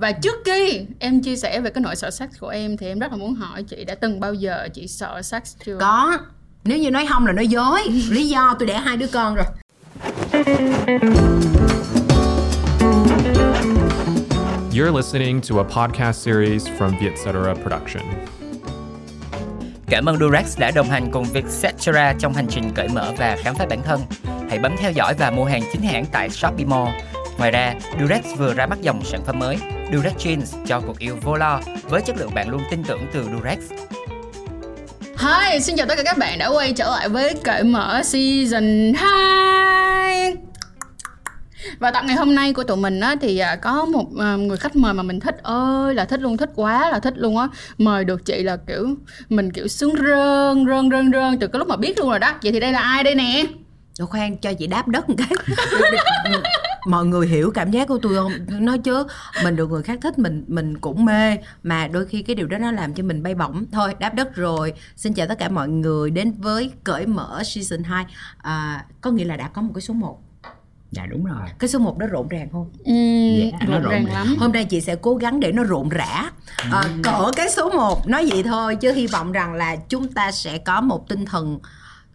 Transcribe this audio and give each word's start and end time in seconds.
và 0.00 0.12
trước 0.12 0.36
khi 0.44 0.80
em 0.98 1.22
chia 1.22 1.36
sẻ 1.36 1.60
về 1.60 1.70
cái 1.70 1.82
nỗi 1.82 1.96
sợ 1.96 2.10
sex 2.10 2.28
của 2.40 2.48
em 2.48 2.76
thì 2.76 2.86
em 2.86 2.98
rất 2.98 3.10
là 3.10 3.16
muốn 3.16 3.34
hỏi 3.34 3.62
chị 3.62 3.84
đã 3.84 3.94
từng 3.94 4.20
bao 4.20 4.34
giờ 4.34 4.68
chị 4.74 4.88
sợ 4.88 5.22
sex 5.22 5.42
chưa 5.66 5.78
có 5.80 6.18
nếu 6.64 6.78
như 6.78 6.90
nói 6.90 7.06
không 7.08 7.26
là 7.26 7.32
nói 7.32 7.46
dối 7.46 7.80
lý 8.10 8.28
do 8.28 8.56
tôi 8.58 8.68
đẻ 8.68 8.78
hai 8.78 8.96
đứa 8.96 9.06
con 9.12 9.34
rồi 9.34 9.44
You're 14.72 14.96
listening 14.96 15.40
to 15.50 15.56
a 15.56 15.64
podcast 15.64 16.26
series 16.26 16.68
from 16.78 16.90
Vietcetera 17.00 17.54
Production. 17.54 18.02
Cảm 19.86 20.08
ơn 20.08 20.16
Durex 20.16 20.58
đã 20.58 20.70
đồng 20.70 20.88
hành 20.88 21.10
cùng 21.12 21.24
Vietcetera 21.24 22.14
trong 22.18 22.32
hành 22.32 22.46
trình 22.48 22.70
cởi 22.74 22.88
mở 22.88 23.12
và 23.18 23.36
khám 23.42 23.54
phá 23.54 23.66
bản 23.70 23.82
thân. 23.82 24.00
Hãy 24.48 24.58
bấm 24.58 24.76
theo 24.78 24.92
dõi 24.92 25.14
và 25.18 25.30
mua 25.30 25.44
hàng 25.44 25.62
chính 25.72 25.82
hãng 25.82 26.04
tại 26.12 26.30
Shopee 26.30 26.66
Mall. 26.66 26.88
Ngoài 27.38 27.50
ra, 27.50 27.74
Durex 28.00 28.24
vừa 28.36 28.54
ra 28.54 28.66
mắt 28.66 28.78
dòng 28.80 29.04
sản 29.04 29.20
phẩm 29.26 29.38
mới 29.38 29.56
Durex 29.92 30.12
Jeans 30.16 30.66
cho 30.66 30.80
cuộc 30.80 30.98
yêu 30.98 31.16
vô 31.22 31.36
lo 31.36 31.60
với 31.82 32.02
chất 32.02 32.16
lượng 32.18 32.34
bạn 32.34 32.48
luôn 32.48 32.62
tin 32.70 32.84
tưởng 32.84 33.00
từ 33.12 33.22
Durex. 33.22 33.58
Hi, 35.18 35.60
xin 35.60 35.76
chào 35.76 35.86
tất 35.86 35.94
cả 35.96 36.02
các 36.02 36.18
bạn 36.18 36.38
đã 36.38 36.48
quay 36.48 36.72
trở 36.72 36.90
lại 36.90 37.08
với 37.08 37.34
cởi 37.44 37.64
mở 37.64 38.02
season 38.04 38.92
2 38.94 40.34
và 41.78 41.90
tập 41.90 42.04
ngày 42.06 42.16
hôm 42.16 42.34
nay 42.34 42.52
của 42.52 42.64
tụi 42.64 42.76
mình 42.76 43.00
á 43.00 43.14
thì 43.20 43.38
à, 43.38 43.56
có 43.56 43.84
một 43.84 44.06
à, 44.18 44.36
người 44.36 44.56
khách 44.56 44.76
mời 44.76 44.94
mà 44.94 45.02
mình 45.02 45.20
thích. 45.20 45.36
Ơi 45.42 45.94
là 45.94 46.04
thích 46.04 46.20
luôn 46.20 46.36
thích 46.36 46.50
quá 46.54 46.90
là 46.90 47.00
thích 47.00 47.14
luôn 47.16 47.38
á. 47.38 47.48
Mời 47.78 48.04
được 48.04 48.24
chị 48.24 48.42
là 48.42 48.56
kiểu 48.56 48.88
mình 49.28 49.52
kiểu 49.52 49.68
sướng 49.68 49.94
rơn 49.94 50.66
rơn 50.66 50.90
rơn 50.90 51.12
rơn 51.12 51.38
từ 51.38 51.46
cái 51.46 51.58
lúc 51.58 51.68
mà 51.68 51.76
biết 51.76 51.98
luôn 51.98 52.08
rồi 52.08 52.18
đó. 52.18 52.32
Vậy 52.42 52.52
thì 52.52 52.60
đây 52.60 52.72
là 52.72 52.80
ai 52.80 53.04
đây 53.04 53.14
nè? 53.14 53.44
Ủa 53.98 54.06
khoan 54.06 54.36
cho 54.38 54.52
chị 54.52 54.66
đáp 54.66 54.88
đất 54.88 55.08
một 55.08 55.14
cái. 55.18 55.28
Mọi 56.86 57.04
người 57.06 57.26
hiểu 57.26 57.50
cảm 57.54 57.70
giác 57.70 57.88
của 57.88 57.98
tôi 58.02 58.14
không? 58.14 58.32
Nói 58.48 58.78
chứ 58.78 59.06
mình 59.44 59.56
được 59.56 59.70
người 59.70 59.82
khác 59.82 59.98
thích 60.02 60.18
mình 60.18 60.44
mình 60.48 60.78
cũng 60.78 61.04
mê. 61.04 61.36
Mà 61.62 61.88
đôi 61.88 62.06
khi 62.06 62.22
cái 62.22 62.36
điều 62.36 62.46
đó 62.46 62.58
nó 62.58 62.70
làm 62.72 62.94
cho 62.94 63.02
mình 63.02 63.22
bay 63.22 63.34
bổng. 63.34 63.64
Thôi 63.72 63.94
đáp 64.00 64.14
đất 64.14 64.34
rồi. 64.34 64.72
Xin 64.96 65.12
chào 65.14 65.26
tất 65.26 65.38
cả 65.38 65.48
mọi 65.48 65.68
người 65.68 66.10
đến 66.10 66.32
với 66.38 66.70
cởi 66.84 67.06
mở 67.06 67.42
season 67.44 67.82
2 67.84 68.04
à, 68.38 68.84
có 69.00 69.10
nghĩa 69.10 69.24
là 69.24 69.36
đã 69.36 69.48
có 69.48 69.62
một 69.62 69.70
cái 69.74 69.82
số 69.82 69.94
1 69.94 70.18
Dạ 70.90 71.06
đúng 71.10 71.24
rồi. 71.24 71.48
cái 71.58 71.68
số 71.68 71.78
1 71.78 71.98
đó 71.98 72.06
rộn 72.06 72.28
ràng 72.28 72.48
không? 72.52 72.70
Uhm, 72.90 73.50
Dạ, 73.52 73.58
nó 73.68 73.72
rộn 73.74 73.82
rộn 73.82 73.92
ràng 73.92 74.04
ràng. 74.06 74.14
lắm. 74.14 74.36
Hôm 74.38 74.52
nay 74.52 74.64
chị 74.64 74.80
sẽ 74.80 74.96
cố 74.96 75.14
gắng 75.14 75.40
để 75.40 75.52
nó 75.52 75.64
rộn 75.64 75.88
rã. 75.88 76.30
À, 76.72 76.82
cỡ 77.02 77.30
cái 77.36 77.48
số 77.50 77.70
1 77.70 78.08
nói 78.08 78.26
vậy 78.30 78.42
thôi 78.42 78.76
chứ 78.76 78.92
hy 78.92 79.06
vọng 79.06 79.32
rằng 79.32 79.54
là 79.54 79.76
chúng 79.88 80.08
ta 80.12 80.32
sẽ 80.32 80.58
có 80.58 80.80
một 80.80 81.08
tinh 81.08 81.24
thần 81.24 81.58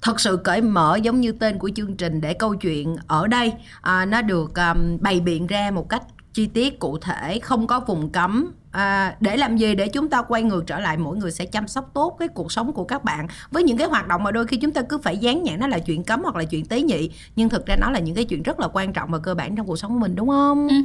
thật 0.03 0.19
sự 0.19 0.37
cởi 0.37 0.61
mở 0.61 0.99
giống 1.01 1.21
như 1.21 1.31
tên 1.31 1.59
của 1.59 1.69
chương 1.75 1.97
trình 1.97 2.21
để 2.21 2.33
câu 2.33 2.55
chuyện 2.55 2.95
ở 3.07 3.27
đây. 3.27 3.53
À, 3.81 4.05
nó 4.05 4.21
được 4.21 4.51
um, 4.55 4.97
bày 5.01 5.19
biện 5.19 5.47
ra 5.47 5.71
một 5.71 5.89
cách 5.89 6.03
chi 6.33 6.47
tiết 6.47 6.79
cụ 6.79 6.97
thể 6.97 7.39
không 7.39 7.67
có 7.67 7.79
vùng 7.79 8.09
cấm. 8.09 8.51
À, 8.71 9.15
để 9.19 9.37
làm 9.37 9.57
gì? 9.57 9.75
Để 9.75 9.87
chúng 9.87 10.09
ta 10.09 10.21
quay 10.21 10.43
ngược 10.43 10.67
trở 10.67 10.79
lại 10.79 10.97
mỗi 10.97 11.17
người 11.17 11.31
sẽ 11.31 11.45
chăm 11.45 11.67
sóc 11.67 11.91
tốt 11.93 12.15
cái 12.19 12.27
cuộc 12.27 12.51
sống 12.51 12.73
của 12.73 12.83
các 12.83 13.03
bạn. 13.03 13.27
Với 13.51 13.63
những 13.63 13.77
cái 13.77 13.87
hoạt 13.87 14.07
động 14.07 14.23
mà 14.23 14.31
đôi 14.31 14.47
khi 14.47 14.57
chúng 14.57 14.71
ta 14.71 14.81
cứ 14.81 14.97
phải 14.97 15.17
dán 15.17 15.43
nhãn 15.43 15.59
nó 15.59 15.67
là 15.67 15.79
chuyện 15.79 16.03
cấm 16.03 16.21
hoặc 16.23 16.35
là 16.35 16.43
chuyện 16.43 16.65
tế 16.65 16.81
nhị 16.81 17.09
nhưng 17.35 17.49
thực 17.49 17.65
ra 17.65 17.75
nó 17.75 17.91
là 17.91 17.99
những 17.99 18.15
cái 18.15 18.25
chuyện 18.25 18.43
rất 18.43 18.59
là 18.59 18.67
quan 18.73 18.93
trọng 18.93 19.11
và 19.11 19.19
cơ 19.19 19.35
bản 19.35 19.55
trong 19.55 19.65
cuộc 19.65 19.75
sống 19.75 19.93
của 19.93 19.99
mình 19.99 20.15
đúng 20.15 20.29
không? 20.29 20.67
Ừ. 20.67 20.75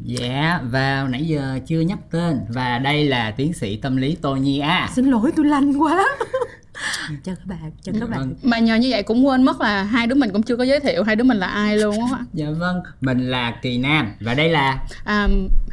Dạ 0.00 0.60
và 0.70 1.06
nãy 1.10 1.24
giờ 1.26 1.58
chưa 1.66 1.80
nhắc 1.80 1.98
tên 2.10 2.40
và 2.48 2.78
đây 2.78 3.04
là 3.04 3.30
tiến 3.36 3.52
sĩ 3.52 3.76
tâm 3.76 3.96
lý 3.96 4.16
Tô 4.22 4.36
Nhi 4.36 4.58
A. 4.58 4.90
xin 4.94 5.10
lỗi 5.10 5.32
tôi 5.36 5.46
lanh 5.46 5.82
quá 5.82 6.04
chào 7.24 7.34
các 7.34 7.46
bạn 7.46 7.70
chào 7.82 7.94
các 8.00 8.08
bạn 8.10 8.20
Vâng. 8.20 8.34
mà 8.42 8.58
nhờ 8.58 8.74
như 8.76 8.88
vậy 8.90 9.02
cũng 9.02 9.26
quên 9.26 9.42
mất 9.42 9.60
là 9.60 9.82
hai 9.82 10.06
đứa 10.06 10.14
mình 10.14 10.30
cũng 10.32 10.42
chưa 10.42 10.56
có 10.56 10.64
giới 10.64 10.80
thiệu 10.80 11.02
hai 11.02 11.16
đứa 11.16 11.24
mình 11.24 11.36
là 11.38 11.46
ai 11.46 11.76
luôn 11.78 12.12
á 12.12 12.18
Dạ 12.34 12.46
vâng, 12.58 12.80
mình 13.00 13.30
là 13.30 13.52
Kỳ 13.62 13.78
Nam 13.78 14.12
và 14.20 14.34
đây 14.34 14.48
là 14.48 14.78
à, 15.04 15.28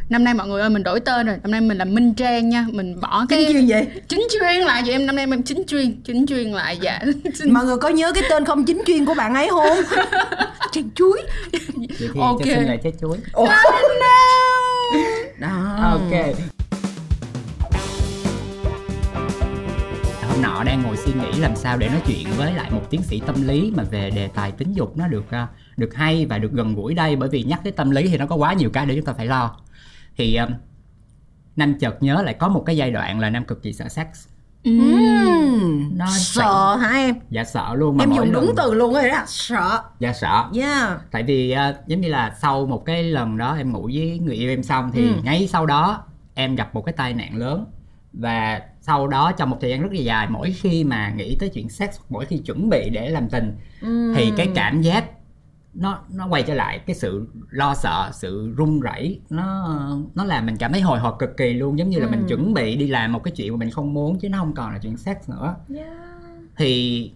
năm 0.09 0.23
nay 0.23 0.33
mọi 0.33 0.47
người 0.47 0.61
ơi 0.61 0.69
mình 0.69 0.83
đổi 0.83 0.99
tên 0.99 1.27
rồi 1.27 1.37
năm 1.43 1.51
nay 1.51 1.61
mình 1.61 1.77
là 1.77 1.85
minh 1.85 2.13
trang 2.13 2.49
nha 2.49 2.65
mình 2.71 2.99
bỏ 2.99 3.25
cái 3.29 3.45
Chính 3.45 3.53
chuyên 3.53 3.67
vậy 3.67 3.87
chính 4.07 4.27
chuyên 4.31 4.61
lại 4.61 4.81
vậy 4.85 4.91
em 4.91 5.05
năm 5.05 5.15
nay 5.15 5.23
em 5.29 5.43
chính 5.43 5.63
chuyên 5.67 6.01
chính 6.03 6.25
chuyên 6.27 6.51
lại 6.51 6.77
dạ 6.81 6.99
mọi 7.51 7.65
người 7.65 7.77
có 7.77 7.89
nhớ 7.89 8.11
cái 8.13 8.23
tên 8.29 8.45
không 8.45 8.65
chính 8.65 8.81
chuyên 8.87 9.05
của 9.05 9.13
bạn 9.13 9.33
ấy 9.35 9.47
không 9.49 9.77
trang 10.71 10.89
chuối 10.95 11.21
Vậy 11.77 11.89
thì 12.13 12.19
Ok. 12.21 12.39
cho 12.39 12.45
xin 12.45 12.63
lời 12.63 12.77
chết 12.83 12.91
chuối. 13.01 13.17
Ồ. 13.33 13.47
đó 15.39 15.77
Ok. 15.81 16.35
Hôm 20.43 20.53
nọ 20.53 20.63
đang 20.63 20.81
ngồi 20.83 20.97
suy 20.97 21.13
nghĩ 21.13 21.39
làm 21.39 21.55
sao 21.55 21.77
để 21.77 21.89
nói 21.89 22.01
chuyện 22.07 22.27
với 22.37 22.53
lại 22.53 22.71
một 22.71 22.81
tiến 22.89 23.01
sĩ 23.01 23.21
tâm 23.25 23.47
lý 23.47 23.71
mà 23.75 23.83
về 23.83 24.09
đề 24.11 24.27
tài 24.27 24.51
tính 24.51 24.73
dục 24.73 24.97
nó 24.97 25.07
được 25.07 25.31
à, 25.31 25.47
được 25.77 25.95
hay 25.95 26.25
và 26.25 26.37
được 26.37 26.51
gần 26.51 26.75
gũi 26.75 26.93
đây 26.93 27.15
bởi 27.15 27.29
vì 27.29 27.43
nhắc 27.43 27.59
tới 27.63 27.71
tâm 27.71 27.91
lý 27.91 28.07
thì 28.07 28.17
nó 28.17 28.25
có 28.25 28.35
quá 28.35 28.53
nhiều 28.53 28.69
cái 28.73 28.85
để 28.85 28.95
chúng 28.95 29.05
ta 29.05 29.13
phải 29.13 29.25
lo. 29.25 29.55
Thì 30.17 30.35
um, 30.35 30.49
Nam 31.55 31.73
chợt 31.79 32.03
nhớ 32.03 32.21
lại 32.25 32.33
có 32.33 32.47
một 32.47 32.63
cái 32.65 32.77
giai 32.77 32.91
đoạn 32.91 33.19
là 33.19 33.29
Nam 33.29 33.45
cực 33.45 33.63
kỳ 33.63 33.73
sợ 33.73 33.89
sex. 33.89 34.07
Ừm, 34.63 35.97
Nó 35.97 36.05
sợ 36.17 36.75
hả 36.81 36.89
em 36.89 37.15
Dạ 37.29 37.43
sợ 37.43 37.75
luôn 37.75 37.97
mà 37.97 38.03
em 38.03 38.11
dùng 38.13 38.31
đúng 38.31 38.45
lần- 38.45 38.55
từ 38.57 38.73
luôn 38.73 38.93
rồi 38.93 39.09
đó 39.09 39.23
sợ 39.27 39.81
Dạ 39.99 40.13
sợ. 40.13 40.45
yeah 40.55 40.99
tại 41.11 41.23
vì 41.23 41.51
à, 41.51 41.73
giống 41.87 42.01
như 42.01 42.07
là 42.09 42.35
sau 42.41 42.65
một 42.65 42.85
cái 42.85 43.03
lần 43.03 43.37
đó 43.37 43.55
em 43.57 43.71
ngủ 43.71 43.89
với 43.93 44.19
người 44.23 44.35
yêu 44.35 44.49
em 44.49 44.63
xong 44.63 44.91
thì 44.93 45.07
Ừ. 45.07 45.13
ngay 45.23 45.47
sau 45.51 45.65
đó 45.65 46.03
em 46.33 46.55
gặp 46.55 46.75
một 46.75 46.81
cái 46.85 46.93
tai 46.93 47.13
nạn 47.13 47.37
lớn 47.37 47.65
và 48.13 48.61
sau 48.81 49.07
đó 49.07 49.31
trong 49.31 49.49
một 49.49 49.57
thời 49.61 49.69
gian 49.69 49.81
rất 49.81 49.91
là 49.91 49.99
dài 49.99 50.27
mỗi 50.29 50.51
khi 50.51 50.83
mà 50.83 51.09
nghĩ 51.09 51.37
tới 51.39 51.49
chuyện 51.49 51.69
sex 51.69 51.89
mỗi 52.09 52.25
khi 52.25 52.37
chuẩn 52.37 52.69
bị 52.69 52.89
để 52.89 53.09
làm 53.09 53.29
tình 53.29 53.57
thì 54.15 54.31
cái 54.37 54.49
cảm 54.55 54.81
giác 54.81 55.05
nó 55.73 55.99
nó 56.09 56.27
quay 56.27 56.43
trở 56.43 56.53
lại 56.53 56.79
cái 56.79 56.95
sự 56.95 57.27
lo 57.49 57.75
sợ 57.75 58.09
sự 58.13 58.53
run 58.57 58.79
rẩy 58.79 59.19
nó 59.29 59.67
nó 60.15 60.25
làm 60.25 60.45
mình 60.45 60.57
cảm 60.57 60.71
thấy 60.71 60.81
hồi 60.81 60.99
hộp 60.99 61.19
cực 61.19 61.37
kỳ 61.37 61.53
luôn. 61.53 61.79
Giống 61.79 61.89
như 61.89 61.99
là 61.99 62.09
mình 62.09 62.25
chuẩn 62.27 62.53
bị 62.53 62.75
đi 62.75 62.87
làm 62.87 63.11
một 63.11 63.23
cái 63.23 63.31
chuyện 63.31 63.51
mà 63.51 63.57
mình 63.57 63.71
không 63.71 63.93
muốn 63.93 64.19
chứ 64.19 64.29
nó 64.29 64.37
không 64.37 64.53
còn 64.53 64.71
là 64.71 64.79
chuyện 64.81 64.97
sex 64.97 65.17
nữa. 65.27 65.55
Thì 66.57 67.11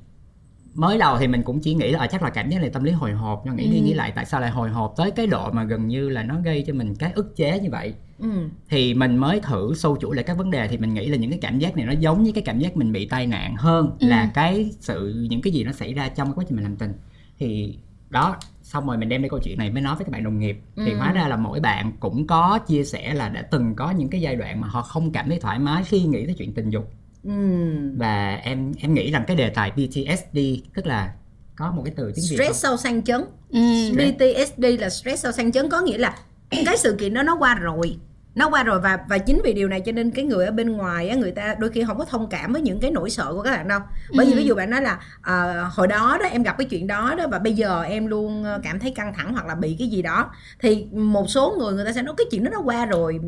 mới 0.75 0.97
đầu 0.97 1.17
thì 1.17 1.27
mình 1.27 1.43
cũng 1.43 1.59
chỉ 1.59 1.73
nghĩ 1.73 1.91
là 1.91 1.99
à, 1.99 2.07
chắc 2.07 2.23
là 2.23 2.29
cảm 2.29 2.49
giác 2.49 2.61
này 2.61 2.69
tâm 2.69 2.83
lý 2.83 2.91
hồi 2.91 3.11
hộp 3.11 3.41
nhưng 3.45 3.55
nghĩ 3.55 3.69
đi 3.69 3.79
nghĩ 3.79 3.93
lại 3.93 4.11
tại 4.15 4.25
sao 4.25 4.41
lại 4.41 4.49
hồi 4.49 4.69
hộp 4.69 4.93
tới 4.97 5.11
cái 5.11 5.27
độ 5.27 5.51
mà 5.51 5.63
gần 5.63 5.87
như 5.87 6.09
là 6.09 6.23
nó 6.23 6.35
gây 6.43 6.63
cho 6.67 6.73
mình 6.73 6.95
cái 6.95 7.11
ức 7.15 7.35
chế 7.35 7.59
như 7.59 7.69
vậy. 7.71 7.93
Ừ. 8.19 8.29
thì 8.69 8.93
mình 8.93 9.17
mới 9.17 9.39
thử 9.39 9.73
sâu 9.75 9.97
chuỗi 10.01 10.15
lại 10.15 10.23
các 10.23 10.37
vấn 10.37 10.51
đề 10.51 10.67
thì 10.67 10.77
mình 10.77 10.93
nghĩ 10.93 11.07
là 11.07 11.17
những 11.17 11.29
cái 11.29 11.39
cảm 11.41 11.59
giác 11.59 11.75
này 11.75 11.85
nó 11.85 11.91
giống 11.91 12.23
như 12.23 12.31
cái 12.31 12.43
cảm 12.43 12.59
giác 12.59 12.77
mình 12.77 12.91
bị 12.91 13.05
tai 13.05 13.27
nạn 13.27 13.55
hơn 13.55 13.97
là 13.99 14.31
cái 14.33 14.71
sự 14.79 15.25
những 15.29 15.41
cái 15.41 15.53
gì 15.53 15.63
nó 15.63 15.71
xảy 15.71 15.93
ra 15.93 16.09
trong 16.09 16.33
quá 16.33 16.43
trình 16.47 16.55
mình 16.55 16.63
làm 16.63 16.75
tình. 16.75 16.93
Thì 17.39 17.77
đó 18.09 18.37
xong 18.63 18.87
rồi 18.87 18.97
mình 18.97 19.09
đem 19.09 19.21
đi 19.21 19.29
câu 19.29 19.39
chuyện 19.43 19.57
này 19.57 19.71
mới 19.71 19.81
nói 19.81 19.95
với 19.95 20.05
các 20.05 20.11
bạn 20.11 20.23
đồng 20.23 20.39
nghiệp. 20.39 20.59
Thì 20.75 20.93
hóa 20.93 21.11
ra 21.11 21.27
là 21.27 21.37
mỗi 21.37 21.59
bạn 21.59 21.91
cũng 21.99 22.27
có 22.27 22.59
chia 22.67 22.83
sẻ 22.83 23.13
là 23.13 23.29
đã 23.29 23.41
từng 23.41 23.75
có 23.75 23.91
những 23.91 24.09
cái 24.09 24.21
giai 24.21 24.35
đoạn 24.35 24.61
mà 24.61 24.67
họ 24.67 24.81
không 24.81 25.11
cảm 25.11 25.29
thấy 25.29 25.39
thoải 25.39 25.59
mái 25.59 25.83
khi 25.83 26.03
nghĩ 26.03 26.25
tới 26.25 26.35
chuyện 26.37 26.53
tình 26.53 26.69
dục 26.69 26.91
Ừm. 27.25 27.97
và 27.97 28.35
em 28.43 28.71
em 28.79 28.93
nghĩ 28.93 29.11
rằng 29.11 29.23
cái 29.27 29.35
đề 29.35 29.49
tài 29.49 29.71
PTSD 29.71 30.37
tức 30.75 30.85
là 30.87 31.13
có 31.55 31.71
một 31.71 31.81
cái 31.85 31.93
từ 31.97 32.11
tiếng 32.15 32.25
Việt 32.29 32.35
stress 32.35 32.61
sau 32.61 32.77
sang 32.77 33.03
chấn 33.03 33.21
Ừ. 33.49 33.59
PTSD 33.93 34.65
là 34.79 34.89
stress 34.89 35.23
sau 35.23 35.31
sang 35.31 35.51
chấn 35.51 35.69
có 35.69 35.81
nghĩa 35.81 35.97
là 35.97 36.17
cái 36.65 36.77
sự 36.77 36.95
kiện 36.99 37.13
đó 37.13 37.23
nó 37.23 37.35
qua 37.39 37.55
rồi 37.55 37.97
nó 38.35 38.49
qua 38.49 38.63
rồi 38.63 38.79
và 38.79 38.99
và 39.09 39.17
chính 39.17 39.41
vì 39.43 39.53
điều 39.53 39.67
này 39.67 39.81
cho 39.81 39.91
nên 39.91 40.11
cái 40.11 40.25
người 40.25 40.45
ở 40.45 40.51
bên 40.51 40.71
ngoài 40.71 41.09
á 41.09 41.15
người 41.15 41.31
ta 41.31 41.55
đôi 41.59 41.69
khi 41.69 41.83
không 41.87 41.97
có 41.97 42.05
thông 42.05 42.29
cảm 42.29 42.53
với 42.53 42.61
những 42.61 42.79
cái 42.79 42.91
nỗi 42.91 43.09
sợ 43.09 43.33
của 43.33 43.41
các 43.41 43.51
bạn 43.51 43.67
đâu. 43.67 43.79
Bởi 44.15 44.25
vì 44.25 44.33
ví 44.33 44.45
dụ 44.45 44.55
bạn 44.55 44.69
nói 44.69 44.81
là 44.81 44.99
à, 45.21 45.67
hồi 45.71 45.87
đó 45.87 46.17
đó 46.21 46.27
em 46.31 46.43
gặp 46.43 46.57
cái 46.57 46.65
chuyện 46.65 46.87
đó 46.87 47.15
đó 47.17 47.27
và 47.31 47.39
bây 47.39 47.53
giờ 47.53 47.83
em 47.83 48.07
luôn 48.07 48.43
ờ, 48.43 48.59
cảm 48.63 48.79
thấy 48.79 48.91
căng 48.91 49.13
thẳng 49.13 49.33
hoặc 49.33 49.45
là 49.45 49.55
bị 49.55 49.75
cái 49.79 49.87
gì 49.87 50.01
đó 50.01 50.31
thì 50.59 50.85
một 50.91 51.29
số 51.29 51.55
người 51.59 51.73
người 51.73 51.85
ta 51.85 51.91
sẽ 51.91 52.01
nói 52.01 52.15
cái 52.17 52.25
chuyện 52.31 52.43
đó 52.43 52.49
nó 52.53 52.61
qua 52.61 52.85
rồi 52.85 53.19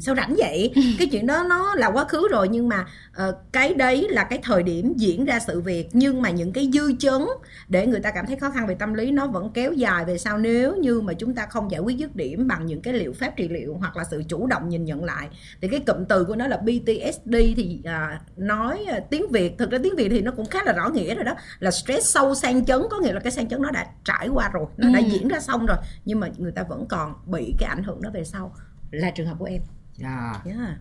sao 0.00 0.14
rảnh 0.14 0.34
vậy? 0.38 0.72
Cái 0.98 1.08
chuyện 1.12 1.26
đó 1.26 1.44
nó 1.48 1.74
là 1.74 1.86
quá 1.86 2.04
khứ 2.04 2.28
rồi 2.30 2.48
nhưng 2.48 2.68
mà 2.68 2.86
ờ, 3.14 3.36
cái 3.52 3.74
đấy 3.74 4.06
là 4.10 4.24
cái 4.24 4.38
thời 4.42 4.62
điểm 4.62 4.94
diễn 4.96 5.24
ra 5.24 5.38
sự 5.38 5.60
việc 5.60 5.88
nhưng 5.92 6.22
mà 6.22 6.30
những 6.30 6.52
cái 6.52 6.70
dư 6.72 6.92
chấn 6.98 7.22
để 7.68 7.86
người 7.86 8.00
ta 8.00 8.10
cảm 8.10 8.26
thấy 8.26 8.36
khó 8.36 8.50
khăn 8.50 8.66
về 8.66 8.74
tâm 8.74 8.94
lý 8.94 9.10
nó 9.10 9.26
vẫn 9.26 9.50
kéo 9.54 9.72
dài 9.72 10.04
về 10.04 10.18
sau. 10.18 10.38
Nếu 10.38 10.76
như 10.76 11.00
mà 11.00 11.12
chúng 11.12 11.34
ta 11.34 11.46
không 11.46 11.70
giải 11.70 11.80
quyết 11.80 11.96
dứt 11.96 12.16
điểm 12.16 12.48
bằng 12.48 12.66
những 12.66 12.82
cái 12.82 12.94
liệu 12.94 13.12
pháp 13.12 13.36
trị 13.36 13.48
liệu 13.48 13.76
hoặc 13.80 13.96
là 13.96 14.04
sự 14.10 14.22
chủ 14.28 14.46
động 14.50 14.68
nhìn 14.68 14.84
nhận 14.84 15.04
lại 15.04 15.28
thì 15.62 15.68
cái 15.68 15.80
cụm 15.80 16.04
từ 16.08 16.24
của 16.24 16.36
nó 16.36 16.46
là 16.46 16.56
PTSD 16.56 17.34
thì 17.56 17.80
à, 17.84 18.20
nói 18.36 18.84
à, 18.88 18.98
tiếng 19.10 19.28
Việt 19.30 19.58
thực 19.58 19.70
ra 19.70 19.78
tiếng 19.82 19.96
Việt 19.96 20.08
thì 20.08 20.20
nó 20.20 20.30
cũng 20.36 20.46
khá 20.46 20.58
là 20.64 20.72
rõ 20.72 20.88
nghĩa 20.88 21.14
rồi 21.14 21.24
đó 21.24 21.32
là 21.60 21.70
stress 21.70 22.14
sâu 22.14 22.34
sang 22.34 22.64
chấn 22.64 22.82
có 22.90 22.98
nghĩa 22.98 23.12
là 23.12 23.20
cái 23.20 23.32
sang 23.32 23.48
chấn 23.48 23.62
nó 23.62 23.70
đã 23.70 23.86
trải 24.04 24.28
qua 24.28 24.48
rồi 24.52 24.66
nó 24.76 24.88
đã 24.94 25.00
Ừ. 25.00 25.04
diễn 25.10 25.28
ra 25.28 25.40
xong 25.40 25.66
rồi 25.66 25.76
nhưng 26.04 26.20
mà 26.20 26.28
người 26.38 26.52
ta 26.52 26.62
vẫn 26.68 26.86
còn 26.88 27.14
bị 27.26 27.54
cái 27.58 27.68
ảnh 27.68 27.82
hưởng 27.82 28.02
đó 28.02 28.10
về 28.14 28.24
sau 28.24 28.54
là 28.90 29.10
trường 29.10 29.26
hợp 29.26 29.34
của 29.38 29.44
em 29.44 29.60
Yeah. 30.02 30.46
yeah. 30.46 30.78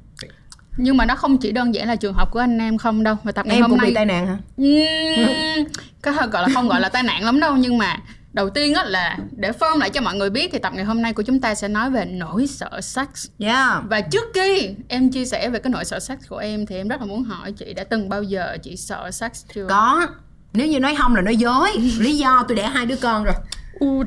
nhưng 0.77 0.97
mà 0.97 1.05
nó 1.05 1.15
không 1.15 1.37
chỉ 1.37 1.51
đơn 1.51 1.75
giản 1.75 1.87
là 1.87 1.95
trường 1.95 2.13
hợp 2.13 2.31
của 2.31 2.39
anh 2.39 2.57
em 2.59 2.77
không 2.77 3.03
đâu 3.03 3.15
và 3.23 3.31
tập 3.31 3.45
ngày 3.45 3.55
em 3.55 3.61
hôm 3.61 3.69
cũng 3.71 3.77
nay 3.77 3.87
bị 3.89 3.95
tai 3.95 4.05
nạn 4.05 4.27
hả 4.27 4.37
Ừm, 4.57 5.65
cái 6.03 6.13
hơi 6.13 6.27
gọi 6.27 6.41
là 6.41 6.47
không 6.53 6.67
gọi 6.67 6.81
là 6.81 6.89
tai 6.89 7.03
nạn 7.03 7.23
lắm 7.23 7.39
đâu 7.39 7.55
nhưng 7.57 7.77
mà 7.77 7.97
đầu 8.33 8.49
tiên 8.49 8.73
á 8.73 8.83
là 8.83 9.17
để 9.31 9.51
firm 9.51 9.77
lại 9.77 9.89
cho 9.89 10.01
mọi 10.01 10.15
người 10.15 10.29
biết 10.29 10.49
thì 10.51 10.59
tập 10.59 10.73
ngày 10.75 10.85
hôm 10.85 11.01
nay 11.01 11.13
của 11.13 11.23
chúng 11.23 11.41
ta 11.41 11.55
sẽ 11.55 11.67
nói 11.67 11.89
về 11.89 12.05
nỗi 12.05 12.47
sợ 12.47 12.81
sex. 12.81 13.07
Yeah. 13.39 13.83
Và 13.89 14.01
trước 14.01 14.23
khi 14.33 14.69
em 14.87 15.11
chia 15.11 15.25
sẻ 15.25 15.49
về 15.49 15.59
cái 15.59 15.71
nỗi 15.71 15.85
sợ 15.85 15.99
sex 15.99 16.17
của 16.29 16.37
em 16.37 16.65
thì 16.65 16.75
em 16.75 16.87
rất 16.87 16.99
là 16.99 17.05
muốn 17.05 17.23
hỏi 17.23 17.51
chị 17.51 17.73
đã 17.73 17.83
từng 17.83 18.09
bao 18.09 18.23
giờ 18.23 18.57
chị 18.63 18.77
sợ 18.77 19.11
sex 19.11 19.31
chưa? 19.53 19.67
Có. 19.69 20.07
Nếu 20.53 20.67
như 20.67 20.79
nói 20.79 20.95
không 20.95 21.15
là 21.15 21.21
nói 21.21 21.35
dối. 21.35 21.69
Lý 21.99 22.17
do 22.17 22.45
tôi 22.47 22.57
đẻ 22.57 22.67
hai 22.67 22.85
đứa 22.85 22.95
con 22.95 23.23
rồi. 23.23 23.35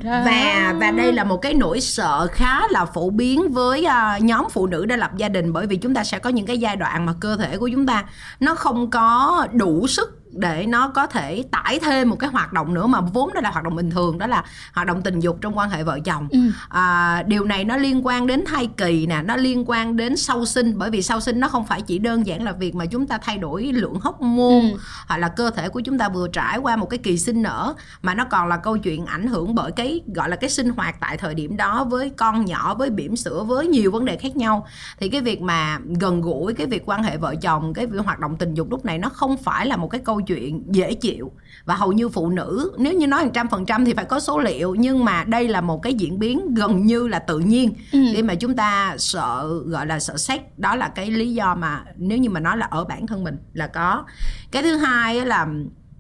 Và 0.05 0.75
và 0.81 0.91
đây 0.91 1.13
là 1.13 1.25
một 1.25 1.37
cái 1.37 1.55
nỗi 1.55 1.81
sợ 1.81 2.27
khá 2.33 2.61
là 2.71 2.85
phổ 2.85 3.11
biến 3.11 3.53
với 3.53 3.85
à, 3.85 4.19
nhóm 4.19 4.47
phụ 4.51 4.67
nữ 4.67 4.87
đã 4.87 4.97
lập 4.97 5.11
gia 5.17 5.29
đình 5.29 5.53
bởi 5.53 5.67
vì 5.67 5.77
chúng 5.77 5.95
ta 5.95 6.05
sẽ 6.05 6.19
có 6.19 6.31
những 6.31 6.47
cái 6.47 6.59
giai 6.59 6.77
đoạn 6.77 7.07
mà 7.07 7.15
cơ 7.21 7.37
thể 7.37 7.59
của 7.59 7.69
chúng 7.73 7.87
ta 7.87 8.05
nó 8.41 8.55
không 8.55 8.91
có 8.91 9.47
đủ 9.53 9.87
sức 9.87 10.22
để 10.33 10.67
nó 10.67 10.89
có 10.89 11.07
thể 11.07 11.45
tải 11.51 11.79
thêm 11.83 12.11
một 12.11 12.17
cái 12.19 12.31
hoạt 12.31 12.53
động 12.53 12.75
nữa 12.75 12.87
mà 12.87 13.01
vốn 13.01 13.33
đó 13.35 13.41
là 13.41 13.51
hoạt 13.51 13.65
động 13.65 13.77
bình 13.77 13.91
thường 13.91 14.19
đó 14.19 14.27
là 14.27 14.45
hoạt 14.75 14.87
động 14.87 15.03
tình 15.03 15.21
dục 15.21 15.39
trong 15.41 15.59
quan 15.59 15.71
hệ 15.71 15.83
vợ 15.85 15.99
chồng 16.05 16.29
Ừ. 16.31 16.39
à, 16.69 17.23
điều 17.27 17.45
này 17.45 17.65
nó 17.65 17.77
liên 17.77 18.07
quan 18.07 18.27
đến 18.27 18.45
thai 18.47 18.69
kỳ 18.77 19.07
nè 19.07 19.23
nó 19.25 19.37
liên 19.37 19.65
quan 19.67 19.97
đến 19.97 20.17
sau 20.17 20.45
sinh 20.45 20.79
bởi 20.79 20.91
vì 20.91 21.03
sau 21.03 21.21
sinh 21.21 21.41
nó 21.41 21.49
không 21.49 21.67
phải 21.67 21.83
chỉ 21.83 21.99
đơn 21.99 22.27
giản 22.27 22.43
là 22.43 22.53
việc 22.53 22.75
mà 22.75 22.87
chúng 22.87 23.07
ta 23.07 23.19
thay 23.19 23.39
đổi 23.39 23.63
lượng 23.65 23.95
hormone 24.03 24.71
Ừ. 24.73 24.79
hoặc 25.09 25.17
là 25.19 25.29
cơ 25.29 25.51
thể 25.51 25.69
của 25.69 25.81
chúng 25.81 25.99
ta 25.99 26.09
vừa 26.09 26.29
trải 26.29 26.59
qua 26.59 26.77
một 26.77 26.87
cái 26.91 26.99
kỳ 26.99 27.19
sinh 27.19 27.43
nở 27.43 27.75
mà 28.03 28.15
nó 28.15 28.25
còn 28.25 28.49
là 28.49 28.57
câu 28.57 28.79
chuyện 28.79 29.07
ảnh 29.07 29.27
hưởng 29.27 29.55
bởi 29.55 29.73
cái 29.73 30.01
gọi 30.15 30.29
là 30.29 30.37
cái 30.37 30.51
sinh 30.51 30.71
hoạt 30.71 31.01
tại 31.01 31.17
thời 31.17 31.35
điểm 31.35 31.57
đó 31.57 31.85
với 31.85 32.11
con 32.11 32.45
nhỏ 32.45 32.75
với 32.75 32.91
bỉm 32.91 33.17
sữa 33.17 33.43
với 33.47 33.67
nhiều 33.67 33.91
vấn 33.91 34.05
đề 34.05 34.17
khác 34.17 34.37
nhau 34.37 34.67
thì 35.01 35.09
cái 35.09 35.21
việc 35.21 35.41
mà 35.41 35.79
gần 36.01 36.21
gũi 36.21 36.55
cái 36.55 36.67
việc 36.67 36.83
quan 36.87 37.03
hệ 37.03 37.17
vợ 37.17 37.35
chồng 37.43 37.75
cái 37.75 37.87
việc 37.87 37.99
hoạt 38.05 38.19
động 38.19 38.37
tình 38.37 38.55
dục 38.55 38.71
lúc 38.71 38.85
này 38.85 38.99
nó 38.99 39.09
không 39.09 39.37
phải 39.37 39.67
là 39.67 39.77
một 39.77 39.89
cái 39.89 40.01
câu 40.05 40.21
chuyện 40.27 40.63
dễ 40.71 40.95
chịu 40.95 41.33
và 41.65 41.75
hầu 41.75 41.93
như 41.93 42.09
phụ 42.09 42.31
nữ 42.31 42.73
nếu 42.79 42.93
như 42.93 43.07
nói 43.07 43.31
trăm 43.35 43.49
phần 43.49 43.67
trăm 43.67 43.85
thì 43.85 43.95
phải 43.95 44.05
có 44.05 44.21
số 44.21 44.39
liệu 44.39 44.75
nhưng 44.75 45.05
mà 45.05 45.25
đây 45.25 45.49
là 45.49 45.61
một 45.61 45.83
cái 45.83 45.95
diễn 45.95 46.19
biến 46.19 46.55
gần 46.55 46.87
như 46.87 47.09
là 47.09 47.19
tự 47.19 47.39
nhiên 47.39 47.73
Ừ. 47.93 47.99
khi 48.15 48.23
mà 48.23 48.35
chúng 48.35 48.57
ta 48.57 48.95
sợ 48.99 49.49
gọi 49.67 49.87
là 49.87 50.01
sợ 50.01 50.17
sex 50.17 50.41
đó 50.57 50.77
là 50.77 50.89
cái 50.89 51.11
lý 51.11 51.35
do 51.35 51.55
mà 51.55 51.85
nếu 51.97 52.19
như 52.19 52.31
mà 52.31 52.41
nói 52.41 52.57
là 52.57 52.67
ở 52.71 52.85
bản 52.85 53.07
thân 53.07 53.25
mình 53.25 53.37
là 53.53 53.67
có 53.67 54.05
cái 54.51 54.63
thứ 54.63 54.77
hai 54.77 55.27
là 55.27 55.47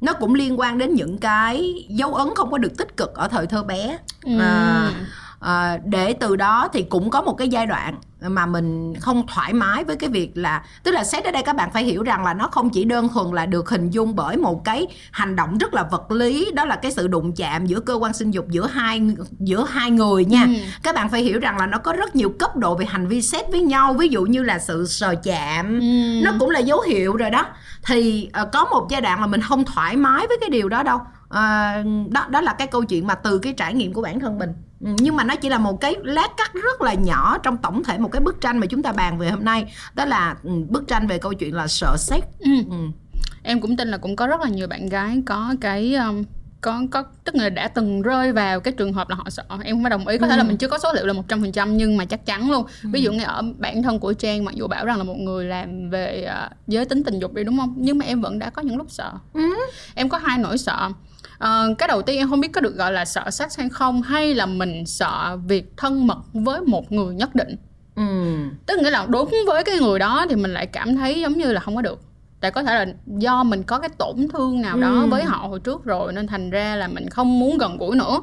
nó 0.01 0.13
cũng 0.13 0.35
liên 0.35 0.61
quan 0.61 0.79
đến 0.79 0.95
những 0.95 1.19
cái 1.19 1.75
dấu 1.89 2.15
ấn 2.15 2.29
không 2.37 2.51
có 2.51 2.59
được 2.59 2.79
tích 2.79 2.97
cực 2.97 3.15
ở 3.15 3.29
thời 3.29 3.47
thơ 3.47 3.63
bé 3.63 3.99
Ừ. 4.25 4.39
à, 4.41 4.91
à, 5.41 5.79
để 5.85 6.13
từ 6.13 6.37
đó 6.37 6.69
thì 6.73 6.83
cũng 6.83 7.11
có 7.11 7.23
một 7.23 7.33
cái 7.39 7.49
giai 7.49 7.67
đoạn 7.67 7.95
mà 8.29 8.47
mình 8.47 8.95
không 9.01 9.27
thoải 9.27 9.53
mái 9.53 9.85
với 9.85 9.97
cái 9.97 10.11
việc 10.11 10.31
là 10.35 10.65
tức 10.83 10.91
là 10.91 11.05
xét 11.05 11.25
ở 11.25 11.31
đây 11.31 11.43
các 11.43 11.57
bạn 11.57 11.71
phải 11.73 11.85
hiểu 11.85 12.03
rằng 12.03 12.25
là 12.25 12.35
nó 12.35 12.49
không 12.49 12.71
chỉ 12.71 12.85
đơn 12.85 13.09
thuần 13.09 13.27
là 13.35 13.47
được 13.47 13.71
hình 13.71 13.91
dung 13.91 14.17
bởi 14.17 14.37
một 14.37 14.65
cái 14.65 14.87
hành 15.11 15.37
động 15.37 15.59
rất 15.59 15.75
là 15.75 15.83
vật 15.83 16.11
lý 16.11 16.51
đó 16.55 16.65
là 16.65 16.77
cái 16.77 16.93
sự 16.93 17.09
đụng 17.09 17.33
chạm 17.37 17.67
giữa 17.67 17.81
cơ 17.81 17.95
quan 17.95 18.13
sinh 18.13 18.31
dục 18.31 18.47
giữa 18.51 18.67
hai 18.67 19.01
giữa 19.41 19.65
hai 19.71 19.91
người 19.91 20.25
nha 20.25 20.43
Ừ. 20.47 20.53
các 20.83 20.95
bạn 20.95 21.09
phải 21.09 21.23
hiểu 21.23 21.39
rằng 21.41 21.59
là 21.59 21.67
nó 21.67 21.79
có 21.79 21.93
rất 21.93 22.17
nhiều 22.17 22.33
cấp 22.39 22.57
độ 22.57 22.75
về 22.75 22.85
hành 22.85 23.07
vi 23.09 23.23
xét 23.23 23.51
với 23.51 23.61
nhau 23.61 23.93
ví 23.95 24.09
dụ 24.09 24.23
như 24.23 24.43
là 24.43 24.59
sự 24.59 24.87
sờ 24.87 25.15
chạm 25.23 25.81
Ừ. 25.81 25.87
nó 26.25 26.33
cũng 26.41 26.51
là 26.51 26.59
dấu 26.61 26.81
hiệu 26.81 27.17
rồi 27.17 27.31
đó 27.31 27.47
thì 27.87 28.29
ờ, 28.33 28.45
có 28.53 28.65
một 28.65 28.87
giai 28.91 29.01
đoạn 29.01 29.21
mà 29.21 29.27
mình 29.27 29.41
không 29.41 29.65
thoải 29.65 29.97
mái 29.97 30.27
với 30.27 30.37
cái 30.41 30.51
điều 30.51 30.69
đó 30.69 30.83
đâu 30.83 30.99
Ờ, 31.29 31.73
đó 32.11 32.27
đó 32.29 32.41
là 32.41 32.53
cái 32.53 32.67
câu 32.67 32.85
chuyện 32.85 33.07
mà 33.07 33.15
từ 33.15 33.39
cái 33.39 33.53
trải 33.57 33.75
nghiệm 33.75 33.93
của 33.93 34.03
bản 34.03 34.21
thân 34.21 34.39
mình 34.39 34.51
nhưng 34.83 35.17
mà 35.17 35.25
nó 35.25 35.37
chỉ 35.37 35.49
là 35.49 35.59
một 35.59 35.81
cái 35.81 35.97
lát 36.03 36.29
cắt 36.37 36.53
rất 36.55 36.81
là 36.83 36.95
nhỏ 36.95 37.39
trong 37.39 37.57
tổng 37.57 37.85
thể 37.85 37.99
một 37.99 38.09
cái 38.13 38.21
bức 38.21 38.41
tranh 38.41 38.59
mà 38.59 38.67
chúng 38.67 38.83
ta 38.83 38.93
bàn 38.93 39.19
về 39.19 39.31
hôm 39.31 39.45
nay. 39.45 39.75
Đó 39.95 40.05
là 40.05 40.37
ừ, 40.43 40.51
bức 40.69 40.89
tranh 40.89 41.07
về 41.07 41.19
câu 41.19 41.33
chuyện 41.33 41.55
là 41.55 41.67
sợ 41.67 41.97
sex 41.99 42.23
Ừ. 42.39 42.51
ừ. 42.71 42.77
em 43.43 43.61
cũng 43.61 43.77
tin 43.77 43.89
là 43.89 43.97
cũng 43.97 44.17
có 44.17 44.27
rất 44.27 44.41
là 44.41 44.49
nhiều 44.49 44.67
bạn 44.67 44.89
gái 44.89 45.23
có 45.27 45.55
cái 45.61 45.95
um, 45.95 46.25
có 46.61 46.83
có 46.91 47.05
tức 47.25 47.35
là 47.35 47.49
đã 47.49 47.69
từng 47.69 48.03
rơi 48.03 48.33
vào 48.33 48.61
cái 48.61 48.75
trường 48.77 48.93
hợp 48.93 49.09
là 49.11 49.17
họ 49.17 49.31
sợ. 49.31 49.43
Em 49.65 49.77
không 49.77 49.83
phải 49.83 49.91
đồng 49.91 50.07
ý 50.09 50.19
có 50.19 50.27
thể 50.29 50.37
là 50.37 50.43
mình 50.43 50.57
chưa 50.57 50.69
có 50.69 50.79
số 50.79 50.93
liệu 50.93 51.07
là 51.07 51.13
một 51.13 51.23
trăm 51.29 51.43
phần 51.43 51.53
trăm 51.53 51.77
nhưng 51.77 51.97
mà 51.97 52.05
chắc 52.05 52.27
chắn 52.27 52.51
luôn. 52.51 52.67
Ví 52.83 53.03
dụ 53.03 53.13
như 53.13 53.25
ở 53.25 53.43
bản 53.59 53.83
thân 53.83 53.99
của 53.99 54.13
trang 54.13 54.45
mặc 54.45 54.55
dù 54.55 54.67
bảo 54.67 54.85
rằng 54.85 54.99
là 54.99 55.05
một 55.05 55.17
người 55.19 55.45
làm 55.45 55.91
về 55.91 56.25
à, 56.25 56.51
giới 56.67 56.85
tính 56.85 57.05
tình 57.05 57.19
dục 57.19 57.35
đi 57.35 57.45
đúng 57.45 57.59
không? 57.59 57.75
Nhưng 57.77 57.99
mà 57.99 58.05
em 58.05 58.21
vẫn 58.21 58.39
đã 58.39 58.51
có 58.51 58.63
những 58.63 58.77
lúc 58.77 58.87
sợ. 58.91 59.13
Em 59.95 60.09
có 60.09 60.19
hai 60.19 60.39
nỗi 60.39 60.59
sợ 60.59 60.91
Ờ, 61.43 61.75
cái 61.79 61.89
đầu 61.89 62.03
tiên 62.03 62.19
em 62.19 62.31
không 62.31 62.41
biết 62.41 62.53
có 62.53 62.61
được 62.61 62.77
gọi 62.77 62.93
là 62.93 63.05
sợ 63.05 63.31
sex 63.31 63.59
hay 63.59 63.69
không 63.69 64.03
hay 64.03 64.35
là 64.35 64.47
mình 64.47 64.87
sợ 64.87 65.39
việc 65.47 65.73
thân 65.77 66.07
mật 66.07 66.19
với 66.33 66.61
một 66.61 66.93
người 66.93 67.15
nhất 67.15 67.35
định. 67.35 67.57
Ừ. 67.97 68.03
tức 68.67 68.79
nghĩa 68.83 68.91
là 68.91 69.07
đúng 69.09 69.31
với 69.47 69.65
cái 69.65 69.79
người 69.79 69.99
đó 69.99 70.27
thì 70.29 70.37
mình 70.37 70.53
lại 70.55 70.67
cảm 70.67 70.97
thấy 70.97 71.21
giống 71.21 71.33
như 71.33 71.53
là 71.53 71.61
không 71.61 71.77
có 71.77 71.83
được. 71.83 72.01
Tại 72.41 72.51
có 72.51 72.63
thể 72.63 72.75
là 72.75 72.87
do 73.07 73.45
mình 73.45 73.63
có 73.63 73.79
cái 73.79 73.89
tổn 73.99 74.29
thương 74.33 74.61
nào 74.63 74.77
đó 74.79 75.01
Ừ. 75.03 75.07
với 75.11 75.25
họ 75.25 75.37
hồi 75.49 75.61
trước 75.61 75.85
rồi 75.85 76.13
nên 76.13 76.27
thành 76.27 76.51
ra 76.51 76.77
là 76.77 76.89
mình 76.89 77.11
không 77.11 77.41
muốn 77.41 77.59
gần 77.59 77.77
gũi 77.79 77.97
nữa. 77.97 78.21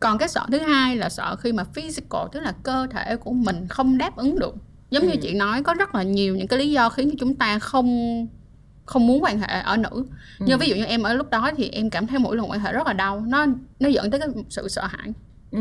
Còn 0.00 0.18
cái 0.18 0.28
sợ 0.28 0.40
thứ 0.52 0.58
hai 0.58 0.96
là 0.96 1.08
sợ 1.08 1.36
khi 1.36 1.52
mà 1.52 1.64
physical 1.64 2.22
tức 2.32 2.40
là 2.40 2.52
cơ 2.62 2.86
thể 2.90 3.16
của 3.16 3.32
mình 3.32 3.66
không 3.68 3.98
đáp 3.98 4.16
ứng 4.16 4.38
được. 4.38 4.54
Giống 4.90 5.06
như 5.06 5.16
chị 5.22 5.34
nói 5.34 5.62
có 5.62 5.74
rất 5.74 5.94
là 5.94 6.02
nhiều 6.02 6.36
những 6.36 6.46
cái 6.48 6.58
lý 6.58 6.70
do 6.70 6.88
khiến 6.88 7.10
cho 7.10 7.16
chúng 7.20 7.34
ta 7.34 7.58
không 7.58 8.26
không 8.84 9.06
muốn 9.06 9.22
quan 9.22 9.38
hệ 9.38 9.60
ở 9.60 9.76
nữ. 9.76 10.04
Như 10.38 10.56
ví 10.56 10.68
dụ 10.68 10.74
như 10.76 10.84
em 10.84 11.02
ở 11.02 11.14
lúc 11.14 11.30
đó 11.30 11.50
thì 11.56 11.68
em 11.68 11.90
cảm 11.90 12.06
thấy 12.06 12.18
mỗi 12.18 12.36
lần 12.36 12.50
quan 12.50 12.60
hệ 12.60 12.72
rất 12.72 12.86
là 12.86 12.92
đau. 12.92 13.24
Nó 13.26 13.46
nó 13.80 13.88
dẫn 13.88 14.10
tới 14.10 14.20
cái 14.20 14.28
sự 14.48 14.68
sợ 14.68 14.86
hãi. 14.86 15.12
Ừ. 15.52 15.60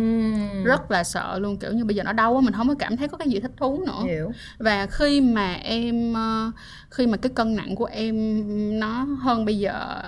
rất 0.63 0.91
là 0.91 1.03
sợ 1.03 1.39
luôn 1.39 1.57
kiểu 1.57 1.71
như 1.71 1.85
bây 1.85 1.95
giờ 1.95 2.03
nó 2.03 2.13
đau 2.13 2.33
quá 2.33 2.41
mình 2.41 2.53
không 2.53 2.67
có 2.67 2.75
cảm 2.79 2.97
thấy 2.97 3.07
có 3.07 3.17
cái 3.17 3.29
gì 3.29 3.39
thích 3.39 3.51
thú 3.57 3.83
nữa. 3.87 4.03
Hiểu. 4.03 4.31
Và 4.57 4.87
khi 4.91 5.21
mà 5.21 5.53
em 5.53 6.13
ờ, 6.13 6.51
khi 6.91 7.07
mà 7.07 7.17
cái 7.17 7.31
cân 7.35 7.55
nặng 7.55 7.75
của 7.75 7.85
em 7.85 8.15
nó 8.79 9.07
hơn 9.21 9.45
bây 9.45 9.57
giờ 9.57 10.01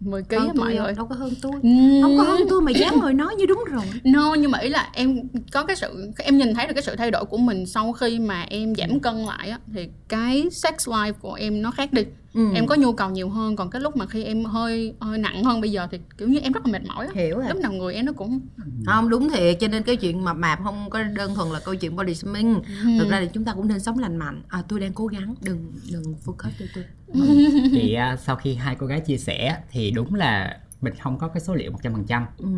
10 0.00 0.22
kg 0.22 0.36
hơn 0.38 0.56
mọi 0.56 0.74
người. 0.74 0.94
đâu 0.94 1.06
có 1.06 1.14
hơn 1.14 1.34
tôi. 1.42 1.52
Ừm. 1.62 2.02
không 2.02 2.16
có 2.18 2.22
hơn 2.22 2.40
tôi 2.50 2.62
mà 2.62 2.72
dám 2.72 3.00
ngồi 3.00 3.14
nói 3.14 3.34
như 3.38 3.46
đúng 3.46 3.64
rồi. 3.70 3.84
No 4.04 4.34
nhưng 4.34 4.50
mà 4.50 4.58
ý 4.58 4.68
là 4.68 4.90
em 4.92 5.28
có 5.52 5.64
cái 5.64 5.76
sự 5.76 6.10
em 6.18 6.38
nhìn 6.38 6.54
thấy 6.54 6.66
được 6.66 6.74
cái 6.74 6.82
sự 6.82 6.96
thay 6.96 7.10
đổi 7.10 7.24
của 7.24 7.38
mình 7.38 7.66
sau 7.66 7.92
khi 7.92 8.18
mà 8.18 8.42
em 8.42 8.74
giảm 8.74 9.00
cân 9.00 9.16
lại 9.16 9.50
á 9.50 9.58
thì 9.74 9.88
cái 10.08 10.46
sex 10.50 10.88
life 10.88 11.12
của 11.12 11.34
em 11.34 11.62
nó 11.62 11.70
khác 11.70 11.92
đi. 11.92 12.02
Ừ. 12.34 12.52
Em 12.54 12.66
có 12.66 12.74
nhu 12.74 12.92
cầu 12.92 13.10
nhiều 13.10 13.28
hơn 13.28 13.56
còn 13.56 13.70
cái 13.70 13.80
lúc 13.80 13.96
mà 13.96 14.06
khi 14.06 14.24
em 14.24 14.44
hơi 14.44 14.94
hơi 15.00 15.18
nặng 15.18 15.44
hơn 15.44 15.60
bây 15.60 15.70
giờ 15.72 15.86
thì 15.90 15.98
kiểu 16.18 16.28
như 16.28 16.38
em 16.38 16.52
rất 16.52 16.66
là 16.66 16.72
mệt 16.72 16.82
mỏi 16.86 17.06
á. 17.06 17.12
hiểu 17.14 17.38
rồi. 17.38 17.48
Lúc 17.48 17.58
nào 17.58 17.72
người 17.72 17.94
em 17.94 18.04
nó 18.06 18.12
cũng 18.12 18.40
không 18.86 19.08
đúng 19.08 19.28
thiệt 19.28 19.56
cho 19.60 19.68
nên 19.68 19.82
cái 19.82 19.96
chuyện 19.96 20.24
mập 20.24 20.36
mạp 20.36 20.58
không 20.64 20.90
có 20.90 21.02
đơn 21.02 21.34
thuần 21.34 21.48
là 21.48 21.60
câu 21.64 21.74
chuyện 21.74 21.96
body 21.96 22.14
shaming. 22.14 22.62
Thực 22.98 23.10
ra 23.10 23.20
thì 23.20 23.28
chúng 23.32 23.44
ta 23.44 23.54
cũng 23.54 23.68
nên 23.68 23.80
sống 23.80 23.98
lành 23.98 24.16
mạnh. 24.16 24.42
À, 24.48 24.62
tôi 24.68 24.80
đang 24.80 24.92
cố 24.92 25.06
gắng 25.06 25.34
đừng 25.40 25.72
đừng 25.92 26.14
focus 26.24 26.50
tôi 26.58 26.68
tôi. 26.74 26.84
Thì 27.72 27.94
à, 27.94 28.16
sau 28.16 28.36
khi 28.36 28.54
hai 28.54 28.74
cô 28.74 28.86
gái 28.86 29.00
chia 29.00 29.16
sẻ 29.16 29.56
thì 29.70 29.90
đúng 29.90 30.14
là 30.14 30.60
mình 30.80 30.94
không 31.00 31.18
có 31.18 31.28
cái 31.28 31.40
số 31.40 31.54
liệu 31.54 31.72
100% 31.72 32.22
ừ. 32.38 32.48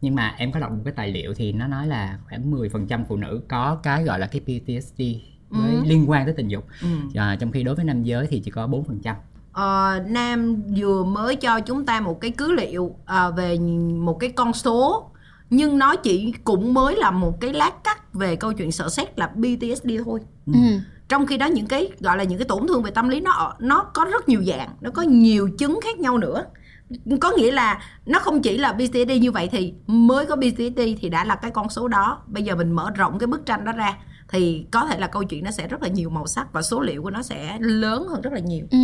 nhưng 0.00 0.14
mà 0.14 0.34
em 0.38 0.52
có 0.52 0.60
đọc 0.60 0.72
một 0.72 0.82
cái 0.84 0.94
tài 0.96 1.12
liệu 1.12 1.34
thì 1.34 1.52
nó 1.52 1.66
nói 1.66 1.86
là 1.86 2.18
khoảng 2.28 2.50
10% 2.50 3.04
phụ 3.08 3.16
nữ 3.16 3.42
có 3.48 3.80
cái 3.82 4.04
gọi 4.04 4.18
là 4.18 4.26
cái 4.26 4.40
PTSD 4.40 5.02
với 5.52 5.86
liên 5.86 6.10
quan 6.10 6.24
tới 6.24 6.34
tình 6.36 6.48
dục. 6.48 6.66
Ừ. 6.82 6.88
à, 7.14 7.36
trong 7.40 7.52
khi 7.52 7.62
đối 7.62 7.74
với 7.74 7.84
nam 7.84 8.02
giới 8.02 8.26
thì 8.26 8.40
chỉ 8.44 8.50
có 8.50 8.66
4% 8.66 9.14
Ờ, 9.52 10.00
Nam 10.06 10.62
vừa 10.76 11.04
mới 11.04 11.36
cho 11.36 11.60
chúng 11.60 11.86
ta 11.86 12.00
một 12.00 12.20
cái 12.20 12.30
cứ 12.30 12.52
liệu 12.52 12.96
à, 13.04 13.30
về 13.30 13.58
một 13.98 14.20
cái 14.20 14.30
con 14.30 14.52
số 14.52 15.10
nhưng 15.50 15.78
nó 15.78 15.96
chỉ 15.96 16.32
cũng 16.44 16.74
mới 16.74 16.96
là 16.96 17.10
một 17.10 17.40
cái 17.40 17.52
lát 17.52 17.84
cắt 17.84 18.14
về 18.14 18.36
câu 18.36 18.52
chuyện 18.52 18.72
sợ 18.72 18.88
xét 18.88 19.18
là 19.18 19.26
PTSD 19.26 19.90
thôi. 20.04 20.20
Ừ. 20.46 20.52
trong 21.08 21.26
khi 21.26 21.36
đó 21.36 21.46
những 21.46 21.66
cái 21.66 21.88
gọi 22.00 22.16
là 22.16 22.24
những 22.24 22.38
cái 22.38 22.48
tổn 22.48 22.68
thương 22.68 22.82
về 22.82 22.90
tâm 22.90 23.08
lý 23.08 23.20
nó 23.20 23.54
nó 23.58 23.84
có 23.94 24.04
rất 24.04 24.28
nhiều 24.28 24.42
dạng 24.42 24.68
nó 24.80 24.90
có 24.90 25.02
nhiều 25.02 25.48
chứng 25.58 25.80
khác 25.84 25.98
nhau 25.98 26.18
nữa. 26.18 26.44
Có 27.20 27.32
nghĩa 27.36 27.50
là 27.50 27.82
nó 28.06 28.18
không 28.18 28.42
chỉ 28.42 28.58
là 28.58 28.72
PTSD 28.72 29.10
như 29.20 29.32
vậy 29.32 29.48
thì 29.52 29.74
mới 29.86 30.26
có 30.26 30.36
PTSD 30.36 30.80
thì 31.00 31.08
đã 31.08 31.24
là 31.24 31.34
cái 31.34 31.50
con 31.50 31.68
số 31.68 31.88
đó. 31.88 32.22
Bây 32.26 32.42
giờ 32.42 32.56
mình 32.56 32.72
mở 32.72 32.90
rộng 32.94 33.18
cái 33.18 33.26
bức 33.26 33.46
tranh 33.46 33.64
đó 33.64 33.72
ra 33.72 33.96
thì 34.32 34.66
có 34.70 34.86
thể 34.86 34.98
là 34.98 35.06
câu 35.06 35.24
chuyện 35.24 35.44
nó 35.44 35.50
sẽ 35.50 35.68
rất 35.68 35.82
là 35.82 35.88
nhiều 35.88 36.10
màu 36.10 36.26
sắc 36.26 36.52
và 36.52 36.62
số 36.62 36.80
liệu 36.80 37.02
của 37.02 37.10
nó 37.10 37.22
sẽ 37.22 37.56
lớn 37.60 38.06
hơn 38.08 38.20
rất 38.20 38.32
là 38.32 38.40
nhiều. 38.40 38.66
Ừ. 38.70 38.78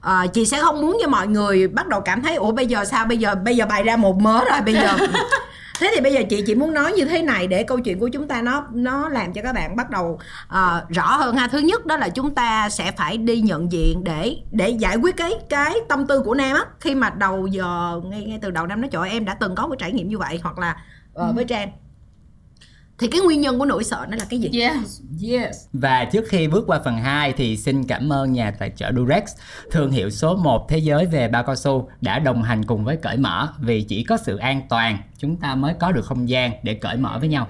à, 0.00 0.26
chị 0.26 0.46
sẽ 0.46 0.60
không 0.60 0.80
muốn 0.80 0.98
cho 1.02 1.08
mọi 1.08 1.26
người 1.26 1.68
bắt 1.68 1.88
đầu 1.88 2.00
cảm 2.00 2.22
thấy 2.22 2.36
ủa 2.36 2.52
bây 2.52 2.66
giờ 2.66 2.84
sao? 2.84 3.06
Bây 3.06 3.18
giờ 3.18 3.34
bây 3.34 3.56
giờ 3.56 3.66
bày 3.66 3.82
ra 3.82 3.96
một 3.96 4.18
mớ 4.18 4.44
rồi 4.50 4.60
bây 4.60 4.74
giờ 4.74 4.96
thế 5.80 5.90
thì 5.94 6.00
bây 6.00 6.12
giờ 6.12 6.22
chị 6.30 6.42
chỉ 6.46 6.54
muốn 6.54 6.74
nói 6.74 6.92
như 6.92 7.04
thế 7.04 7.22
này 7.22 7.46
để 7.46 7.62
câu 7.62 7.80
chuyện 7.80 7.98
của 7.98 8.08
chúng 8.08 8.28
ta 8.28 8.42
nó 8.42 8.66
nó 8.72 9.08
làm 9.08 9.32
cho 9.32 9.42
các 9.42 9.52
bạn 9.52 9.76
bắt 9.76 9.90
đầu 9.90 10.18
à, 10.48 10.84
rõ 10.88 11.16
hơn 11.16 11.36
ha. 11.36 11.48
Thứ 11.48 11.58
nhất 11.58 11.86
đó 11.86 11.96
là 11.96 12.08
chúng 12.08 12.34
ta 12.34 12.68
sẽ 12.68 12.92
phải 12.92 13.16
đi 13.16 13.40
nhận 13.40 13.72
diện 13.72 14.04
để 14.04 14.36
để 14.50 14.68
giải 14.68 14.96
quyết 14.96 15.16
cái 15.16 15.32
cái 15.48 15.74
tâm 15.88 16.06
tư 16.06 16.20
của 16.20 16.34
nam 16.34 16.56
á. 16.56 16.64
Khi 16.80 16.94
mà 16.94 17.10
đầu 17.10 17.46
giờ 17.46 18.00
ngay 18.04 18.24
ngay 18.24 18.38
từ 18.42 18.50
đầu 18.50 18.66
năm 18.66 18.80
nói 18.80 18.90
trời 18.92 19.10
em 19.10 19.24
đã 19.24 19.34
từng 19.34 19.54
có 19.54 19.66
một 19.66 19.74
trải 19.78 19.92
nghiệm 19.92 20.08
như 20.08 20.18
vậy 20.18 20.40
hoặc 20.42 20.58
là 20.58 20.76
ờ, 21.14 21.32
với 21.34 21.44
trang 21.44 21.68
thì 22.98 23.06
cái 23.06 23.20
nguyên 23.20 23.40
nhân 23.40 23.58
của 23.58 23.64
nỗi 23.64 23.84
sợ 23.84 24.06
nó 24.10 24.16
là 24.16 24.24
cái 24.30 24.40
gì 24.40 24.60
Yeah. 24.60 24.76
Yes. 25.22 25.56
Và 25.72 26.04
trước 26.04 26.24
khi 26.28 26.48
bước 26.48 26.64
qua 26.66 26.80
phần 26.84 26.96
2 26.96 27.32
thì 27.32 27.56
xin 27.56 27.84
cảm 27.84 28.12
ơn 28.12 28.32
nhà 28.32 28.50
tài 28.58 28.70
trợ 28.76 28.92
Durex, 28.96 29.22
thương 29.70 29.90
hiệu 29.90 30.10
số 30.10 30.36
1 30.36 30.68
thế 30.68 30.78
giới 30.78 31.06
về 31.06 31.28
bao 31.28 31.42
cao 31.42 31.56
su 31.56 31.88
đã 32.00 32.18
đồng 32.18 32.42
hành 32.42 32.64
cùng 32.64 32.84
với 32.84 32.96
cởi 32.96 33.16
mở 33.16 33.48
vì 33.60 33.82
chỉ 33.82 34.04
có 34.04 34.16
sự 34.16 34.36
an 34.36 34.62
toàn 34.68 34.98
chúng 35.18 35.36
ta 35.36 35.54
mới 35.54 35.74
có 35.80 35.92
được 35.92 36.04
không 36.04 36.28
gian 36.28 36.52
để 36.62 36.74
cởi 36.74 36.96
mở 36.96 37.18
với 37.20 37.28
nhau. 37.28 37.48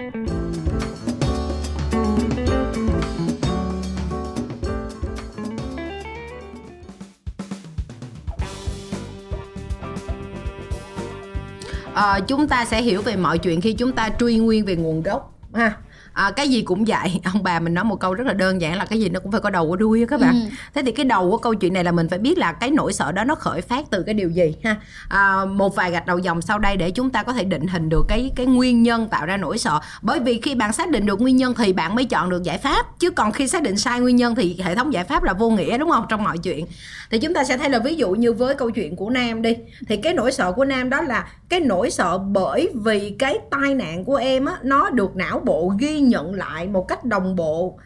Ờ, 11.95 12.21
chúng 12.29 12.49
ta 12.49 12.65
sẽ 12.65 12.83
hiểu 12.83 13.03
về 13.03 13.17
mọi 13.17 13.38
chuyện 13.38 13.61
khi 13.61 13.73
chúng 13.73 13.93
ta 13.93 14.11
truy 14.19 14.38
nguyên 14.38 14.65
về 14.65 14.76
nguồn 14.76 15.03
gốc 15.03 15.36
ha 15.56 15.86
à, 16.16 16.30
cái 16.30 16.49
gì 16.49 16.62
cũng 16.62 16.85
vậy. 16.85 17.20
Ông 17.32 17.42
bà 17.42 17.61
mình 17.61 17.75
nói 17.75 17.85
một 17.85 18.00
câu 18.00 18.14
rất 18.14 18.26
là 18.26 18.32
đơn 18.32 18.61
giản 18.61 18.76
là 18.76 18.85
cái 18.85 19.00
gì 19.00 19.08
nó 19.08 19.20
cũng 19.20 19.32
phải 19.32 19.40
có 19.40 19.50
đầu 19.50 19.70
có 19.70 19.76
đuôi 19.76 20.00
á 20.00 20.06
các 20.08 20.20
bạn. 20.20 20.35
Ừ. 20.35 20.56
thế 20.75 20.82
thì 20.87 20.92
cái 20.92 21.04
đầu 21.04 21.30
của 21.30 21.38
câu 21.38 21.54
chuyện 21.54 21.73
này 21.73 21.85
là 21.85 21.92
mình 21.92 22.08
phải 22.08 22.18
biết 22.18 22.38
là 22.38 22.52
cái 22.52 22.70
nỗi 22.70 22.92
sợ 22.92 23.12
đó 23.12 23.25
nó 23.25 23.35
khởi 23.35 23.61
phát 23.61 23.85
từ 23.90 24.02
cái 24.02 24.14
điều 24.14 24.30
gì 24.30 24.54
ha? 24.64 24.76
À, 25.08 25.44
một 25.44 25.76
vài 25.76 25.90
gạch 25.90 26.06
đầu 26.06 26.18
dòng 26.18 26.42
sau 26.42 26.58
đây 26.58 26.76
để 26.76 26.90
chúng 26.90 27.11
ta 27.11 27.23
có 27.23 27.32
thể 27.32 27.44
định 27.44 27.66
hình 27.66 27.88
được 27.88 28.04
cái 28.08 28.30
cái 28.37 28.46
nguyên 28.46 28.82
nhân 28.82 29.08
tạo 29.08 29.26
ra 29.26 29.37
nỗi 29.37 29.58
sợ. 29.58 29.80
Bởi 30.02 30.20
vì 30.20 30.40
khi 30.40 30.54
bạn 30.54 30.73
xác 30.73 30.90
định 30.90 31.06
được 31.06 31.20
nguyên 31.20 31.37
nhân 31.37 31.54
thì 31.54 31.73
bạn 31.73 31.94
mới 31.94 32.04
chọn 32.04 32.30
được 32.30 32.42
giải 32.42 32.58
pháp. 32.58 32.99
Chứ 32.99 33.11
còn 33.11 33.32
khi 33.32 33.49
xác 33.49 33.62
định 33.62 33.76
sai 33.76 34.00
nguyên 34.00 34.16
nhân 34.16 34.35
thì 34.35 34.61
hệ 34.64 34.75
thống 34.75 34.92
giải 34.92 35.04
pháp 35.04 35.23
là 35.23 35.32
vô 35.32 35.50
nghĩa 35.50 35.78
đúng 35.78 35.90
không? 35.90 36.06
Trong 36.08 36.25
mọi 36.25 36.38
chuyện. 36.38 36.66
Thì 37.11 37.18
chúng 37.18 37.35
ta 37.35 37.44
sẽ 37.44 37.58
thấy 37.58 37.70
là 37.70 37.78
ví 37.78 37.94
dụ 37.94 38.11
như 38.11 38.32
với 38.32 38.54
câu 38.54 38.70
chuyện 38.70 38.96
của 38.96 39.11
nam 39.11 39.42
đi. 39.42 39.56
Thì 39.88 39.96
cái 39.96 40.14
nỗi 40.14 40.32
sợ 40.32 40.52
của 40.52 40.64
nam 40.64 40.90
đó 40.90 41.02
là 41.02 41.26
cái 41.49 41.61
nỗi 41.61 41.90
sợ 41.90 42.18
bởi 42.18 42.70
vì 42.75 43.16
cái 43.18 43.38
tai 43.50 43.75
nạn 43.75 44.04
của 44.04 44.16
em 44.16 44.44
á 44.44 44.56
nó 44.62 44.90
được 44.90 45.16
não 45.16 45.40
bộ 45.44 45.73
ghi 45.78 46.00
nhận 46.08 46.34
lại 46.34 46.68
một 46.68 46.88
cách 46.88 47.04
đồng 47.04 47.36
bộ 47.36 47.78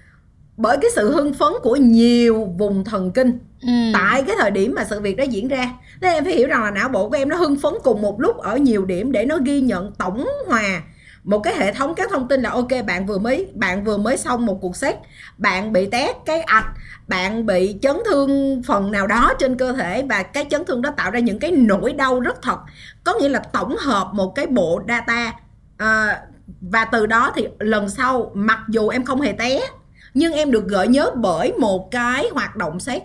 bởi 0.56 0.78
cái 0.82 0.90
sự 0.94 1.12
hưng 1.12 1.34
phấn 1.34 1.52
của 1.62 1.76
nhiều 1.76 2.44
vùng 2.58 2.84
thần 2.84 3.10
kinh 3.12 3.38
Ừ. 3.62 3.68
tại 3.92 4.22
cái 4.26 4.36
thời 4.38 4.50
điểm 4.50 4.74
mà 4.76 4.84
sự 4.84 5.00
việc 5.00 5.16
đó 5.16 5.24
diễn 5.24 5.48
ra 5.48 5.72
thế 6.02 6.08
em 6.08 6.24
phải 6.24 6.32
hiểu 6.32 6.48
rằng 6.48 6.64
là 6.64 6.70
não 6.70 6.88
bộ 6.88 7.08
của 7.08 7.16
em 7.16 7.28
nó 7.28 7.36
hưng 7.36 7.56
phấn 7.56 7.74
cùng 7.84 8.02
một 8.02 8.20
lúc 8.20 8.36
ở 8.38 8.56
nhiều 8.56 8.84
điểm 8.84 9.12
để 9.12 9.24
nó 9.24 9.38
ghi 9.44 9.60
nhận 9.60 9.92
tổng 9.92 10.28
hòa 10.46 10.82
một 11.24 11.38
cái 11.38 11.54
hệ 11.56 11.72
thống 11.72 11.94
các 11.94 12.10
thông 12.10 12.28
tin 12.28 12.42
là 12.42 12.50
ok 12.50 12.68
bạn 12.86 13.06
vừa 13.06 13.18
mới 13.18 13.48
bạn 13.54 13.84
vừa 13.84 13.96
mới 13.96 14.16
xong 14.16 14.46
một 14.46 14.58
cuộc 14.60 14.76
xét 14.76 14.94
bạn 15.38 15.72
bị 15.72 15.86
tét 15.86 16.16
cái 16.26 16.40
ạch 16.42 16.72
bạn 17.08 17.46
bị 17.46 17.78
chấn 17.82 17.96
thương 18.06 18.62
phần 18.66 18.92
nào 18.92 19.06
đó 19.06 19.32
trên 19.38 19.56
cơ 19.56 19.72
thể 19.72 20.04
và 20.08 20.22
cái 20.22 20.46
chấn 20.50 20.64
thương 20.64 20.82
đó 20.82 20.90
tạo 20.96 21.10
ra 21.10 21.18
những 21.20 21.38
cái 21.38 21.50
nỗi 21.50 21.92
đau 21.92 22.20
rất 22.20 22.42
thật 22.42 22.58
có 23.04 23.14
nghĩa 23.20 23.28
là 23.28 23.38
tổng 23.38 23.76
hợp 23.76 24.10
một 24.12 24.34
cái 24.34 24.46
bộ 24.46 24.82
data 24.88 25.32
à, 25.76 26.20
và 26.60 26.84
từ 26.84 27.06
đó 27.06 27.32
thì 27.34 27.46
lần 27.58 27.88
sau 27.88 28.32
mặc 28.34 28.58
dù 28.68 28.88
em 28.88 29.04
không 29.04 29.20
hề 29.20 29.32
té 29.32 29.60
nhưng 30.14 30.32
em 30.32 30.50
được 30.50 30.68
gợi 30.68 30.88
nhớ 30.88 31.10
bởi 31.14 31.52
một 31.52 31.90
cái 31.90 32.28
hoạt 32.32 32.56
động 32.56 32.80
xét 32.80 33.02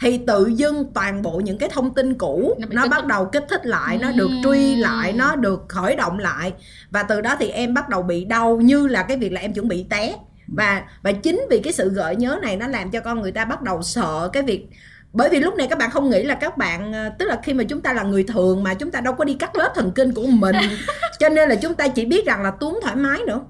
thì 0.00 0.20
tự 0.26 0.46
dưng 0.46 0.92
toàn 0.94 1.22
bộ 1.22 1.40
những 1.40 1.58
cái 1.58 1.68
thông 1.72 1.94
tin 1.94 2.14
cũ 2.14 2.54
Nó 2.58 2.66
nó, 2.70 2.88
bắt 2.88 2.96
thích. 3.00 3.06
đầu 3.06 3.24
kích 3.32 3.44
thích 3.48 3.66
lại 3.66 3.98
nó 3.98 4.12
được 4.12 4.30
truy 4.44 4.76
lại 4.76 5.12
nó 5.12 5.36
được 5.36 5.64
khởi 5.68 5.96
động 5.96 6.18
lại. 6.18 6.52
Và 6.90 7.02
từ 7.02 7.20
đó 7.20 7.36
thì 7.38 7.48
em 7.48 7.74
bắt 7.74 7.88
đầu 7.88 8.02
bị 8.02 8.24
đau 8.24 8.56
như 8.56 8.86
là 8.86 9.02
cái 9.02 9.16
việc 9.16 9.32
là 9.32 9.40
em 9.40 9.52
chuẩn 9.52 9.68
bị 9.68 9.86
té. 9.90 10.16
Và 10.48 10.82
và 11.02 11.12
chính 11.12 11.46
vì 11.50 11.60
cái 11.60 11.72
sự 11.72 11.90
gợi 11.90 12.16
nhớ 12.16 12.38
này 12.42 12.56
nó 12.56 12.66
làm 12.66 12.90
cho 12.90 13.00
con 13.00 13.20
người 13.20 13.32
ta 13.32 13.44
bắt 13.44 13.62
đầu 13.62 13.82
sợ 13.82 14.30
cái 14.32 14.42
việc 14.42 14.68
bởi 15.12 15.28
vì 15.28 15.40
lúc 15.40 15.54
này 15.54 15.66
các 15.70 15.78
bạn 15.78 15.90
không 15.90 16.10
nghĩ 16.10 16.22
là 16.22 16.34
các 16.34 16.58
bạn 16.58 16.92
ờ, 16.92 17.10
tức 17.18 17.26
là 17.26 17.40
khi 17.42 17.54
mà 17.54 17.64
chúng 17.64 17.80
ta 17.80 17.92
là 17.92 18.02
người 18.02 18.24
thường 18.24 18.62
mà 18.62 18.74
chúng 18.74 18.90
ta 18.90 19.00
đâu 19.00 19.14
có 19.14 19.24
đi 19.24 19.34
cắt 19.34 19.56
lớp 19.56 19.72
thần 19.74 19.92
kinh 19.94 20.14
của 20.14 20.26
mình. 20.26 20.56
Cho 21.18 21.28
nên 21.28 21.48
là 21.48 21.54
chúng 21.54 21.74
ta 21.74 21.88
chỉ 21.88 22.04
biết 22.04 22.26
rằng 22.26 22.42
là 22.42 22.50
túm 22.50 22.78
thoải 22.82 22.96
mái 22.96 23.18
nữa 23.26 23.40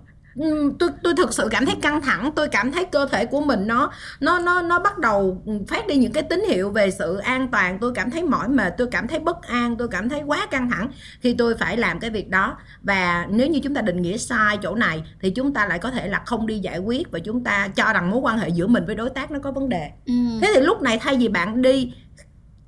tôi 0.79 0.91
tôi 1.03 1.15
thực 1.17 1.35
sự 1.35 1.49
cảm 1.51 1.67
thấy 1.67 1.75
căng 1.83 2.03
thẳng. 2.03 2.33
Tôi 2.37 2.49
cảm 2.49 2.73
thấy 2.73 2.85
cơ 2.85 3.07
thể 3.07 3.27
của 3.27 3.41
mình 3.41 3.67
nó 3.67 3.93
nó 4.21 4.39
nó 4.39 4.63
nó 4.63 4.79
bắt 4.81 4.99
đầu 4.99 5.43
phát 5.69 5.87
đi 5.87 5.97
những 5.97 6.13
cái 6.13 6.23
tín 6.23 6.45
hiệu 6.49 6.71
về 6.71 6.91
sự 6.91 7.17
an 7.17 7.49
toàn. 7.49 7.79
Tôi 7.81 7.93
cảm 7.95 8.11
thấy 8.11 8.23
mỏi 8.23 8.49
mệt 8.49 8.75
tôi 8.79 8.89
cảm 8.91 9.09
thấy 9.09 9.19
bất 9.19 9.43
an 9.43 9.77
tôi 9.77 9.89
cảm 9.89 10.09
thấy 10.09 10.23
quá 10.27 10.47
căng 10.51 10.71
thẳng 10.71 10.91
khi 11.21 11.35
tôi 11.39 11.55
phải 11.55 11.77
làm 11.77 12.01
cái 12.01 12.11
việc 12.11 12.31
đó. 12.31 12.57
Và 12.83 13.27
nếu 13.31 13.47
như 13.47 13.61
chúng 13.63 13.75
ta 13.75 13.81
định 13.81 14.03
nghĩa 14.03 14.17
sai 14.17 14.59
chỗ 14.63 14.75
này 14.75 15.03
thì 15.21 15.31
chúng 15.31 15.55
ta 15.55 15.67
lại 15.67 15.79
có 15.79 15.91
thể 15.91 16.09
là 16.09 16.23
không 16.27 16.47
đi 16.47 16.59
giải 16.59 16.79
quyết 16.79 17.11
và 17.11 17.19
chúng 17.19 17.45
ta 17.45 17.69
cho 17.69 17.93
rằng 17.93 18.11
mối 18.11 18.21
quan 18.21 18.39
hệ 18.39 18.49
giữa 18.49 18.67
mình 18.67 18.87
với 18.87 18.95
đối 18.95 19.11
tác 19.11 19.31
nó 19.31 19.39
có 19.39 19.53
vấn 19.53 19.69
đề. 19.69 19.91
Ừ. 20.07 20.13
thế 20.43 20.53
thì 20.55 20.61
lúc 20.61 20.83
này 20.83 20.99
thay 20.99 21.17
vì 21.17 21.29
bạn 21.29 21.63
đi 21.63 21.93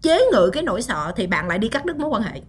chế 0.03 0.21
ngự 0.33 0.51
cái 0.53 0.63
nỗi 0.63 0.83
sợ 0.83 1.13
thì 1.17 1.27
bạn 1.27 1.49
lại 1.49 1.59
đi 1.59 1.69
cắt 1.69 1.85
đứt 1.85 1.97
mối 1.97 2.11
quan 2.11 2.23
hệ 2.23 2.41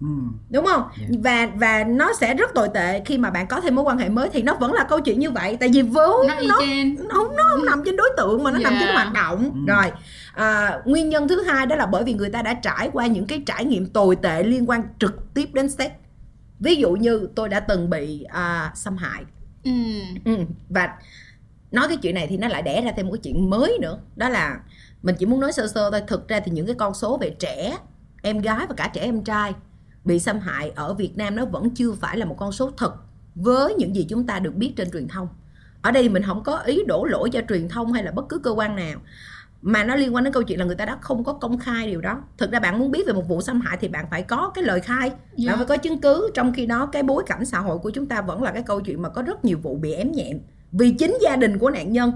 Ừ. 0.00 0.06
đúng 0.50 0.64
không 0.66 0.82
Dạ. 1.00 1.06
và 1.24 1.48
và 1.54 1.84
nó 1.84 2.12
sẽ 2.12 2.34
rất 2.34 2.54
tồi 2.54 2.68
tệ 2.74 3.02
khi 3.04 3.18
mà 3.18 3.30
bạn 3.30 3.46
có 3.46 3.60
thêm 3.60 3.74
mối 3.74 3.84
quan 3.84 3.98
hệ 3.98 4.08
mới 4.08 4.28
thì 4.32 4.42
nó 4.42 4.54
vẫn 4.54 4.72
là 4.72 4.84
câu 4.84 5.00
chuyện 5.00 5.18
như 5.18 5.30
vậy 5.30 5.56
tại 5.60 5.68
vì 5.72 5.82
vốn 5.82 6.26
nó 6.28 6.34
nó 6.48 6.60
nó 6.98 7.08
không 7.14 7.36
nó 7.36 7.42
không 7.50 7.64
nằm 7.64 7.82
trên 7.84 7.96
đối 7.96 8.08
tượng 8.16 8.42
mà 8.44 8.50
nó 8.50 8.58
nằm 8.58 8.72
Dạ. 8.72 8.80
trên 8.80 8.94
hoạt 8.94 9.12
động 9.12 9.50
Ừ. 9.54 9.60
rồi 9.66 9.92
à, 10.34 10.78
nguyên 10.84 11.08
nhân 11.08 11.28
thứ 11.28 11.42
hai 11.42 11.66
đó 11.66 11.76
là 11.76 11.86
bởi 11.86 12.04
vì 12.04 12.14
người 12.14 12.30
ta 12.30 12.42
đã 12.42 12.54
trải 12.54 12.90
qua 12.92 13.06
những 13.06 13.26
cái 13.26 13.42
trải 13.46 13.64
nghiệm 13.64 13.86
tồi 13.86 14.16
tệ 14.16 14.42
liên 14.42 14.70
quan 14.70 14.82
trực 14.98 15.34
tiếp 15.34 15.48
đến 15.52 15.70
sex 15.70 15.90
ví 16.60 16.74
dụ 16.76 16.90
như 16.92 17.28
tôi 17.34 17.48
đã 17.48 17.60
từng 17.60 17.90
bị 17.90 18.22
à, 18.24 18.72
xâm 18.74 18.96
hại 18.96 19.22
ừ. 19.64 19.70
ừ. 20.24 20.36
và 20.68 20.88
nói 21.70 21.88
cái 21.88 21.96
chuyện 21.96 22.14
này 22.14 22.26
thì 22.30 22.36
nó 22.36 22.48
lại 22.48 22.62
đẻ 22.62 22.80
ra 22.82 22.92
thêm 22.96 23.06
một 23.06 23.12
cái 23.12 23.20
chuyện 23.24 23.50
mới 23.50 23.78
nữa 23.82 23.98
đó 24.16 24.28
là 24.28 24.56
mình 25.02 25.14
chỉ 25.18 25.26
muốn 25.26 25.40
nói 25.40 25.52
sơ 25.52 25.66
sơ 25.74 25.90
thôi 25.90 26.02
thực 26.06 26.28
ra 26.28 26.40
thì 26.40 26.50
những 26.50 26.66
cái 26.66 26.74
con 26.78 26.94
số 26.94 27.16
về 27.18 27.30
trẻ 27.38 27.76
em 28.22 28.38
gái 28.38 28.66
và 28.68 28.74
cả 28.76 28.90
trẻ 28.94 29.00
em 29.00 29.24
trai 29.24 29.52
bị 30.04 30.18
xâm 30.18 30.38
hại 30.38 30.70
ở 30.70 30.94
Việt 30.94 31.16
Nam 31.16 31.36
nó 31.36 31.44
vẫn 31.44 31.70
chưa 31.70 31.92
phải 31.92 32.16
là 32.16 32.24
một 32.24 32.36
con 32.38 32.52
số 32.52 32.70
thật 32.76 32.94
với 33.34 33.74
những 33.74 33.96
gì 33.96 34.06
chúng 34.08 34.26
ta 34.26 34.38
được 34.38 34.54
biết 34.54 34.72
trên 34.76 34.90
truyền 34.90 35.08
thông 35.08 35.28
ở 35.82 35.90
đây 35.90 36.08
mình 36.08 36.22
không 36.22 36.42
có 36.42 36.58
ý 36.58 36.84
đổ 36.86 37.04
lỗi 37.04 37.30
cho 37.30 37.40
truyền 37.48 37.68
thông 37.68 37.92
hay 37.92 38.04
là 38.04 38.10
bất 38.10 38.28
cứ 38.28 38.38
cơ 38.38 38.50
quan 38.50 38.76
nào 38.76 39.00
mà 39.62 39.84
nó 39.84 39.96
liên 39.96 40.14
quan 40.14 40.24
đến 40.24 40.32
câu 40.32 40.42
chuyện 40.42 40.58
là 40.58 40.64
người 40.64 40.76
ta 40.76 40.84
đã 40.84 40.98
không 41.00 41.24
có 41.24 41.32
công 41.32 41.58
khai 41.58 41.86
điều 41.86 42.00
đó 42.00 42.22
thực 42.38 42.52
ra 42.52 42.60
bạn 42.60 42.78
muốn 42.78 42.90
biết 42.90 43.06
về 43.06 43.12
một 43.12 43.28
vụ 43.28 43.40
xâm 43.40 43.60
hại 43.60 43.78
thì 43.80 43.88
bạn 43.88 44.06
phải 44.10 44.22
có 44.22 44.50
cái 44.54 44.64
lời 44.64 44.80
khai 44.80 45.12
Dạ. 45.36 45.50
bạn 45.50 45.58
phải 45.58 45.66
có 45.66 45.76
chứng 45.76 46.00
cứ 46.00 46.30
trong 46.34 46.52
khi 46.52 46.66
đó 46.66 46.86
cái 46.86 47.02
bối 47.02 47.22
cảnh 47.26 47.44
xã 47.44 47.58
hội 47.58 47.78
của 47.78 47.90
chúng 47.90 48.06
ta 48.06 48.20
vẫn 48.20 48.42
là 48.42 48.52
cái 48.52 48.62
câu 48.62 48.80
chuyện 48.80 49.02
mà 49.02 49.08
có 49.08 49.22
rất 49.22 49.44
nhiều 49.44 49.58
vụ 49.62 49.76
bị 49.76 49.92
ém 49.92 50.12
nhẹm 50.12 50.38
vì 50.72 50.90
chính 50.90 51.18
gia 51.22 51.36
đình 51.36 51.58
của 51.58 51.70
nạn 51.70 51.92
nhân 51.92 52.12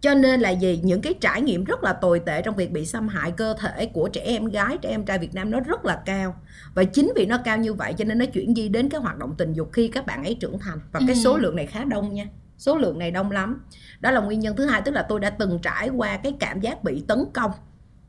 cho 0.00 0.14
nên 0.14 0.40
là 0.40 0.50
gì 0.50 0.80
những 0.82 1.00
cái 1.00 1.14
trải 1.20 1.42
nghiệm 1.42 1.64
rất 1.64 1.84
là 1.84 1.92
tồi 1.92 2.20
tệ 2.20 2.42
trong 2.42 2.56
việc 2.56 2.70
bị 2.72 2.86
xâm 2.86 3.08
hại 3.08 3.30
cơ 3.32 3.54
thể 3.58 3.86
của 3.86 4.08
trẻ 4.08 4.20
em 4.20 4.44
gái 4.44 4.78
trẻ 4.82 4.88
em 4.90 5.04
trai 5.04 5.18
Việt 5.18 5.34
Nam 5.34 5.50
nó 5.50 5.60
rất 5.60 5.84
là 5.84 6.02
cao. 6.06 6.34
Và 6.74 6.84
chính 6.84 7.12
vì 7.16 7.26
nó 7.26 7.38
cao 7.44 7.58
như 7.58 7.74
vậy 7.74 7.94
cho 7.98 8.04
nên 8.04 8.18
nó 8.18 8.26
chuyển 8.26 8.54
di 8.54 8.68
đến 8.68 8.88
cái 8.88 9.00
hoạt 9.00 9.18
động 9.18 9.34
tình 9.38 9.52
dục 9.52 9.70
khi 9.72 9.88
các 9.88 10.06
bạn 10.06 10.24
ấy 10.24 10.34
trưởng 10.40 10.58
thành. 10.58 10.78
Và 10.92 11.00
cái 11.06 11.16
Ừ. 11.16 11.20
số 11.24 11.36
lượng 11.36 11.56
này 11.56 11.66
khá 11.66 11.84
đông 11.84 12.14
nha. 12.14 12.24
Số 12.58 12.76
lượng 12.76 12.98
này 12.98 13.10
đông 13.10 13.30
lắm. 13.30 13.64
Đó 14.00 14.10
là 14.10 14.20
nguyên 14.20 14.40
nhân 14.40 14.56
thứ 14.56 14.66
hai 14.66 14.82
tức 14.82 14.90
là 14.92 15.02
tôi 15.02 15.20
đã 15.20 15.30
từng 15.30 15.58
trải 15.62 15.88
qua 15.88 16.16
cái 16.16 16.34
cảm 16.40 16.60
giác 16.60 16.84
bị 16.84 17.04
tấn 17.08 17.18
công 17.34 17.50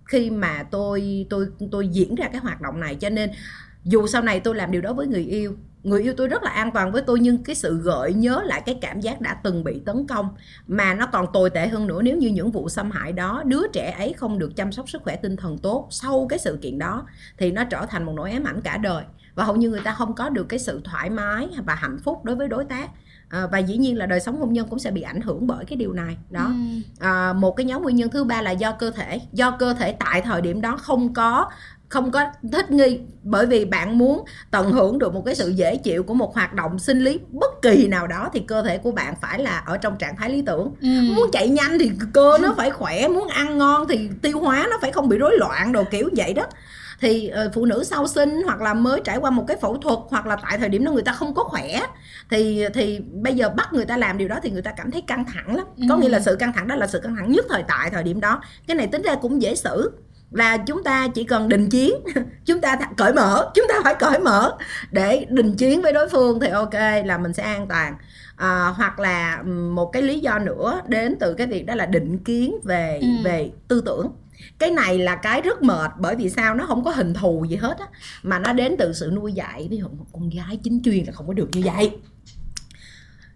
khi 0.05 0.29
mà 0.29 0.63
tôi 0.71 1.25
tôi 1.29 1.48
tôi 1.71 1.88
diễn 1.88 2.15
ra 2.15 2.27
cái 2.31 2.41
hoạt 2.41 2.62
động 2.62 2.79
này. 2.79 2.95
Cho 2.95 3.10
nên 3.10 3.31
dù 3.83 4.07
sau 4.07 4.21
này 4.21 4.39
tôi 4.39 4.55
làm 4.55 4.71
điều 4.71 4.81
đó 4.81 4.93
với 4.93 5.07
người 5.07 5.24
yêu 5.24 5.55
người 5.83 6.01
yêu 6.01 6.13
tôi 6.17 6.27
rất 6.27 6.43
là 6.43 6.51
an 6.51 6.71
toàn 6.71 6.91
với 6.91 7.01
tôi 7.01 7.19
nhưng 7.19 7.43
cái 7.43 7.55
sự 7.55 7.77
gợi 7.77 8.13
nhớ 8.13 8.41
lại 8.45 8.61
cái 8.65 8.77
cảm 8.81 9.01
giác 9.01 9.21
đã 9.21 9.33
từng 9.33 9.63
bị 9.63 9.81
tấn 9.85 10.07
công 10.07 10.29
mà 10.67 10.93
nó 10.93 11.05
còn 11.05 11.25
tồi 11.33 11.50
tệ 11.50 11.67
hơn 11.67 11.88
nữa. 11.88 12.01
Nếu 12.01 12.17
như 12.17 12.27
những 12.27 12.51
vụ 12.51 12.69
xâm 12.69 12.91
hại 12.91 13.11
đó 13.11 13.43
đứa 13.45 13.67
trẻ 13.73 13.95
ấy 13.97 14.13
không 14.13 14.39
được 14.39 14.55
chăm 14.55 14.71
sóc 14.71 14.89
sức 14.89 15.03
khỏe 15.03 15.15
tinh 15.15 15.35
thần 15.35 15.57
tốt 15.57 15.88
sau 15.89 16.27
cái 16.29 16.39
sự 16.39 16.59
kiện 16.61 16.77
đó 16.77 17.05
thì 17.38 17.51
nó 17.51 17.63
trở 17.63 17.85
thành 17.85 18.03
một 18.03 18.13
nỗi 18.15 18.31
ám 18.31 18.43
ảnh 18.43 18.61
cả 18.61 18.77
đời. 18.77 19.03
Và 19.35 19.43
hầu 19.43 19.55
như 19.55 19.69
người 19.69 19.81
ta 19.83 19.93
không 19.93 20.15
có 20.15 20.29
được 20.29 20.43
cái 20.43 20.59
sự 20.59 20.81
thoải 20.83 21.09
mái 21.09 21.47
và 21.65 21.75
hạnh 21.75 21.97
phúc 22.03 22.25
đối 22.25 22.35
với 22.35 22.47
đối 22.47 22.65
tác. 22.65 22.89
À, 23.29 23.47
và 23.47 23.57
dĩ 23.57 23.77
nhiên 23.77 23.97
là 23.97 24.05
đời 24.05 24.19
sống 24.19 24.39
hôn 24.39 24.53
nhân 24.53 24.67
cũng 24.69 24.79
sẽ 24.79 24.91
bị 24.91 25.01
ảnh 25.01 25.21
hưởng 25.21 25.47
bởi 25.47 25.65
cái 25.65 25.77
điều 25.77 25.93
này. 25.93 26.17
Đó. 26.29 26.45
Ừ. 26.45 26.53
à, 27.00 27.33
một 27.33 27.51
cái 27.51 27.65
nhóm 27.65 27.81
nguyên 27.83 27.95
nhân 27.95 28.09
thứ 28.09 28.23
ba 28.23 28.41
là 28.41 28.51
do 28.51 28.71
cơ 28.71 28.91
thể. 28.91 29.21
Do 29.33 29.51
cơ 29.51 29.73
thể 29.73 29.91
tại 29.91 30.21
thời 30.21 30.41
điểm 30.41 30.61
đó 30.61 30.77
không 30.77 31.13
có 31.13 31.50
không 31.91 32.12
có 32.12 32.25
thích 32.51 32.71
nghi 32.71 33.00
bởi 33.24 33.45
vì 33.45 33.65
bạn 33.65 33.98
muốn 33.98 34.24
tận 34.51 34.71
hưởng 34.71 35.00
được 35.00 35.13
một 35.13 35.21
cái 35.25 35.36
sự 35.36 35.50
dễ 35.50 35.75
chịu 35.77 36.03
của 36.03 36.13
một 36.13 36.36
hoạt 36.36 36.53
động 36.53 36.79
sinh 36.79 37.00
lý 37.00 37.19
bất 37.31 37.62
kỳ 37.62 37.88
nào 37.88 38.07
đó 38.07 38.29
thì 38.33 38.39
cơ 38.39 38.62
thể 38.63 38.77
của 38.77 38.91
bạn 38.91 39.13
phải 39.21 39.39
là 39.39 39.57
ở 39.65 39.77
trong 39.77 39.98
trạng 39.98 40.15
thái 40.15 40.29
lý 40.29 40.41
tưởng. 40.41 40.74
Ừ. 40.81 40.88
muốn 41.15 41.29
chạy 41.33 41.48
nhanh 41.48 41.79
thì 41.79 41.91
cơ 42.13 42.38
nó 42.41 42.53
phải 42.57 42.69
khỏe 42.71 43.07
muốn 43.07 43.27
ăn 43.27 43.57
ngon 43.57 43.88
thì 43.88 44.10
tiêu 44.21 44.39
hóa 44.39 44.67
nó 44.69 44.77
phải 44.81 44.91
không 44.91 45.10
bị 45.10 45.17
rối 45.17 45.38
loạn 45.38 45.71
đồ 45.71 45.83
kiểu 45.83 46.10
vậy 46.17 46.33
đó. 46.33 46.43
Thì 47.00 47.27
ờ, 47.27 47.50
phụ 47.53 47.65
nữ 47.65 47.83
sau 47.83 48.07
sinh 48.07 48.41
hoặc 48.45 48.62
là 48.62 48.74
mới 48.74 49.01
trải 49.03 49.17
qua 49.17 49.29
một 49.29 49.45
cái 49.48 49.57
phẫu 49.62 49.77
thuật 49.77 50.00
hoặc 50.10 50.25
là 50.25 50.36
tại 50.43 50.57
thời 50.57 50.69
điểm 50.69 50.86
đó 50.86 50.91
người 50.91 51.03
ta 51.03 51.12
không 51.13 51.33
có 51.33 51.43
khỏe 51.43 51.79
thì 52.29 52.65
thì 52.74 53.00
bây 53.13 53.33
giờ 53.36 53.50
bắt 53.50 53.74
người 53.74 53.86
ta 53.86 53.98
làm 53.98 54.17
điều 54.17 54.27
đó 54.27 54.39
thì 54.43 54.50
người 54.51 54.62
ta 54.62 54.71
cảm 54.77 54.91
thấy 54.91 55.01
căng 55.01 55.25
thẳng 55.33 55.55
lắm. 55.55 55.65
Có 55.89 55.95
Ừ. 55.95 56.01
nghĩa 56.01 56.10
là 56.10 56.19
sự 56.19 56.36
căng 56.36 56.53
thẳng 56.53 56.67
đó 56.67 56.75
là 56.75 56.88
sự 56.88 57.00
căng 57.00 57.15
thẳng 57.15 57.31
nhất 57.31 57.45
thời 57.50 57.63
tại 57.67 57.89
thời 57.89 58.03
điểm 58.03 58.19
đó. 58.19 58.41
Cái 58.67 58.75
này 58.75 58.88
tính 58.88 59.01
ra 59.01 59.15
cũng 59.15 59.41
dễ 59.41 59.55
xử 59.55 59.91
là 60.31 60.57
chúng 60.57 60.83
ta 60.83 61.07
chỉ 61.07 61.23
cần 61.23 61.50
đình 61.50 61.69
chiến 61.69 61.93
chúng 62.45 62.61
ta 62.61 62.79
cởi 62.97 63.13
mở 63.13 63.51
chúng 63.55 63.65
ta 63.69 63.75
phải 63.83 63.95
cởi 64.00 64.19
mở 64.19 64.57
để 64.91 65.25
đình 65.29 65.55
chiến 65.55 65.81
với 65.81 65.93
đối 65.93 66.09
phương 66.09 66.39
thì 66.39 66.47
ok 66.47 66.73
là 67.05 67.17
mình 67.17 67.33
sẽ 67.33 67.43
an 67.43 67.67
toàn. 67.67 67.93
À, 68.35 68.67
hoặc 68.77 69.00
là 69.00 69.43
một 69.71 69.85
cái 69.93 70.01
lý 70.01 70.19
do 70.19 70.39
nữa 70.39 70.81
đến 70.88 71.15
từ 71.19 71.33
cái 71.33 71.47
việc 71.47 71.65
đó 71.65 71.75
là 71.75 71.85
định 71.85 72.17
kiến 72.17 72.55
về 72.63 73.00
Ừ. 73.01 73.07
về 73.23 73.51
tư 73.67 73.81
tưởng. 73.85 74.07
Cái 74.59 74.71
này 74.71 74.97
là 74.97 75.15
cái 75.15 75.41
rất 75.41 75.63
mệt 75.63 75.91
bởi 76.00 76.15
vì 76.15 76.29
sao? 76.29 76.55
Nó 76.55 76.65
không 76.65 76.83
có 76.83 76.91
hình 76.91 77.13
thù 77.13 77.45
gì 77.50 77.55
hết 77.55 77.77
á 77.79 77.85
mà 78.23 78.39
nó 78.39 78.53
đến 78.53 78.75
từ 78.79 78.93
sự 78.93 79.11
nuôi 79.15 79.33
dạy. 79.33 79.67
Ví 79.71 79.77
dụ 79.77 79.88
một 79.88 80.05
con 80.13 80.29
gái 80.29 80.59
chính 80.63 80.81
chuyên 80.83 81.03
là 81.05 81.11
không 81.11 81.27
có 81.27 81.33
được 81.33 81.50
như 81.53 81.61
vậy 81.65 81.91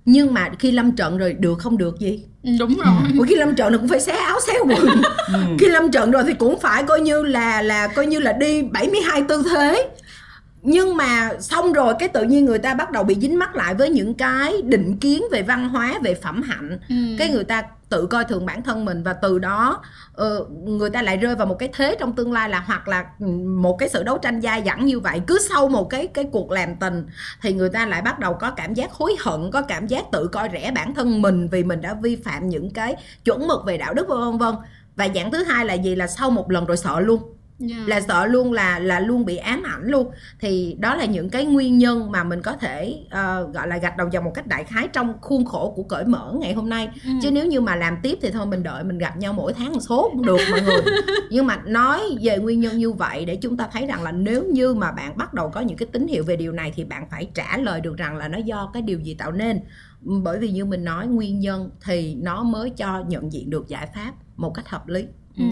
nhưng 0.06 0.34
mà 0.34 0.50
khi 0.60 0.72
lâm 0.72 0.92
trận 0.92 1.18
rồi 1.18 1.34
được 1.34 1.60
không 1.60 1.78
được 1.78 2.00
gì? 2.00 2.24
Ừ, 2.44 2.50
đúng 2.60 2.78
rồi. 2.78 2.96
Ủa 3.18 3.26
khi 3.26 3.36
lâm 3.36 3.56
trận 3.56 3.72
thì 3.72 3.78
cũng 3.78 3.88
phải 3.88 4.00
xé 4.00 4.12
áo 4.12 4.40
xé 4.48 4.54
quần. 4.68 5.02
Khi 5.60 5.68
lâm 5.68 5.92
trận 5.92 6.12
rồi 6.12 6.24
thì 6.28 6.34
cũng 6.34 6.60
phải 6.60 6.84
coi 6.84 7.02
như 7.02 7.24
là 7.24 7.62
là 7.62 7.88
coi 7.88 8.06
như 8.06 8.20
là 8.20 8.34
đi 8.34 8.62
72 8.62 9.24
tư 9.28 9.44
thế. 9.50 9.90
Nhưng 10.62 10.98
mà 10.98 11.30
xong 11.40 11.74
rồi 11.74 11.94
cái 12.00 12.10
tự 12.10 12.24
nhiên 12.24 12.46
người 12.46 12.60
ta 12.60 12.74
bắt 12.74 12.92
đầu 12.92 13.04
bị 13.04 13.16
dính 13.22 13.40
mắc 13.40 13.56
lại 13.56 13.74
với 13.74 13.90
những 13.90 14.14
cái 14.14 14.54
định 14.64 14.98
kiến 14.98 15.24
về 15.32 15.42
văn 15.42 15.70
hóa 15.70 16.00
về 16.04 16.16
phẩm 16.16 16.42
hạnh. 16.42 16.80
Ừ. 16.90 16.96
cái 17.18 17.30
người 17.30 17.44
ta 17.44 17.64
tự 17.90 18.08
coi 18.08 18.26
thường 18.26 18.46
bản 18.46 18.64
thân 18.64 18.86
mình 18.86 19.04
và 19.04 19.14
từ 19.14 19.40
đó 19.40 19.82
ờ, 20.14 20.46
người 20.64 20.90
ta 20.90 21.02
lại 21.02 21.18
rơi 21.18 21.36
vào 21.36 21.48
một 21.48 21.56
cái 21.60 21.70
thế 21.74 21.96
trong 22.00 22.16
tương 22.16 22.34
lai 22.34 22.50
là 22.50 22.60
hoặc 22.60 22.88
là 22.88 23.06
ừ, 23.20 23.26
một 23.46 23.78
cái 23.80 23.90
sự 23.90 24.04
đấu 24.04 24.18
tranh 24.18 24.42
dai 24.42 24.64
dẳng 24.66 24.86
như 24.86 25.00
vậy. 25.00 25.22
Cứ 25.28 25.40
sau 25.50 25.68
một 25.70 25.90
cái 25.90 26.08
cái 26.08 26.26
cuộc 26.32 26.52
làm 26.52 26.76
tình 26.76 27.08
thì 27.42 27.54
người 27.54 27.70
ta 27.70 27.86
lại 27.86 28.02
bắt 28.02 28.20
đầu 28.20 28.34
có 28.34 28.52
cảm 28.52 28.74
giác 28.74 28.92
hối 28.92 29.16
hận, 29.20 29.52
có 29.52 29.62
cảm 29.62 29.88
giác 29.88 30.06
tự 30.12 30.28
coi 30.28 30.50
rẻ 30.54 30.72
bản 30.72 30.94
thân 30.94 31.22
mình 31.22 31.48
vì 31.48 31.64
mình 31.64 31.82
đã 31.82 31.94
vi 31.94 32.16
phạm 32.16 32.50
những 32.50 32.70
cái 32.72 32.96
chuẩn 33.26 33.48
mực 33.48 33.66
về 33.66 33.78
đạo 33.78 33.94
đức 33.94 34.08
vân 34.08 34.38
vân. 34.38 34.56
Và 34.96 35.08
dạng 35.16 35.32
thứ 35.32 35.44
hai 35.44 35.66
là 35.66 35.74
gì? 35.74 35.96
Là 35.96 36.08
sau 36.08 36.30
một 36.32 36.52
lần 36.52 36.66
rồi 36.66 36.78
sợ 36.78 37.00
luôn. 37.00 37.35
Yeah. 37.60 37.88
là 37.88 38.02
sợ 38.02 38.26
luôn 38.26 38.54
là 38.54 38.80
là 38.80 39.00
luôn 39.00 39.26
bị 39.26 39.38
ám 39.38 39.64
ảnh 39.64 39.88
luôn. 39.88 40.12
Thì 40.40 40.76
đó 40.80 40.96
là 40.96 41.06
những 41.06 41.30
cái 41.30 41.46
nguyên 41.46 41.78
nhân 41.78 42.12
mà 42.12 42.24
mình 42.24 42.42
có 42.42 42.54
thể 42.54 43.00
ờ, 43.10 43.50
gọi 43.54 43.68
là 43.68 43.78
gạch 43.78 43.98
đầu 43.98 44.08
dòng 44.12 44.24
một 44.24 44.32
cách 44.34 44.48
đại 44.48 44.64
khái 44.64 44.88
trong 44.88 45.14
khuôn 45.22 45.46
khổ 45.46 45.74
của 45.76 45.84
cởi 45.84 46.06
mở 46.06 46.34
ngày 46.40 46.54
hôm 46.54 46.70
nay. 46.70 46.90
Ừ. 47.04 47.10
chứ 47.22 47.32
nếu 47.32 47.46
như 47.46 47.62
mà 47.62 47.76
làm 47.76 47.98
tiếp 48.04 48.18
thì 48.22 48.32
thôi 48.32 48.46
mình 48.46 48.64
đợi 48.64 48.84
mình 48.84 48.98
gặp 48.98 49.18
nhau 49.18 49.34
mỗi 49.34 49.54
tháng 49.54 49.74
một 49.74 49.80
số 49.80 50.10
cũng 50.12 50.26
được 50.26 50.40
mọi 50.52 50.62
người. 50.62 50.82
Nhưng 51.30 51.48
mà 51.48 51.62
nói 51.66 52.02
về 52.22 52.38
nguyên 52.38 52.60
nhân 52.60 52.78
như 52.78 52.92
vậy 52.92 53.26
để 53.26 53.36
chúng 53.36 53.58
ta 53.58 53.68
thấy 53.72 53.88
rằng 53.88 54.04
là 54.04 54.12
nếu 54.12 54.44
như 54.44 54.74
mà 54.74 54.92
bạn 54.92 55.18
bắt 55.18 55.34
đầu 55.34 55.50
có 55.50 55.62
những 55.62 55.78
cái 55.78 55.88
tín 55.92 56.08
hiệu 56.08 56.24
về 56.24 56.36
điều 56.36 56.52
này 56.52 56.74
thì 56.76 56.84
bạn 56.84 57.08
phải 57.12 57.30
trả 57.34 57.58
lời 57.58 57.82
được 57.82 57.98
rằng 57.98 58.18
là 58.18 58.28
nó 58.28 58.38
do 58.38 58.70
cái 58.74 58.82
điều 58.82 59.00
gì 59.00 59.14
tạo 59.14 59.32
nên. 59.32 59.60
Bởi 60.02 60.40
vì 60.40 60.52
như 60.52 60.66
mình 60.66 60.84
nói 60.84 61.08
nguyên 61.08 61.40
nhân 61.40 61.70
thì 61.86 62.16
nó 62.16 62.44
mới 62.44 62.70
cho 62.70 63.04
nhận 63.08 63.34
diện 63.34 63.50
được 63.50 63.68
giải 63.68 63.88
pháp 63.96 64.14
một 64.36 64.54
cách 64.54 64.70
hợp 64.70 64.88
lý 64.88 65.06
Ừ. 65.38 65.44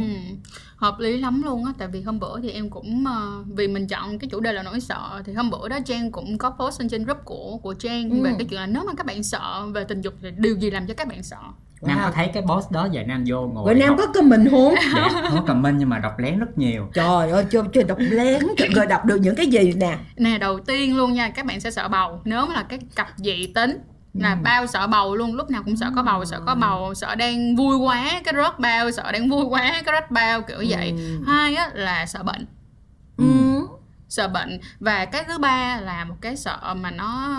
hợp 0.75 0.99
lý 0.99 1.17
lắm 1.17 1.41
luôn 1.43 1.65
á 1.65 1.71
tại 1.77 1.87
vì 1.87 2.01
hôm 2.01 2.19
bữa 2.19 2.39
thì 2.41 2.49
em 2.49 2.69
cũng 2.69 3.03
ờ, 3.07 3.43
vì 3.55 3.67
mình 3.67 3.87
chọn 3.87 4.19
cái 4.19 4.29
chủ 4.29 4.39
đề 4.39 4.53
là 4.53 4.63
nỗi 4.63 4.79
sợ 4.79 5.21
thì 5.25 5.33
hôm 5.33 5.49
bữa 5.49 5.67
đó 5.69 5.77
Trang 5.85 6.11
cũng 6.11 6.37
có 6.37 6.49
post 6.49 6.79
lên 6.81 6.89
trên 6.89 7.03
group 7.03 7.17
của 7.25 7.57
của 7.57 7.73
Trang 7.73 8.09
Ừ. 8.09 8.21
về 8.23 8.31
cái 8.37 8.47
chuyện 8.49 8.59
là 8.59 8.65
nếu 8.67 8.83
mà 8.87 8.93
các 8.97 9.05
bạn 9.05 9.23
sợ 9.23 9.65
về 9.73 9.83
tình 9.83 10.01
dục 10.01 10.13
thì 10.21 10.29
điều 10.37 10.55
gì 10.55 10.71
làm 10.71 10.87
cho 10.87 10.93
các 10.93 11.07
bạn 11.07 11.23
sợ 11.23 11.37
nam 11.81 11.97
Wow. 11.99 12.03
có 12.05 12.11
thấy 12.11 12.27
cái 12.33 12.43
boss 12.43 12.71
đó 12.71 12.87
giờ 12.91 13.03
nam 13.07 13.23
vô 13.27 13.47
ngồi 13.53 13.65
Rồi 13.65 13.75
Nam 13.75 13.89
đọc- 13.89 13.97
có 13.99 14.13
comment 14.21 14.51
không? 14.51 14.73
dạ, 14.95 15.09
không 15.29 15.37
có 15.39 15.41
comment 15.47 15.75
nhưng 15.79 15.89
mà 15.89 15.99
đọc 15.99 16.19
lén 16.19 16.39
rất 16.39 16.57
nhiều 16.57 16.87
Trời 16.93 17.31
ơi, 17.31 17.45
trời, 17.49 17.63
trời 17.73 17.83
đọc 17.83 17.97
lén 17.99 18.41
trời, 18.57 18.69
Rồi 18.75 18.85
đọc 18.85 19.05
được 19.05 19.17
những 19.21 19.35
cái 19.35 19.47
gì 19.47 19.73
nè 19.73 19.97
nè 20.17 20.37
đầu 20.37 20.59
tiên 20.59 20.97
luôn 20.97 21.13
nha 21.13 21.29
các 21.29 21.45
bạn 21.45 21.59
sẽ 21.59 21.71
sợ 21.71 21.87
bầu 21.87 22.21
nếu 22.25 22.45
mà 22.45 22.53
là 22.53 22.63
cái 22.63 22.79
cặp 22.95 23.07
dị 23.17 23.47
tính 23.55 23.77
là 24.13 24.35
bao 24.35 24.67
sợ 24.67 24.87
bầu 24.87 25.15
luôn 25.15 25.35
lúc 25.35 25.49
nào 25.49 25.63
cũng 25.63 25.77
sợ 25.77 25.91
có 25.95 26.03
bầu 26.03 26.25
sợ 26.25 26.39
có 26.45 26.55
bầu 26.55 26.93
sợ 26.93 27.15
đang 27.15 27.55
vui 27.55 27.77
quá 27.77 28.21
cái 28.23 28.33
rớt 28.37 28.59
bao 28.59 28.91
sợ 28.91 29.11
đang 29.11 29.29
vui 29.29 29.45
quá 29.45 29.81
cái 29.85 29.95
rớt 29.99 30.11
bao 30.11 30.41
kiểu 30.41 30.63
vậy. 30.67 30.93
Hai 31.27 31.55
á 31.55 31.69
là 31.73 32.05
sợ 32.05 32.23
bệnh. 32.23 32.45
Ừ. 33.17 33.25
sợ 34.09 34.27
bệnh. 34.27 34.59
Và 34.79 35.05
cái 35.05 35.23
thứ 35.27 35.37
ba 35.37 35.79
là 35.81 36.05
một 36.05 36.15
cái 36.21 36.37
sợ 36.37 36.75
mà 36.81 36.91
nó 36.91 37.37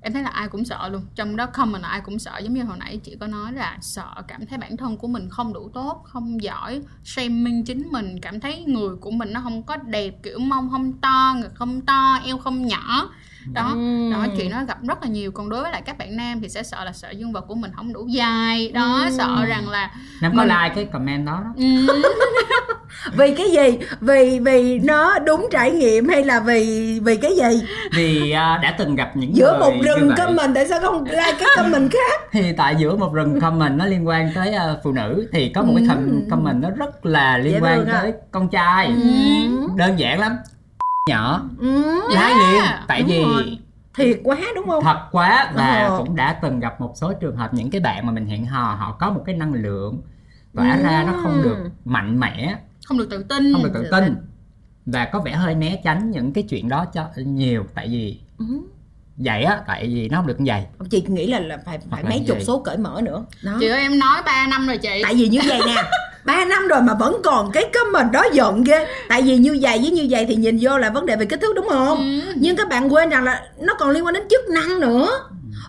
em 0.00 0.12
thấy 0.12 0.22
là 0.22 0.28
ai 0.28 0.48
cũng 0.48 0.64
sợ 0.64 0.88
luôn. 0.88 1.02
Trong 1.14 1.36
đó 1.36 1.46
comment 1.46 1.82
là 1.82 1.88
ai 1.88 2.00
cũng 2.00 2.18
sợ. 2.18 2.38
Giống 2.38 2.54
như 2.54 2.62
hồi 2.62 2.76
nãy 2.78 3.00
chị 3.04 3.16
có 3.20 3.26
nói 3.26 3.52
là 3.52 3.78
sợ 3.80 4.14
cảm 4.28 4.46
thấy 4.46 4.58
bản 4.58 4.76
thân 4.76 4.96
của 4.96 5.08
mình 5.08 5.28
không 5.30 5.52
đủ 5.52 5.70
tốt 5.74 6.02
không 6.04 6.42
giỏi 6.42 6.82
shaming 7.04 7.64
chính 7.64 7.88
mình 7.92 8.20
cảm 8.22 8.40
thấy 8.40 8.64
người 8.66 8.96
của 8.96 9.10
mình 9.10 9.32
nó 9.32 9.40
không 9.40 9.62
có 9.62 9.76
đẹp 9.76 10.14
kiểu 10.22 10.38
mông 10.38 10.70
không 10.70 10.92
to 10.92 11.34
ngực 11.38 11.54
không 11.54 11.80
to 11.80 12.20
eo 12.24 12.38
không 12.38 12.66
nhỏ 12.66 13.10
đó 13.52 13.68
Ừm. 13.72 14.10
đó 14.12 14.26
chuyện 14.36 14.50
nó 14.50 14.64
gặp 14.64 14.78
rất 14.82 15.02
là 15.02 15.08
nhiều 15.08 15.30
còn 15.32 15.48
đối 15.48 15.62
với 15.62 15.72
lại 15.72 15.82
các 15.86 15.98
bạn 15.98 16.16
nam 16.16 16.40
thì 16.40 16.48
sẽ 16.48 16.62
sợ 16.62 16.84
là 16.84 16.92
sợ 16.92 17.10
dương 17.10 17.32
vật 17.32 17.44
của 17.48 17.54
mình 17.54 17.70
không 17.76 17.92
đủ 17.92 18.06
dài 18.06 18.70
đó 18.74 19.00
Ừm. 19.04 19.10
sợ 19.18 19.44
rằng 19.48 19.68
là 19.68 19.90
nam 20.22 20.32
có 20.36 20.42
Mình- 20.44 20.48
like 20.48 20.74
cái 20.74 20.84
comment 20.84 21.26
đó 21.26 21.40
đó 21.44 21.50
ừm, 21.56 21.86
Vì 23.16 23.34
cái 23.34 23.50
gì? 23.50 23.78
Vì 24.00 24.38
vì 24.40 24.78
nó 24.78 25.18
đúng 25.18 25.48
trải 25.50 25.70
nghiệm 25.70 26.08
hay 26.08 26.24
là 26.24 26.40
vì 26.40 27.00
vì 27.04 27.16
cái 27.16 27.36
gì? 27.36 27.62
vì 27.96 28.30
à, 28.30 28.58
đã 28.62 28.74
từng 28.78 28.94
gặp 28.94 29.10
những 29.16 29.36
Giữa 29.36 29.50
người 29.50 29.60
một 29.60 29.84
rừng 29.84 30.10
comment 30.16 30.54
tại 30.54 30.68
sao 30.68 30.80
không 30.80 31.04
like 31.04 31.32
cái 31.38 31.48
comment 31.56 31.90
khác? 31.92 32.20
thì 32.32 32.52
tại 32.56 32.76
giữa 32.78 32.96
một 32.96 33.14
rừng 33.14 33.40
comment 33.40 33.78
nó 33.78 33.86
liên 33.86 34.06
quan 34.08 34.30
tới 34.34 34.54
à, 34.54 34.64
phụ 34.84 34.92
nữ 34.92 35.28
thì 35.32 35.52
có 35.54 35.62
một 35.62 35.72
cái 35.76 35.84
com- 35.84 36.30
comment 36.30 36.62
nó 36.62 36.70
rất 36.70 37.06
là 37.06 37.38
liên 37.38 37.52
Dễ 37.52 37.60
quan 37.60 37.76
thương 37.78 37.88
à. 37.88 37.98
tới 38.02 38.12
con 38.30 38.48
trai 38.48 38.86
Ừ. 38.86 39.68
đơn 39.76 39.98
giản 39.98 40.20
lắm 40.20 40.32
nhỏ 41.08 41.42
Ừ. 41.58 42.00
lái 42.10 42.32
Yeah, 42.32 42.38
liền 42.40 42.64
tại 42.88 43.00
đúng 43.02 43.08
vì 43.10 43.22
rồi. 43.22 43.58
Thiệt 43.94 44.20
quá 44.24 44.36
đúng 44.54 44.66
không? 44.68 44.84
thật 44.84 44.98
quá 45.12 45.52
và 45.54 45.84
Ờ. 45.84 45.98
cũng 45.98 46.16
đã 46.16 46.32
từng 46.42 46.60
gặp 46.60 46.80
một 46.80 46.92
số 46.96 47.12
trường 47.12 47.36
hợp 47.36 47.54
những 47.54 47.70
cái 47.70 47.80
bạn 47.80 48.06
mà 48.06 48.12
mình 48.12 48.26
hẹn 48.26 48.46
hò 48.46 48.74
họ 48.74 48.96
có 49.00 49.10
một 49.10 49.22
cái 49.26 49.34
năng 49.34 49.54
lượng 49.54 50.00
tỏa 50.54 50.76
Ừ. 50.76 50.82
ra 50.82 51.04
nó 51.06 51.12
không 51.22 51.42
được 51.42 51.56
mạnh 51.84 52.20
mẽ 52.20 52.56
không 52.84 52.98
được 52.98 53.10
tự 53.10 53.22
tin 53.22 53.52
không 53.52 53.62
được 53.62 53.70
tự 53.74 53.82
tự 53.82 53.90
tin 53.90 54.04
tin. 54.04 54.16
và 54.86 55.04
có 55.04 55.20
vẻ 55.20 55.32
hơi 55.32 55.54
né 55.54 55.80
tránh 55.84 56.10
những 56.10 56.32
cái 56.32 56.44
chuyện 56.50 56.68
đó 56.68 56.84
cho 56.92 57.08
nhiều 57.16 57.64
tại 57.74 57.88
vì 57.88 58.18
Ừ. 58.38 58.44
vậy 59.16 59.42
á 59.42 59.60
tại 59.66 59.86
vì 59.86 60.08
nó 60.08 60.16
không 60.16 60.26
được 60.26 60.40
như 60.40 60.52
vậy 60.52 60.64
Chị 60.90 61.04
nghĩ 61.08 61.26
là 61.26 61.40
là 61.40 61.58
phải 61.66 61.78
phải 61.78 62.02
Hoặc 62.02 62.08
mấy 62.10 62.18
chục 62.26 62.36
vậy. 62.36 62.44
số 62.44 62.58
cởi 62.58 62.76
mở 62.76 63.00
nữa. 63.04 63.24
Đó. 63.42 63.56
chị 63.60 63.68
ơi 63.68 63.80
em 63.80 63.98
nói 63.98 64.22
3 64.26 64.46
năm 64.46 64.66
rồi 64.66 64.78
chị 64.78 65.00
tại 65.02 65.14
vì 65.14 65.28
như 65.28 65.40
vậy 65.48 65.60
nè 65.66 65.74
ba 66.28 66.44
năm 66.44 66.68
rồi 66.68 66.82
mà 66.82 66.94
vẫn 66.94 67.20
còn 67.24 67.50
cái 67.52 67.64
comment 67.64 68.12
đó 68.12 68.24
giận 68.32 68.64
ghê. 68.64 68.86
Tại 69.08 69.22
vì 69.22 69.36
như 69.36 69.58
vậy 69.60 69.78
với 69.78 69.90
như 69.90 70.06
vậy 70.10 70.24
thì 70.28 70.36
nhìn 70.36 70.58
vô 70.60 70.78
là 70.78 70.90
vấn 70.90 71.06
đề 71.06 71.16
về 71.16 71.26
kích 71.26 71.40
thước 71.40 71.56
đúng 71.56 71.68
không? 71.68 71.98
Ừ. 71.98 72.32
nhưng 72.36 72.56
các 72.56 72.68
bạn 72.68 72.92
quên 72.92 73.08
rằng 73.08 73.24
là 73.24 73.42
nó 73.60 73.74
còn 73.74 73.90
liên 73.90 74.04
quan 74.06 74.14
đến 74.14 74.22
chức 74.30 74.48
năng 74.48 74.80
nữa. 74.80 75.08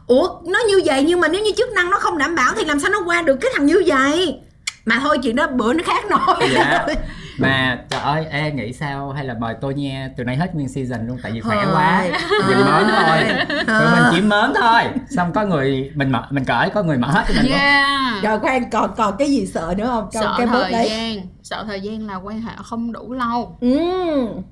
Ủa 0.08 0.30
nó 0.46 0.60
như 0.68 0.82
vậy 0.86 1.04
nhưng 1.04 1.22
mà 1.22 1.28
nếu 1.28 1.42
như 1.42 1.52
chức 1.58 1.70
năng 1.72 1.90
nó 1.90 2.00
không 2.00 2.18
đảm 2.18 2.36
bảo 2.36 2.54
thì 2.58 2.66
làm 2.66 2.80
sao 2.80 2.92
nó 2.92 3.02
qua 3.06 3.22
được 3.22 3.36
cái 3.42 3.52
thằng 3.56 3.66
như 3.66 3.84
vậy? 3.86 4.40
Mà 4.86 5.00
thôi 5.04 5.18
chuyện 5.24 5.36
đó 5.36 5.48
bữa 5.48 5.74
nó 5.74 5.84
khác 5.86 6.06
nói 6.06 6.50
dạ 6.54 6.86
mà 7.40 7.80
trời 7.90 8.02
ơi 8.02 8.26
ê 8.32 8.52
nghĩ 8.52 8.74
sao? 8.74 9.12
Hay 9.12 9.26
là 9.26 9.34
mời 9.40 9.56
tôi 9.62 9.74
nha 9.74 10.10
từ 10.18 10.24
nay 10.24 10.36
hết 10.36 10.56
nguyên 10.56 10.70
season 10.70 11.08
luôn 11.08 11.18
tại 11.24 11.32
vì 11.32 11.42
khỏe 11.42 11.58
Thôi, 11.66 11.74
quá. 11.74 12.04
Mình 12.48 12.58
mớm 12.66 12.84
thôi. 12.90 13.46
Tụi 13.50 13.92
mình 13.92 14.04
chỉ 14.12 14.22
mớm 14.22 14.54
thôi. 14.62 14.82
Xong 15.10 15.34
có 15.34 15.46
người 15.46 15.92
mình 15.96 16.12
mở 16.12 16.28
mình 16.30 16.46
cởi 16.46 16.70
có 16.70 16.84
người 16.84 16.98
mở 16.98 17.08
hết 17.08 17.24
cho 17.28 17.34
mình 17.34 17.52
luôn. 17.52 17.60
Yeah. 17.60 18.24
Rồi 18.24 18.40
khoan 18.40 18.70
còn 18.70 18.92
còn 18.98 19.16
cái 19.20 19.30
gì 19.30 19.46
sợ 19.46 19.74
nữa 19.78 19.86
không? 19.86 20.10
Trong 20.12 20.24
sợ 20.24 20.36
cái 20.38 20.48
bước 20.48 20.62
thời 20.62 20.72
đấy. 20.72 20.90
gian 20.90 21.28
sợ 21.44 21.64
thời 21.68 21.82
gian 21.82 22.08
là 22.08 22.16
quan 22.16 22.42
hệ 22.42 22.52
không 22.64 22.92
đủ 22.92 23.14
lâu. 23.14 23.58
Ừ. 23.62 23.80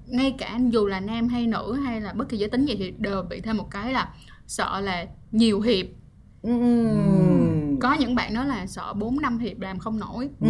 ngay 0.08 0.36
cả 0.38 0.58
dù 0.70 0.88
là 0.88 1.00
nam 1.00 1.28
hay 1.28 1.48
nữ 1.48 1.80
hay 1.86 2.02
là 2.02 2.14
bất 2.14 2.30
kỳ 2.30 2.38
giới 2.38 2.50
tính 2.50 2.66
gì 2.66 2.76
thì 2.80 2.94
đều 2.98 3.24
bị 3.30 3.42
thêm 3.42 3.58
một 3.58 3.68
cái 3.72 3.94
là 3.94 4.08
sợ 4.48 4.80
là 4.80 5.06
nhiều 5.32 5.62
hiệp. 5.62 5.86
Có 7.82 7.94
những 8.00 8.16
bạn 8.16 8.34
nói 8.34 8.46
là 8.48 8.66
sợ 8.68 8.94
4 8.94 9.22
năm 9.22 9.40
hiệp 9.40 9.60
làm 9.60 9.80
không 9.80 10.00
nổi 10.00 10.30
Ừ. 10.42 10.48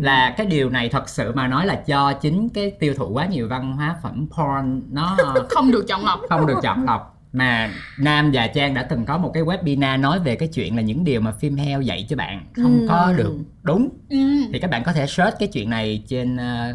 là 0.00 0.34
cái 0.36 0.46
điều 0.46 0.70
này 0.70 0.88
thật 0.88 1.08
sự 1.08 1.32
mà 1.34 1.48
nói 1.48 1.66
là 1.66 1.74
cho 1.74 2.12
chính 2.12 2.48
cái 2.48 2.70
tiêu 2.70 2.94
thụ 2.96 3.08
quá 3.08 3.26
nhiều 3.26 3.48
văn 3.48 3.72
hóa 3.76 3.96
phẩm 4.02 4.26
porn 4.30 4.82
nó 4.90 5.16
không 5.50 5.70
được 5.70 5.84
chọn 5.88 6.04
lọc 6.04 6.20
không 6.28 6.46
được 6.46 6.58
chọn 6.62 6.84
lọc 6.84 7.08
mà 7.32 7.70
Nam 7.98 8.30
và 8.34 8.46
Trang 8.46 8.74
đã 8.74 8.82
từng 8.82 9.04
có 9.04 9.18
một 9.18 9.30
cái 9.34 9.42
webinar 9.42 10.00
nói 10.00 10.18
về 10.18 10.36
cái 10.36 10.48
chuyện 10.48 10.76
là 10.76 10.82
những 10.82 11.04
điều 11.04 11.20
mà 11.20 11.32
phim 11.32 11.56
heo 11.56 11.80
dạy 11.80 12.06
cho 12.08 12.16
bạn 12.16 12.46
không 12.56 12.80
Ừ. 12.80 12.86
có 12.88 13.12
được 13.16 13.36
đúng 13.62 13.88
ừ. 14.08 14.16
thì 14.52 14.58
các 14.58 14.70
bạn 14.70 14.82
có 14.84 14.92
thể 14.92 15.06
search 15.06 15.38
cái 15.38 15.48
chuyện 15.52 15.70
này 15.70 16.04
trên 16.08 16.36
ờ, 16.36 16.74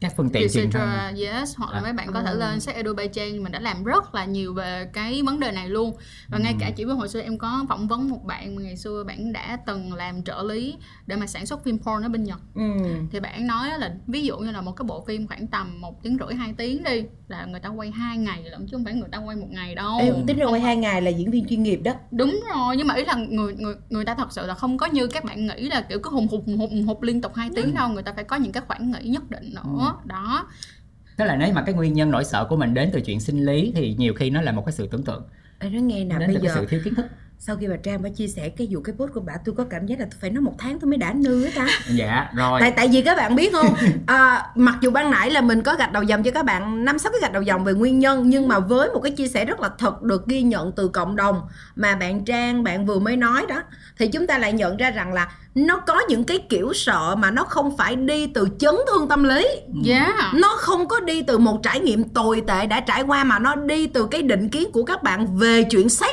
các 0.00 0.12
phương 0.16 0.30
tiện 0.30 0.48
truyền 0.52 0.70
thông. 0.70 0.88
yes 1.16 1.56
hoặc 1.56 1.72
là 1.72 1.78
À. 1.78 1.82
mấy 1.82 1.92
bạn 1.92 2.12
có 2.12 2.22
thể 2.22 2.34
lên 2.34 2.60
sách 2.60 2.76
by 2.96 3.08
Trang 3.12 3.42
mình 3.42 3.52
đã 3.52 3.60
làm 3.60 3.84
rất 3.84 4.14
là 4.14 4.24
nhiều 4.24 4.54
về 4.54 4.90
cái 4.92 5.22
vấn 5.22 5.40
đề 5.40 5.50
này 5.52 5.68
luôn. 5.68 5.92
Và 6.28 6.38
ngay 6.38 6.54
cả 6.60 6.70
chỉ 6.76 6.84
với 6.84 6.94
hồi 6.94 7.08
xưa 7.08 7.20
em 7.20 7.38
có 7.38 7.64
phỏng 7.68 7.88
vấn 7.88 8.08
một 8.08 8.24
bạn 8.24 8.56
mà 8.56 8.62
ngày 8.62 8.76
xưa 8.76 9.04
bạn 9.06 9.32
đã 9.32 9.58
từng 9.66 9.92
làm 9.94 10.22
trợ 10.22 10.42
lý 10.42 10.74
để 11.06 11.16
mà 11.16 11.26
sản 11.26 11.46
xuất 11.46 11.64
phim 11.64 11.78
porn 11.78 12.02
ở 12.02 12.08
bên 12.08 12.24
Nhật. 12.24 12.38
Ừ. 12.54 12.62
thì 13.12 13.20
bạn 13.20 13.46
nói 13.46 13.68
là 13.78 13.94
ví 14.06 14.24
dụ 14.24 14.38
như 14.38 14.50
là 14.50 14.60
một 14.60 14.72
cái 14.72 14.84
bộ 14.84 15.04
phim 15.06 15.26
khoảng 15.26 15.46
tầm 15.46 15.80
một 15.80 16.02
tiếng 16.02 16.16
rưỡi 16.20 16.34
hai 16.34 16.52
tiếng 16.56 16.82
đi 16.84 17.04
là 17.28 17.44
người 17.44 17.60
ta 17.60 17.68
quay 17.68 17.90
hai 17.90 18.16
ngày 18.18 18.42
lận 18.44 18.60
chứ 18.66 18.76
không 18.76 18.84
phải 18.84 18.94
người 18.94 19.08
ta 19.12 19.18
quay 19.18 19.36
một 19.36 19.46
ngày 19.50 19.74
đâu. 19.74 19.98
Ê, 20.00 20.12
tính 20.26 20.38
ra 20.38 20.46
quay 20.46 20.60
hai 20.60 20.76
ngày 20.76 21.02
là 21.02 21.10
diễn 21.10 21.30
viên 21.30 21.46
chuyên 21.48 21.62
nghiệp 21.62 21.80
đó. 21.84 21.92
Đúng 22.10 22.40
rồi 22.54 22.76
nhưng 22.76 22.86
mà 22.86 22.94
ý 22.94 23.04
là 23.04 23.14
người 23.14 23.54
người 23.54 23.74
người 23.88 24.04
ta 24.04 24.14
thật 24.14 24.32
sự 24.32 24.46
là 24.46 24.54
không 24.54 24.78
có 24.78 24.86
như 24.86 25.06
các 25.06 25.24
bạn 25.24 25.46
nghĩ 25.46 25.68
là 25.68 25.80
kiểu 25.80 25.98
cứ 26.02 26.10
hùng 26.10 26.28
hục 26.30 26.44
hùng 26.46 26.86
hục 26.86 27.02
liên 27.02 27.20
tục 27.22 27.34
hai 27.34 27.50
tiếng 27.56 27.74
đâu 27.74 27.88
người 27.88 28.02
ta 28.02 28.12
phải 28.12 28.24
có 28.24 28.36
những 28.36 28.52
cái 28.52 28.62
khoảng 28.68 28.90
nghỉ 28.90 29.08
nhất 29.08 29.30
định 29.30 29.54
nữa 29.54 29.87
đó 30.04 30.46
tức 31.16 31.24
là 31.24 31.36
nếu 31.36 31.52
mà 31.52 31.62
cái 31.62 31.74
nguyên 31.74 31.92
nhân 31.92 32.10
nỗi 32.10 32.24
sợ 32.24 32.46
của 32.48 32.56
mình 32.56 32.74
đến 32.74 32.90
từ 32.92 33.00
chuyện 33.00 33.20
sinh 33.20 33.44
lý 33.44 33.72
thì 33.74 33.94
nhiều 33.98 34.14
khi 34.14 34.30
nó 34.30 34.40
là 34.40 34.52
một 34.52 34.62
cái 34.66 34.72
sự 34.72 34.88
tưởng 34.90 35.04
tượng. 35.04 35.28
Ê, 35.58 35.70
nói 35.70 35.82
nghe 35.82 36.04
nè 36.04 36.16
đến 36.18 36.28
bây 36.28 36.34
từ 36.34 36.40
cái 36.42 36.48
giờ 36.48 36.54
sự 36.54 36.66
thiếu 36.66 36.80
kiến 36.84 36.94
thức 36.94 37.06
sau 37.40 37.56
khi 37.56 37.66
bà 37.68 37.76
Trang 37.76 38.02
bà 38.02 38.08
chia 38.08 38.28
sẻ 38.28 38.48
cái 38.48 38.68
vụ 38.70 38.80
cái 38.80 38.94
post 38.98 39.12
của 39.12 39.20
bà 39.20 39.32
tôi 39.44 39.54
có 39.58 39.64
cảm 39.70 39.86
giác 39.86 40.00
là 40.00 40.06
tôi 40.10 40.18
phải 40.20 40.30
nói 40.30 40.40
một 40.40 40.54
tháng 40.58 40.80
tôi 40.80 40.90
mới 40.90 40.96
đã 40.96 41.12
nư 41.12 41.44
á 41.44 41.50
ta. 41.56 41.66
Dạ 41.94 42.28
rồi. 42.34 42.60
Tại 42.60 42.70
tại 42.70 42.88
vì 42.88 43.02
các 43.02 43.16
bạn 43.16 43.36
biết 43.36 43.52
không 43.52 43.74
à, 44.06 44.46
mặc 44.54 44.76
dù 44.80 44.90
ban 44.90 45.10
nãy 45.10 45.30
là 45.30 45.40
mình 45.40 45.62
có 45.62 45.74
gạch 45.74 45.92
đầu 45.92 46.02
dòng 46.02 46.22
cho 46.22 46.30
các 46.30 46.44
bạn 46.44 46.84
năm 46.84 46.98
sáu 46.98 47.12
cái 47.12 47.20
gạch 47.20 47.32
đầu 47.32 47.42
dòng 47.42 47.64
về 47.64 47.72
nguyên 47.72 47.98
nhân 47.98 48.30
nhưng 48.30 48.48
mà 48.48 48.58
với 48.58 48.88
một 48.88 49.00
cái 49.00 49.12
chia 49.12 49.28
sẻ 49.28 49.44
rất 49.44 49.60
là 49.60 49.70
thật 49.78 50.02
được 50.02 50.26
ghi 50.26 50.42
nhận 50.42 50.72
từ 50.72 50.88
cộng 50.88 51.16
đồng 51.16 51.42
mà 51.76 51.96
bạn 51.96 52.24
Trang 52.24 52.64
bạn 52.64 52.86
vừa 52.86 52.98
mới 52.98 53.16
nói 53.16 53.46
đó 53.48 53.62
thì 53.98 54.08
chúng 54.08 54.26
ta 54.26 54.38
lại 54.38 54.52
nhận 54.52 54.76
ra 54.76 54.90
rằng 54.90 55.12
là 55.12 55.28
nó 55.54 55.76
có 55.76 56.00
những 56.08 56.24
cái 56.24 56.38
kiểu 56.48 56.72
sợ 56.74 57.14
mà 57.18 57.30
nó 57.30 57.44
không 57.44 57.76
phải 57.76 57.96
đi 57.96 58.26
từ 58.26 58.48
chấn 58.58 58.74
thương 58.88 59.08
tâm 59.08 59.24
lý. 59.24 59.46
Yeah 59.86 60.14
nó 60.34 60.56
không 60.58 60.88
có 60.88 61.00
đi 61.00 61.22
từ 61.22 61.38
một 61.38 61.60
trải 61.62 61.80
nghiệm 61.80 62.04
tồi 62.04 62.42
tệ 62.46 62.66
đã 62.66 62.80
trải 62.80 63.02
qua 63.02 63.24
mà 63.24 63.38
nó 63.38 63.54
đi 63.54 63.86
từ 63.86 64.06
cái 64.10 64.22
định 64.22 64.48
kiến 64.48 64.72
của 64.72 64.84
các 64.84 65.02
bạn 65.02 65.36
về 65.36 65.62
chuyện 65.62 65.88
sex 65.88 66.10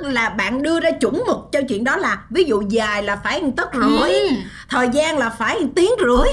tức 0.00 0.08
là 0.08 0.28
bạn 0.28 0.62
đưa 0.62 0.80
ra 0.80 0.90
chuẩn 0.90 1.22
mực 1.26 1.36
cho 1.52 1.60
chuyện 1.68 1.84
đó 1.84 1.96
là 1.96 2.22
ví 2.30 2.44
dụ 2.44 2.62
dài 2.68 3.02
là 3.02 3.16
phải 3.16 3.42
một 3.42 3.50
tấc 3.56 3.68
rưỡi 3.74 4.10
Ừ. 4.12 4.28
thời 4.68 4.88
gian 4.88 5.18
là 5.18 5.30
phải 5.30 5.60
một 5.60 5.68
tiếng 5.76 5.90
rưỡi 5.98 6.28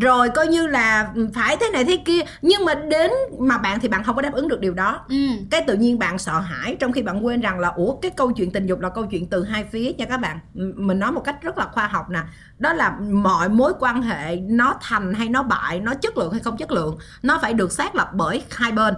rồi 0.00 0.28
coi 0.28 0.46
như 0.46 0.66
là 0.66 1.08
phải 1.34 1.56
thế 1.60 1.70
này 1.72 1.84
thế 1.84 1.96
kia. 1.96 2.20
Nhưng 2.42 2.64
mà 2.64 2.74
đến 2.74 3.10
mà 3.38 3.58
bạn 3.58 3.80
thì 3.80 3.88
bạn 3.88 4.04
không 4.04 4.16
có 4.16 4.22
đáp 4.22 4.32
ứng 4.32 4.48
được 4.48 4.60
điều 4.60 4.74
đó. 4.74 5.04
Ừ. 5.08 5.16
cái 5.50 5.64
tự 5.66 5.74
nhiên 5.74 5.98
bạn 5.98 6.18
sợ 6.18 6.38
hãi 6.40 6.76
trong 6.80 6.92
khi 6.92 7.02
bạn 7.02 7.26
quên 7.26 7.40
rằng 7.40 7.58
là 7.60 7.68
ủa 7.68 7.96
cái 7.96 8.10
câu 8.16 8.32
chuyện 8.32 8.50
tình 8.52 8.66
dục 8.66 8.80
là 8.80 8.88
câu 8.88 9.06
chuyện 9.06 9.26
từ 9.26 9.44
hai 9.44 9.64
phía 9.72 9.92
nha 9.92 10.04
các 10.04 10.16
bạn. 10.16 10.38
Mình 10.54 10.98
nói 10.98 11.12
một 11.12 11.20
cách 11.20 11.42
rất 11.42 11.58
là 11.58 11.64
khoa 11.72 11.86
học 11.86 12.10
nè. 12.10 12.20
Đó 12.58 12.72
là 12.72 12.90
mọi 13.12 13.48
mối 13.48 13.72
quan 13.80 14.02
hệ 14.02 14.36
nó 14.36 14.74
thành 14.82 15.14
hay 15.14 15.28
nó 15.28 15.42
bại 15.42 15.80
nó 15.80 15.94
chất 15.94 16.18
lượng 16.18 16.32
hay 16.32 16.40
không 16.40 16.56
chất 16.56 16.70
lượng 16.70 16.98
nó 17.22 17.38
phải 17.42 17.54
được 17.54 17.72
xác 17.72 17.94
lập 17.94 18.08
bởi 18.12 18.42
hai 18.50 18.72
bên 18.72 18.94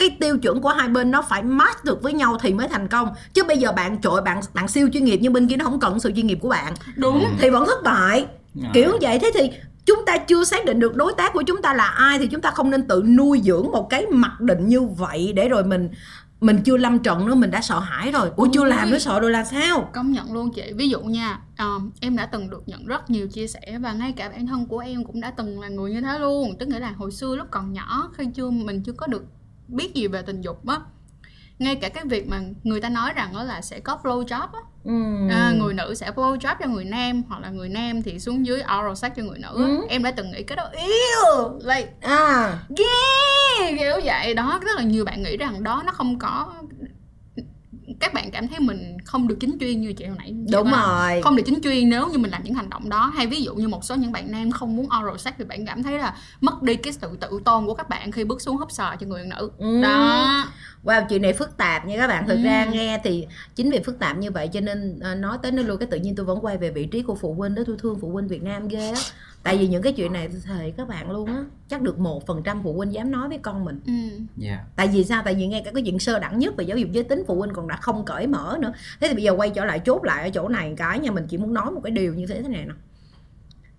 cái 0.00 0.16
tiêu 0.20 0.38
chuẩn 0.38 0.60
của 0.60 0.68
hai 0.68 0.88
bên 0.88 1.10
nó 1.10 1.22
phải 1.22 1.42
match 1.42 1.84
được 1.84 2.02
với 2.02 2.12
nhau 2.12 2.38
thì 2.40 2.54
mới 2.54 2.68
thành 2.68 2.88
công. 2.88 3.08
Chứ 3.34 3.44
bây 3.44 3.58
giờ 3.58 3.72
bạn 3.72 4.00
trội 4.00 4.22
bạn 4.22 4.40
bạn 4.54 4.68
siêu 4.68 4.88
chuyên 4.92 5.04
nghiệp 5.04 5.18
nhưng 5.22 5.32
bên 5.32 5.48
kia 5.48 5.56
nó 5.56 5.64
không 5.64 5.80
cần 5.80 6.00
sự 6.00 6.12
chuyên 6.16 6.26
nghiệp 6.26 6.38
của 6.40 6.48
bạn. 6.48 6.74
Đúng. 6.96 7.24
Thì 7.38 7.50
vẫn 7.50 7.66
thất 7.66 7.82
bại. 7.82 8.26
À. 8.62 8.70
kiểu 8.74 8.98
vậy. 9.00 9.18
Thế 9.18 9.30
thì 9.34 9.50
chúng 9.86 10.04
ta 10.06 10.16
chưa 10.18 10.44
xác 10.44 10.64
định 10.64 10.80
được 10.80 10.96
đối 10.96 11.12
tác 11.12 11.32
của 11.32 11.42
chúng 11.42 11.62
ta 11.62 11.74
là 11.74 11.84
ai 11.84 12.18
thì 12.18 12.26
chúng 12.26 12.40
ta 12.40 12.50
không 12.50 12.70
nên 12.70 12.88
tự 12.88 13.02
nuôi 13.06 13.40
dưỡng 13.44 13.70
một 13.72 13.90
cái 13.90 14.06
mặc 14.06 14.40
định 14.40 14.68
như 14.68 14.82
vậy 14.82 15.32
để 15.36 15.48
rồi 15.48 15.64
mình 15.64 15.88
mình 16.40 16.60
chưa 16.64 16.76
lâm 16.76 16.98
trận 16.98 17.26
nữa 17.26 17.34
mình 17.34 17.50
đã 17.50 17.60
sợ 17.60 17.78
hãi 17.78 18.12
rồi. 18.12 18.30
Ủa 18.36 18.48
chưa 18.52 18.64
làm 18.64 18.90
nữa 18.90 18.98
sợ 18.98 19.20
rồi 19.20 19.30
làm 19.30 19.44
sao? 19.44 19.90
Công 19.92 20.12
nhận 20.12 20.32
luôn 20.32 20.50
chị. 20.54 20.72
Ví 20.76 20.88
dụ 20.88 21.00
nha 21.00 21.38
um, 21.58 21.90
em 22.00 22.16
đã 22.16 22.26
từng 22.26 22.50
được 22.50 22.62
nhận 22.66 22.86
rất 22.86 23.10
nhiều 23.10 23.28
chia 23.28 23.46
sẻ 23.46 23.78
và 23.80 23.92
ngay 23.92 24.12
cả 24.12 24.28
bản 24.28 24.46
thân 24.46 24.66
của 24.66 24.78
em 24.78 25.04
cũng 25.04 25.20
đã 25.20 25.30
từng 25.30 25.60
là 25.60 25.68
người 25.68 25.90
như 25.90 26.00
thế 26.00 26.18
luôn. 26.18 26.56
Tức 26.58 26.68
nghĩa 26.68 26.80
là 26.80 26.90
hồi 26.90 27.12
xưa 27.12 27.36
lúc 27.36 27.46
còn 27.50 27.72
nhỏ 27.72 28.10
khi 28.16 28.24
chưa 28.34 28.50
mình 28.50 28.82
chưa 28.82 28.92
có 28.92 29.06
được 29.06 29.24
biết 29.70 29.94
gì 29.94 30.06
về 30.06 30.22
tình 30.22 30.40
dục 30.40 30.66
á. 30.66 30.76
Ngay 31.58 31.76
cả 31.76 31.88
cái 31.88 32.04
việc 32.04 32.28
mà 32.28 32.40
người 32.62 32.80
ta 32.80 32.88
nói 32.88 33.12
rằng 33.16 33.32
đó 33.34 33.42
là 33.42 33.60
sẽ 33.60 33.80
có 33.80 33.98
flow 34.02 34.24
job 34.24 34.48
á 34.52 34.60
à, 35.30 35.52
người 35.58 35.74
nữ 35.74 35.94
sẽ 35.94 36.10
blow 36.10 36.36
job 36.38 36.54
cho 36.60 36.66
người 36.66 36.84
nam 36.84 37.22
hoặc 37.28 37.40
là 37.40 37.50
người 37.50 37.68
nam 37.68 38.02
thì 38.02 38.18
xuống 38.18 38.46
dưới 38.46 38.60
oral 38.60 38.94
sex 38.94 39.12
cho 39.16 39.22
người 39.22 39.38
nữ. 39.38 39.52
Ừ. 39.54 39.86
em 39.88 40.02
đã 40.02 40.10
từng 40.10 40.30
nghĩ 40.30 40.42
cái 40.42 40.56
đó. 40.56 40.70
Yêu 40.72 41.58
like 41.64 41.92
à. 42.00 42.58
ghê! 42.78 43.76
Kiểu 43.78 44.00
vậy. 44.04 44.34
Đó 44.34 44.60
rất 44.62 44.76
là 44.76 44.82
nhiều 44.82 45.04
bạn 45.04 45.22
nghĩ 45.22 45.36
rằng 45.36 45.62
đó 45.62 45.82
nó 45.86 45.92
không 45.92 46.18
có 46.18 46.52
các 48.00 48.14
bạn 48.14 48.30
cảm 48.30 48.48
thấy 48.48 48.60
mình 48.60 48.96
không 49.04 49.28
được 49.28 49.36
chính 49.40 49.56
chuyên 49.60 49.80
như 49.80 49.92
chị 49.92 50.04
hồi 50.04 50.16
nãy 50.18 50.34
đúng 50.52 50.70
rồi. 50.70 51.22
không 51.22 51.36
được 51.36 51.42
chính 51.46 51.60
chuyên 51.62 51.88
nếu 51.88 52.08
như 52.08 52.18
mình 52.18 52.30
làm 52.30 52.42
những 52.44 52.54
hành 52.54 52.70
động 52.70 52.88
đó. 52.88 53.12
Hay 53.16 53.26
ví 53.26 53.42
dụ 53.42 53.54
như 53.54 53.68
một 53.68 53.84
số 53.84 53.94
những 53.94 54.12
bạn 54.12 54.30
nam 54.30 54.50
không 54.50 54.76
muốn 54.76 54.86
oral 54.86 55.16
sex 55.18 55.34
thì 55.38 55.44
bạn 55.44 55.66
cảm 55.66 55.82
thấy 55.82 55.98
là 55.98 56.14
mất 56.40 56.62
đi 56.62 56.76
cái 56.76 56.92
sự 56.92 57.16
tự 57.20 57.40
tôn 57.44 57.66
của 57.66 57.74
các 57.74 57.88
bạn 57.88 58.12
khi 58.12 58.24
bước 58.24 58.42
xuống 58.42 58.56
húp 58.56 58.70
sờ 58.70 58.96
cho 59.00 59.06
người 59.06 59.24
nữ. 59.24 59.50
Ừ. 59.58 59.82
đó 59.82 60.44
Wow, 60.84 61.06
chuyện 61.08 61.22
này 61.22 61.32
phức 61.32 61.56
tạp 61.56 61.86
nha 61.86 61.96
các 61.96 62.06
bạn. 62.06 62.26
Thực 62.28 62.36
Ừ. 62.36 62.42
ra 62.42 62.64
nghe 62.64 63.00
thì 63.04 63.26
chính 63.54 63.70
vì 63.70 63.78
phức 63.86 63.98
tạp 63.98 64.16
như 64.18 64.30
vậy 64.30 64.48
cho 64.48 64.60
nên 64.60 64.98
à, 65.00 65.14
nói 65.14 65.38
tới 65.42 65.52
nó 65.52 65.62
luôn 65.62 65.78
cái 65.78 65.86
tự 65.90 65.98
nhiên 65.98 66.14
tôi 66.16 66.26
vẫn 66.26 66.38
quay 66.44 66.56
về 66.58 66.70
vị 66.70 66.86
trí 66.86 67.02
của 67.02 67.14
phụ 67.14 67.34
huynh 67.34 67.54
đó 67.54 67.62
tôi 67.66 67.76
thương 67.78 67.98
phụ 68.00 68.10
huynh 68.10 68.28
Việt 68.28 68.42
Nam 68.42 68.68
ghê 68.68 68.90
á. 68.90 69.00
Tại 69.42 69.56
vì 69.58 69.68
những 69.68 69.82
cái 69.82 69.92
chuyện 69.92 70.12
này 70.12 70.28
tôi 70.28 70.40
thề 70.44 70.72
các 70.76 70.88
bạn 70.88 71.10
luôn 71.10 71.26
á, 71.26 71.44
chắc 71.68 71.82
được 71.82 71.98
một 71.98 72.26
phần 72.26 72.42
trăm 72.42 72.62
phụ 72.62 72.72
huynh 72.72 72.92
dám 72.92 73.10
nói 73.10 73.28
với 73.28 73.38
con 73.38 73.64
mình. 73.64 73.80
ừ. 73.86 73.92
Dạ. 74.36 74.58
Tại 74.76 74.88
vì 74.88 75.04
sao? 75.04 75.22
Tại 75.24 75.34
vì 75.34 75.46
ngay 75.46 75.62
cả 75.64 75.70
cái 75.74 75.82
chuyện 75.82 75.98
sơ 75.98 76.18
đẳng 76.18 76.38
nhất 76.38 76.56
về 76.56 76.64
giáo 76.64 76.78
dục 76.78 76.88
giới 76.92 77.04
tính 77.04 77.22
phụ 77.26 77.38
huynh 77.38 77.52
còn 77.54 77.68
đã 77.68 77.76
không 77.76 78.04
cởi 78.04 78.26
mở 78.26 78.56
nữa. 78.60 78.72
Thế 79.00 79.08
thì 79.08 79.14
bây 79.14 79.22
giờ 79.22 79.32
quay 79.32 79.50
trở 79.50 79.64
lại 79.64 79.78
chốt 79.78 80.04
lại 80.04 80.22
ở 80.22 80.30
chỗ 80.30 80.48
này 80.48 80.74
cái 80.76 80.98
nha 80.98 81.10
mình 81.10 81.26
chỉ 81.28 81.38
muốn 81.38 81.54
nói 81.54 81.70
một 81.70 81.80
cái 81.84 81.90
điều 81.90 82.14
như 82.14 82.26
thế 82.26 82.42
thế 82.42 82.48
này 82.48 82.64
nè. 82.66 82.74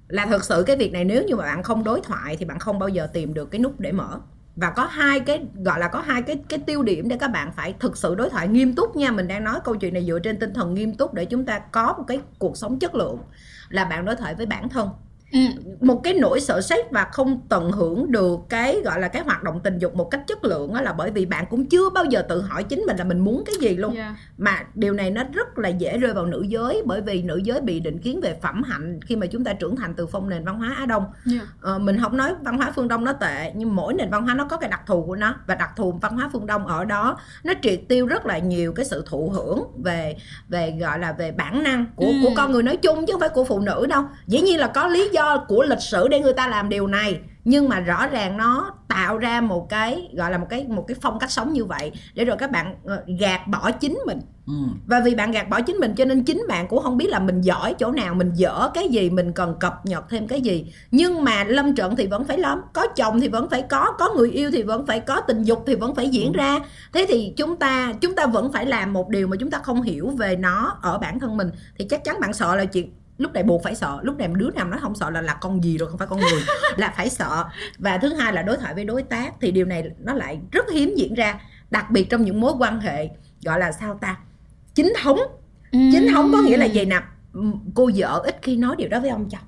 Là 0.08 0.26
thật 0.26 0.44
sự 0.44 0.64
cái 0.68 0.76
việc 0.78 0.92
này 0.94 1.06
nếu 1.06 1.24
như 1.24 1.36
mà 1.36 1.44
bạn 1.44 1.64
không 1.64 1.84
đối 1.84 2.02
thoại 2.02 2.38
thì 2.38 2.46
bạn 2.46 2.60
không 2.60 2.80
bao 2.80 2.90
giờ 2.90 3.08
tìm 3.14 3.34
được 3.34 3.52
cái 3.52 3.60
nút 3.62 3.80
để 3.80 3.92
mở 3.92 4.20
và 4.56 4.70
có 4.70 4.86
hai 4.86 5.20
cái, 5.20 5.46
gọi 5.66 5.80
là 5.80 5.88
có 5.88 6.02
hai 6.02 6.22
cái 6.22 6.40
cái 6.50 6.60
tiêu 6.60 6.84
điểm 6.84 7.10
để 7.10 7.18
các 7.18 7.28
bạn 7.28 7.52
phải 7.56 7.76
thực 7.80 7.98
sự 7.98 8.16
đối 8.16 8.30
thoại 8.30 8.48
nghiêm 8.48 8.76
túc 8.76 8.96
nha. 8.96 9.12
Mình 9.12 9.28
đang 9.28 9.44
nói 9.44 9.60
câu 9.64 9.76
chuyện 9.76 9.94
này 9.94 10.06
dựa 10.06 10.20
trên 10.20 10.40
tinh 10.40 10.54
thần 10.54 10.74
nghiêm 10.74 10.96
túc 10.96 11.14
để 11.14 11.26
chúng 11.26 11.46
ta 11.46 11.60
có 11.60 11.94
một 11.98 12.04
cái 12.08 12.20
cuộc 12.40 12.58
sống 12.58 12.80
chất 12.80 12.96
lượng 12.96 13.18
là 13.70 13.86
bạn 13.86 14.06
đối 14.06 14.16
thoại 14.16 14.36
với 14.36 14.46
bản 14.46 14.70
thân. 14.70 14.90
Ừ. 15.32 15.39
một 15.82 16.02
cái 16.04 16.13
nỗi 16.13 16.39
sợ 16.41 16.62
sex 16.62 16.80
và 16.91 17.08
không 17.12 17.41
tận 17.50 17.72
hưởng 17.72 18.12
được 18.12 18.39
cái 18.50 18.82
gọi 18.86 19.00
là 19.00 19.08
cái 19.08 19.22
hoạt 19.24 19.44
động 19.44 19.60
tình 19.63 19.78
dục 19.80 19.96
một 19.96 20.12
cách 20.12 20.22
chất 20.28 20.44
lượng 20.44 20.74
là 20.76 20.94
bởi 20.94 21.12
vì 21.12 21.26
bạn 21.26 21.46
cũng 21.50 21.65
chưa 21.65 21.89
bao 21.89 22.06
giờ 22.06 22.22
tự 22.30 22.41
hỏi 22.41 22.63
chính 22.63 22.80
mình 22.88 22.98
là 22.98 23.04
mình 23.04 23.20
muốn 23.20 23.44
cái 23.46 23.56
gì 23.60 23.76
luôn 23.78 23.96
Yeah. 23.96 24.13
mà 24.38 24.63
điều 24.76 24.94
này 24.94 25.12
nó 25.12 25.24
rất 25.34 25.58
là 25.58 25.70
dễ 25.70 25.98
rơi 25.98 26.13
vào 26.13 26.26
nữ 26.26 26.41
giới 26.48 26.82
bởi 26.86 27.02
vì 27.02 27.22
nữ 27.24 27.38
giới 27.44 27.62
bị 27.62 27.80
định 27.80 27.98
kiến 28.00 28.22
về 28.22 28.38
phẩm 28.41 28.63
hạnh 28.63 29.00
khi 29.06 29.15
mà 29.15 29.28
chúng 29.28 29.44
ta 29.44 29.54
trưởng 29.54 29.76
thành 29.76 29.94
từ 29.94 30.08
phong 30.08 30.30
nền 30.30 30.44
văn 30.46 30.60
hóa 30.60 30.76
Á 30.78 30.86
Đông 30.86 31.04
Yeah. 31.32 31.48
ờ, 31.62 31.80
mình 31.80 32.00
không 32.02 32.17
nói 32.17 32.34
văn 32.44 32.58
hóa 32.58 32.72
phương 32.76 32.88
Đông 32.88 33.04
nó 33.06 33.13
tệ 33.13 33.52
nhưng 33.56 33.76
mỗi 33.76 33.94
nền 33.94 34.10
văn 34.10 34.24
hóa 34.26 34.34
nó 34.34 34.46
có 34.46 34.58
cái 34.58 34.70
đặc 34.70 34.82
thù 34.88 35.04
của 35.06 35.15
nó 35.15 35.36
và 35.48 35.56
đặc 35.56 35.70
thù 35.76 35.91
văn 36.02 36.15
hóa 36.17 36.30
phương 36.34 36.46
Đông 36.46 36.67
ở 36.67 36.86
đó 36.86 37.17
nó 37.44 37.54
triệt 37.62 37.82
tiêu 37.89 38.06
rất 38.08 38.26
là 38.26 38.38
nhiều 38.38 38.74
cái 38.74 38.86
sự 38.86 39.04
thụ 39.08 39.30
hưởng 39.30 39.63
về 39.84 40.15
về 40.50 40.78
gọi 40.82 41.00
là 41.00 41.12
về 41.12 41.32
bản 41.32 41.63
năng 41.63 41.86
của 41.96 42.06
Ừ. 42.06 42.12
của 42.24 42.30
con 42.36 42.52
người 42.52 42.63
nói 42.63 42.78
chung 42.78 43.06
chứ 43.06 43.13
không 43.13 43.20
phải 43.20 43.30
của 43.30 43.44
phụ 43.44 43.60
nữ 43.60 43.86
đâu 43.89 44.04
dĩ 44.28 44.41
nhiên 44.41 44.60
là 44.60 44.67
có 44.67 44.88
lý 44.88 45.10
do 45.13 45.21
của 45.48 45.64
lịch 45.64 45.82
sử 45.82 46.08
để 46.08 46.20
người 46.20 46.34
ta 46.34 46.48
làm 46.48 46.70
điều 46.70 46.88
này. 46.88 47.20
Nhưng 47.46 47.70
mà 47.70 47.80
rõ 47.80 48.08
ràng 48.08 48.38
nó 48.38 48.72
tạo 48.88 49.18
ra 49.18 49.42
một 49.42 49.70
cái 49.70 50.10
gọi 50.14 50.32
là 50.32 50.38
một 50.38 50.48
cái 50.50 50.66
một 50.68 50.86
cái 50.88 50.98
phong 51.02 51.20
cách 51.20 51.32
sống 51.32 51.54
như 51.54 51.66
vậy 51.66 51.92
để 52.14 52.26
rồi 52.26 52.38
các 52.40 52.52
bạn 52.52 52.76
ờ, 52.86 53.04
gạt 53.20 53.48
bỏ 53.48 53.72
chính 53.72 54.00
mình. 54.06 54.20
Ừ. 54.48 54.54
và 54.86 55.02
vì 55.06 55.16
bạn 55.16 55.32
gạt 55.32 55.50
bỏ 55.50 55.62
chính 55.62 55.76
mình 55.76 55.94
cho 55.96 56.06
nên 56.06 56.24
chính 56.24 56.44
bạn 56.48 56.68
cũng 56.68 56.84
không 56.84 56.98
biết 56.98 57.10
là 57.10 57.20
mình 57.20 57.42
giỏi 57.42 57.76
chỗ 57.80 57.92
nào 57.92 58.14
mình 58.14 58.32
dở 58.34 58.70
cái 58.74 58.88
gì 58.88 59.10
mình 59.10 59.32
cần 59.34 59.56
cập 59.60 59.86
nhật 59.86 60.10
thêm 60.10 60.28
cái 60.28 60.42
gì. 60.42 60.74
Nhưng 60.92 61.24
mà 61.24 61.44
lâm 61.44 61.76
trận 61.76 61.96
thì 61.96 62.08
vẫn 62.08 62.24
phải 62.24 62.38
lâm 62.38 62.62
có 62.74 62.88
chồng 62.88 63.20
thì 63.20 63.28
vẫn 63.28 63.50
phải 63.50 63.62
có 63.62 63.92
có 64.00 64.14
người 64.18 64.32
yêu 64.32 64.52
thì 64.52 64.64
vẫn 64.64 64.86
phải 64.86 65.00
có 65.00 65.22
tình 65.22 65.44
dục 65.44 65.64
thì 65.68 65.76
vẫn 65.76 65.96
phải 65.96 66.10
diễn 66.10 66.32
ra. 66.32 66.60
Thế 66.94 67.06
thì 67.10 67.34
chúng 67.38 67.56
ta 67.56 67.94
chúng 68.02 68.16
ta 68.16 68.26
vẫn 68.26 68.52
phải 68.52 68.66
làm 68.66 68.94
một 68.94 69.10
điều 69.10 69.28
mà 69.28 69.38
chúng 69.40 69.52
ta 69.52 69.60
không 69.64 69.82
hiểu 69.82 70.10
về 70.10 70.36
nó 70.36 70.78
ở 70.82 70.98
bản 70.98 71.20
thân 71.20 71.38
mình. 71.38 71.50
Thì 71.78 71.86
chắc 71.86 72.04
chắn 72.04 72.20
bạn 72.20 72.34
sợ 72.34 72.56
là 72.56 72.66
chuyện 72.66 72.94
lúc 73.22 73.34
này 73.34 73.44
buộc 73.44 73.64
phải 73.64 73.76
sợ 73.76 74.00
lúc 74.02 74.18
này 74.18 74.28
đứa 74.28 74.50
nào 74.52 74.68
nói 74.68 74.80
không 74.82 74.96
sợ 74.96 75.10
là 75.10 75.22
là 75.22 75.34
con 75.34 75.64
gì 75.64 75.78
rồi 75.78 75.90
không 75.90 75.98
phải 75.98 76.08
con 76.08 76.20
người 76.20 76.42
là 76.78 76.94
phải 76.98 77.10
sợ. 77.10 77.46
Và 77.78 77.98
thứ 77.98 78.14
hai 78.14 78.34
là 78.34 78.42
đối 78.42 78.58
thoại 78.58 78.74
với 78.74 78.86
đối 78.86 79.04
tác 79.04 79.34
thì 79.42 79.52
điều 79.52 79.66
này 79.66 79.84
nó 80.00 80.14
lại 80.14 80.40
rất 80.52 80.66
hiếm 80.72 80.96
diễn 80.98 81.14
ra 81.14 81.42
đặc 81.72 81.92
biệt 81.92 82.10
trong 82.10 82.22
những 82.22 82.42
mối 82.42 82.54
quan 82.60 82.80
hệ 82.80 83.10
gọi 83.44 83.60
là 83.60 83.72
sao 83.72 83.98
ta 84.02 84.18
chính 84.76 84.94
thống. 85.04 85.20
Chính 85.72 86.08
thống 86.14 86.32
có 86.34 86.42
nghĩa 86.42 86.58
là 86.58 86.66
gì 86.66 86.86
nè 86.86 87.02
cô 87.76 87.90
vợ 87.96 88.22
ít 88.26 88.40
khi 88.42 88.58
nói 88.58 88.76
điều 88.76 88.90
đó 88.90 89.00
với 89.00 89.10
ông 89.10 89.30
chồng. 89.30 89.42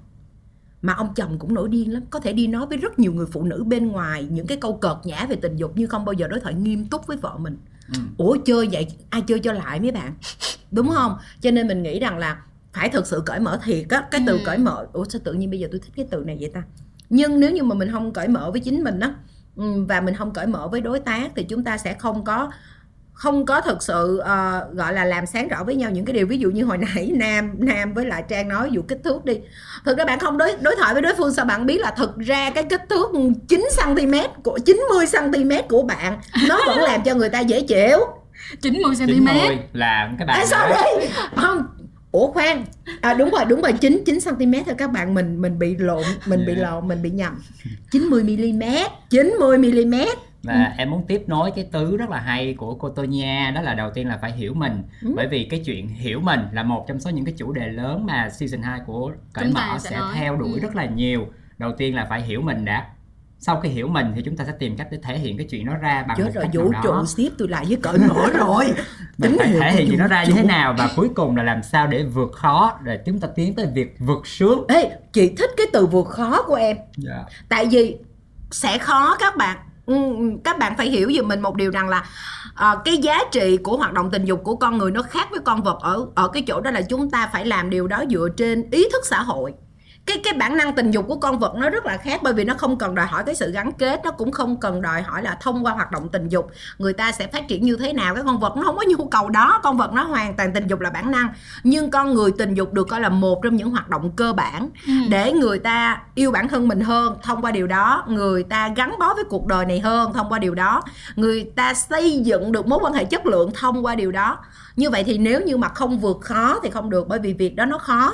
Mà 0.82 0.94
ông 0.94 1.14
chồng 1.16 1.40
cũng 1.40 1.54
nổi 1.54 1.70
điên 1.70 1.94
lắm 1.94 2.04
có 2.10 2.20
thể 2.20 2.34
đi 2.34 2.48
nói 2.48 2.66
với 2.66 2.78
rất 2.78 3.00
nhiều 3.00 3.14
người 3.14 3.26
phụ 3.32 3.44
nữ 3.44 3.64
bên 3.64 3.88
ngoài 3.88 4.28
những 4.32 4.48
cái 4.48 4.58
câu 4.58 4.78
cợt 4.78 4.98
nhã 5.04 5.26
về 5.30 5.36
tình 5.36 5.56
dục 5.56 5.72
nhưng 5.76 5.90
không 5.90 6.06
bao 6.06 6.14
giờ 6.14 6.28
đối 6.28 6.40
thoại 6.40 6.54
nghiêm 6.54 6.86
túc 6.86 7.08
với 7.08 7.18
vợ 7.18 7.38
mình. 7.38 7.58
Ừ. 7.94 8.00
ủa 8.18 8.38
chơi 8.46 8.68
vậy 8.72 8.88
ai 9.10 9.22
chơi 9.22 9.40
cho 9.40 9.54
lại 9.54 9.80
mấy 9.80 9.92
bạn? 9.92 10.14
Đúng 10.72 10.90
không? 10.90 11.18
Cho 11.42 11.52
nên 11.52 11.68
mình 11.68 11.84
nghĩ 11.84 12.00
rằng 12.00 12.18
là 12.18 12.42
phải 12.74 12.90
thực 12.90 13.08
sự 13.08 13.24
cởi 13.26 13.40
mở 13.40 13.60
thiệt 13.64 13.86
á. 13.90 14.04
Cái 14.12 14.22
từ 14.28 14.34
Ừ. 14.38 14.40
cởi 14.46 14.58
mở 14.58 14.86
ủa 14.94 15.06
sao 15.10 15.22
tự 15.24 15.34
nhiên 15.34 15.50
bây 15.50 15.60
giờ 15.60 15.68
tôi 15.72 15.80
thích 15.80 15.92
cái 15.96 16.06
từ 16.12 16.24
này 16.26 16.38
vậy 16.40 16.52
ta? 16.54 16.62
Nhưng 17.10 17.40
nếu 17.40 17.52
như 17.52 17.64
mà 17.64 17.76
mình 17.76 17.92
không 17.92 18.14
cởi 18.14 18.28
mở 18.28 18.52
với 18.52 18.60
chính 18.60 18.84
mình 18.84 19.00
á 19.00 19.14
ừm, 19.56 19.86
và 19.88 20.02
mình 20.02 20.16
không 20.16 20.34
cởi 20.34 20.48
mở 20.48 20.68
với 20.68 20.82
đối 20.82 21.00
tác 21.00 21.30
thì 21.36 21.44
chúng 21.44 21.64
ta 21.64 21.78
sẽ 21.78 21.94
không 21.94 22.24
có 22.24 22.52
không 23.14 23.46
có 23.46 23.62
thực 23.62 23.84
sự 23.84 24.18
ờ, 24.18 24.68
gọi 24.74 24.94
là 24.94 25.06
làm 25.06 25.26
sáng 25.26 25.48
rõ 25.48 25.64
với 25.64 25.76
nhau 25.76 25.92
những 25.92 26.06
cái 26.06 26.14
điều. 26.14 26.28
Ví 26.28 26.38
dụ 26.38 26.50
như 26.52 26.64
hồi 26.64 26.78
nãy 26.96 27.12
nam 27.16 27.52
nam 27.58 27.94
với 27.94 28.06
lại 28.06 28.24
trang 28.30 28.48
nói 28.50 28.70
dụ 28.72 28.82
kích 28.82 29.00
thước 29.04 29.26
đi. 29.26 29.40
Thực 29.86 29.98
ra 29.98 30.06
bạn 30.06 30.20
không 30.20 30.38
đối 30.38 30.56
đối 30.62 30.76
thoại 30.76 30.94
với 30.94 31.02
đối 31.02 31.14
phương 31.16 31.34
sao 31.34 31.46
bạn 31.46 31.66
biết 31.66 31.78
là 31.82 31.92
thực 31.98 32.18
ra 32.20 32.50
cái 32.50 32.64
kích 32.64 32.82
thước 32.90 33.12
9 33.48 33.66
cm 33.86 34.14
của 34.44 34.60
90 34.66 35.06
cm 35.12 35.52
của 35.70 35.84
bạn 35.84 36.20
nó 36.50 36.60
vẫn 36.68 36.78
làm 36.84 37.04
cho 37.04 37.16
người 37.16 37.30
ta 37.30 37.40
dễ 37.40 37.62
chịu. 37.62 38.00
90 38.62 38.96
Chín 38.98 39.08
cm 39.20 39.28
là 39.74 40.10
cái 40.18 40.18
à, 40.20 40.26
bạn 40.28 40.48
sao 40.48 40.70
nói. 40.70 40.78
đây 40.84 41.10
không 41.36 41.66
ủa 42.14 42.32
khoan 42.32 42.66
à, 43.02 43.14
đúng 43.14 43.30
rồi 43.30 43.46
đúng 43.50 43.62
rồi 43.62 43.74
9 43.74 44.04
9 44.06 44.20
cm 44.26 44.54
thôi 44.66 44.76
các 44.78 44.92
bạn 44.92 45.14
mình 45.14 45.42
mình 45.42 45.60
bị 45.60 45.76
lộn 45.78 46.04
mình 46.28 46.46
bị 46.48 46.54
Dạ. 46.58 46.62
lộn 46.70 46.88
mình 46.88 47.02
bị 47.02 47.10
nhầm 47.10 47.40
90 47.92 48.24
mm 48.24 48.64
90 49.10 49.58
mm 49.58 49.94
và 50.44 50.74
em 50.78 50.90
muốn 50.92 51.04
tiếp 51.08 51.22
nối 51.28 51.52
cái 51.56 51.68
tứ 51.72 51.98
rất 51.98 52.10
là 52.10 52.20
hay 52.20 52.54
của 52.54 52.76
cô 52.76 52.90
Tô 52.90 53.04
Nha 53.04 53.52
đó 53.56 53.62
là 53.62 53.74
đầu 53.74 53.92
tiên 53.94 54.08
là 54.08 54.18
phải 54.22 54.32
hiểu 54.32 54.54
mình 54.54 54.84
Ừ. 55.02 55.14
bởi 55.16 55.28
vì 55.28 55.44
cái 55.44 55.62
chuyện 55.66 55.88
hiểu 55.88 56.20
mình 56.20 56.40
là 56.52 56.64
một 56.64 56.86
trong 56.88 57.00
số 57.00 57.10
những 57.10 57.26
cái 57.26 57.34
chủ 57.38 57.52
đề 57.54 57.68
lớn 57.70 58.06
mà 58.06 58.30
season 58.30 58.62
2 58.62 58.80
của 58.88 59.12
cởi 59.34 59.48
mở 59.48 59.78
sẽ 59.80 59.90
sẽ 59.90 59.98
nói. 59.98 60.12
theo 60.16 60.36
đuổi 60.36 60.54
Ừ. 60.54 60.60
rất 60.60 60.76
là 60.76 60.86
nhiều 60.86 61.28
đầu 61.58 61.72
tiên 61.78 61.96
là 61.96 62.06
phải 62.10 62.22
hiểu 62.22 62.42
mình 62.42 62.66
đã 62.66 62.86
sau 63.46 63.60
khi 63.60 63.70
hiểu 63.70 63.88
mình 63.88 64.12
thì 64.16 64.22
chúng 64.26 64.38
ta 64.38 64.46
sẽ 64.46 64.52
tìm 64.60 64.78
cách 64.78 64.88
để 64.92 64.98
thể 65.04 65.18
hiện 65.18 65.38
cái 65.38 65.48
chuyện 65.50 65.66
đó 65.66 65.74
ra 65.82 66.06
bằng 66.08 66.18
chết 66.18 66.24
một 66.24 66.32
rồi 66.34 66.44
cách 66.44 66.52
vũ 66.54 66.72
nào 66.72 66.82
trụ 66.84 67.06
ship 67.06 67.38
tôi 67.38 67.48
lại 67.48 67.66
với 67.68 67.78
cởi 67.82 67.98
mở 67.98 68.30
rồi. 68.34 68.66
Mình 69.18 69.36
phải 69.40 69.48
thể 69.48 69.72
hiện 69.72 69.88
chuyện 69.90 70.00
đó 70.00 70.08
ra 70.08 70.24
như 70.24 70.34
thế 70.34 70.44
nào 70.44 70.76
và 70.78 70.90
cuối 70.96 71.10
cùng 71.16 71.36
là 71.36 71.44
làm 71.44 71.64
sao 71.64 71.88
để 71.88 72.04
vượt 72.04 72.32
khó 72.34 72.80
để 72.84 73.00
chúng 73.06 73.20
ta 73.20 73.28
tiến 73.36 73.56
tới 73.56 73.68
việc 73.74 73.96
vượt 74.00 74.28
sướng. 74.28 74.66
Ê 74.68 74.92
chị 75.14 75.36
thích 75.38 75.50
cái 75.58 75.68
từ 75.74 75.86
vượt 75.86 76.08
khó 76.08 76.42
của 76.42 76.56
em. 76.56 76.78
Dạ. 76.98 77.24
Tại 77.50 77.66
vì 77.72 77.98
sẽ 78.52 78.78
khó 78.78 79.16
các 79.20 79.38
bạn. 79.38 79.58
Ừ, 79.86 79.96
các 80.44 80.60
bạn 80.60 80.74
phải 80.78 80.90
hiểu 80.90 81.12
giùm 81.18 81.28
mình 81.28 81.42
một 81.42 81.56
điều 81.56 81.72
rằng 81.72 81.90
là 81.90 82.06
ờ, 82.56 82.82
cái 82.86 82.98
giá 82.98 83.20
trị 83.32 83.58
của 83.58 83.78
hoạt 83.78 83.94
động 83.94 84.12
tình 84.12 84.26
dục 84.26 84.42
của 84.44 84.56
con 84.56 84.78
người 84.78 84.92
nó 84.92 85.02
khác 85.02 85.28
với 85.32 85.40
con 85.40 85.64
vật 85.64 85.80
ở 85.82 86.06
ở 86.16 86.28
cái 86.28 86.44
chỗ 86.48 86.62
đó 86.62 86.72
là 86.72 86.82
chúng 86.82 87.12
ta 87.12 87.30
phải 87.34 87.46
làm 87.46 87.70
điều 87.70 87.88
đó 87.88 88.04
dựa 88.10 88.28
trên 88.38 88.70
ý 88.72 88.88
thức 88.92 89.06
xã 89.06 89.22
hội 89.22 89.54
cái 90.06 90.18
cái 90.24 90.34
bản 90.34 90.58
năng 90.58 90.74
tình 90.74 90.92
dục 90.92 91.06
của 91.08 91.16
con 91.16 91.40
vật 91.40 91.56
nó 91.56 91.70
rất 91.70 91.86
là 91.86 91.98
khác 91.98 92.20
bởi 92.24 92.34
vì 92.34 92.44
nó 92.44 92.54
không 92.58 92.78
cần 92.78 92.96
đòi 92.96 93.06
hỏi 93.06 93.24
cái 93.26 93.36
sự 93.36 93.52
gắn 93.52 93.72
kết 93.72 94.02
nó 94.04 94.12
cũng 94.12 94.32
không 94.32 94.60
cần 94.60 94.82
đòi 94.82 95.02
hỏi 95.02 95.24
là 95.24 95.38
thông 95.42 95.66
qua 95.66 95.72
hoạt 95.74 95.92
động 95.92 96.10
tình 96.10 96.30
dục 96.30 96.52
người 96.78 96.94
ta 96.94 97.12
sẽ 97.12 97.28
phát 97.28 97.48
triển 97.48 97.64
như 97.64 97.78
thế 97.78 97.94
nào. 97.94 98.16
Cái 98.16 98.24
con 98.24 98.40
vật 98.40 98.56
nó 98.58 98.64
không 98.64 98.78
có 98.78 98.84
nhu 98.88 99.06
cầu 99.06 99.30
đó 99.30 99.60
con 99.64 99.78
vật 99.78 99.94
nó 99.94 100.04
hoàn 100.04 100.36
toàn 100.36 100.54
tình 100.54 100.68
dục 100.68 100.80
là 100.80 100.90
bản 100.90 101.12
năng. 101.12 101.28
Nhưng 101.64 101.92
con 101.92 102.14
người 102.14 102.32
tình 102.38 102.54
dục 102.54 102.74
được 102.74 102.88
coi 102.90 103.00
là 103.02 103.10
một 103.10 103.40
trong 103.44 103.56
những 103.56 103.70
hoạt 103.70 103.90
động 103.90 104.12
cơ 104.16 104.34
bản 104.34 104.70
Ừ. 104.88 104.94
để 105.10 105.32
người 105.34 105.60
ta 105.60 106.02
yêu 106.16 106.32
bản 106.32 106.48
thân 106.48 106.68
mình 106.68 106.82
hơn 106.82 107.18
thông 107.24 107.42
qua 107.42 107.52
điều 107.52 107.68
đó 107.68 108.04
người 108.08 108.44
ta 108.44 108.70
gắn 108.76 108.96
bó 109.00 109.14
với 109.14 109.24
cuộc 109.24 109.46
đời 109.48 109.66
này 109.66 109.80
hơn 109.80 110.14
thông 110.14 110.30
qua 110.30 110.40
điều 110.40 110.56
đó 110.56 110.82
người 111.16 111.52
ta 111.56 111.74
xây 111.74 112.20
dựng 112.20 112.52
được 112.52 112.68
mối 112.68 112.80
quan 112.82 112.94
hệ 112.94 113.06
chất 113.06 113.26
lượng 113.26 113.52
thông 113.60 113.86
qua 113.86 113.96
điều 113.96 114.12
đó. 114.12 114.38
Như 114.76 114.90
vậy 114.90 115.04
thì 115.04 115.18
nếu 115.18 115.42
như 115.42 115.58
mà 115.58 115.68
không 115.70 116.00
vượt 116.00 116.18
khó 116.22 116.60
thì 116.64 116.70
không 116.70 116.90
được 116.90 117.08
bởi 117.08 117.20
vì 117.20 117.34
việc 117.34 117.56
đó 117.56 117.66
nó 117.66 117.78
khó 117.78 118.14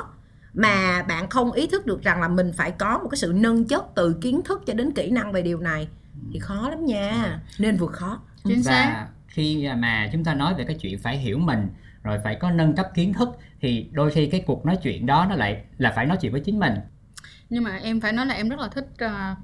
mà 0.54 1.04
bạn 1.08 1.30
không 1.30 1.52
ý 1.52 1.68
thức 1.68 1.86
được 1.86 2.04
rằng 2.04 2.22
là 2.22 2.28
mình 2.28 2.52
phải 2.54 2.72
có 2.72 3.00
một 3.04 3.10
cái 3.12 3.18
sự 3.18 3.34
nâng 3.36 3.68
chất 3.68 3.86
từ 3.96 4.18
kiến 4.22 4.42
thức 4.46 4.64
cho 4.66 4.74
đến 4.74 4.92
kỹ 4.92 5.12
năng 5.12 5.32
về 5.32 5.42
điều 5.42 5.60
này 5.60 5.88
thì 6.34 6.40
khó 6.40 6.70
lắm 6.70 6.86
nha. 6.86 7.40
Nên 7.60 7.78
vượt 7.78 7.92
khó. 7.92 8.20
Chính 8.44 8.64
xác. 8.64 8.92
và 8.94 9.08
khi 9.28 9.70
mà 9.78 10.10
chúng 10.12 10.24
ta 10.24 10.34
nói 10.34 10.54
về 10.54 10.64
cái 10.64 10.76
chuyện 10.82 11.00
phải 11.00 11.18
hiểu 11.18 11.38
mình 11.38 11.68
rồi 12.04 12.20
phải 12.24 12.36
có 12.36 12.52
nâng 12.52 12.76
cấp 12.76 12.88
kiến 12.96 13.14
thức 13.14 13.30
thì 13.62 13.90
đôi 13.92 14.12
khi 14.12 14.28
cái 14.28 14.44
cuộc 14.46 14.66
nói 14.66 14.78
chuyện 14.84 15.06
đó 15.06 15.26
nó 15.30 15.36
lại 15.36 15.64
là 15.78 15.94
phải 15.96 16.06
nói 16.06 16.18
chuyện 16.22 16.32
với 16.32 16.42
chính 16.42 16.60
mình. 16.60 16.74
Nhưng 17.50 17.64
mà 17.64 17.76
em 17.76 18.02
phải 18.02 18.14
nói 18.14 18.26
là 18.26 18.34
em 18.34 18.50
rất 18.50 18.60
là 18.60 18.68
thích 18.68 18.88
uh, 19.06 19.38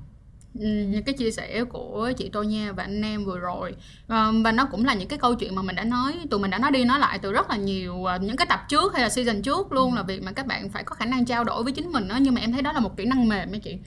những 0.60 1.04
cái 1.04 1.14
chia 1.14 1.32
sẻ 1.32 1.64
của 1.64 2.12
chị 2.18 2.30
Tô 2.30 2.44
Nha 2.44 2.72
và 2.72 2.84
anh 2.84 3.02
em 3.02 3.26
vừa 3.26 3.40
rồi. 3.40 3.76
Ờ, 4.08 4.34
và 4.44 4.52
nó 4.52 4.66
cũng 4.66 4.86
là 4.86 4.94
những 4.94 5.08
cái 5.08 5.20
câu 5.20 5.36
chuyện 5.36 5.56
mà 5.56 5.62
mình 5.62 5.76
đã 5.76 5.84
nói 5.84 6.14
tụi 6.30 6.40
mình 6.40 6.52
đã 6.52 6.58
nói 6.58 6.72
đi 6.72 6.86
nói 6.86 7.00
lại 7.00 7.20
từ 7.20 7.32
rất 7.32 7.50
là 7.50 7.58
nhiều 7.58 8.06
ờ, 8.06 8.18
những 8.22 8.38
cái 8.38 8.48
tập 8.50 8.66
trước 8.70 8.94
hay 8.94 9.04
là 9.04 9.10
season 9.10 9.42
trước 9.42 9.72
luôn 9.72 9.94
là 9.94 10.04
việc 10.04 10.24
mà 10.24 10.32
các 10.32 10.48
bạn 10.48 10.70
phải 10.70 10.84
có 10.84 10.96
khả 10.96 11.06
năng 11.06 11.26
trao 11.26 11.44
đổi 11.44 11.64
với 11.64 11.74
chính 11.74 11.92
mình 11.92 12.08
đó 12.08 12.18
nhưng 12.22 12.34
mà 12.34 12.42
em 12.42 12.52
thấy 12.52 12.62
đó 12.62 12.72
là 12.72 12.80
một 12.80 12.98
kỹ 12.98 13.06
năng 13.06 13.30
mềm 13.30 13.54
ấy 13.54 13.60
chị. 13.60 13.78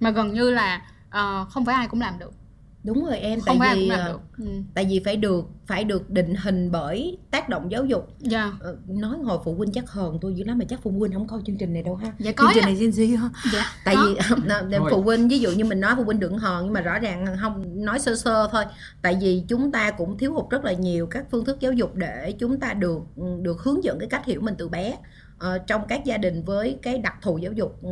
Mà 0.00 0.10
gần 0.10 0.34
như 0.34 0.50
là 0.50 0.82
ờ, 1.10 1.46
không 1.50 1.64
phải 1.64 1.74
ai 1.74 1.88
cũng 1.88 2.00
làm 2.00 2.18
được 2.18 2.32
đúng 2.86 3.04
rồi 3.04 3.18
em 3.18 3.40
không 3.40 3.58
tại 3.60 3.74
vì 3.74 3.80
cũng 3.80 3.90
làm 3.90 4.00
ờ, 4.00 4.12
được. 4.12 4.20
Ừ. 4.38 4.44
tại 4.74 4.86
vì 4.90 5.00
phải 5.04 5.16
được 5.16 5.44
phải 5.66 5.84
được 5.84 6.10
định 6.10 6.34
hình 6.34 6.70
bởi 6.72 7.18
tác 7.30 7.48
động 7.48 7.70
giáo 7.70 7.84
dục. 7.84 8.08
Dạ. 8.20 8.52
Ờ, 8.60 8.76
nói 8.88 9.18
hồi 9.24 9.38
phụ 9.44 9.54
huynh 9.54 9.72
chắc 9.72 9.90
hờn 9.90 10.18
tôi 10.20 10.34
dữ 10.34 10.44
lắm 10.44 10.58
mà 10.58 10.64
chắc 10.68 10.80
phụ 10.82 10.90
huynh 10.90 11.12
không 11.12 11.26
coi 11.26 11.40
chương 11.46 11.56
trình 11.56 11.72
này 11.72 11.82
đâu 11.82 11.94
ha. 11.94 12.12
Dạ, 12.18 12.32
có 12.32 12.44
chương 12.44 12.54
trình 12.54 12.60
nha. 12.60 12.66
này 12.66 12.76
Gen 12.80 12.90
Z 12.90 13.16
ha 13.18 13.30
dạ 13.52 13.64
tại 13.84 13.96
có. 13.96 14.04
vì 14.06 14.16
ờ, 14.72 14.80
phụ 14.90 15.02
huynh 15.02 15.28
ví 15.28 15.38
dụ 15.38 15.50
như 15.50 15.64
mình 15.64 15.80
nói 15.80 15.94
phụ 15.96 16.04
huynh 16.04 16.20
đừng 16.20 16.38
hờn 16.38 16.64
nhưng 16.64 16.72
mà 16.72 16.80
rõ 16.80 16.98
ràng 16.98 17.26
không 17.40 17.84
nói 17.84 17.98
sơ 17.98 18.16
sơ 18.16 18.48
thôi. 18.52 18.64
Tại 19.02 19.16
vì 19.20 19.42
chúng 19.48 19.72
ta 19.72 19.90
cũng 19.90 20.18
thiếu 20.18 20.32
hụt 20.32 20.50
rất 20.50 20.64
là 20.64 20.72
nhiều 20.72 21.06
các 21.06 21.24
phương 21.30 21.44
thức 21.44 21.60
giáo 21.60 21.72
dục 21.72 21.94
để 21.94 22.34
chúng 22.38 22.60
ta 22.60 22.74
được 22.74 23.02
được 23.42 23.62
hướng 23.62 23.84
dẫn 23.84 23.98
cái 23.98 24.08
cách 24.08 24.24
hiểu 24.24 24.40
mình 24.40 24.54
từ 24.58 24.68
bé 24.68 24.96
Ờ, 25.38 25.58
trong 25.58 25.82
các 25.88 26.04
gia 26.04 26.16
đình 26.16 26.42
với 26.42 26.78
cái 26.82 26.98
đặc 26.98 27.14
thù 27.22 27.38
giáo 27.38 27.52
dục 27.52 27.78
ừ, 27.82 27.90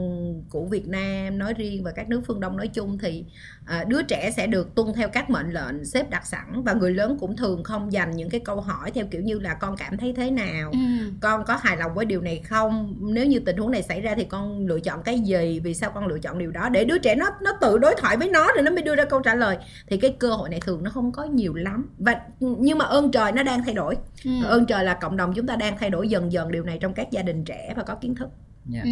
của 0.51 0.65
Việt 0.65 0.89
Nam 0.89 1.39
nói 1.39 1.55
riêng 1.55 1.85
và 1.85 1.91
các 1.91 2.09
nước 2.09 2.23
phương 2.27 2.41
Đông 2.41 2.57
nói 2.57 2.69
chung 2.69 2.99
thì 2.99 3.25
à, 3.67 3.85
đứa 3.89 4.03
trẻ 4.03 4.31
sẽ 4.37 4.47
được 4.47 4.75
tuân 4.75 4.93
theo 4.95 5.09
các 5.09 5.31
mệnh 5.31 5.53
lệnh 5.53 5.85
xếp 5.85 6.11
đặt 6.11 6.27
sẵn 6.27 6.63
và 6.65 6.73
người 6.73 6.95
lớn 6.95 7.17
cũng 7.21 7.37
thường 7.37 7.65
không 7.65 7.93
dành 7.93 8.17
những 8.17 8.31
cái 8.31 8.41
câu 8.41 8.61
hỏi 8.61 8.91
theo 8.91 9.07
kiểu 9.11 9.23
như 9.23 9.39
là 9.39 9.55
con 9.55 9.77
cảm 9.77 9.97
thấy 9.97 10.13
thế 10.17 10.31
nào? 10.31 10.71
Ừ. 10.73 10.79
con 11.21 11.45
có 11.45 11.57
hài 11.57 11.77
lòng 11.77 11.95
với 11.95 12.05
điều 12.05 12.21
này 12.21 12.43
không? 12.49 12.95
Nếu 13.01 13.27
như 13.27 13.39
tình 13.39 13.57
huống 13.57 13.71
này 13.71 13.83
xảy 13.83 14.01
ra 14.01 14.15
thì 14.15 14.25
con 14.25 14.67
lựa 14.67 14.81
chọn 14.81 15.03
cái 15.03 15.21
gì? 15.21 15.61
Vì 15.61 15.75
sao 15.75 15.91
con 15.95 16.07
lựa 16.07 16.19
chọn 16.19 16.39
điều 16.39 16.51
đó? 16.51 16.69
Để 16.69 16.85
đứa 16.85 16.99
trẻ 16.99 17.15
nó 17.15 17.31
nó 17.43 17.53
tự 17.61 17.79
đối 17.79 17.95
thoại 17.99 18.17
với 18.17 18.29
nó 18.29 18.47
rồi 18.55 18.63
nó 18.63 18.71
mới 18.71 18.83
đưa 18.83 18.97
ra 18.97 19.05
câu 19.05 19.21
trả 19.21 19.35
lời. 19.35 19.57
Thì 19.87 19.97
cái 19.97 20.15
cơ 20.19 20.31
hội 20.31 20.49
này 20.49 20.61
thường 20.61 20.83
nó 20.83 20.91
không 20.91 21.13
có 21.13 21.25
nhiều 21.25 21.55
lắm. 21.55 21.89
Và 21.99 22.21
nhưng 22.41 22.79
mà 22.79 22.85
ơn 22.85 23.11
trời 23.11 23.33
nó 23.33 23.43
đang 23.43 23.65
thay 23.65 23.75
đổi. 23.75 23.97
Ừ. 24.25 24.31
ơn 24.45 24.67
trời 24.67 24.85
là 24.85 24.95
cộng 24.95 25.17
đồng 25.17 25.33
chúng 25.35 25.47
ta 25.47 25.57
đang 25.57 25.79
thay 25.79 25.91
đổi 25.91 26.09
dần 26.09 26.33
dần 26.33 26.53
điều 26.53 26.65
này 26.65 26.79
trong 26.81 26.95
các 26.95 27.11
gia 27.11 27.23
đình 27.23 27.34
trẻ 27.45 27.73
và 27.77 27.83
có 27.83 27.95
kiến 27.95 28.15
thức 28.15 28.31
Dạ. 28.67 28.81
Ừ. 28.85 28.91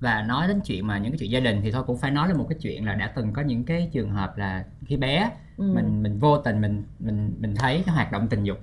và 0.00 0.22
nói 0.22 0.48
đến 0.48 0.60
chuyện 0.64 0.86
mà 0.86 0.98
những 0.98 1.12
cái 1.12 1.18
chuyện 1.18 1.30
gia 1.30 1.40
đình 1.40 1.60
thì 1.62 1.72
thôi 1.72 1.82
cũng 1.86 1.98
phải 1.98 2.10
nói 2.10 2.28
lên 2.28 2.36
một 2.38 2.46
cái 2.48 2.58
chuyện 2.62 2.84
là 2.86 2.94
đã 2.94 3.12
từng 3.16 3.32
có 3.32 3.42
những 3.42 3.64
cái 3.64 3.90
trường 3.92 4.10
hợp 4.10 4.38
là 4.38 4.64
khi 4.86 4.96
bé 4.96 5.30
Ừ. 5.56 5.72
mình 5.74 6.02
mình 6.02 6.18
vô 6.18 6.38
tình 6.38 6.60
mình 6.60 6.84
mình 6.98 7.34
mình 7.38 7.54
thấy 7.54 7.82
cái 7.86 7.94
hoạt 7.94 8.12
động 8.12 8.28
tình 8.28 8.44
dục 8.44 8.58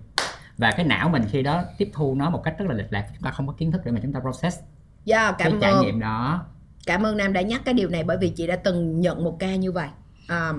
và 0.57 0.71
cái 0.71 0.85
não 0.85 1.09
mình 1.09 1.23
khi 1.31 1.43
đó 1.43 1.63
tiếp 1.77 1.89
thu 1.93 2.15
nó 2.15 2.29
một 2.29 2.41
cách 2.43 2.55
rất 2.57 2.65
là 2.69 2.73
lệch 2.75 2.93
lạc 2.93 3.07
chúng 3.13 3.21
ta 3.23 3.31
không 3.31 3.47
có 3.47 3.53
kiến 3.53 3.71
thức 3.71 3.81
để 3.85 3.91
mà 3.91 3.99
chúng 4.03 4.13
ta 4.13 4.19
process 4.19 4.59
yeah, 5.05 5.35
cái 5.37 5.51
cảm 5.51 5.59
trải 5.61 5.71
ơn 5.71 5.81
nghiệm 5.85 5.99
đó 5.99 6.45
cảm 6.85 7.05
ơn 7.05 7.17
nam 7.17 7.33
đã 7.33 7.41
nhắc 7.41 7.61
cái 7.65 7.73
điều 7.73 7.89
này 7.89 8.03
bởi 8.03 8.17
vì 8.17 8.29
chị 8.29 8.47
đã 8.47 8.55
từng 8.55 8.99
nhận 8.99 9.23
một 9.23 9.39
ca 9.39 9.55
như 9.55 9.71
vậy 9.71 9.87
à, 10.27 10.51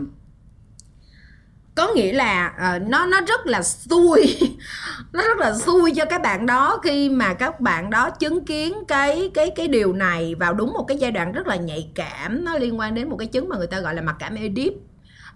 có 1.75 1.89
nghĩa 1.95 2.13
là 2.13 2.53
uh, 2.77 2.89
nó 2.89 3.07
nó 3.07 3.21
rất 3.21 3.47
là 3.47 3.63
xui. 3.63 4.39
Nó 5.13 5.23
rất 5.23 5.39
là 5.39 5.55
xui 5.55 5.93
cho 5.95 6.05
các 6.05 6.23
bạn 6.23 6.47
đó 6.47 6.81
khi 6.85 7.09
mà 7.09 7.35
các 7.35 7.61
bạn 7.61 7.91
đó 7.91 8.11
chứng 8.11 8.45
kiến 8.45 8.75
cái 8.89 9.31
cái 9.35 9.51
cái 9.57 9.69
điều 9.69 9.93
này 9.93 10.35
vào 10.35 10.55
đúng 10.55 10.73
một 10.73 10.85
cái 10.89 10.97
giai 10.97 11.11
đoạn 11.11 11.33
rất 11.33 11.47
là 11.47 11.57
nhạy 11.57 11.91
cảm 11.95 12.45
nó 12.45 12.59
liên 12.59 12.79
quan 12.79 12.95
đến 12.95 13.09
một 13.09 13.17
cái 13.17 13.29
chứng 13.29 13.49
mà 13.49 13.57
người 13.57 13.67
ta 13.67 13.81
gọi 13.81 13.95
là 13.95 14.03
mặc 14.03 14.17
cảm 14.19 14.35
Oedip 14.35 14.73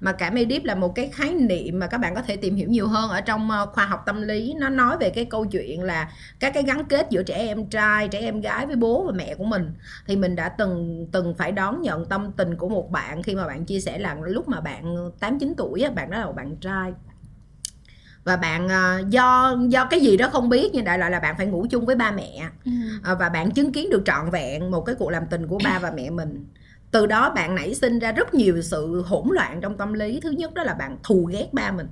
mà 0.00 0.12
cảm 0.12 0.34
Oedip 0.34 0.64
là 0.64 0.74
một 0.74 0.94
cái 0.94 1.10
khái 1.12 1.34
niệm 1.34 1.78
mà 1.78 1.86
các 1.86 1.98
bạn 1.98 2.14
có 2.14 2.22
thể 2.22 2.36
tìm 2.36 2.56
hiểu 2.56 2.68
nhiều 2.68 2.88
hơn 2.88 3.10
ở 3.10 3.20
trong 3.20 3.50
ờ, 3.50 3.66
khoa 3.66 3.86
học 3.86 4.02
tâm 4.06 4.22
lý. 4.22 4.54
Nó 4.58 4.68
nói 4.68 4.96
về 5.00 5.10
cái 5.10 5.24
câu 5.24 5.46
chuyện 5.46 5.82
là 5.82 6.12
các 6.40 6.54
cái 6.54 6.62
gắn 6.62 6.84
kết 6.84 7.06
giữa 7.10 7.22
trẻ 7.22 7.34
em 7.34 7.66
trai 7.66 8.08
trẻ 8.08 8.20
em 8.20 8.40
gái 8.40 8.66
với 8.66 8.76
bố 8.76 9.04
và 9.06 9.12
mẹ 9.12 9.34
của 9.34 9.44
mình. 9.44 9.70
Thì 10.06 10.16
mình 10.16 10.36
đã 10.36 10.48
từng 10.48 11.06
từng 11.12 11.34
phải 11.34 11.52
đón 11.52 11.82
nhận 11.82 12.04
tâm 12.04 12.32
tình 12.32 12.56
của 12.56 12.68
một 12.68 12.90
bạn 12.90 13.22
khi 13.22 13.34
mà 13.34 13.46
bạn 13.46 13.64
chia 13.64 13.80
sẻ 13.80 13.98
là 13.98 14.16
lúc 14.22 14.48
mà 14.48 14.60
bạn 14.60 15.10
8 15.20 15.38
9 15.38 15.54
tuổi 15.56 15.82
á, 15.82 15.90
bạn 15.90 16.10
đó 16.10 16.18
là 16.18 16.26
một 16.26 16.36
bạn 16.36 16.56
trai. 16.56 16.92
Và 18.24 18.36
bạn 18.36 18.68
à, 18.68 18.98
do 19.08 19.56
do 19.68 19.86
cái 19.90 20.00
gì 20.00 20.16
đó 20.16 20.28
không 20.32 20.48
biết 20.48 20.70
nhưng 20.72 20.84
đại 20.84 20.98
loại 20.98 21.10
là 21.10 21.20
bạn 21.20 21.34
phải 21.38 21.46
ngủ 21.46 21.66
chung 21.70 21.86
với 21.86 21.96
ba 21.96 22.12
mẹ. 22.12 22.48
Ừ. 22.64 22.70
à, 23.02 23.14
và 23.14 23.28
bạn 23.28 23.50
chứng 23.50 23.72
kiến 23.72 23.90
được 23.90 24.02
trọn 24.04 24.30
vẹn 24.30 24.70
một 24.70 24.80
cái 24.80 24.94
cuộc 24.94 25.10
làm 25.10 25.26
tình 25.30 25.46
của 25.46 25.58
ba 25.64 25.78
và 25.78 25.92
mẹ 25.96 26.10
mình 26.10 26.44
từ 26.90 27.06
đó 27.06 27.32
bạn 27.34 27.54
nảy 27.54 27.74
sinh 27.74 27.98
ra 27.98 28.12
rất 28.12 28.34
nhiều 28.34 28.62
sự 28.62 29.02
hỗn 29.06 29.28
loạn 29.30 29.60
trong 29.60 29.76
tâm 29.76 29.92
lý. 29.92 30.20
Thứ 30.20 30.30
nhất 30.30 30.54
đó 30.54 30.64
là 30.64 30.74
bạn 30.74 30.98
thù 31.02 31.24
ghét 31.32 31.48
ba 31.52 31.72
mình. 31.72 31.86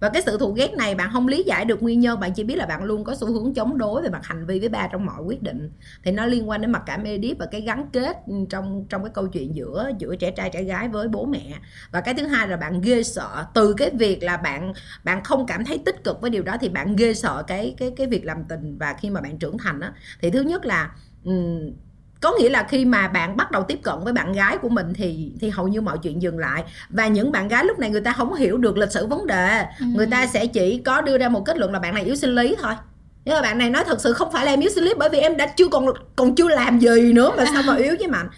Và 0.00 0.08
cái 0.08 0.22
sự 0.26 0.38
thù 0.38 0.52
ghét 0.52 0.74
này 0.74 0.94
bạn 0.94 1.10
không 1.12 1.28
lý 1.28 1.42
giải 1.42 1.64
được 1.64 1.82
nguyên 1.82 2.00
nhân 2.00 2.20
bạn 2.20 2.32
chỉ 2.34 2.44
biết 2.44 2.56
là 2.56 2.66
bạn 2.66 2.84
luôn 2.84 3.04
có 3.04 3.14
xu 3.14 3.26
hướng 3.26 3.54
chống 3.54 3.78
đối 3.78 4.02
về 4.02 4.08
mặt 4.08 4.20
hành 4.24 4.46
vi 4.46 4.60
với 4.60 4.68
ba 4.68 4.88
trong 4.92 5.06
mọi 5.06 5.22
quyết 5.22 5.42
định. 5.42 5.70
Thì 6.04 6.10
nó 6.10 6.26
liên 6.26 6.48
quan 6.48 6.60
đến 6.60 6.72
mặt 6.72 6.82
cảm 6.86 7.04
edip 7.04 7.38
và 7.38 7.46
cái 7.46 7.60
gắn 7.60 7.88
kết 7.92 8.16
trong 8.50 8.86
trong 8.88 9.02
cái 9.02 9.10
câu 9.14 9.26
chuyện 9.26 9.56
giữa 9.56 9.90
giữa 9.98 10.16
trẻ 10.16 10.30
trai 10.30 10.50
trẻ 10.50 10.62
gái 10.62 10.88
với 10.88 11.08
bố 11.08 11.26
mẹ. 11.26 11.54
Và 11.92 12.00
cái 12.00 12.14
thứ 12.14 12.26
hai 12.26 12.48
là 12.48 12.56
bạn 12.56 12.80
ghê 12.80 13.02
sợ. 13.02 13.44
Từ 13.54 13.74
cái 13.76 13.90
việc 13.90 14.22
là 14.22 14.36
bạn 14.36 14.72
bạn 15.04 15.24
không 15.24 15.46
cảm 15.46 15.64
thấy 15.64 15.78
tích 15.78 16.04
cực 16.04 16.20
với 16.20 16.30
điều 16.30 16.42
đó 16.42 16.56
thì 16.60 16.68
bạn 16.68 16.96
ghê 16.96 17.14
sợ 17.14 17.44
cái 17.46 17.74
cái 17.78 17.92
cái 17.96 18.06
việc 18.06 18.24
làm 18.24 18.44
tình 18.48 18.78
và 18.78 18.94
khi 19.00 19.10
mà 19.10 19.20
bạn 19.20 19.38
trưởng 19.38 19.58
thành 19.58 19.80
á. 19.80 19.92
Thì 20.20 20.30
thứ 20.30 20.40
nhất 20.40 20.66
là 20.66 20.90
um, 21.24 21.72
có 22.20 22.32
nghĩa 22.38 22.48
là 22.48 22.66
khi 22.68 22.84
mà 22.84 23.08
bạn 23.08 23.36
bắt 23.36 23.50
đầu 23.50 23.62
tiếp 23.62 23.78
cận 23.82 23.94
với 24.04 24.12
bạn 24.12 24.32
gái 24.32 24.58
của 24.58 24.68
mình 24.68 24.94
thì 24.94 25.32
thì 25.40 25.50
hầu 25.50 25.68
như 25.68 25.80
mọi 25.80 25.98
chuyện 25.98 26.22
dừng 26.22 26.38
lại. 26.38 26.64
Và 26.90 27.06
những 27.06 27.32
bạn 27.32 27.48
gái 27.48 27.64
lúc 27.64 27.78
này 27.78 27.90
người 27.90 28.00
ta 28.00 28.12
không 28.12 28.34
hiểu 28.34 28.58
được 28.58 28.76
lịch 28.76 28.92
sử 28.92 29.06
vấn 29.06 29.26
đề. 29.26 29.64
Ừ. 29.80 29.86
người 29.94 30.06
ta 30.06 30.26
sẽ 30.26 30.46
chỉ 30.46 30.78
có 30.84 31.00
đưa 31.00 31.18
ra 31.18 31.28
một 31.28 31.44
kết 31.44 31.58
luận 31.58 31.72
là 31.72 31.78
bạn 31.78 31.94
này 31.94 32.04
yếu 32.04 32.16
sinh 32.16 32.34
lý 32.34 32.56
thôi. 32.62 32.74
Nhưng 33.24 33.34
mà 33.34 33.42
bạn 33.42 33.58
này 33.58 33.70
nói 33.70 33.84
thật 33.86 34.00
sự 34.00 34.12
không 34.12 34.32
phải 34.32 34.46
là 34.46 34.52
em 34.52 34.60
yếu 34.60 34.70
sinh 34.70 34.84
lý 34.84 34.94
bởi 34.98 35.08
vì 35.08 35.18
em 35.18 35.36
đã 35.36 35.46
chưa 35.46 35.68
còn 35.68 35.86
còn 36.16 36.34
chưa 36.34 36.48
làm 36.48 36.78
gì 36.78 37.12
nữa 37.12 37.32
mà 37.36 37.44
sao 37.52 37.62
mà 37.66 37.76
yếu 37.76 37.94
với 37.98 38.08
mạnh. 38.08 38.28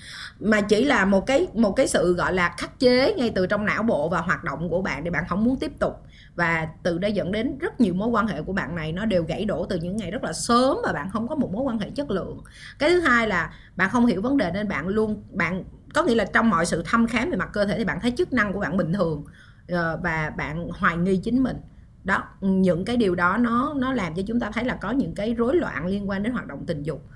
Mà 0.40 0.60
chỉ 0.60 0.84
là 0.84 1.04
một 1.04 1.26
cái 1.26 1.46
một 1.54 1.72
cái 1.76 1.88
sự 1.88 2.14
gọi 2.14 2.32
là 2.32 2.54
khắc 2.58 2.80
chế 2.80 3.14
ngay 3.16 3.32
từ 3.34 3.46
trong 3.46 3.66
não 3.66 3.82
bộ 3.82 4.08
và 4.08 4.20
hoạt 4.20 4.44
động 4.44 4.68
của 4.70 4.82
bạn 4.82 5.04
để 5.04 5.10
bạn 5.10 5.24
không 5.28 5.44
muốn 5.44 5.56
tiếp 5.56 5.72
tục 5.78 5.96
và 6.36 6.68
từ 6.82 6.98
đó 6.98 7.08
dẫn 7.08 7.32
đến 7.32 7.58
rất 7.58 7.80
nhiều 7.80 7.94
mối 7.94 8.08
quan 8.08 8.26
hệ 8.26 8.42
của 8.42 8.52
bạn 8.52 8.74
này 8.74 8.92
nó 8.92 9.04
đều 9.04 9.24
gãy 9.24 9.44
đổ 9.44 9.66
từ 9.66 9.76
những 9.76 9.96
ngày 9.96 10.10
rất 10.10 10.24
là 10.24 10.32
sớm 10.32 10.76
và 10.84 10.92
bạn 10.92 11.10
không 11.10 11.28
có 11.28 11.34
một 11.34 11.52
mối 11.52 11.62
quan 11.62 11.78
hệ 11.78 11.90
chất 11.90 12.10
lượng. 12.10 12.40
Cái 12.78 12.90
thứ 12.90 13.00
hai 13.00 13.28
là 13.28 13.52
bạn 13.76 13.90
không 13.90 14.06
hiểu 14.06 14.22
vấn 14.22 14.36
đề 14.36 14.50
nên 14.54 14.68
bạn 14.68 14.88
luôn 14.88 15.22
bạn 15.32 15.64
có 15.94 16.02
nghĩa 16.02 16.14
là 16.14 16.24
trong 16.24 16.50
mọi 16.50 16.66
sự 16.66 16.82
thăm 16.86 17.06
khám 17.06 17.30
về 17.30 17.36
mặt 17.36 17.48
cơ 17.52 17.64
thể 17.64 17.78
thì 17.78 17.84
bạn 17.84 18.00
thấy 18.00 18.10
chức 18.18 18.32
năng 18.32 18.52
của 18.52 18.60
bạn 18.60 18.76
bình 18.76 18.92
thường 18.92 19.24
ờ, 19.68 20.00
và 20.02 20.30
bạn 20.36 20.68
hoài 20.68 20.96
nghi 20.96 21.16
chính 21.16 21.42
mình. 21.42 21.56
Đó 22.04 22.22
những 22.40 22.84
cái 22.84 22.96
điều 22.96 23.14
đó 23.14 23.36
nó 23.36 23.74
nó 23.76 23.92
làm 23.92 24.14
cho 24.14 24.22
chúng 24.26 24.40
ta 24.40 24.50
thấy 24.52 24.64
là 24.64 24.74
có 24.74 24.90
những 24.90 25.14
cái 25.14 25.34
rối 25.34 25.56
loạn 25.56 25.86
liên 25.86 26.08
quan 26.08 26.22
đến 26.22 26.32
hoạt 26.32 26.46
động 26.46 26.64
tình 26.66 26.82
dục. 26.82 27.06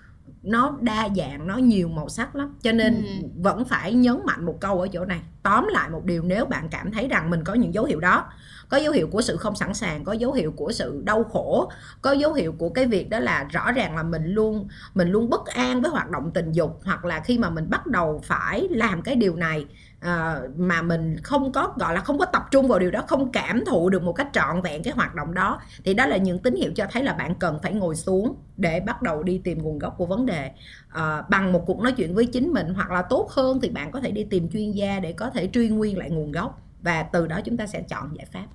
Nó 0.42 0.78
đa 0.80 1.08
dạng 1.16 1.46
nó 1.46 1.56
nhiều 1.56 1.88
màu 1.88 2.08
sắc 2.08 2.36
lắm 2.36 2.54
cho 2.62 2.72
nên 2.72 2.94
Ừ. 2.94 3.28
vẫn 3.36 3.64
phải 3.64 3.94
nhấn 3.94 4.16
mạnh 4.26 4.44
một 4.46 4.60
câu 4.60 4.80
ở 4.80 4.88
chỗ 4.88 5.04
này. 5.04 5.20
Tóm 5.42 5.66
lại 5.72 5.90
một 5.90 6.04
điều 6.04 6.22
nếu 6.22 6.46
bạn 6.46 6.68
cảm 6.68 6.92
thấy 6.92 7.08
rằng 7.08 7.30
mình 7.30 7.44
có 7.44 7.54
những 7.54 7.74
dấu 7.74 7.84
hiệu 7.84 8.00
đó 8.00 8.24
có 8.68 8.76
dấu 8.76 8.92
hiệu 8.92 9.08
của 9.12 9.22
sự 9.22 9.36
không 9.36 9.54
sẵn 9.56 9.74
sàng 9.74 10.04
có 10.04 10.12
dấu 10.12 10.32
hiệu 10.32 10.52
của 10.56 10.72
sự 10.72 11.02
đau 11.04 11.24
khổ 11.24 11.70
có 12.02 12.12
dấu 12.12 12.32
hiệu 12.32 12.54
của 12.58 12.68
cái 12.68 12.86
việc 12.86 13.10
đó 13.10 13.18
là 13.18 13.44
rõ 13.50 13.72
ràng 13.72 13.96
là 13.96 14.02
mình 14.02 14.26
luôn 14.26 14.68
mình 14.94 15.08
luôn 15.08 15.30
bất 15.30 15.46
an 15.46 15.82
với 15.82 15.90
hoạt 15.90 16.10
động 16.10 16.30
tình 16.34 16.52
dục 16.52 16.80
hoặc 16.84 17.04
là 17.04 17.20
khi 17.20 17.38
mà 17.38 17.50
mình 17.50 17.70
bắt 17.70 17.86
đầu 17.86 18.20
phải 18.24 18.68
làm 18.70 19.02
cái 19.02 19.16
điều 19.16 19.36
này 19.36 19.66
à, 20.00 20.40
mà 20.56 20.82
mình 20.82 21.16
không 21.22 21.52
có 21.52 21.72
gọi 21.76 21.94
là 21.94 22.00
không 22.00 22.18
có 22.18 22.24
tập 22.24 22.42
trung 22.50 22.68
vào 22.68 22.78
điều 22.78 22.90
đó 22.90 23.00
không 23.08 23.32
cảm 23.32 23.64
thụ 23.64 23.90
được 23.90 24.02
một 24.02 24.12
cách 24.12 24.28
trọn 24.32 24.62
vẹn 24.62 24.82
cái 24.82 24.94
hoạt 24.96 25.14
động 25.14 25.34
đó 25.34 25.60
thì 25.84 25.94
đó 25.94 26.06
là 26.06 26.16
những 26.16 26.38
tín 26.38 26.54
hiệu 26.54 26.72
cho 26.76 26.86
thấy 26.90 27.02
là 27.02 27.12
bạn 27.12 27.34
cần 27.34 27.58
phải 27.62 27.72
ngồi 27.72 27.96
xuống 27.96 28.36
để 28.56 28.80
bắt 28.80 29.02
đầu 29.02 29.22
đi 29.22 29.40
tìm 29.44 29.62
nguồn 29.62 29.78
gốc 29.78 29.94
của 29.98 30.06
vấn 30.06 30.26
đề. 30.26 30.50
À, 30.88 31.22
bằng 31.30 31.52
một 31.52 31.62
cuộc 31.66 31.80
nói 31.80 31.92
chuyện 31.92 32.14
với 32.14 32.26
chính 32.26 32.52
mình 32.52 32.74
hoặc 32.74 32.90
là 32.90 33.02
tốt 33.02 33.30
hơn 33.30 33.60
thì 33.60 33.68
bạn 33.68 33.92
có 33.92 34.00
thể 34.00 34.10
đi 34.10 34.24
tìm 34.24 34.48
chuyên 34.52 34.70
gia 34.70 35.00
để 35.00 35.12
có 35.12 35.30
thể 35.30 35.50
truy 35.52 35.68
nguyên 35.68 35.98
lại 35.98 36.10
nguồn 36.10 36.32
gốc 36.32 36.63
và 36.84 37.02
từ 37.02 37.26
đó 37.26 37.40
chúng 37.44 37.56
ta 37.56 37.66
sẽ 37.66 37.82
chọn 37.82 38.16
giải 38.16 38.26
pháp. 38.32 38.46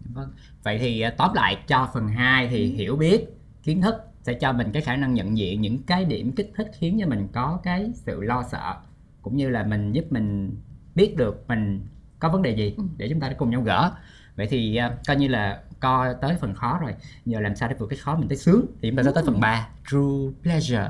Vâng. 0.00 0.32
Vậy 0.62 0.78
thì 0.78 1.00
à, 1.00 1.14
tóm 1.16 1.34
lại 1.34 1.58
cho 1.66 1.90
phần 1.94 2.08
2 2.08 2.48
thì 2.48 2.66
hiểu 2.66 2.96
biết 2.96 3.24
kiến 3.62 3.82
thức 3.82 3.94
sẽ 4.22 4.34
cho 4.34 4.52
mình 4.52 4.72
cái 4.72 4.82
khả 4.82 4.96
năng 4.96 5.14
nhận 5.14 5.38
diện 5.38 5.60
những 5.60 5.82
cái 5.82 6.04
điểm 6.04 6.32
kích 6.32 6.52
thích 6.56 6.70
khiến 6.78 6.98
cho 7.00 7.06
mình 7.06 7.28
có 7.32 7.60
cái 7.62 7.90
sự 7.94 8.22
lo 8.22 8.44
sợ 8.50 8.74
cũng 9.22 9.36
như 9.36 9.48
là 9.48 9.62
mình 9.62 9.92
giúp 9.92 10.04
mình 10.10 10.56
biết 10.94 11.16
được 11.16 11.44
mình 11.48 11.86
có 12.18 12.28
vấn 12.28 12.42
đề 12.42 12.56
gì 12.56 12.76
để 12.96 13.08
chúng 13.08 13.20
ta 13.20 13.32
cùng 13.38 13.50
nhau 13.50 13.62
gỡ. 13.62 13.92
Vậy 14.36 14.46
thì 14.50 14.80
uh, 14.86 14.92
coi 15.06 15.16
như 15.16 15.28
là 15.28 15.62
coi 15.80 16.14
tới 16.20 16.36
phần 16.40 16.54
khó 16.54 16.78
rồi. 16.82 16.94
Nhờ 17.24 17.40
làm 17.40 17.56
sao 17.56 17.68
để 17.68 17.74
vượt 17.78 17.86
cái 17.86 17.98
khó 17.98 18.16
mình 18.16 18.28
tới 18.28 18.38
sướng? 18.38 18.66
Thì 18.82 18.90
chúng 18.90 18.96
ta 18.96 19.02
sẽ 19.02 19.10
tới 19.14 19.24
phần 19.26 19.40
3 19.40 19.68
true 19.90 20.32
pleasure 20.42 20.88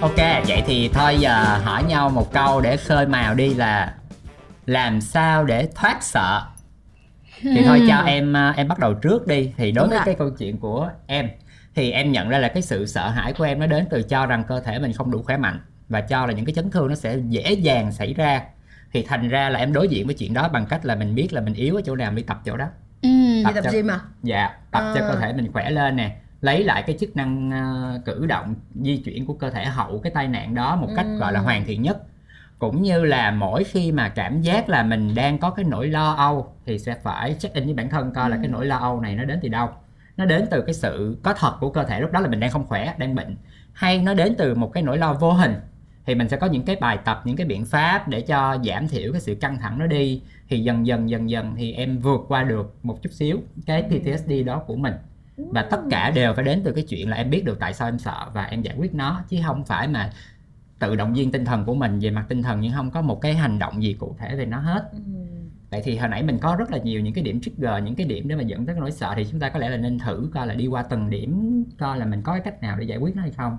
Ok, 0.00 0.16
vậy 0.48 0.62
thì 0.66 0.90
thôi 0.94 1.16
giờ 1.20 1.58
hỏi 1.64 1.82
nhau 1.84 2.08
một 2.10 2.32
câu 2.32 2.60
để 2.60 2.76
khơi 2.76 3.06
mào 3.06 3.34
đi 3.34 3.54
là 3.54 3.94
làm 4.66 5.00
sao 5.00 5.44
để 5.44 5.68
thoát 5.74 6.02
sợ. 6.02 6.42
Thì 7.42 7.62
thôi 7.66 7.82
cho 7.88 7.96
em 7.96 8.36
à, 8.36 8.54
em 8.56 8.68
bắt 8.68 8.78
đầu 8.78 8.94
trước 8.94 9.26
đi. 9.26 9.52
Thì 9.56 9.72
đối 9.72 9.82
Đúng 9.84 9.88
với 9.90 9.98
rồi. 9.98 10.04
cái 10.06 10.14
câu 10.14 10.30
chuyện 10.38 10.58
của 10.58 10.90
em 11.06 11.28
thì 11.74 11.90
em 11.90 12.12
nhận 12.12 12.28
ra 12.28 12.38
là 12.38 12.48
cái 12.48 12.62
sự 12.62 12.86
sợ 12.86 13.08
hãi 13.08 13.32
của 13.32 13.44
em 13.44 13.58
nó 13.60 13.66
đến 13.66 13.86
từ 13.90 14.02
cho 14.02 14.26
rằng 14.26 14.44
cơ 14.48 14.60
thể 14.60 14.78
mình 14.78 14.92
không 14.92 15.10
đủ 15.10 15.22
khỏe 15.22 15.36
mạnh 15.36 15.60
và 15.88 16.00
cho 16.00 16.26
là 16.26 16.32
những 16.32 16.44
cái 16.44 16.54
chấn 16.54 16.70
thương 16.70 16.88
nó 16.88 16.94
sẽ 16.94 17.16
dễ 17.28 17.52
dàng 17.52 17.92
xảy 17.92 18.14
ra. 18.14 18.42
Thì 18.92 19.02
thành 19.02 19.28
ra 19.28 19.48
là 19.48 19.58
em 19.58 19.72
đối 19.72 19.88
diện 19.88 20.06
với 20.06 20.14
chuyện 20.14 20.34
đó 20.34 20.48
bằng 20.48 20.66
cách 20.66 20.84
là 20.84 20.94
mình 20.94 21.14
biết 21.14 21.32
là 21.32 21.40
mình 21.40 21.54
yếu 21.54 21.74
ở 21.76 21.82
chỗ 21.84 21.96
nào 21.96 22.10
mình 22.10 22.16
đi 22.16 22.22
tập 22.22 22.40
chỗ 22.44 22.56
đó. 22.56 22.66
Ừ. 23.02 23.08
Tập 23.44 23.50
đi 23.50 23.54
tập 23.54 23.64
cho- 23.64 23.70
gym 23.70 23.90
à 23.90 24.00
Dạ, 24.22 24.50
tập 24.70 24.92
cho 24.94 25.00
À. 25.04 25.08
cơ 25.12 25.20
thể 25.20 25.32
mình 25.32 25.52
khỏe 25.52 25.70
lên 25.70 25.96
nè 25.96 26.16
lấy 26.40 26.64
lại 26.64 26.82
cái 26.86 26.96
chức 27.00 27.16
năng 27.16 27.50
ờ, 27.50 28.00
cử 28.04 28.26
động 28.26 28.54
di 28.82 28.96
chuyển 28.96 29.26
của 29.26 29.34
cơ 29.34 29.50
thể 29.50 29.64
hậu 29.64 29.98
cái 29.98 30.12
tai 30.14 30.28
nạn 30.28 30.54
đó 30.54 30.76
một 30.76 30.88
cách 30.96 31.06
Ừ. 31.06 31.18
gọi 31.18 31.32
là 31.32 31.40
hoàn 31.40 31.64
thiện 31.64 31.82
nhất. 31.82 32.02
Cũng 32.58 32.82
như 32.82 33.04
là 33.04 33.30
mỗi 33.30 33.64
khi 33.64 33.92
mà 33.92 34.08
cảm 34.08 34.40
giác 34.42 34.68
là 34.68 34.82
mình 34.82 35.14
đang 35.14 35.38
có 35.38 35.50
cái 35.50 35.64
nỗi 35.64 35.88
lo 35.88 36.12
âu 36.12 36.52
thì 36.66 36.78
sẽ 36.78 36.94
phải 37.02 37.34
check 37.38 37.54
in 37.54 37.64
với 37.64 37.74
bản 37.74 37.88
thân 37.90 38.12
coi 38.14 38.30
là 38.30 38.36
Ừ. 38.36 38.40
cái 38.42 38.50
nỗi 38.50 38.66
lo 38.66 38.76
âu 38.76 39.00
này 39.00 39.14
nó 39.16 39.24
đến 39.24 39.38
từ 39.42 39.48
đâu. 39.48 39.68
Nó 40.16 40.24
đến 40.24 40.44
từ 40.50 40.60
cái 40.62 40.74
sự 40.74 41.16
có 41.22 41.32
thật 41.34 41.52
của 41.60 41.70
cơ 41.70 41.84
thể 41.84 42.00
lúc 42.00 42.12
đó 42.12 42.20
là 42.20 42.28
mình 42.28 42.40
đang 42.40 42.50
không 42.50 42.64
khỏe 42.66 42.94
đang 42.98 43.14
bệnh. 43.14 43.36
Hay 43.72 43.98
nó 43.98 44.14
đến 44.14 44.34
từ 44.38 44.54
một 44.54 44.72
cái 44.72 44.82
nỗi 44.82 44.98
lo 44.98 45.12
vô 45.14 45.32
hình 45.32 45.54
thì 46.06 46.14
mình 46.14 46.28
sẽ 46.28 46.36
có 46.36 46.46
những 46.46 46.62
cái 46.64 46.76
bài 46.76 46.98
tập 47.04 47.22
những 47.24 47.36
cái 47.36 47.46
biện 47.46 47.64
pháp 47.64 48.08
để 48.08 48.20
cho 48.20 48.56
giảm 48.64 48.88
thiểu 48.88 49.12
cái 49.12 49.20
sự 49.20 49.34
căng 49.34 49.58
thẳng 49.58 49.78
nó 49.78 49.86
đi. 49.86 50.22
Thì 50.48 50.60
dần 50.60 50.86
dần 50.86 51.10
dần 51.10 51.30
dần 51.30 51.54
thì 51.56 51.72
em 51.72 51.98
vượt 51.98 52.20
qua 52.28 52.42
được 52.42 52.74
một 52.82 53.02
chút 53.02 53.10
xíu 53.12 53.38
cái 53.66 53.82
PTSD 53.82 54.32
đó 54.46 54.58
của 54.66 54.76
mình 54.76 54.94
và 55.38 55.62
tất 55.62 55.80
cả 55.90 56.10
đều 56.10 56.34
phải 56.34 56.44
đến 56.44 56.62
từ 56.64 56.72
cái 56.72 56.84
chuyện 56.88 57.10
là 57.10 57.16
em 57.16 57.30
biết 57.30 57.44
được 57.44 57.58
tại 57.60 57.74
sao 57.74 57.88
em 57.88 57.98
sợ 57.98 58.30
và 58.34 58.44
em 58.44 58.62
giải 58.62 58.74
quyết 58.78 58.94
nó 58.94 59.22
chứ 59.28 59.36
không 59.46 59.64
phải 59.64 59.88
mà 59.88 60.12
tự 60.78 60.96
động 60.96 61.14
viên 61.14 61.32
tinh 61.32 61.44
thần 61.44 61.64
của 61.64 61.74
mình 61.74 61.98
về 61.98 62.10
mặt 62.10 62.26
tinh 62.28 62.42
thần 62.42 62.60
nhưng 62.60 62.72
không 62.72 62.90
có 62.90 63.02
một 63.02 63.20
cái 63.20 63.34
hành 63.34 63.58
động 63.58 63.82
gì 63.82 63.94
cụ 63.94 64.16
thể 64.18 64.36
về 64.36 64.46
nó 64.46 64.58
hết. 64.60 64.90
Vậy 65.70 65.82
thì 65.84 65.96
hồi 65.96 66.08
nãy 66.08 66.22
mình 66.22 66.38
có 66.38 66.56
rất 66.58 66.70
là 66.70 66.78
nhiều 66.78 67.00
những 67.00 67.14
cái 67.14 67.24
điểm 67.24 67.40
trigger 67.40 67.84
những 67.84 67.94
cái 67.94 68.06
điểm 68.06 68.28
để 68.28 68.36
mà 68.36 68.42
dẫn 68.42 68.66
tới 68.66 68.74
cái 68.74 68.80
nỗi 68.80 68.90
sợ 68.90 69.12
thì 69.16 69.26
chúng 69.30 69.40
ta 69.40 69.48
có 69.48 69.58
lẽ 69.58 69.68
là 69.68 69.76
nên 69.76 69.98
thử 69.98 70.30
coi 70.34 70.46
là 70.46 70.54
đi 70.54 70.66
qua 70.66 70.82
từng 70.82 71.10
điểm 71.10 71.64
coi 71.78 71.98
là 71.98 72.06
mình 72.06 72.22
có 72.22 72.32
cái 72.32 72.40
cách 72.40 72.62
nào 72.62 72.76
để 72.78 72.84
giải 72.84 72.98
quyết 72.98 73.16
nó 73.16 73.22
hay 73.22 73.30
không. 73.30 73.58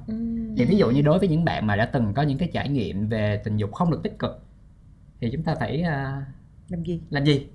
Thì 0.57 0.65
ví 0.65 0.77
dụ 0.77 0.89
như 0.89 1.01
đối 1.01 1.19
với 1.19 1.27
những 1.27 1.45
bạn 1.45 1.67
mà 1.67 1.75
đã 1.75 1.85
từng 1.85 2.13
có 2.13 2.21
những 2.21 2.37
cái 2.37 2.49
trải 2.53 2.69
nghiệm 2.69 3.09
về 3.09 3.41
tình 3.43 3.57
dục 3.57 3.73
không 3.73 3.91
được 3.91 4.03
tích 4.03 4.19
cực 4.19 4.45
thì 5.21 5.29
chúng 5.31 5.43
ta 5.43 5.55
phải 5.55 5.81
à, 5.81 6.25
làm 6.69 6.83
gì? 6.83 7.01
làm 7.09 7.25
gì 7.25 7.47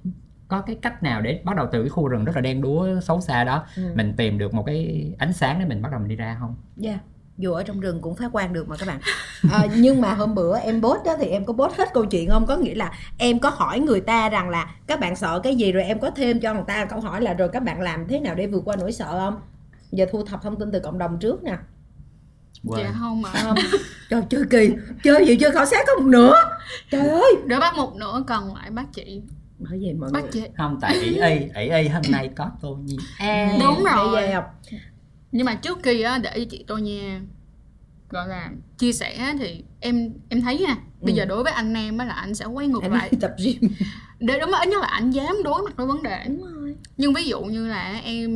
có 0.49 0.61
cái 0.61 0.77
cách 0.83 1.03
nào 1.03 1.21
để 1.21 1.41
bắt 1.45 1.57
đầu 1.57 1.67
từ 1.73 1.83
cái 1.83 1.89
khu 1.89 2.09
rừng 2.09 2.25
rất 2.25 2.33
là 2.35 2.41
đen 2.41 2.61
đúa 2.63 3.01
xấu 3.01 3.21
xa 3.21 3.45
đó 3.45 3.67
Ừ. 3.77 3.83
mình 3.95 4.15
tìm 4.17 4.39
được 4.39 4.55
một 4.55 4.63
cái 4.67 5.13
ánh 5.19 5.33
sáng 5.33 5.59
để 5.59 5.65
mình 5.67 5.83
bắt 5.83 5.89
đầu 5.93 6.01
mình 6.01 6.09
đi 6.09 6.17
ra 6.17 6.37
không? 6.41 6.55
Dạ 6.77 6.99
dù 7.39 7.53
ở 7.53 7.63
trong 7.63 7.81
rừng 7.81 8.01
cũng 8.01 8.15
phát 8.15 8.29
quan 8.33 8.53
được 8.53 8.69
mà 8.69 8.77
các 8.77 8.89
bạn. 8.89 9.01
À, 9.53 9.67
nhưng 9.77 10.01
mà 10.01 10.15
hôm 10.15 10.35
bữa 10.35 10.59
em 10.59 10.83
post 10.83 11.05
đó 11.05 11.17
thì 11.19 11.27
em 11.27 11.45
có 11.45 11.53
post 11.53 11.79
hết 11.79 11.89
câu 11.95 12.05
chuyện 12.07 12.29
không? 12.31 12.47
Có 12.47 12.57
nghĩa 12.57 12.75
là 12.75 12.93
em 13.19 13.39
có 13.39 13.51
hỏi 13.51 13.81
người 13.81 14.01
ta 14.01 14.29
rằng 14.29 14.49
là 14.51 14.75
các 14.87 15.01
bạn 15.01 15.17
sợ 15.17 15.41
cái 15.43 15.57
gì 15.57 15.73
rồi 15.73 15.85
em 15.85 15.99
có 15.99 16.11
thêm 16.11 16.41
cho 16.41 16.55
người 16.55 16.63
ta 16.67 16.85
câu 16.85 17.01
hỏi 17.01 17.23
là 17.23 17.35
rồi 17.35 17.49
các 17.49 17.63
bạn 17.63 17.81
làm 17.81 18.09
thế 18.09 18.21
nào 18.21 18.35
để 18.35 18.47
vượt 18.47 18.63
qua 18.65 18.77
nỗi 18.77 18.93
sợ 18.93 19.07
không? 19.11 19.41
Giờ 19.93 20.07
thu 20.13 20.25
thập 20.25 20.43
thông 20.43 20.59
tin 20.59 20.73
từ 20.73 20.81
cộng 20.81 20.99
đồng 20.99 21.19
trước 21.19 21.43
nè. 21.43 21.57
Dạ 22.79 22.93
không 23.01 23.23
mà 23.23 23.31
không 23.33 23.57
trời 24.11 24.23
chơi 24.31 24.45
kỳ. 24.51 24.75
Chơi 25.05 25.27
gì 25.27 25.37
chơi 25.37 25.51
khảo 25.51 25.67
sát 25.67 25.85
có 25.87 25.95
một 26.01 26.07
nửa. 26.07 26.35
Trời 26.91 27.09
ơi. 27.09 27.33
Để 27.47 27.57
bắt 27.61 27.75
một 27.77 27.95
nửa 27.97 28.25
còn 28.27 28.55
lại 28.55 28.71
bác 28.71 28.93
chị 28.93 29.23
bởi 29.71 29.79
vậy 29.83 29.95
mọi 29.95 30.11
Bác 30.13 30.21
người. 30.23 30.31
chị 30.33 30.43
không 30.57 30.79
tại 30.81 30.95
ỷ 30.95 31.15
y 31.15 31.39
ỷ 31.55 31.71
y 31.83 31.89
hôm 31.89 32.03
nay 32.11 32.31
có 32.37 32.51
tô 32.61 32.79
nhi. 32.85 32.97
À, 33.19 33.57
Đúng 33.61 33.85
rồi. 33.85 34.31
Học. 34.33 34.61
Nhưng 35.33 35.47
mà 35.47 35.55
trước 35.55 35.79
khi 35.83 36.03
á 36.03 36.19
để 36.19 36.31
cho 36.37 36.45
chị 36.51 36.65
tôi 36.69 36.83
nha 36.83 37.21
Gọi 38.09 38.29
là 38.29 38.51
chia 38.79 38.93
sẻ 38.93 39.35
thì 39.39 39.65
em 39.81 40.11
em 40.29 40.41
thấy 40.43 40.59
nha 40.59 40.77
Bây 41.01 41.13
Ừ. 41.13 41.17
giờ 41.17 41.25
đối 41.25 41.43
với 41.45 41.53
anh 41.53 41.75
em 41.75 41.99
á 41.99 42.05
là 42.05 42.15
anh 42.15 42.35
sẽ 42.35 42.45
quay 42.45 42.67
ngược 42.69 42.83
anh 42.83 42.93
lại. 42.93 43.11
tập 43.21 43.35
gym. 43.45 43.57
Để 44.21 44.41
đúng 44.41 44.51
ít 44.53 44.69
nhất 44.69 44.81
là 44.83 44.89
anh 44.89 45.11
dám 45.11 45.37
đối 45.45 45.63
mặt 45.63 45.77
với 45.77 45.87
vấn 45.87 46.03
đề. 46.03 46.25
Đúng 46.29 46.43
rồi. 46.55 46.77
Nhưng 46.97 47.15
ví 47.15 47.25
dụ 47.25 47.41
như 47.45 47.67
là 47.67 48.01
em 48.05 48.31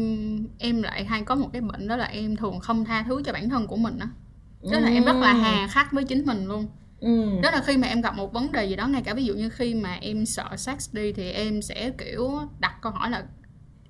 em 0.59 0.83
lại 0.83 1.05
hay 1.05 1.23
có 1.23 1.35
một 1.35 1.49
cái 1.53 1.63
bệnh 1.63 1.89
đó 1.89 1.97
là 1.97 2.05
em 2.05 2.37
thường 2.37 2.61
không 2.61 2.85
tha 2.85 3.05
thứ 3.09 3.23
cho 3.27 3.33
bản 3.33 3.49
thân 3.49 3.67
của 3.67 3.77
mình 3.77 3.99
á. 3.99 4.09
Tức 4.73 4.79
là 4.81 4.89
em 4.89 5.05
rất 5.05 5.17
là 5.17 5.33
hà 5.33 5.67
khắc 5.69 5.93
với 5.93 6.05
chính 6.05 6.27
mình 6.27 6.47
luôn 6.47 6.67
ừ. 7.01 7.41
đó 7.43 7.51
là 7.51 7.63
khi 7.67 7.77
mà 7.77 7.89
em 7.89 8.01
gặp 8.01 8.17
một 8.17 8.33
vấn 8.33 8.53
đề 8.53 8.65
gì 8.65 8.77
đó 8.77 8.89
ngay 8.89 9.03
cả 9.03 9.15
ví 9.15 9.25
dụ 9.25 9.35
như 9.35 9.51
khi 9.51 9.75
mà 9.75 9.99
em 10.01 10.27
sợ 10.27 10.57
sex 10.57 10.95
đi 10.95 11.13
thì 11.13 11.31
em 11.31 11.63
sẽ 11.63 11.91
kiểu 11.99 12.41
đặt 12.61 12.75
câu 12.83 12.93
hỏi 12.93 13.11
là 13.11 13.25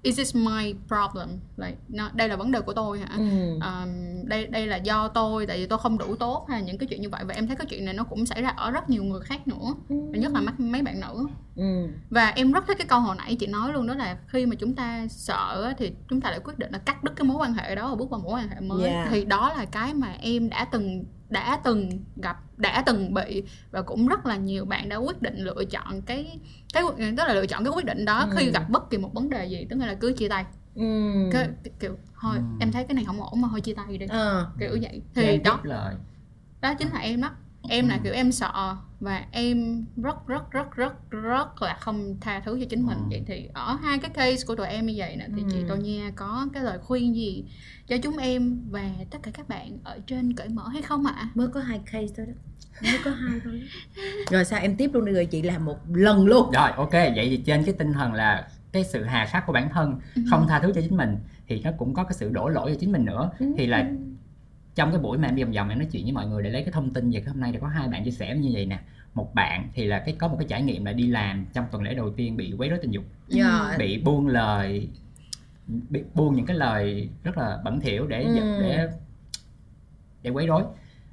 is 0.03 0.17
this 0.19 0.37
my 0.37 0.75
problem? 0.89 1.29
Like 1.57 1.77
nó, 1.89 2.11
đây 2.15 2.29
là 2.29 2.37
vấn 2.37 2.53
đề 2.53 2.61
của 2.61 2.73
tôi 2.73 2.99
hả? 2.99 3.09
Ừ. 3.17 3.25
um, 3.53 4.25
đây 4.25 4.47
đây 4.47 4.67
là 4.67 4.77
do 4.77 5.09
tôi 5.09 5.47
tại 5.47 5.59
vì 5.59 5.67
tôi 5.67 5.79
không 5.79 5.99
đủ 5.99 6.17
tốt 6.17 6.47
hay 6.49 6.63
những 6.63 6.79
cái 6.79 6.87
chuyện 6.87 7.03
như 7.03 7.09
vậy. 7.11 7.25
Và 7.25 7.35
em 7.35 7.47
thấy 7.47 7.57
cái 7.57 7.67
chuyện 7.71 7.85
này 7.85 7.95
nó 7.95 8.05
cũng 8.05 8.27
xảy 8.27 8.43
ra 8.43 8.49
ở 8.49 8.71
rất 8.71 8.91
nhiều 8.91 9.05
người 9.05 9.21
khác 9.21 9.49
nữa 9.49 9.75
và 9.89 10.19
nhất 10.19 10.33
là 10.33 10.41
mấy 10.59 10.83
bạn 10.83 11.01
nữ 11.01 11.27
Ừ. 11.59 11.89
và 12.11 12.29
em 12.37 12.53
rất 12.53 12.65
thích 12.67 12.79
cái 12.79 12.87
câu 12.87 13.01
hồi 13.01 13.17
nãy 13.19 13.37
chị 13.41 13.47
nói 13.47 13.73
luôn 13.73 13.87
đó 13.87 13.95
là 13.95 14.17
khi 14.27 14.47
mà 14.47 14.55
chúng 14.59 14.75
ta 14.75 15.07
sợ 15.11 15.63
á, 15.65 15.75
thì 15.79 15.93
chúng 16.09 16.21
ta 16.21 16.31
lại 16.31 16.41
quyết 16.45 16.59
định 16.59 16.73
là 16.73 16.79
cắt 16.79 17.05
đứt 17.05 17.13
cái 17.17 17.25
mối 17.25 17.37
quan 17.37 17.55
hệ 17.55 17.75
đó 17.75 17.89
và 17.91 17.95
bước 17.97 18.11
vào 18.11 18.21
mối 18.21 18.33
quan 18.41 18.49
hệ 18.49 18.61
mới 18.61 18.89
Yeah. 18.91 19.09
thì 19.11 19.25
đó 19.25 19.53
là 19.59 19.65
cái 19.65 19.95
mà 19.95 20.13
em 20.21 20.49
đã 20.51 20.65
từng 20.73 21.05
đã 21.29 21.61
từng 21.65 21.91
gặp 22.17 22.37
đã 22.57 22.83
từng 22.87 23.15
bị 23.15 23.43
và 23.71 23.83
cũng 23.83 24.07
rất 24.09 24.27
là 24.27 24.37
nhiều 24.37 24.65
bạn 24.65 24.89
đã 24.89 24.97
quyết 24.97 25.23
định 25.23 25.37
lựa 25.39 25.65
chọn 25.71 26.03
cái 26.03 26.41
cái 26.75 26.83
tức 27.17 27.25
là 27.29 27.35
lựa 27.35 27.47
chọn 27.47 27.65
cái 27.65 27.73
quyết 27.73 27.85
định 27.85 28.05
đó 28.05 28.29
khi 28.37 28.47
Ừ. 28.47 28.51
gặp 28.53 28.69
bất 28.71 28.91
kỳ 28.91 28.99
một 28.99 29.15
vấn 29.15 29.31
đề 29.31 29.47
gì 29.47 29.67
tức 29.71 29.77
là 29.77 29.95
cứ 29.95 30.13
chia 30.13 30.29
tay 30.29 30.45
Ừ. 30.75 30.85
cái, 31.33 31.49
kiểu 31.81 31.97
thôi 32.21 32.37
Ừ. 32.37 32.43
em 32.61 32.73
thấy 32.73 32.85
cái 32.85 32.95
này 32.95 33.05
không 33.05 33.23
ổn 33.23 33.41
mà 33.41 33.49
thôi 33.51 33.61
chia 33.61 33.75
tay 33.75 33.99
đi 33.99 34.07
Ờ. 34.09 34.47
kiểu 34.61 34.71
vậy 34.83 35.03
thì 35.15 35.23
thì 35.27 35.39
đó 35.39 35.61
lời 35.63 35.95
đó 36.61 36.75
chính 36.75 36.89
là 36.89 36.99
em 36.99 37.21
đó 37.21 37.31
em 37.69 37.89
là 37.89 37.95
Ừ. 37.95 38.01
kiểu 38.05 38.13
em 38.13 38.33
sợ 38.33 38.77
và 39.01 39.25
em 39.31 39.85
rất 39.97 40.27
rất 40.27 40.51
rất 40.51 40.77
rất 40.77 41.11
rất 41.11 41.63
là 41.63 41.77
không 41.81 42.17
tha 42.21 42.41
thứ 42.45 42.59
cho 42.61 42.67
chính 42.71 42.87
mình. 42.87 42.99
Ừ. 42.99 43.05
vậy 43.11 43.23
thì 43.27 43.49
ở 43.53 43.79
hai 43.83 43.99
cái 43.99 44.11
case 44.11 44.47
của 44.47 44.55
tụi 44.55 44.67
em 44.67 44.87
như 44.87 44.95
vậy 44.97 45.17
nè 45.17 45.27
thì 45.37 45.43
chị 45.51 45.59
Ừ. 45.59 45.65
tô 45.69 45.77
nha 45.77 46.11
có 46.17 46.47
cái 46.53 46.63
lời 46.63 46.79
khuyên 46.83 47.15
gì 47.17 47.45
cho 47.89 47.97
chúng 48.03 48.17
em 48.17 48.61
và 48.71 48.91
tất 49.11 49.19
cả 49.23 49.31
các 49.35 49.49
bạn 49.49 49.79
ở 49.85 49.99
trên 50.07 50.33
cởi 50.35 50.49
mở 50.49 50.69
hay 50.69 50.83
không 50.83 51.07
ạ? 51.07 51.29
Mới 51.35 51.49
có 51.49 51.61
hai 51.61 51.81
case 51.93 52.07
thôi 52.17 52.27
đó. 52.27 52.33
Mới 52.83 52.99
có 53.05 53.11
hai 53.11 53.41
thôi 53.45 53.63
rồi 54.31 54.45
sao 54.45 54.61
em 54.61 54.77
tiếp 54.77 54.91
luôn 54.95 55.05
đi 55.05 55.13
rồi 55.13 55.27
chị 55.27 55.43
làm 55.43 55.65
một 55.65 55.79
lần 55.95 56.27
luôn. 56.27 56.51
Rồi 56.51 56.71
ok. 56.77 56.93
Vậy 56.93 57.27
thì 57.31 57.37
trên 57.37 57.65
cái 57.65 57.75
tinh 57.79 57.93
thần 57.93 58.13
là 58.13 58.49
cái 58.73 58.85
sự 58.85 59.05
hà 59.05 59.27
khắc 59.27 59.47
của 59.47 59.53
bản 59.53 59.69
thân 59.73 59.95
không 60.31 60.47
tha 60.49 60.61
thứ 60.61 60.73
cho 60.75 60.81
chính 60.81 60.97
mình 60.97 61.17
thì 61.49 61.61
nó 61.65 61.71
cũng 61.79 61.95
có 61.95 62.05
cái 62.05 62.13
sự 62.15 62.29
đổ 62.31 62.49
lỗi 62.49 62.71
cho 62.75 62.79
chính 62.81 62.93
mình 62.93 63.05
nữa. 63.05 63.31
Thì 63.59 63.67
là 63.67 63.91
trong 64.79 64.91
cái 64.93 65.01
buổi 65.01 65.19
mà 65.19 65.29
em 65.29 65.37
đi 65.37 65.43
vòng 65.45 65.53
vòng 65.53 65.69
em 65.69 65.79
nói 65.79 65.89
chuyện 65.93 66.03
với 66.05 66.13
mọi 66.13 66.27
người 66.27 66.43
để 66.43 66.51
lấy 66.51 66.63
cái 66.63 66.73
thông 66.73 66.93
tin 66.93 67.11
về 67.11 67.21
cái 67.21 67.29
hôm 67.29 67.41
nay 67.41 67.53
thì 67.53 67.59
có 67.61 67.69
hai 67.69 67.89
bạn 67.89 68.05
chia 68.05 68.11
sẻ 68.11 68.37
như 68.37 68.51
vậy 68.53 68.67
nè. 68.67 68.79
Một 69.15 69.35
bạn 69.35 69.69
thì 69.75 69.87
là 69.87 69.99
cái 69.99 70.15
có 70.19 70.29
một 70.29 70.37
cái 70.39 70.47
trải 70.49 70.63
nghiệm 70.63 70.85
là 70.85 70.93
đi 70.93 71.07
làm 71.07 71.47
trong 71.53 71.65
tuần 71.71 71.83
lễ 71.83 71.95
đầu 71.95 72.11
tiên 72.11 72.37
bị 72.37 72.55
quấy 72.59 72.69
rối 72.69 72.79
tình 72.83 72.91
dục. 72.91 73.05
Dạ. 73.29 73.75
bị 73.79 74.03
buông 74.03 74.27
lời 74.27 74.89
bị 75.67 76.03
buông 76.15 76.37
những 76.37 76.47
cái 76.47 76.57
lời 76.57 77.09
rất 77.25 77.39
là 77.39 77.59
bẩn 77.65 77.81
thỉu 77.81 78.07
để 78.07 78.23
Ừ. 78.23 78.59
để 78.61 78.89
để 80.23 80.31
quấy 80.31 80.47
rối. 80.47 80.63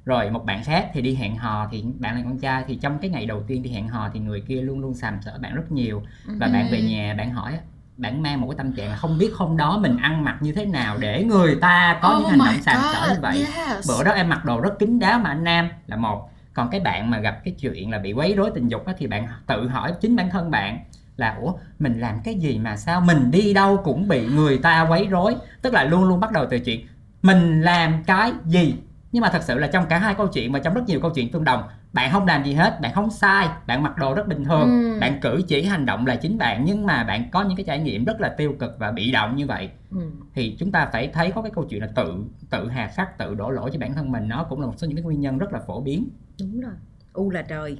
Rồi 0.04 0.30
một 0.30 0.44
bạn 0.44 0.64
khác 0.64 0.90
thì 0.92 1.02
đi 1.02 1.14
hẹn 1.14 1.36
hò 1.36 1.68
thì 1.72 1.84
bạn 1.98 2.16
là 2.16 2.22
con 2.24 2.38
trai 2.38 2.64
thì 2.66 2.76
trong 2.82 2.98
cái 2.98 3.10
ngày 3.10 3.26
đầu 3.26 3.42
tiên 3.46 3.62
đi 3.62 3.70
hẹn 3.70 3.88
hò 3.88 4.10
thì 4.14 4.20
người 4.20 4.40
kia 4.40 4.60
luôn 4.60 4.80
luôn 4.80 4.94
sàm 4.94 5.18
sỡ 5.22 5.38
bạn 5.38 5.54
rất 5.54 5.72
nhiều. 5.72 6.02
Và 6.26 6.48
bạn 6.48 6.68
về 6.70 6.82
nhà 6.82 7.14
bạn 7.14 7.30
hỏi 7.30 7.58
bạn 7.96 8.22
mang 8.22 8.40
một 8.40 8.48
cái 8.50 8.56
tâm 8.58 8.72
trạng 8.72 8.90
là 8.90 8.96
không 8.96 9.18
biết 9.18 9.30
hôm 9.34 9.56
đó 9.56 9.78
mình 9.78 9.96
ăn 9.96 10.24
mặc 10.24 10.36
như 10.40 10.52
thế 10.52 10.64
nào 10.64 10.96
để 10.98 11.24
người 11.24 11.56
ta 11.60 11.98
có 12.02 12.18
những 12.20 12.28
hành 12.28 12.38
động 12.38 12.62
sàm 12.62 12.76
sỡ 12.92 13.14
như 13.14 13.20
vậy. 13.20 13.46
yes. 13.56 13.88
bữa 13.88 14.04
đó 14.04 14.12
em 14.12 14.28
mặc 14.28 14.44
đồ 14.44 14.60
rất 14.60 14.78
kín 14.78 14.98
đáo 14.98 15.18
mà 15.18 15.30
anh 15.30 15.44
nam 15.44 15.68
là 15.86 15.96
một. 15.96 16.30
Còn 16.54 16.70
cái 16.70 16.80
bạn 16.80 17.10
mà 17.10 17.18
gặp 17.18 17.40
cái 17.44 17.54
chuyện 17.60 17.90
là 17.90 17.98
bị 17.98 18.12
quấy 18.12 18.34
rối 18.34 18.50
tình 18.54 18.68
dục 18.68 18.86
á, 18.86 18.94
thì 18.98 19.06
bạn 19.06 19.28
tự 19.46 19.68
hỏi 19.68 19.92
chính 20.00 20.16
bản 20.16 20.30
thân 20.30 20.50
bạn 20.50 20.78
là 21.16 21.36
ủa 21.40 21.52
mình 21.78 22.00
làm 22.00 22.20
cái 22.24 22.34
gì 22.34 22.58
mà 22.58 22.76
sao 22.76 23.00
mình 23.00 23.30
đi 23.30 23.54
đâu 23.54 23.76
cũng 23.84 24.08
bị 24.08 24.26
người 24.26 24.58
ta 24.58 24.86
quấy 24.90 25.06
rối? 25.06 25.36
Tức 25.62 25.74
là 25.74 25.84
luôn 25.84 26.04
luôn 26.04 26.20
bắt 26.20 26.32
đầu 26.32 26.46
từ 26.50 26.58
chuyện 26.58 26.86
mình 27.22 27.62
làm 27.62 28.02
cái 28.06 28.32
gì? 28.44 28.74
Nhưng 29.12 29.20
mà 29.20 29.28
thật 29.28 29.42
sự 29.42 29.58
là 29.58 29.66
trong 29.66 29.86
cả 29.86 29.98
hai 29.98 30.14
câu 30.14 30.26
chuyện 30.26 30.52
và 30.52 30.58
trong 30.58 30.74
rất 30.74 30.82
nhiều 30.86 31.00
câu 31.00 31.10
chuyện 31.10 31.32
tương 31.32 31.44
đồng 31.44 31.62
bạn 31.96 32.12
không 32.12 32.26
làm 32.26 32.44
gì 32.44 32.52
hết 32.52 32.80
bạn 32.80 32.92
không 32.94 33.10
sai 33.10 33.48
bạn 33.66 33.82
mặc 33.82 33.96
đồ 33.96 34.14
rất 34.14 34.28
bình 34.28 34.44
thường. 34.44 34.68
Ừ. 34.68 34.98
bạn 35.00 35.20
cử 35.20 35.42
chỉ 35.48 35.62
hành 35.62 35.86
động 35.86 36.06
là 36.06 36.16
chính 36.16 36.38
bạn 36.38 36.64
nhưng 36.64 36.86
mà 36.86 37.04
bạn 37.04 37.30
có 37.30 37.42
những 37.44 37.56
cái 37.56 37.64
trải 37.64 37.78
nghiệm 37.78 38.04
rất 38.04 38.20
là 38.20 38.28
tiêu 38.28 38.54
cực 38.58 38.76
và 38.78 38.90
bị 38.90 39.12
động 39.12 39.36
như 39.36 39.46
vậy. 39.46 39.70
Ừ. 39.90 40.10
thì 40.34 40.56
chúng 40.58 40.72
ta 40.72 40.88
phải 40.92 41.10
thấy 41.12 41.30
có 41.30 41.42
cái 41.42 41.50
câu 41.54 41.64
chuyện 41.64 41.80
là 41.80 41.88
tự 41.94 42.14
tự 42.50 42.68
hà 42.68 42.88
khắc 42.94 43.18
tự 43.18 43.34
đổ 43.34 43.50
lỗi 43.50 43.70
cho 43.72 43.78
bản 43.78 43.94
thân 43.94 44.12
mình. 44.12 44.28
Nó 44.28 44.46
cũng 44.50 44.60
là 44.60 44.66
một 44.66 44.72
số 44.76 44.86
những 44.86 44.96
cái 44.96 45.02
nguyên 45.02 45.20
nhân 45.20 45.38
rất 45.38 45.52
là 45.52 45.60
phổ 45.66 45.80
biến. 45.80 46.08
Đúng 46.40 46.60
rồi. 46.60 46.72
U 47.12 47.30
là 47.30 47.42
trời. 47.42 47.78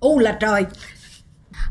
U 0.00 0.18
là 0.18 0.36
trời 0.40 0.66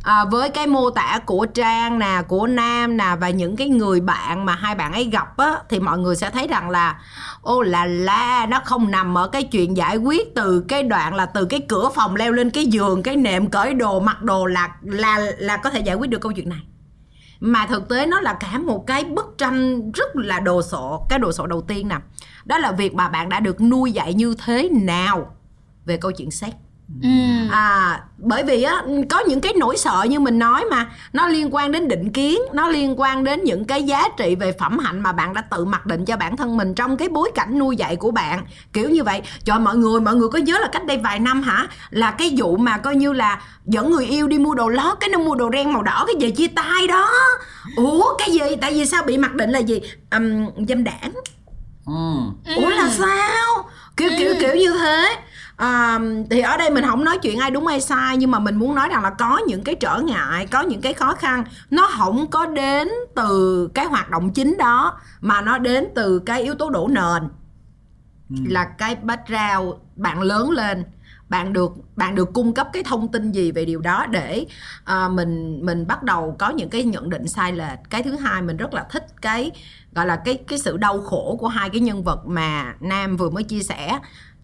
à, 0.03 0.25
với 0.25 0.49
cái 0.49 0.67
mô 0.67 0.89
tả 0.89 1.19
của 1.25 1.45
trang 1.45 1.99
nè 1.99 2.21
của 2.27 2.47
nam 2.47 2.97
nè 2.97 3.15
và 3.19 3.29
những 3.29 3.55
cái 3.55 3.69
người 3.69 4.01
bạn 4.01 4.45
mà 4.45 4.55
hai 4.55 4.75
bạn 4.75 4.93
ấy 4.93 5.03
gặp 5.03 5.37
á 5.37 5.57
thì 5.69 5.79
mọi 5.79 5.97
người 5.97 6.15
sẽ 6.15 6.29
thấy 6.29 6.47
rằng 6.47 6.69
là 6.69 6.99
ô 7.41 7.61
là 7.61 7.85
la 7.85 8.45
nó 8.49 8.61
không 8.65 8.91
nằm 8.91 9.17
ở 9.17 9.27
cái 9.27 9.43
chuyện 9.43 9.77
giải 9.77 9.97
quyết 9.97 10.35
từ 10.35 10.65
cái 10.67 10.83
đoạn 10.83 11.15
là 11.15 11.25
từ 11.25 11.45
cái 11.45 11.61
cửa 11.69 11.89
phòng 11.95 12.15
leo 12.15 12.31
lên 12.31 12.49
cái 12.49 12.65
giường 12.65 13.03
cái 13.03 13.15
nệm 13.15 13.49
cởi 13.49 13.73
đồ 13.73 13.99
mặc 13.99 14.21
đồ 14.21 14.45
là 14.45 14.75
là 14.81 15.19
là 15.37 15.57
có 15.57 15.69
thể 15.69 15.79
giải 15.79 15.95
quyết 15.95 16.09
được 16.09 16.21
câu 16.21 16.31
chuyện 16.31 16.49
này. 16.49 16.61
Mà 17.39 17.65
thực 17.65 17.89
tế 17.89 18.05
nó 18.05 18.21
là 18.21 18.33
cả 18.33 18.57
một 18.57 18.87
cái 18.87 19.03
bức 19.03 19.35
tranh 19.37 19.91
rất 19.91 20.15
là 20.15 20.39
đồ 20.39 20.61
sộ 20.61 21.05
cái 21.09 21.19
đồ 21.19 21.31
sộ 21.31 21.47
đầu 21.47 21.61
tiên 21.61 21.87
nè. 21.87 21.95
Đó 22.45 22.57
là 22.57 22.71
việc 22.71 22.93
mà 22.93 23.09
bạn 23.09 23.29
đã 23.29 23.39
được 23.39 23.61
nuôi 23.61 23.91
dạy 23.91 24.13
như 24.13 24.35
thế 24.45 24.69
nào 24.69 25.35
về 25.85 25.97
câu 25.97 26.11
chuyện 26.11 26.31
sex 26.31 26.49
ừ. 27.03 27.09
à 27.51 28.01
bởi 28.17 28.43
vì 28.43 28.63
á 28.63 28.83
có 29.09 29.19
những 29.27 29.41
cái 29.41 29.53
nỗi 29.57 29.77
sợ 29.77 30.05
như 30.09 30.19
mình 30.19 30.39
nói 30.39 30.65
mà 30.71 30.85
nó 31.13 31.27
liên 31.27 31.55
quan 31.55 31.71
đến 31.71 31.87
định 31.87 32.11
kiến 32.11 32.41
nó 32.53 32.69
liên 32.69 32.99
quan 32.99 33.23
đến 33.23 33.43
những 33.43 33.65
cái 33.65 33.83
giá 33.83 34.03
trị 34.17 34.35
về 34.35 34.51
phẩm 34.51 34.79
hạnh 34.79 35.03
mà 35.03 35.11
bạn 35.11 35.33
đã 35.33 35.41
tự 35.41 35.65
mặc 35.65 35.85
định 35.85 36.05
cho 36.05 36.17
bản 36.17 36.37
thân 36.37 36.57
mình 36.57 36.73
trong 36.73 36.97
cái 36.97 37.09
bối 37.09 37.31
cảnh 37.35 37.59
nuôi 37.59 37.75
dạy 37.75 37.95
của 37.95 38.11
bạn. 38.11 38.45
Kiểu 38.73 38.89
như 38.89 39.03
vậy. 39.03 39.21
Trời 39.43 39.59
mọi 39.59 39.75
người 39.75 40.01
mọi 40.01 40.15
người 40.15 40.29
có 40.29 40.39
nhớ 40.39 40.57
là 40.61 40.67
cách 40.71 40.85
đây 40.85 40.97
vài 40.97 41.19
năm 41.19 41.41
hả? 41.41 41.67
Là 41.89 42.11
cái 42.11 42.33
vụ 42.37 42.57
mà 42.57 42.77
coi 42.77 42.95
như 42.95 43.13
là 43.13 43.41
dẫn 43.65 43.91
người 43.91 44.05
yêu 44.05 44.27
đi 44.27 44.39
mua 44.39 44.53
đồ 44.53 44.69
lót 44.69 44.97
cái 44.99 45.09
nó 45.09 45.19
mua 45.19 45.35
đồ 45.35 45.49
ren 45.53 45.73
màu 45.73 45.83
đỏ 45.83 46.05
cái 46.07 46.15
về 46.19 46.31
chia 46.31 46.47
tay 46.47 46.87
đó. 46.87 47.09
Ủa 47.75 48.17
cái 48.17 48.31
gì? 48.31 48.55
Tại 48.61 48.73
vì 48.73 48.85
sao 48.85 49.03
bị 49.03 49.17
mặc 49.17 49.33
định 49.33 49.49
là 49.49 49.59
gì? 49.59 49.81
Um, 50.11 50.45
dâm 50.67 50.83
đảng. 50.83 51.11
Ừ. 51.85 52.53
ủa 52.55 52.69
là 52.69 52.89
sao? 52.89 53.69
Kiểu 53.97 54.09
kiểu 54.17 54.33
kiểu 54.39 54.55
như 54.55 54.77
thế 54.79 55.17
à, 55.61 55.99
thì 56.29 56.41
ở 56.41 56.57
đây 56.57 56.69
mình 56.69 56.85
không 56.85 57.03
nói 57.03 57.17
chuyện 57.21 57.39
ai 57.39 57.51
đúng 57.51 57.67
ai 57.67 57.81
sai 57.81 58.17
nhưng 58.17 58.31
mà 58.31 58.39
mình 58.39 58.55
muốn 58.55 58.75
nói 58.75 58.89
rằng 58.89 59.03
là 59.03 59.09
có 59.09 59.41
những 59.47 59.63
cái 59.63 59.75
trở 59.75 60.01
ngại 60.01 60.47
có 60.47 60.61
những 60.61 60.81
cái 60.81 60.93
khó 60.93 61.13
khăn. 61.13 61.43
Nó 61.69 61.89
không 61.97 62.29
có 62.31 62.45
đến 62.45 62.89
từ 63.15 63.67
cái 63.73 63.85
hoạt 63.85 64.09
động 64.09 64.33
chính 64.33 64.57
đó 64.57 64.99
mà 65.21 65.41
nó 65.41 65.57
đến 65.57 65.87
từ 65.95 66.19
cái 66.19 66.41
yếu 66.43 66.55
tố 66.55 66.69
đổ 66.69 66.87
nền. 66.87 67.29
Là 68.47 68.65
cái 68.65 68.95
background 68.95 69.73
bạn 69.95 70.21
lớn 70.21 70.51
lên 70.51 70.85
bạn 71.29 71.53
được 71.53 71.71
bạn 71.95 72.15
được 72.15 72.33
cung 72.33 72.53
cấp 72.53 72.69
cái 72.73 72.83
thông 72.83 73.11
tin 73.11 73.31
gì 73.31 73.51
về 73.51 73.65
điều 73.65 73.81
đó 73.81 74.05
để 74.05 74.45
à, 74.83 75.07
mình 75.07 75.59
mình 75.65 75.87
bắt 75.87 76.03
đầu 76.03 76.35
có 76.39 76.49
những 76.49 76.69
cái 76.69 76.83
nhận 76.83 77.09
định 77.09 77.27
sai 77.27 77.53
lệch. 77.53 77.79
Cái 77.89 78.03
thứ 78.03 78.15
hai 78.15 78.41
mình 78.41 78.57
rất 78.57 78.73
là 78.73 78.85
thích 78.89 79.05
cái 79.21 79.51
gọi 79.95 80.05
là 80.05 80.15
cái 80.15 80.39
cái 80.47 80.59
sự 80.59 80.77
đau 80.77 81.01
khổ 81.01 81.37
của 81.39 81.47
hai 81.47 81.69
cái 81.69 81.81
nhân 81.81 82.03
vật 82.03 82.25
mà 82.25 82.75
nam 82.79 83.17
vừa 83.17 83.29
mới 83.29 83.43
chia 83.43 83.63
sẻ 83.63 83.99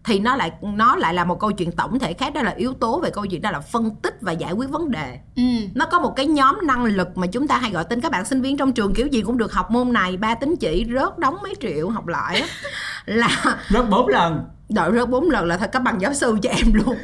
thì 0.07 0.19
nó 0.19 0.35
lại 0.35 0.51
nó 0.61 0.95
lại 0.95 1.13
là 1.13 1.23
một 1.23 1.39
câu 1.39 1.51
chuyện 1.51 1.71
tổng 1.71 1.99
thể 1.99 2.13
khác. 2.13 2.33
Đó 2.33 2.41
là 2.41 2.51
yếu 2.51 2.73
tố 2.73 2.99
về 2.99 3.09
câu 3.09 3.25
chuyện 3.25 3.41
đó 3.41 3.51
là 3.51 3.59
phân 3.59 3.95
tích 3.95 4.17
và 4.21 4.31
giải 4.31 4.53
quyết 4.53 4.69
vấn 4.69 4.91
đề. 4.91 5.19
Ừ. 5.35 5.43
nó 5.75 5.85
có 5.85 5.99
một 5.99 6.13
cái 6.15 6.27
nhóm 6.27 6.59
năng 6.63 6.83
lực 6.85 7.17
mà 7.17 7.27
chúng 7.27 7.47
ta 7.47 7.57
hay 7.57 7.71
gọi 7.71 7.83
tên 7.83 8.01
các 8.01 8.11
bạn 8.11 8.25
sinh 8.25 8.41
viên 8.41 8.57
trong 8.57 8.73
trường 8.73 8.93
kiểu 8.93 9.07
gì 9.07 9.21
cũng 9.21 9.37
được 9.37 9.53
học 9.53 9.71
môn 9.71 9.93
này. 9.93 10.17
Ba 10.17 10.35
tín 10.35 10.55
chỉ 10.59 10.85
rớt 10.93 11.17
đóng 11.17 11.37
mấy 11.43 11.53
triệu 11.61 11.89
học 11.89 12.07
lại 12.07 12.41
á. 12.41 12.47
Là 13.05 13.57
rất 13.67 13.89
bốn 13.89 14.07
lần 14.07 14.43
đợi 14.70 14.91
rớt 14.95 15.09
bốn 15.09 15.30
lần 15.30 15.45
là 15.45 15.57
thật 15.57 15.72
cấp 15.72 15.82
bằng 15.86 16.01
giáo 16.01 16.13
sư 16.13 16.38
cho 16.41 16.49
em 16.49 16.74
luôn. 16.74 16.95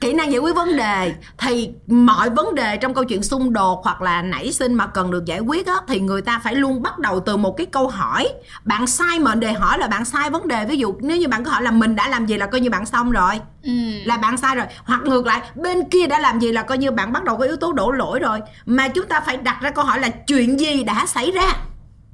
Kỹ 0.00 0.12
năng 0.12 0.32
giải 0.32 0.38
quyết 0.38 0.56
vấn 0.56 0.76
đề 0.76 1.14
thì 1.38 1.70
mọi 1.86 2.30
vấn 2.30 2.54
đề 2.54 2.76
trong 2.76 2.94
câu 2.94 3.04
chuyện 3.04 3.22
xung 3.22 3.52
đột 3.52 3.80
hoặc 3.84 4.02
là 4.02 4.22
nảy 4.22 4.52
sinh 4.52 4.74
mà 4.74 4.86
cần 4.86 5.10
được 5.10 5.24
giải 5.24 5.40
quyết 5.40 5.66
á 5.66 5.74
thì 5.88 6.00
người 6.00 6.22
ta 6.22 6.38
phải 6.44 6.54
luôn 6.54 6.82
bắt 6.82 6.98
đầu 6.98 7.20
từ 7.20 7.36
một 7.36 7.56
cái 7.56 7.66
câu 7.66 7.88
hỏi. 7.88 8.28
Bạn 8.64 8.86
sai 8.86 9.18
mệnh 9.18 9.40
đề 9.40 9.52
hỏi 9.52 9.78
là 9.78 9.86
bạn 9.88 10.04
sai 10.04 10.30
vấn 10.30 10.48
đề. 10.48 10.64
Ví 10.64 10.76
dụ 10.76 10.94
nếu 11.00 11.16
như 11.16 11.28
bạn 11.28 11.44
có 11.44 11.50
hỏi 11.50 11.62
là 11.62 11.70
mình 11.70 11.96
đã 11.96 12.08
làm 12.08 12.26
gì 12.26 12.36
là 12.36 12.46
coi 12.46 12.60
như 12.60 12.70
bạn 12.70 12.86
xong 12.86 13.10
rồi. 13.10 13.40
Ừ. 13.62 13.70
là 14.04 14.16
bạn 14.16 14.36
sai 14.36 14.56
rồi. 14.56 14.66
Hoặc 14.84 15.00
ngược 15.04 15.26
lại 15.26 15.40
bên 15.54 15.90
kia 15.90 16.06
đã 16.06 16.18
làm 16.18 16.40
gì 16.40 16.52
là 16.52 16.62
coi 16.62 16.78
như 16.78 16.90
bạn 16.90 17.12
bắt 17.12 17.24
đầu 17.24 17.36
có 17.36 17.44
yếu 17.44 17.56
tố 17.56 17.72
đổ 17.72 17.90
lỗi 17.90 18.18
rồi. 18.18 18.40
Mà 18.66 18.88
chúng 18.88 19.06
ta 19.06 19.20
phải 19.20 19.36
đặt 19.36 19.58
ra 19.60 19.70
câu 19.70 19.84
hỏi 19.84 20.00
là 20.00 20.08
chuyện 20.08 20.60
gì 20.60 20.84
đã 20.84 21.06
xảy 21.06 21.30
ra? 21.30 21.52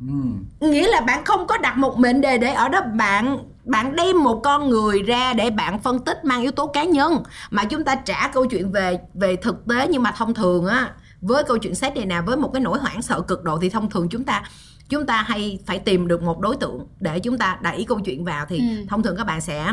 Ừ. 0.01 0.67
nghĩa 0.69 0.89
là 0.89 1.01
bạn 1.01 1.25
không 1.25 1.47
có 1.47 1.59
đặt 1.59 1.77
một 1.77 1.99
mệnh 1.99 2.21
đề 2.21 2.39
để 2.39 2.53
ở 2.53 2.69
đó 2.69 2.81
bạn 2.95 3.39
bạn 3.67 3.97
đem 3.97 4.25
một 4.25 4.41
con 4.45 4.69
người 4.69 5.03
ra 5.03 5.33
để 5.33 5.51
bạn 5.51 5.79
phân 5.79 5.99
tích 5.99 6.25
mang 6.25 6.43
yếu 6.43 6.51
tố 6.51 6.67
cá 6.67 6.85
nhân. 6.85 7.23
Mà 7.51 7.65
chúng 7.65 7.85
ta 7.85 7.95
trả 7.95 8.29
câu 8.29 8.47
chuyện 8.47 8.73
về 8.73 8.99
về 9.15 9.37
thực 9.37 9.67
tế 9.69 9.89
nhưng 9.91 10.03
mà 10.03 10.11
thông 10.17 10.35
thường 10.35 10.67
á 10.67 10.91
với 11.21 11.45
câu 11.45 11.59
chuyện 11.59 11.75
xét 11.75 11.97
này 11.97 12.07
nè 12.07 12.21
với 12.21 12.37
một 12.37 12.51
cái 12.53 12.61
nỗi 12.61 12.79
hoảng 12.79 13.03
sợ 13.03 13.21
cực 13.21 13.43
độ 13.45 13.59
thì 13.59 13.69
thông 13.69 13.91
thường 13.91 14.09
chúng 14.09 14.25
ta 14.25 14.43
chúng 14.89 15.07
ta 15.07 15.23
hay 15.23 15.59
phải 15.67 15.79
tìm 15.79 16.09
được 16.09 16.23
một 16.23 16.41
đối 16.41 16.57
tượng 16.57 16.87
để 17.01 17.19
chúng 17.21 17.39
ta 17.39 17.59
đẩy 17.63 17.85
câu 17.89 18.01
chuyện 18.01 18.25
vào 18.25 18.47
thì 18.49 18.59
Ừ. 18.59 18.85
thông 18.89 19.03
thường 19.03 19.17
các 19.17 19.25
bạn 19.27 19.41
sẽ 19.41 19.73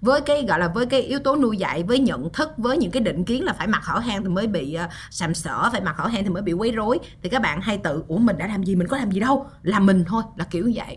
với 0.00 0.20
cái 0.20 0.44
gọi 0.48 0.58
là 0.58 0.68
với 0.68 0.86
cái 0.86 1.02
yếu 1.02 1.18
tố 1.18 1.36
nuôi 1.36 1.56
dạy 1.56 1.82
với 1.82 1.98
nhận 1.98 2.32
thức 2.32 2.50
với 2.56 2.76
những 2.76 2.90
cái 2.90 3.02
định 3.02 3.24
kiến 3.24 3.44
là 3.44 3.52
phải 3.52 3.66
mặc 3.66 3.84
hở 3.84 3.98
hang 3.98 4.22
thì 4.22 4.28
mới 4.28 4.46
bị 4.46 4.76
uh, 4.84 4.90
sàm 5.10 5.34
sỡ 5.34 5.68
phải 5.72 5.80
mặc 5.80 5.94
hở 5.98 6.06
hang 6.06 6.24
thì 6.24 6.30
mới 6.30 6.42
bị 6.42 6.52
quấy 6.52 6.70
rối 6.70 6.98
thì 7.22 7.28
các 7.28 7.42
bạn 7.42 7.60
hay 7.60 7.78
tự 7.78 8.02
ủa 8.08 8.18
mình 8.18 8.38
đã 8.38 8.46
làm 8.46 8.64
gì? 8.64 8.76
Mình 8.76 8.88
có 8.88 8.96
làm 8.96 9.10
gì 9.10 9.20
đâu? 9.20 9.46
Là 9.62 9.80
mình 9.80 10.04
thôi. 10.08 10.22
Là 10.36 10.44
kiểu 10.44 10.66
như 10.66 10.72
vậy 10.76 10.96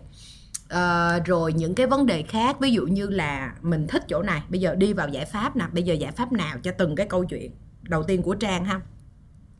Ờ, 0.71 1.19
rồi 1.25 1.53
những 1.53 1.75
cái 1.75 1.87
vấn 1.87 2.05
đề 2.05 2.21
khác 2.21 2.59
ví 2.59 2.71
dụ 2.71 2.85
như 2.85 3.07
là 3.07 3.53
mình 3.61 3.87
thích 3.87 4.03
chỗ 4.07 4.21
này 4.21 4.41
bây 4.49 4.61
giờ 4.61 4.75
đi 4.75 4.93
vào 4.93 5.09
giải 5.09 5.25
pháp 5.25 5.55
nè 5.55 5.65
bây 5.73 5.83
giờ 5.83 5.93
giải 5.93 6.11
pháp 6.11 6.31
nào 6.31 6.57
cho 6.63 6.71
từng 6.77 6.95
cái 6.95 7.05
câu 7.05 7.25
chuyện 7.25 7.51
đầu 7.81 8.03
tiên 8.03 8.21
của 8.21 8.35
trang 8.35 8.65
ha? 8.65 8.81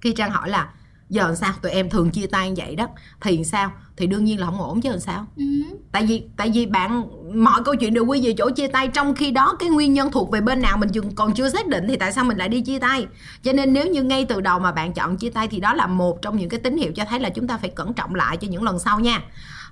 Khi 0.01 0.13
trang 0.13 0.31
hỏi 0.31 0.49
là 0.49 0.69
giờ 1.09 1.27
làm 1.27 1.35
sao? 1.35 1.53
Tụi 1.61 1.71
em 1.71 1.89
thường 1.89 2.09
chia 2.09 2.27
tay 2.27 2.49
như 2.49 2.55
vậy 2.57 2.75
đó. 2.75 2.87
Thì 3.21 3.43
sao? 3.43 3.71
Thì 3.97 4.07
đương 4.07 4.25
nhiên 4.25 4.39
là 4.39 4.45
không 4.45 4.61
ổn 4.61 4.81
chứ 4.81 4.89
làm 4.89 4.99
sao? 4.99 5.25
Ừ. 5.37 5.43
tại 5.91 6.05
vì 6.05 6.23
tại 6.37 6.51
vì 6.53 6.65
bạn 6.65 7.05
mọi 7.43 7.63
câu 7.65 7.75
chuyện 7.75 7.93
đều 7.93 8.05
quy 8.05 8.21
về 8.25 8.33
chỗ 8.37 8.49
chia 8.49 8.67
tay 8.67 8.87
trong 8.87 9.15
khi 9.15 9.31
đó 9.31 9.55
cái 9.59 9.69
nguyên 9.69 9.93
nhân 9.93 10.11
thuộc 10.11 10.31
về 10.31 10.41
bên 10.41 10.61
nào 10.61 10.77
mình 10.77 10.89
còn 11.15 11.33
chưa 11.33 11.49
xác 11.49 11.67
định 11.67 11.85
thì 11.87 11.95
tại 11.95 12.11
sao 12.11 12.23
mình 12.23 12.37
lại 12.37 12.49
đi 12.49 12.61
chia 12.61 12.79
tay? 12.79 13.07
Cho 13.43 13.53
nên 13.53 13.73
nếu 13.73 13.87
như 13.87 14.03
ngay 14.03 14.25
từ 14.25 14.41
đầu 14.41 14.59
mà 14.59 14.71
bạn 14.71 14.93
chọn 14.93 15.17
chia 15.17 15.29
tay 15.29 15.47
thì 15.47 15.59
đó 15.59 15.73
là 15.73 15.87
một 15.87 16.21
trong 16.21 16.37
những 16.37 16.49
cái 16.49 16.59
tín 16.59 16.77
hiệu 16.77 16.91
cho 16.95 17.05
thấy 17.09 17.19
là 17.19 17.29
chúng 17.29 17.47
ta 17.47 17.57
phải 17.57 17.69
cẩn 17.69 17.93
trọng 17.93 18.15
lại 18.15 18.37
cho 18.37 18.47
những 18.47 18.63
lần 18.63 18.79
sau 18.79 18.99
nha 18.99 19.21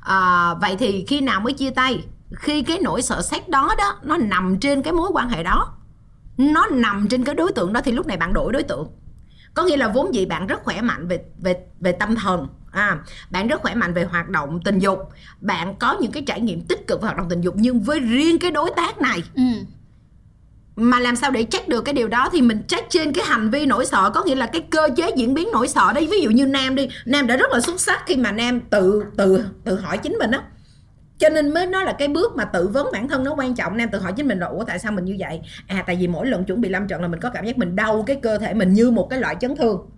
à, 0.10 0.54
vậy 0.62 0.76
thì 0.80 1.06
khi 1.08 1.22
nào 1.22 1.40
mới 1.40 1.54
chia 1.54 1.70
tay? 1.70 2.04
Khi 2.36 2.62
cái 2.62 2.80
nỗi 2.82 3.02
sợ 3.02 3.22
xét 3.22 3.50
đó 3.50 3.76
đó 3.78 4.00
nó 4.04 4.18
nằm 4.18 4.60
trên 4.60 4.82
cái 4.82 4.94
mối 4.94 5.10
quan 5.14 5.30
hệ 5.30 5.44
đó. 5.44 5.74
Nó 6.38 6.66
nằm 6.72 7.08
trên 7.10 7.24
cái 7.24 7.36
đối 7.36 7.52
tượng 7.52 7.74
đó 7.74 7.82
thì 7.84 7.92
lúc 7.92 8.08
này 8.08 8.18
bạn 8.18 8.34
đổi 8.34 8.54
đối 8.54 8.64
tượng. 8.64 8.88
Có 9.54 9.64
nghĩa 9.64 9.78
là 9.78 9.88
vốn 9.88 10.16
dĩ 10.16 10.26
bạn 10.26 10.48
rất 10.48 10.64
khỏe 10.64 10.82
mạnh 10.82 11.08
về 11.08 11.24
về 11.42 11.56
về 11.80 11.92
tâm 11.92 12.16
thần. 12.16 12.48
À 12.72 12.98
bạn 13.30 13.48
rất 13.48 13.62
khỏe 13.62 13.76
mạnh 13.76 13.94
về 13.94 14.04
hoạt 14.04 14.30
động 14.30 14.60
tình 14.66 14.80
dục. 14.80 15.00
Bạn 15.42 15.76
có 15.80 15.98
những 16.02 16.12
cái 16.12 16.24
trải 16.28 16.42
nghiệm 16.42 16.62
tích 16.62 16.88
cực 16.88 17.02
về 17.02 17.06
hoạt 17.06 17.18
động 17.18 17.30
tình 17.30 17.42
dục 17.42 17.54
nhưng 17.58 17.80
với 17.80 18.00
riêng 18.00 18.40
cái 18.40 18.52
đối 18.52 18.72
tác 18.76 18.98
này 19.02 19.24
Ừ 19.36 19.44
mà 20.80 21.00
làm 21.00 21.16
sao 21.16 21.32
để 21.32 21.44
check 21.44 21.68
được 21.68 21.82
cái 21.82 21.94
điều 21.94 22.08
đó 22.08 22.30
thì 22.32 22.42
mình 22.42 22.62
check 22.68 22.90
trên 22.90 23.14
cái 23.14 23.26
hành 23.26 23.50
vi 23.50 23.66
nỗi 23.66 23.86
sợ, 23.86 24.12
có 24.14 24.24
nghĩa 24.24 24.36
là 24.36 24.46
cái 24.46 24.62
cơ 24.62 24.90
chế 24.96 25.12
diễn 25.16 25.34
biến 25.34 25.50
nỗi 25.54 25.68
sợ 25.68 25.94
đấy. 25.96 26.08
Ví 26.12 26.22
dụ 26.22 26.30
như 26.30 26.46
nam 26.46 26.76
đi, 26.76 26.90
nam 27.06 27.28
đã 27.28 27.38
rất 27.38 27.52
là 27.52 27.60
xuất 27.60 27.82
sắc 27.82 28.04
khi 28.06 28.16
mà 28.16 28.32
nam 28.32 28.62
tự 28.70 29.04
tự 29.18 29.44
tự 29.64 29.76
hỏi 29.76 29.98
chính 29.98 30.14
mình 30.20 30.32
á. 30.32 30.42
Cho 31.18 31.30
nên 31.30 31.54
mới 31.54 31.68
nói 31.68 31.86
là 31.86 31.94
cái 31.94 32.08
bước 32.08 32.36
mà 32.36 32.46
tự 32.46 32.68
vấn 32.68 32.88
bản 32.94 33.08
thân 33.08 33.24
nó 33.24 33.36
quan 33.38 33.56
trọng. 33.56 33.78
Nam 33.78 33.90
tự 33.92 34.00
hỏi 34.00 34.14
chính 34.16 34.28
mình 34.28 34.40
là 34.40 34.48
ủa, 34.48 34.64
tại 34.64 34.80
sao 34.80 34.92
mình 34.92 35.06
như 35.06 35.16
vậy? 35.20 35.42
À 35.68 35.84
tại 35.88 35.96
vì 35.96 36.08
mỗi 36.08 36.28
lần 36.28 36.46
chuẩn 36.46 36.62
bị 36.62 36.70
lâm 36.70 36.88
trận 36.88 37.02
là 37.02 37.08
mình 37.08 37.20
có 37.20 37.30
cảm 37.30 37.46
giác 37.46 37.58
mình 37.58 37.76
đau 37.76 38.04
cái 38.08 38.16
cơ 38.16 38.38
thể 38.38 38.54
mình 38.54 38.74
như 38.74 38.92
một 38.92 39.08
cái 39.10 39.20
loại 39.20 39.36
chấn 39.40 39.56
thương. 39.56 39.90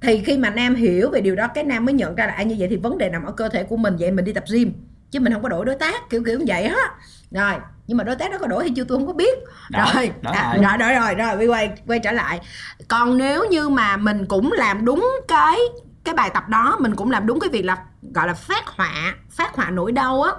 Thì 0.00 0.22
khi 0.24 0.38
mà 0.38 0.50
nam 0.50 0.74
hiểu 0.74 1.10
về 1.10 1.20
điều 1.20 1.36
đó, 1.36 1.48
cái 1.54 1.64
nam 1.64 1.84
mới 1.84 1.92
nhận 1.92 2.14
ra 2.14 2.26
là 2.26 2.32
à 2.32 2.42
như 2.42 2.56
vậy 2.58 2.68
thì 2.68 2.76
vấn 2.76 2.98
đề 2.98 3.10
nằm 3.10 3.24
ở 3.24 3.32
cơ 3.32 3.48
thể 3.48 3.62
của 3.62 3.76
mình, 3.76 3.96
vậy 3.98 4.10
mình 4.10 4.24
đi 4.24 4.32
tập 4.32 4.44
gym 4.52 4.72
chứ 5.12 5.20
mình 5.20 5.32
không 5.32 5.42
có 5.42 5.48
đổi 5.48 5.64
đối 5.64 5.74
tác 5.74 6.10
kiểu 6.10 6.22
kiểu 6.26 6.38
như 6.38 6.44
vậy 6.48 6.64
á. 6.64 6.90
Rồi 7.30 7.52
nhưng 7.86 7.98
mà 7.98 8.04
đối 8.04 8.16
tác 8.16 8.30
đó 8.32 8.38
có 8.40 8.46
đổi 8.46 8.64
hay 8.64 8.72
chưa 8.76 8.84
tôi 8.84 8.98
không 8.98 9.06
có 9.06 9.12
biết. 9.12 9.38
Đổi, 9.70 9.86
rồi 9.94 10.12
đổi 10.22 10.34
à, 10.34 10.54
rồi. 10.54 10.64
rồi 10.64 10.76
rồi 10.78 10.94
rồi 10.94 11.14
rồi 11.14 11.36
quay 11.36 11.46
quay 11.46 11.70
quay 11.86 11.98
trở 11.98 12.12
lại. 12.12 12.40
Còn 12.88 13.18
nếu 13.18 13.44
như 13.50 13.68
mà 13.68 13.96
mình 13.96 14.26
cũng 14.26 14.52
làm 14.52 14.84
đúng 14.84 15.10
cái 15.28 15.56
cái 16.04 16.14
bài 16.14 16.30
tập 16.34 16.48
đó 16.48 16.76
mình 16.80 16.96
cũng 16.96 17.10
làm 17.10 17.26
đúng 17.26 17.40
cái 17.40 17.50
việc 17.50 17.62
là 17.62 17.78
gọi 18.14 18.26
là 18.26 18.34
phát 18.34 18.66
họa 18.66 19.14
phát 19.30 19.54
họa 19.54 19.70
nỗi 19.70 19.92
đau 19.92 20.22
á 20.22 20.32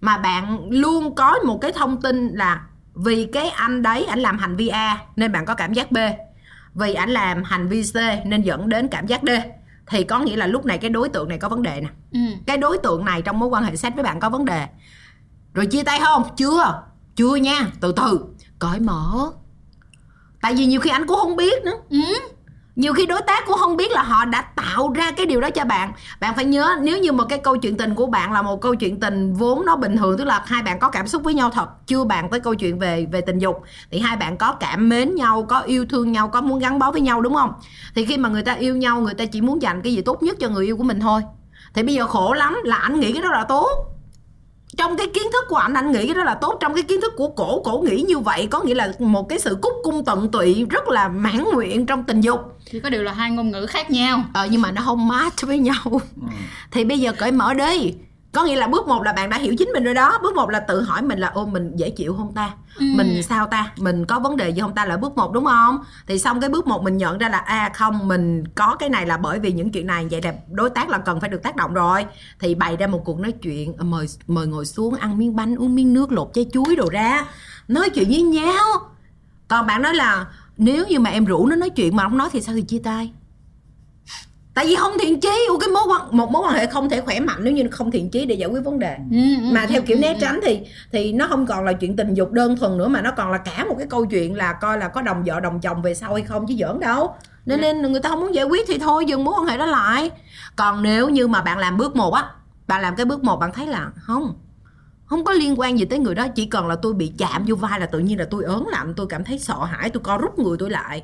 mà 0.00 0.18
bạn 0.18 0.70
luôn 0.70 1.14
có 1.14 1.38
một 1.46 1.58
cái 1.60 1.72
thông 1.72 2.02
tin 2.02 2.28
là 2.28 2.60
vì 2.94 3.28
cái 3.32 3.48
anh 3.48 3.82
đấy 3.82 4.04
ảnh 4.04 4.20
làm 4.20 4.38
hành 4.38 4.56
vi 4.56 4.68
A 4.68 4.98
nên 5.16 5.32
bạn 5.32 5.44
có 5.44 5.54
cảm 5.54 5.72
giác 5.72 5.92
B. 5.92 5.98
Vì 6.74 6.94
ảnh 6.94 7.10
làm 7.10 7.44
hành 7.44 7.68
vi 7.68 7.82
C 7.82 7.96
nên 8.26 8.42
dẫn 8.42 8.68
đến 8.68 8.88
cảm 8.88 9.06
giác 9.06 9.20
D 9.22 9.30
thì 9.90 10.04
có 10.04 10.18
nghĩa 10.18 10.36
là 10.36 10.46
lúc 10.46 10.64
này 10.64 10.78
cái 10.78 10.90
đối 10.90 11.08
tượng 11.08 11.28
này 11.28 11.38
có 11.38 11.48
vấn 11.48 11.62
đề 11.62 11.80
nè. 11.80 11.88
Ừ. 12.12 12.20
cái 12.46 12.56
đối 12.56 12.78
tượng 12.78 13.04
này 13.04 13.22
trong 13.22 13.38
mối 13.38 13.48
quan 13.48 13.64
hệ 13.64 13.76
sex 13.76 13.94
với 13.94 14.04
bạn 14.04 14.20
có 14.20 14.30
vấn 14.30 14.44
đề. 14.44 14.66
Rồi 15.54 15.66
chia 15.66 15.82
tay 15.82 16.00
không? 16.00 16.22
Chưa. 16.36 16.82
Chưa 17.16 17.36
nha. 17.36 17.66
Từ 17.80 17.92
từ. 17.92 18.20
Cởi 18.58 18.80
mở. 18.80 19.30
Tại 20.42 20.54
vì 20.54 20.66
nhiều 20.66 20.80
khi 20.80 20.90
anh 20.90 21.06
cũng 21.06 21.18
không 21.18 21.36
biết 21.36 21.64
nữa. 21.64 21.76
Ừ 21.90 21.98
nhiều 22.80 22.92
khi 22.92 23.06
đối 23.06 23.22
tác 23.22 23.46
cũng 23.46 23.58
không 23.58 23.76
biết 23.76 23.92
là 23.92 24.02
họ 24.02 24.24
đã 24.24 24.42
tạo 24.42 24.92
ra 24.92 25.10
cái 25.10 25.26
điều 25.26 25.40
đó 25.40 25.50
cho 25.50 25.64
bạn. 25.64 25.92
Bạn 26.20 26.34
phải 26.36 26.44
nhớ, 26.44 26.78
nếu 26.82 26.98
như 26.98 27.12
một 27.12 27.24
cái 27.28 27.38
câu 27.38 27.56
chuyện 27.56 27.76
tình 27.76 27.94
của 27.94 28.06
bạn 28.06 28.32
là 28.32 28.42
một 28.42 28.60
câu 28.60 28.74
chuyện 28.74 29.00
tình 29.00 29.34
vốn 29.34 29.66
nó 29.66 29.76
bình 29.76 29.96
thường, 29.96 30.18
tức 30.18 30.24
là 30.24 30.42
hai 30.46 30.62
bạn 30.62 30.78
có 30.78 30.88
cảm 30.88 31.08
xúc 31.08 31.22
với 31.22 31.34
nhau 31.34 31.50
thật, 31.50 31.86
chưa 31.86 32.04
bạn 32.04 32.30
tới 32.30 32.40
câu 32.40 32.54
chuyện 32.54 32.78
về 32.78 33.06
về 33.12 33.20
tình 33.20 33.38
dục, 33.38 33.62
thì 33.90 33.98
hai 33.98 34.16
bạn 34.16 34.36
có 34.36 34.52
cảm 34.52 34.88
mến 34.88 35.14
nhau, 35.14 35.46
có 35.48 35.60
yêu 35.60 35.86
thương 35.90 36.12
nhau, 36.12 36.28
có 36.28 36.40
muốn 36.40 36.58
gắn 36.58 36.78
bó 36.78 36.90
với 36.90 37.00
nhau, 37.00 37.20
đúng 37.20 37.34
không? 37.34 37.52
Thì 37.94 38.04
khi 38.04 38.16
mà 38.16 38.28
người 38.28 38.42
ta 38.42 38.52
yêu 38.52 38.76
nhau, 38.76 39.00
người 39.00 39.14
ta 39.14 39.24
chỉ 39.24 39.40
muốn 39.40 39.62
dành 39.62 39.82
cái 39.82 39.94
gì 39.94 40.00
tốt 40.00 40.22
nhất 40.22 40.36
cho 40.40 40.48
người 40.48 40.66
yêu 40.66 40.76
của 40.76 40.84
mình 40.84 41.00
thôi. 41.00 41.22
Thì 41.74 41.82
bây 41.82 41.94
giờ 41.94 42.06
khổ 42.06 42.32
lắm, 42.32 42.58
là 42.64 42.76
anh 42.76 43.00
nghĩ 43.00 43.12
cái 43.12 43.22
đó 43.22 43.30
là 43.30 43.44
tốt 43.44 43.68
trong 44.80 44.96
cái 44.96 45.06
kiến 45.06 45.22
thức 45.32 45.44
của 45.48 45.56
anh 45.56 45.74
anh 45.74 45.92
nghĩ 45.92 46.06
cái 46.06 46.14
đó 46.14 46.24
là 46.24 46.34
tốt. 46.34 46.58
Trong 46.60 46.74
cái 46.74 46.82
kiến 46.82 47.00
thức 47.00 47.12
của 47.16 47.28
cổ 47.28 47.62
cổ 47.64 47.78
nghĩ 47.78 48.04
như 48.08 48.18
vậy 48.18 48.48
có 48.50 48.62
nghĩa 48.62 48.74
là 48.74 48.92
một 48.98 49.28
cái 49.28 49.38
sự 49.38 49.58
cúc 49.62 49.72
cung 49.82 50.04
tận 50.04 50.30
tụy 50.30 50.66
rất 50.70 50.88
là 50.88 51.08
mãn 51.08 51.44
nguyện 51.52 51.86
trong 51.86 52.04
tình 52.04 52.20
dục. 52.20 52.40
Chỉ 52.70 52.80
có 52.80 52.90
điều 52.90 53.02
là 53.02 53.12
hai 53.12 53.30
ngôn 53.30 53.50
ngữ 53.50 53.66
khác 53.66 53.90
nhau. 53.90 54.24
Ờ 54.32 54.48
nhưng 54.50 54.62
mà 54.62 54.72
nó 54.72 54.82
không 54.84 55.08
match 55.08 55.42
với 55.42 55.58
nhau. 55.58 56.00
Ừ. 56.22 56.28
thì 56.70 56.84
bây 56.84 56.98
giờ 56.98 57.12
cởi 57.12 57.32
mở 57.32 57.54
đi 57.54 57.94
có 58.32 58.44
nghĩa 58.44 58.56
là 58.56 58.66
bước 58.66 58.88
một 58.88 59.02
là 59.02 59.12
bạn 59.12 59.30
đã 59.30 59.38
hiểu 59.38 59.54
chính 59.58 59.68
mình 59.72 59.84
rồi 59.84 59.94
đó. 59.94 60.18
Bước 60.22 60.34
một 60.34 60.50
là 60.50 60.60
tự 60.60 60.82
hỏi 60.82 61.02
mình 61.02 61.18
là 61.18 61.28
ô 61.28 61.46
mình 61.46 61.76
dễ 61.76 61.90
chịu 61.90 62.14
không 62.16 62.34
ta? 62.34 62.50
Ừ. 62.76 62.86
mình 62.96 63.22
sao 63.22 63.46
ta? 63.46 63.72
Mình 63.76 64.06
có 64.06 64.18
vấn 64.18 64.36
đề 64.36 64.50
gì 64.50 64.60
không 64.60 64.74
ta? 64.74 64.84
Là 64.84 64.96
bước 64.96 65.16
một 65.16 65.32
đúng 65.32 65.44
không? 65.44 65.78
Thì 66.06 66.18
xong 66.18 66.40
cái 66.40 66.50
bước 66.50 66.66
một 66.66 66.82
mình 66.82 66.96
nhận 66.96 67.18
ra 67.18 67.28
là 67.28 67.38
a 67.38 67.58
à, 67.58 67.70
không 67.74 68.08
mình 68.08 68.44
có 68.54 68.76
cái 68.78 68.88
này 68.88 69.06
là 69.06 69.16
bởi 69.16 69.38
vì 69.38 69.52
những 69.52 69.70
chuyện 69.70 69.86
này. 69.86 70.06
Vậy 70.10 70.22
là 70.22 70.34
đối 70.50 70.70
tác 70.70 70.88
là 70.88 70.98
cần 70.98 71.20
phải 71.20 71.30
được 71.30 71.42
tác 71.42 71.56
động 71.56 71.74
rồi. 71.74 72.06
Thì 72.38 72.54
bày 72.54 72.76
ra 72.76 72.86
một 72.86 73.02
cuộc 73.04 73.20
nói 73.20 73.32
chuyện 73.32 73.74
ờ, 73.76 73.84
mời 73.84 74.06
mời 74.26 74.46
ngồi 74.46 74.66
xuống 74.66 74.94
ăn 74.94 75.18
miếng 75.18 75.36
bánh 75.36 75.56
uống 75.56 75.74
miếng 75.74 75.94
nước 75.94 76.12
lột 76.12 76.30
trái 76.34 76.46
chuối 76.52 76.76
đồ 76.76 76.88
ra. 76.90 77.26
Nói 77.68 77.90
chuyện 77.90 78.08
với 78.08 78.22
nhau. 78.22 78.64
Còn 79.48 79.66
bạn 79.66 79.82
nói 79.82 79.94
là 79.94 80.26
nếu 80.56 80.86
như 80.86 80.98
mà 80.98 81.10
em 81.10 81.24
rủ 81.24 81.46
nó 81.46 81.56
nói 81.56 81.70
chuyện 81.70 81.96
mà 81.96 82.02
không 82.02 82.18
nói 82.18 82.28
thì 82.32 82.40
sao 82.40 82.54
thì 82.54 82.62
chia 82.62 82.80
tay 82.84 83.12
tại 84.54 84.66
vì 84.66 84.74
không 84.74 84.92
thiện 85.00 85.20
chí 85.20 85.46
Ủa, 85.48 85.58
cái 85.58 85.68
mối 85.68 85.82
quan 85.88 86.16
một 86.16 86.30
mối 86.30 86.42
quan 86.42 86.54
hệ 86.54 86.66
không 86.66 86.90
thể 86.90 87.00
khỏe 87.00 87.20
mạnh 87.20 87.38
nếu 87.40 87.52
như 87.52 87.68
không 87.70 87.90
thiện 87.90 88.10
chí 88.10 88.26
để 88.26 88.34
giải 88.34 88.48
quyết 88.48 88.64
vấn 88.64 88.78
đề. 88.78 88.96
Ừ, 89.10 89.16
ừ, 89.42 89.48
mà 89.52 89.66
theo 89.66 89.80
ừ, 89.80 89.84
kiểu 89.86 89.96
ừ, 89.96 90.00
né 90.00 90.16
tránh 90.20 90.40
thì 90.44 90.60
thì 90.92 91.12
nó 91.12 91.26
không 91.26 91.46
còn 91.46 91.64
là 91.64 91.72
chuyện 91.72 91.96
tình 91.96 92.14
dục 92.14 92.32
đơn 92.32 92.56
thuần 92.56 92.78
nữa 92.78 92.88
mà 92.88 93.02
nó 93.02 93.10
còn 93.16 93.30
là 93.30 93.38
cả 93.38 93.64
một 93.64 93.74
cái 93.78 93.86
câu 93.90 94.06
chuyện 94.06 94.36
là 94.36 94.52
coi 94.52 94.78
là 94.78 94.88
có 94.88 95.02
đồng 95.02 95.22
vợ 95.26 95.40
đồng 95.40 95.60
chồng 95.60 95.82
về 95.82 95.94
sau 95.94 96.14
hay 96.14 96.22
không 96.22 96.46
chứ 96.48 96.54
giỡn 96.58 96.80
đâu. 96.80 97.14
Nên 97.46 97.60
nên 97.60 97.82
người 97.82 98.00
ta 98.00 98.08
không 98.08 98.20
muốn 98.20 98.34
giải 98.34 98.44
quyết 98.44 98.66
thì 98.68 98.78
thôi 98.78 99.04
dừng 99.04 99.24
mối 99.24 99.34
quan 99.38 99.46
hệ 99.46 99.58
đó 99.58 99.66
lại. 99.66 100.10
Còn 100.56 100.82
nếu 100.82 101.08
như 101.08 101.26
mà 101.26 101.42
bạn 101.42 101.58
làm 101.58 101.76
bước 101.76 101.96
một 101.96 102.14
á 102.14 102.24
bạn 102.66 102.82
làm 102.82 102.96
cái 102.96 103.06
bước 103.06 103.24
một 103.24 103.36
bạn 103.36 103.52
thấy 103.52 103.66
là 103.66 103.90
không 103.96 104.34
không 105.04 105.24
có 105.24 105.32
liên 105.32 105.60
quan 105.60 105.78
gì 105.78 105.84
tới 105.84 105.98
người 105.98 106.14
đó 106.14 106.28
chỉ 106.28 106.46
cần 106.46 106.66
là 106.66 106.76
tôi 106.76 106.94
bị 106.94 107.12
chạm 107.18 107.44
vô 107.46 107.56
vai 107.56 107.80
là 107.80 107.86
tự 107.86 107.98
nhiên 107.98 108.18
là 108.18 108.26
tôi 108.30 108.44
ớn 108.44 108.66
lạnh 108.66 108.94
tôi 108.96 109.06
cảm 109.08 109.24
thấy 109.24 109.38
sợ 109.38 109.64
hãi 109.64 109.90
tôi 109.90 110.02
co 110.04 110.16
rút 110.18 110.38
người 110.38 110.56
tôi 110.58 110.70
lại 110.70 111.02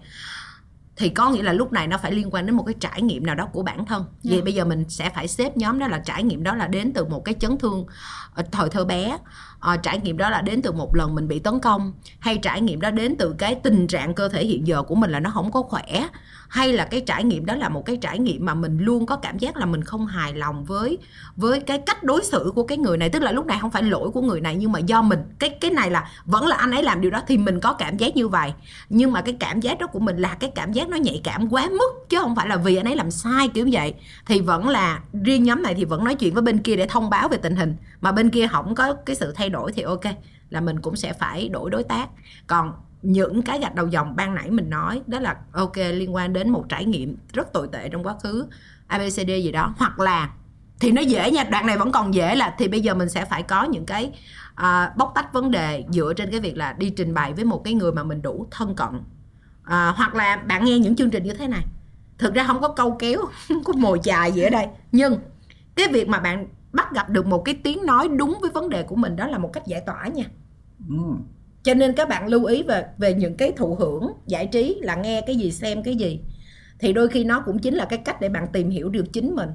thì 0.97 1.09
có 1.09 1.31
nghĩa 1.31 1.43
là 1.43 1.53
lúc 1.53 1.73
này 1.73 1.87
nó 1.87 1.99
phải 1.99 2.13
liên 2.13 2.31
quan 2.31 2.47
đến 2.47 2.55
một 2.57 2.63
cái 2.67 2.75
trải 2.81 3.03
nghiệm 3.03 3.27
nào 3.27 3.35
đó 3.35 3.47
của 3.53 3.63
bản 3.63 3.85
thân. 3.87 4.05
Vậy 4.25 4.39
Ừ. 4.39 4.45
bây 4.45 4.55
giờ 4.55 4.65
mình 4.65 4.85
sẽ 4.89 5.11
phải 5.11 5.29
xếp 5.29 5.57
nhóm 5.57 5.79
đó 5.79 5.89
là 5.89 5.99
trải 5.99 6.23
nghiệm 6.23 6.43
đó 6.43 6.55
là 6.55 6.67
đến 6.67 6.93
từ 6.93 7.05
một 7.05 7.25
cái 7.25 7.35
chấn 7.41 7.59
thương 7.59 7.87
ở 8.35 8.43
thời 8.53 8.69
thơ 8.69 8.85
bé. 8.85 9.19
Ờ, 9.61 9.77
trải 9.77 9.99
nghiệm 9.99 10.17
đó 10.17 10.31
là 10.31 10.41
đến 10.43 10.63
từ 10.63 10.73
một 10.73 10.95
lần 10.97 11.15
mình 11.15 11.29
bị 11.29 11.39
tấn 11.39 11.61
công 11.61 11.93
hay 12.19 12.39
trải 12.39 12.61
nghiệm 12.61 12.81
đó 12.81 12.91
đến 12.91 13.17
từ 13.19 13.35
cái 13.39 13.55
tình 13.55 13.87
trạng 13.87 14.15
cơ 14.15 14.29
thể 14.29 14.45
hiện 14.45 14.67
giờ 14.67 14.83
của 14.83 14.95
mình 14.95 15.11
là 15.11 15.21
nó 15.21 15.31
không 15.31 15.53
có 15.53 15.63
khỏe 15.63 16.09
hay 16.49 16.73
là 16.73 16.85
cái 16.85 17.01
trải 17.01 17.25
nghiệm 17.25 17.47
đó 17.47 17.55
là 17.55 17.69
một 17.69 17.87
cái 17.87 17.97
trải 17.97 18.19
nghiệm 18.19 18.45
mà 18.47 18.55
mình 18.55 18.79
luôn 18.79 19.07
có 19.07 19.17
cảm 19.17 19.39
giác 19.39 19.57
là 19.57 19.67
mình 19.67 19.85
không 19.85 20.07
hài 20.07 20.35
lòng 20.35 20.65
với 20.65 20.99
với 21.37 21.61
cái 21.61 21.79
cách 21.79 22.03
đối 22.03 22.25
xử 22.25 22.53
của 22.55 22.63
cái 22.63 22.79
người 22.79 22.97
này? 22.99 23.09
Tức 23.09 23.23
là 23.23 23.33
lúc 23.33 23.47
này 23.47 23.59
không 23.61 23.71
phải 23.71 23.83
lỗi 23.83 24.11
của 24.11 24.21
người 24.21 24.41
này, 24.41 24.57
nhưng 24.57 24.73
mà 24.73 24.79
do 24.79 25.03
mình, 25.03 25.19
cái 25.39 25.51
cái 25.51 25.71
này 25.71 25.91
là 25.91 26.11
vẫn 26.25 26.47
là 26.47 26.57
anh 26.57 26.71
ấy 26.71 26.83
làm 26.83 27.01
điều 27.01 27.11
đó 27.11 27.23
thì 27.27 27.39
mình 27.39 27.61
có 27.61 27.73
cảm 27.73 27.97
giác 27.97 28.17
như 28.17 28.29
vậy. 28.29 28.53
Nhưng 28.89 29.13
mà 29.13 29.21
cái 29.21 29.37
cảm 29.41 29.61
giác 29.61 29.79
đó 29.79 29.87
của 29.87 30.01
mình 30.01 30.17
là 30.17 30.35
cái 30.35 30.51
cảm 30.55 30.73
giác 30.73 30.89
nó 30.89 30.97
nhạy 30.97 31.21
cảm 31.25 31.49
quá 31.49 31.69
mức, 31.69 32.09
chứ 32.09 32.19
không 32.21 32.37
phải 32.37 32.49
là 32.49 32.57
vì 32.57 32.77
anh 32.77 32.89
ấy 32.89 32.97
làm 32.97 33.11
sai 33.11 33.49
kiểu 33.49 33.69
vậy. 33.73 33.95
Thì 34.27 34.41
vẫn 34.41 34.69
là 34.69 35.01
riêng 35.25 35.45
nhóm 35.45 35.63
này 35.63 35.75
thì 35.75 35.85
vẫn 35.85 36.05
nói 36.05 36.15
chuyện 36.15 36.35
với 36.35 36.43
bên 36.43 36.59
kia 36.59 36.77
để 36.77 36.87
thông 36.87 37.11
báo 37.11 37.29
về 37.29 37.37
tình 37.37 37.57
hình. 37.57 37.77
Mà 38.01 38.13
bên 38.13 38.31
kia 38.31 38.47
không 38.47 38.75
có 38.75 38.93
cái 38.93 39.17
sự 39.17 39.33
thay 39.37 39.51
đổi 39.51 39.73
thì 39.73 39.83
ok, 39.83 40.05
là 40.51 40.61
mình 40.61 40.81
cũng 40.81 40.97
sẽ 40.97 41.13
phải 41.13 41.49
đổi 41.49 41.71
đối 41.71 41.85
tác. 41.85 42.09
Còn 42.47 42.73
những 43.07 43.43
cái 43.43 43.59
gạch 43.59 43.75
đầu 43.75 43.87
dòng 43.87 44.17
ban 44.17 44.35
nãy 44.35 44.51
mình 44.51 44.71
nói 44.71 45.03
đó 45.07 45.21
là 45.21 45.37
ok 45.53 45.77
liên 45.77 46.15
quan 46.15 46.33
đến 46.33 46.51
một 46.51 46.65
trải 46.69 46.85
nghiệm 46.85 47.17
rất 47.33 47.53
tồi 47.53 47.69
tệ 47.73 47.89
trong 47.89 48.07
quá 48.07 48.15
khứ 48.23 48.47
abcd 48.87 49.27
gì 49.27 49.53
đó. 49.53 49.75
Hoặc 49.79 50.01
là 50.01 50.31
thì 50.81 50.93
nó 50.93 51.03
dễ 51.03 51.31
nha 51.31 51.45
đoạn 51.45 51.67
này 51.67 51.79
vẫn 51.79 51.93
còn 51.93 52.15
dễ 52.15 52.35
là 52.35 52.55
thì 52.59 52.69
bây 52.69 52.81
giờ 52.81 52.95
mình 52.95 53.09
sẽ 53.09 53.25
phải 53.25 53.43
có 53.43 53.65
những 53.65 53.87
cái 53.87 54.13
uh, 54.53 54.97
bóc 54.97 55.13
tách 55.15 55.33
vấn 55.33 55.51
đề 55.51 55.85
dựa 55.91 56.13
trên 56.17 56.31
cái 56.31 56.41
việc 56.41 56.57
là 56.57 56.73
đi 56.73 56.91
trình 56.91 57.15
bày 57.15 57.33
với 57.33 57.45
một 57.45 57.65
cái 57.65 57.75
người 57.75 57.93
mà 57.93 58.03
mình 58.03 58.23
đủ 58.23 58.47
thân 58.51 58.75
cận. 58.75 58.89
Uh, 58.97 59.97
hoặc 59.97 60.15
là 60.15 60.37
bạn 60.37 60.65
nghe 60.65 60.79
những 60.79 60.97
chương 60.97 61.11
trình 61.11 61.25
như 61.25 61.35
thế 61.35 61.49
này. 61.49 61.65
Thực 62.19 62.35
ra 62.35 62.45
không 62.45 62.61
có 62.61 62.69
câu 62.69 62.97
kéo 62.99 63.21
không 63.49 63.65
có 63.65 63.73
mồi 63.73 64.01
chài 64.03 64.33
gì 64.33 64.43
ở 64.43 64.51
đây. 64.51 64.67
Nhưng 64.93 65.19
cái 65.77 65.89
việc 65.89 66.09
mà 66.09 66.19
bạn 66.19 66.47
bắt 66.73 66.93
gặp 66.93 67.11
được 67.11 67.27
một 67.27 67.43
cái 67.45 67.55
tiếng 67.55 67.87
nói 67.87 68.09
đúng 68.09 68.39
với 68.41 68.51
vấn 68.51 68.69
đề 68.69 68.83
của 68.83 68.97
mình 68.97 69.17
đó 69.17 69.27
là 69.27 69.39
một 69.39 69.51
cách 69.53 69.67
giải 69.67 69.81
tỏa 69.87 70.07
nha. 70.07 70.25
Ừ 70.89 70.97
cho 71.67 71.75
nên 71.75 71.93
các 71.93 72.09
bạn 72.09 72.27
lưu 72.29 72.45
ý 72.45 72.63
về 72.63 72.85
về 72.99 73.15
những 73.15 73.35
cái 73.37 73.53
thụ 73.57 73.75
hưởng 73.75 74.13
giải 74.27 74.47
trí 74.47 74.79
là 74.83 74.95
nghe 74.97 75.21
cái 75.21 75.37
gì 75.37 75.53
xem 75.53 75.83
cái 75.83 75.95
gì. 75.97 76.21
Thì 76.79 76.93
đôi 76.93 77.09
khi 77.09 77.25
nó 77.25 77.41
cũng 77.41 77.59
chính 77.59 77.75
là 77.75 77.85
cái 77.85 77.99
cách 77.99 78.21
để 78.21 78.29
bạn 78.29 78.47
tìm 78.53 78.71
hiểu 78.71 78.89
được 78.89 79.13
chính 79.13 79.35
mình. 79.35 79.49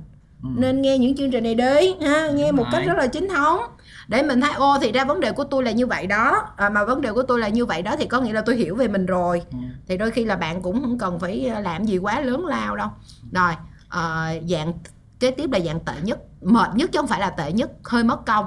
Ừ. 0.44 0.50
nên 0.58 0.82
nghe 0.82 0.98
những 0.98 1.16
chương 1.18 1.32
trình 1.32 1.44
này 1.44 1.56
đi 1.56 1.94
ha 2.08 2.30
nghe 2.32 2.52
một 2.52 2.64
Right. 2.64 2.74
cách 2.74 2.84
rất 2.88 2.98
là 2.98 3.08
chính 3.08 3.30
thống. 3.30 3.60
Để 4.08 4.24
mình 4.24 4.42
thấy 4.42 4.52
ô 4.54 4.78
thì 4.82 4.92
ra 4.92 5.06
vấn 5.06 5.20
đề 5.20 5.32
của 5.32 5.44
tôi 5.44 5.64
là 5.64 5.72
như 5.72 5.88
vậy 5.88 6.08
đó. 6.08 6.42
À, 6.58 6.70
mà 6.70 6.86
vấn 6.86 7.02
đề 7.02 7.12
của 7.12 7.24
tôi 7.24 7.40
là 7.40 7.48
như 7.48 7.66
vậy 7.66 7.82
đó 7.82 7.96
thì 8.00 8.06
có 8.06 8.22
nghĩa 8.22 8.34
là 8.34 8.42
tôi 8.42 8.56
hiểu 8.56 8.76
về 8.76 8.88
mình 8.88 9.06
rồi. 9.06 9.42
Ừ. 9.52 9.58
thì 9.88 9.98
đôi 9.98 10.12
khi 10.12 10.26
là 10.26 10.36
bạn 10.36 10.62
cũng 10.62 10.82
không 10.82 10.98
cần 10.98 11.20
phải 11.20 11.52
làm 11.62 11.86
gì 11.86 11.98
quá 11.98 12.22
lớn 12.22 12.46
lao 12.46 12.76
đâu. 12.76 12.88
Rồi 13.32 13.52
ờ, 13.90 14.28
dạng 14.50 14.74
kế 15.20 15.32
tiếp 15.32 15.50
là 15.52 15.60
dạng 15.60 15.80
tệ 15.80 15.94
nhất 16.04 16.20
mệt 16.42 16.70
nhất 16.76 16.90
chứ 16.94 17.00
không 17.00 17.08
phải 17.08 17.20
là 17.20 17.30
tệ 17.30 17.52
nhất 17.52 17.72
hơi 17.84 18.04
mất 18.04 18.26
công. 18.26 18.46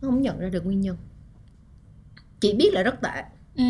Không 0.00 0.22
nhận 0.22 0.38
ra 0.40 0.48
được 0.48 0.66
nguyên 0.66 0.80
nhân 0.80 0.96
chị 2.44 2.54
biết 2.54 2.74
là 2.74 2.82
rất 2.82 3.00
tệ. 3.00 3.22
Ừ. 3.56 3.64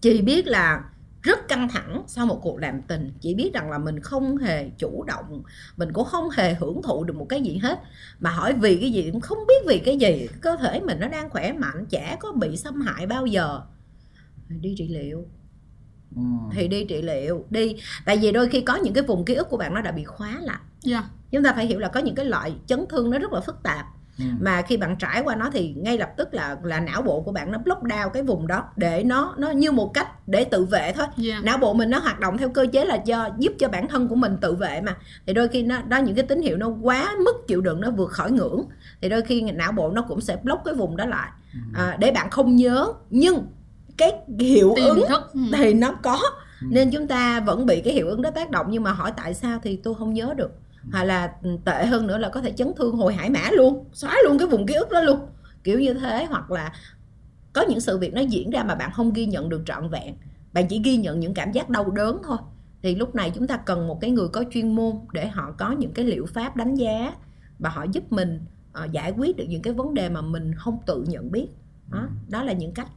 chị 0.00 0.22
biết 0.22 0.46
là 0.46 0.84
rất 1.22 1.48
căng 1.48 1.68
thẳng 1.68 2.02
sau 2.06 2.26
một 2.26 2.40
cuộc 2.42 2.58
làm 2.58 2.82
tình. 2.82 3.12
Chị 3.20 3.34
biết 3.34 3.50
rằng 3.54 3.70
là 3.70 3.78
mình 3.78 4.00
không 4.00 4.36
hề 4.36 4.70
chủ 4.78 5.04
động 5.04 5.42
mình 5.76 5.92
cũng 5.92 6.04
không 6.04 6.30
hề 6.30 6.54
hưởng 6.54 6.82
thụ 6.82 7.04
được 7.04 7.16
một 7.16 7.26
cái 7.28 7.42
gì 7.42 7.56
hết. 7.56 7.80
Mà 8.20 8.30
hỏi 8.30 8.52
vì 8.52 8.76
cái 8.80 8.90
gì 8.90 9.10
cũng 9.12 9.20
không 9.20 9.38
biết 9.48 9.68
vì 9.68 9.78
cái 9.78 9.98
gì. 9.98 10.28
Cơ 10.40 10.56
thể 10.56 10.80
mình 10.80 11.00
nó 11.00 11.08
đang 11.08 11.30
khỏe 11.30 11.52
mạnh 11.52 11.86
chả 11.90 12.16
có 12.20 12.32
bị 12.32 12.56
xâm 12.56 12.80
hại 12.80 13.06
bao 13.06 13.26
giờ. 13.26 13.60
Đi 14.48 14.74
trị 14.78 14.88
liệu. 14.88 15.24
Ừ. 16.16 16.22
thì 16.52 16.68
đi 16.68 16.84
trị 16.84 17.02
liệu 17.02 17.46
đi. 17.50 17.76
Tại 18.04 18.16
vì 18.16 18.32
đôi 18.32 18.48
khi 18.48 18.60
có 18.60 18.76
những 18.76 18.94
cái 18.94 19.04
vùng 19.04 19.24
ký 19.24 19.34
ức 19.34 19.48
của 19.50 19.56
bạn 19.56 19.74
nó 19.74 19.80
đã 19.80 19.92
bị 19.92 20.04
khóa 20.04 20.38
lại. 20.40 20.60
Dạ. 20.80 21.04
Chúng 21.30 21.42
ta 21.42 21.52
phải 21.52 21.66
hiểu 21.66 21.78
là 21.78 21.88
có 21.88 22.00
những 22.00 22.14
cái 22.14 22.24
loại 22.24 22.54
chấn 22.66 22.84
thương 22.88 23.10
nó 23.10 23.18
rất 23.18 23.32
là 23.32 23.40
phức 23.40 23.62
tạp 23.62 23.86
Ừ. 24.18 24.24
mà 24.40 24.62
khi 24.62 24.76
bạn 24.76 24.96
trải 24.96 25.22
qua 25.24 25.34
nó 25.34 25.50
thì 25.52 25.74
ngay 25.76 25.98
lập 25.98 26.10
tức 26.16 26.34
là 26.34 26.56
là 26.62 26.80
não 26.80 27.02
bộ 27.02 27.20
của 27.20 27.32
bạn 27.32 27.52
nó 27.52 27.58
block 27.58 27.82
down 27.82 28.08
cái 28.08 28.22
vùng 28.22 28.46
đó 28.46 28.64
để 28.76 29.04
nó 29.04 29.34
nó 29.38 29.50
như 29.50 29.72
một 29.72 29.94
cách 29.94 30.28
để 30.28 30.44
tự 30.44 30.64
vệ 30.64 30.92
thôi. 30.92 31.06
Dạ 31.16 31.40
não 31.42 31.58
bộ 31.58 31.74
mình 31.74 31.90
nó 31.90 31.98
hoạt 31.98 32.20
động 32.20 32.38
theo 32.38 32.48
cơ 32.48 32.66
chế 32.72 32.84
là 32.84 32.98
do 33.04 33.28
giúp 33.38 33.52
cho 33.58 33.68
bản 33.68 33.88
thân 33.88 34.08
của 34.08 34.14
mình 34.14 34.36
tự 34.40 34.54
vệ 34.54 34.80
mà. 34.80 34.96
Thì 35.26 35.32
đôi 35.32 35.48
khi 35.48 35.62
nó 35.62 35.82
đó 35.82 35.98
những 35.98 36.14
cái 36.14 36.26
tín 36.26 36.42
hiệu 36.42 36.56
nó 36.56 36.68
quá 36.82 37.14
mức 37.24 37.48
chịu 37.48 37.60
đựng 37.60 37.80
nó 37.80 37.90
vượt 37.90 38.10
khỏi 38.10 38.32
ngưỡng 38.32 38.64
thì 39.00 39.08
đôi 39.08 39.22
khi 39.22 39.42
não 39.42 39.72
bộ 39.72 39.90
nó 39.90 40.02
cũng 40.02 40.20
sẽ 40.20 40.36
block 40.42 40.64
cái 40.64 40.74
vùng 40.74 40.96
đó 40.96 41.04
lại. 41.06 41.30
À, 41.74 41.96
để 42.00 42.10
bạn 42.10 42.30
không 42.30 42.56
nhớ 42.56 42.86
nhưng 43.10 43.46
cái 43.96 44.12
hiệu 44.40 44.72
tiềm 44.76 44.94
ứng 44.96 45.08
thức 45.08 45.30
ừ. 45.34 45.40
thì 45.52 45.74
nó 45.74 45.92
có. 46.02 46.20
Nên 46.70 46.90
chúng 46.90 47.06
ta 47.06 47.40
vẫn 47.40 47.66
bị 47.66 47.80
cái 47.80 47.94
hiệu 47.94 48.08
ứng 48.08 48.22
đó 48.22 48.30
tác 48.30 48.50
động 48.50 48.66
nhưng 48.70 48.82
mà 48.82 48.92
hỏi 48.92 49.12
tại 49.16 49.34
sao 49.34 49.58
thì 49.62 49.76
tôi 49.76 49.94
không 49.94 50.14
nhớ 50.14 50.34
được 50.36 50.50
hoặc 50.92 51.04
là 51.04 51.32
ừ, 51.42 51.50
tệ 51.64 51.86
hơn 51.86 52.06
nữa 52.06 52.18
là 52.18 52.28
có 52.28 52.40
thể 52.40 52.52
chấn 52.52 52.72
thương 52.76 52.96
hồi 52.96 53.14
hải 53.14 53.30
mã 53.30 53.50
luôn 53.52 53.84
xóa 53.92 54.16
luôn 54.24 54.38
cái 54.38 54.48
vùng 54.48 54.66
ký 54.66 54.74
ức 54.74 54.90
đó 54.90 55.00
luôn. 55.00 55.20
Kiểu 55.64 55.80
như 55.80 55.94
thế 55.94 56.24
hoặc 56.24 56.50
là 56.50 56.72
có 57.52 57.64
những 57.68 57.80
sự 57.80 57.98
việc 57.98 58.14
nó 58.14 58.20
diễn 58.20 58.50
ra 58.50 58.64
mà 58.64 58.74
bạn 58.74 58.90
không 58.92 59.12
ghi 59.12 59.26
nhận 59.26 59.48
được 59.48 59.62
trọn 59.66 59.88
vẹn. 59.88 60.14
Bạn 60.52 60.68
chỉ 60.68 60.80
ghi 60.84 60.96
nhận 60.96 61.20
những 61.20 61.34
cảm 61.34 61.52
giác 61.52 61.68
đau 61.70 61.90
đớn 61.90 62.18
thôi. 62.24 62.38
Thì 62.82 62.94
lúc 62.94 63.14
này 63.14 63.30
chúng 63.34 63.46
ta 63.46 63.56
cần 63.56 63.88
một 63.88 64.00
cái 64.00 64.10
người 64.10 64.28
có 64.28 64.44
chuyên 64.50 64.76
môn 64.76 64.92
để 65.12 65.28
họ 65.28 65.54
có 65.58 65.72
những 65.72 65.92
cái 65.92 66.04
liệu 66.04 66.26
pháp 66.26 66.56
đánh 66.56 66.74
giá 66.74 67.14
và 67.58 67.70
họ 67.70 67.86
giúp 67.92 68.12
mình 68.12 68.40
ờ, 68.72 68.88
giải 68.92 69.12
quyết 69.16 69.36
được 69.36 69.44
những 69.48 69.62
cái 69.62 69.72
vấn 69.72 69.94
đề 69.94 70.08
mà 70.08 70.20
mình 70.20 70.54
không 70.54 70.78
tự 70.86 71.04
nhận 71.08 71.32
biết. 71.32 71.48
Đó, 71.90 72.08
đó 72.28 72.42
là 72.42 72.52
những 72.52 72.72
cách. 72.72 72.88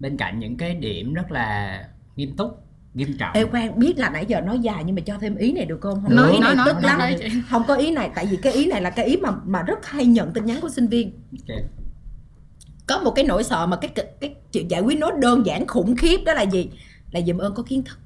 Bên 0.00 0.16
cạnh 0.16 0.38
những 0.38 0.56
cái 0.56 0.74
điểm 0.74 1.14
rất 1.14 1.30
là 1.30 1.80
nghiêm 2.16 2.36
túc 2.36 2.65
nghiêm 2.96 3.16
trọng 3.18 3.32
Ê 3.32 3.44
khoan 3.44 3.78
biết 3.78 3.98
là 3.98 4.10
nãy 4.10 4.24
giờ 4.28 4.40
nói 4.40 4.58
dài 4.58 4.84
nhưng 4.84 4.96
mà 4.96 5.02
cho 5.06 5.14
thêm 5.20 5.36
ý 5.36 5.52
này 5.52 5.64
được 5.64 5.78
không? 5.80 6.02
Không 6.02 6.16
có 6.16 6.28
ý 6.28 6.38
này 6.38 6.54
Nói, 6.54 6.66
tức 6.66 6.72
nói, 6.72 6.82
lắm. 6.82 6.98
nói 6.98 7.16
chị. 7.18 7.28
Không 7.50 7.64
có 7.68 7.74
ý 7.74 7.90
này 7.90 8.10
tại 8.14 8.26
vì 8.30 8.36
cái 8.36 8.52
ý 8.52 8.66
này 8.66 8.80
là 8.80 8.90
cái 8.90 9.06
ý 9.06 9.16
mà 9.16 9.30
mà 9.46 9.62
rất 9.62 9.86
hay 9.86 10.06
nhận 10.06 10.32
tin 10.32 10.46
nhắn 10.46 10.60
của 10.60 10.68
sinh 10.68 10.88
viên. 10.88 11.12
Ok. 11.32 11.56
Có 12.86 12.98
một 12.98 13.10
cái 13.10 13.24
nỗi 13.24 13.44
sợ 13.44 13.66
mà 13.66 13.76
cái 13.76 13.90
cái, 13.94 14.06
cái 14.20 14.34
chuyện 14.52 14.70
giải 14.70 14.80
quyết 14.80 14.98
nó 14.98 15.10
đơn 15.10 15.46
giản 15.46 15.66
khủng 15.66 15.96
khiếp 15.96 16.20
đó 16.26 16.32
là 16.34 16.42
gì? 16.42 16.70
Là 17.10 17.20
dùm 17.26 17.38
ơn 17.38 17.54
có 17.54 17.62
kiến 17.62 17.82
thức. 17.82 17.98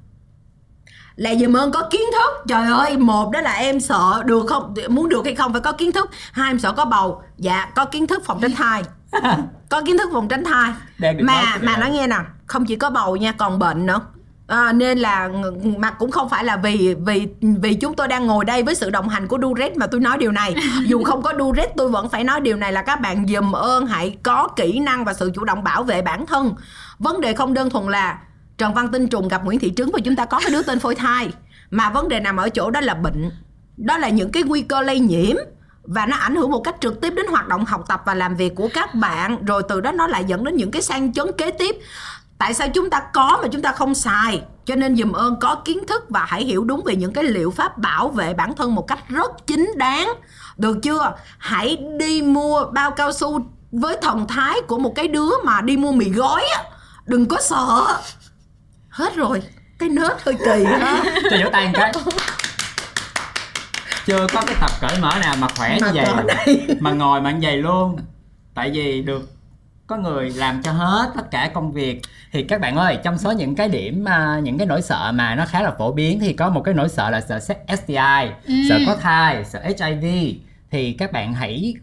Là 1.15 1.35
dùm 1.35 1.53
ơn 1.53 1.71
có 1.71 1.87
kiến 1.91 2.01
thức. 2.11 2.43
Trời 2.47 2.71
ơi, 2.71 2.97
một 2.97 3.31
đó 3.31 3.41
là 3.41 3.51
em 3.53 3.79
sợ 3.79 4.23
được 4.25 4.45
không 4.47 4.73
muốn 4.89 5.09
được 5.09 5.25
hay 5.25 5.35
không 5.35 5.51
phải 5.51 5.61
có 5.61 5.71
kiến 5.71 5.91
thức. 5.91 6.09
Hai 6.31 6.51
em 6.51 6.59
sợ 6.59 6.71
có 6.71 6.85
bầu. 6.85 7.21
Dạ, 7.37 7.71
có 7.75 7.85
kiến 7.85 8.07
thức 8.07 8.21
phòng 8.25 8.39
tránh 8.41 8.51
thai. 8.51 8.83
có 9.69 9.81
kiến 9.81 9.97
thức 9.97 10.09
phòng 10.13 10.27
tránh 10.27 10.43
thai 10.43 10.71
mà 10.99 11.11
nói 11.11 11.43
mà 11.61 11.77
nói 11.77 11.89
nghe 11.91 12.07
nè 12.07 12.15
không 12.45 12.65
chỉ 12.65 12.75
có 12.75 12.89
bầu 12.89 13.15
nha 13.15 13.31
còn 13.31 13.59
bệnh 13.59 13.85
nữa 13.85 14.01
À, 14.47 14.73
nên 14.73 14.99
là 14.99 15.29
mà 15.77 15.91
cũng 15.91 16.11
không 16.11 16.29
phải 16.29 16.43
là 16.43 16.57
vì 16.57 16.95
vì 17.05 17.27
vì 17.41 17.73
chúng 17.73 17.95
tôi 17.95 18.07
đang 18.07 18.27
ngồi 18.27 18.45
đây 18.45 18.63
với 18.63 18.75
sự 18.75 18.89
đồng 18.89 19.09
hành 19.09 19.27
của 19.27 19.37
Duret 19.41 19.77
mà 19.77 19.87
tôi 19.87 20.01
nói 20.01 20.17
điều 20.17 20.31
này. 20.31 20.55
Dù 20.85 21.03
không 21.03 21.21
có 21.21 21.33
Duret 21.39 21.71
tôi 21.77 21.89
vẫn 21.89 22.09
phải 22.09 22.23
nói 22.23 22.41
điều 22.41 22.57
này 22.57 22.73
là 22.73 22.81
các 22.81 23.01
bạn 23.01 23.25
dùm 23.27 23.51
ơn 23.51 23.85
hãy 23.85 24.17
có 24.23 24.47
kỹ 24.55 24.79
năng 24.79 25.05
và 25.05 25.13
sự 25.13 25.31
chủ 25.35 25.43
động 25.43 25.63
bảo 25.63 25.83
vệ 25.83 26.01
bản 26.01 26.25
thân. 26.25 26.55
Vấn 26.99 27.21
đề 27.21 27.33
không 27.33 27.53
đơn 27.53 27.69
thuần 27.69 27.85
là 27.85 28.19
Trần 28.57 28.73
Văn 28.73 28.87
Tinh 28.91 29.07
trùng 29.07 29.27
gặp 29.27 29.45
Nguyễn 29.45 29.59
Thị 29.59 29.73
Trứng 29.77 29.91
và 29.91 29.99
chúng 30.05 30.15
ta 30.15 30.25
có 30.25 30.39
cái 30.39 30.49
đứa 30.51 30.61
tên 30.61 30.79
phôi 30.79 30.95
thai 30.95 31.29
mà 31.71 31.89
vấn 31.89 32.09
đề 32.09 32.19
nằm 32.19 32.37
ở 32.37 32.49
chỗ 32.49 32.71
đó 32.71 32.81
là 32.81 32.93
bệnh. 32.93 33.31
Đó 33.77 33.97
là 33.97 34.09
những 34.09 34.31
cái 34.31 34.43
nguy 34.43 34.61
cơ 34.61 34.81
lây 34.81 34.99
nhiễm 34.99 35.35
và 35.83 36.05
nó 36.05 36.17
ảnh 36.17 36.35
hưởng 36.35 36.51
một 36.51 36.61
cách 36.63 36.75
trực 36.79 37.01
tiếp 37.01 37.13
đến 37.15 37.25
hoạt 37.27 37.47
động 37.47 37.65
học 37.65 37.85
tập 37.87 38.01
và 38.05 38.13
làm 38.13 38.35
việc 38.35 38.55
của 38.55 38.69
các 38.73 38.95
bạn. 38.95 39.45
Rồi 39.45 39.63
từ 39.69 39.81
đó 39.81 39.91
nó 39.91 40.07
lại 40.07 40.23
dẫn 40.27 40.43
đến 40.43 40.55
những 40.55 40.71
cái 40.71 40.81
sang 40.81 41.13
chấn 41.13 41.27
kế 41.37 41.51
tiếp 41.51 41.75
tại 42.41 42.53
sao 42.53 42.67
chúng 42.69 42.89
ta 42.89 43.01
có 43.13 43.39
mà 43.41 43.47
chúng 43.51 43.61
ta 43.61 43.71
không 43.71 43.95
xài? 43.95 44.41
Cho 44.65 44.75
nên 44.75 44.95
dùm 44.95 45.11
ơn 45.11 45.35
có 45.39 45.55
kiến 45.55 45.87
thức 45.87 46.05
và 46.09 46.25
hãy 46.27 46.43
hiểu 46.43 46.63
đúng 46.63 46.81
về 46.85 46.95
những 46.95 47.13
cái 47.13 47.23
liệu 47.23 47.51
pháp 47.51 47.77
bảo 47.77 48.07
vệ 48.09 48.33
bản 48.33 48.55
thân 48.55 48.75
một 48.75 48.87
cách 48.87 48.99
rất 49.09 49.31
chính 49.47 49.71
đáng. 49.75 50.13
Được 50.57 50.77
chưa? 50.83 51.13
Hãy 51.37 51.77
đi 51.99 52.21
mua 52.21 52.65
bao 52.65 52.91
cao 52.91 53.11
su 53.13 53.39
với 53.71 53.97
thần 54.01 54.27
thái 54.27 54.61
của 54.67 54.77
một 54.77 54.93
cái 54.95 55.07
đứa 55.07 55.29
mà 55.43 55.61
đi 55.61 55.77
mua 55.77 55.91
mì 55.91 56.09
gói 56.09 56.43
á. 56.57 56.63
Đừng 57.05 57.25
có 57.25 57.37
sợ. 57.41 57.85
Hết 58.89 59.15
rồi. 59.15 59.41
Cái 59.79 59.89
nết 59.89 60.11
hơi 60.23 60.35
kỳ 60.45 60.63
ha. 60.63 61.03
Cho 61.31 61.37
vỗ 61.43 61.49
tay 61.51 61.65
một 61.67 61.73
cái. 61.73 61.93
Chưa 64.05 64.27
có 64.33 64.41
cái 64.47 64.55
tập 64.61 64.71
cởi 64.81 64.99
mở 64.99 65.11
nào 65.21 65.35
mà 65.39 65.47
khỏe 65.57 65.77
như 65.79 65.85
Mà 65.85 65.91
vậy. 65.93 66.05
cỡ 66.05 66.21
này. 66.23 66.67
mà 66.79 66.91
ngồi 66.91 67.21
mà 67.21 67.31
như 67.31 67.39
vậy 67.41 67.57
luôn. 67.57 67.97
Tại 68.55 68.71
vì 68.73 69.01
được 69.01 69.21
có 69.91 69.97
người 69.97 70.29
làm 70.29 70.61
cho 70.63 70.71
hết 70.71 71.11
tất 71.15 71.31
cả 71.31 71.51
công 71.53 71.71
việc. 71.71 72.01
Thì 72.31 72.43
các 72.43 72.61
bạn 72.61 72.75
ơi 72.75 72.97
trong 73.03 73.17
số 73.17 73.31
những 73.31 73.55
cái 73.55 73.69
điểm 73.69 74.05
à, 74.05 74.39
những 74.43 74.57
cái 74.57 74.67
nỗi 74.67 74.81
sợ 74.81 75.11
mà 75.15 75.35
nó 75.35 75.45
khá 75.45 75.61
là 75.61 75.71
phổ 75.77 75.91
biến 75.91 76.19
thì 76.19 76.33
có 76.33 76.49
một 76.49 76.61
cái 76.61 76.73
nỗi 76.73 76.89
sợ 76.89 77.09
là 77.09 77.21
sợ 77.21 77.39
STI 77.67 78.29
sợ 78.69 78.79
có 78.87 78.95
thai 78.95 79.45
sợ 79.45 79.61
HIV 79.63 80.05
thì 80.71 80.93
các 80.93 81.11
bạn 81.11 81.33
hãy 81.33 81.73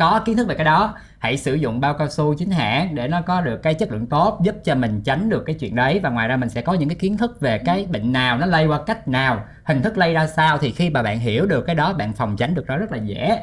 có 0.00 0.20
kiến 0.24 0.36
thức 0.36 0.48
về 0.48 0.54
cái 0.54 0.64
đó 0.64 0.94
hãy 1.18 1.36
sử 1.36 1.54
dụng 1.54 1.80
bao 1.80 1.94
cao 1.94 2.08
su 2.08 2.34
chính 2.38 2.50
hãng 2.50 2.94
để 2.94 3.08
nó 3.08 3.20
có 3.20 3.40
được 3.40 3.62
cái 3.62 3.74
chất 3.74 3.92
lượng 3.92 4.06
tốt 4.06 4.40
giúp 4.42 4.54
cho 4.64 4.74
mình 4.74 5.00
tránh 5.04 5.30
được 5.30 5.42
cái 5.46 5.56
chuyện 5.60 5.74
đấy. 5.74 6.00
Và 6.02 6.10
ngoài 6.10 6.28
ra 6.28 6.36
mình 6.36 6.48
sẽ 6.48 6.62
có 6.62 6.74
những 6.74 6.88
cái 6.88 6.96
kiến 6.96 7.16
thức 7.16 7.40
về 7.40 7.58
cái 7.58 7.86
bệnh 7.90 8.12
nào 8.12 8.38
nó 8.38 8.46
lây 8.46 8.66
qua 8.66 8.80
cách 8.86 9.08
nào 9.08 9.44
hình 9.64 9.82
thức 9.82 9.98
lây 9.98 10.14
ra 10.14 10.26
sao. 10.26 10.58
Thì 10.58 10.72
khi 10.72 10.90
mà 10.90 11.02
bạn 11.02 11.18
hiểu 11.18 11.46
được 11.46 11.66
cái 11.66 11.74
đó 11.74 11.92
bạn 11.92 12.12
phòng 12.12 12.36
tránh 12.36 12.54
được 12.54 12.64
nó 12.66 12.76
rất 12.76 12.92
là 12.92 12.98
dễ. 12.98 13.40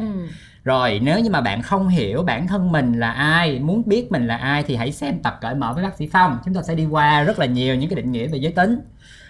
Rồi 0.64 1.00
nếu 1.04 1.20
như 1.20 1.30
mà 1.30 1.42
bạn 1.42 1.62
không 1.62 1.88
hiểu 1.88 2.24
bản 2.24 2.48
thân 2.48 2.72
mình 2.72 3.00
là 3.00 3.12
ai 3.12 3.60
muốn 3.60 3.84
biết 3.86 4.12
mình 4.12 4.28
là 4.28 4.38
ai 4.38 4.64
thì 4.64 4.76
hãy 4.76 4.92
xem 4.92 5.20
tập 5.20 5.38
cởi 5.42 5.56
mở 5.56 5.74
với 5.74 5.84
bác 5.84 5.96
sĩ 5.98 6.10
phong. 6.12 6.38
Chúng 6.46 6.54
ta 6.54 6.62
sẽ 6.62 6.76
đi 6.76 6.86
qua 6.86 7.24
rất 7.24 7.40
là 7.40 7.46
nhiều 7.46 7.76
những 7.76 7.90
cái 7.90 7.96
định 7.96 8.12
nghĩa 8.12 8.28
về 8.28 8.38
giới 8.38 8.52
tính 8.52 8.80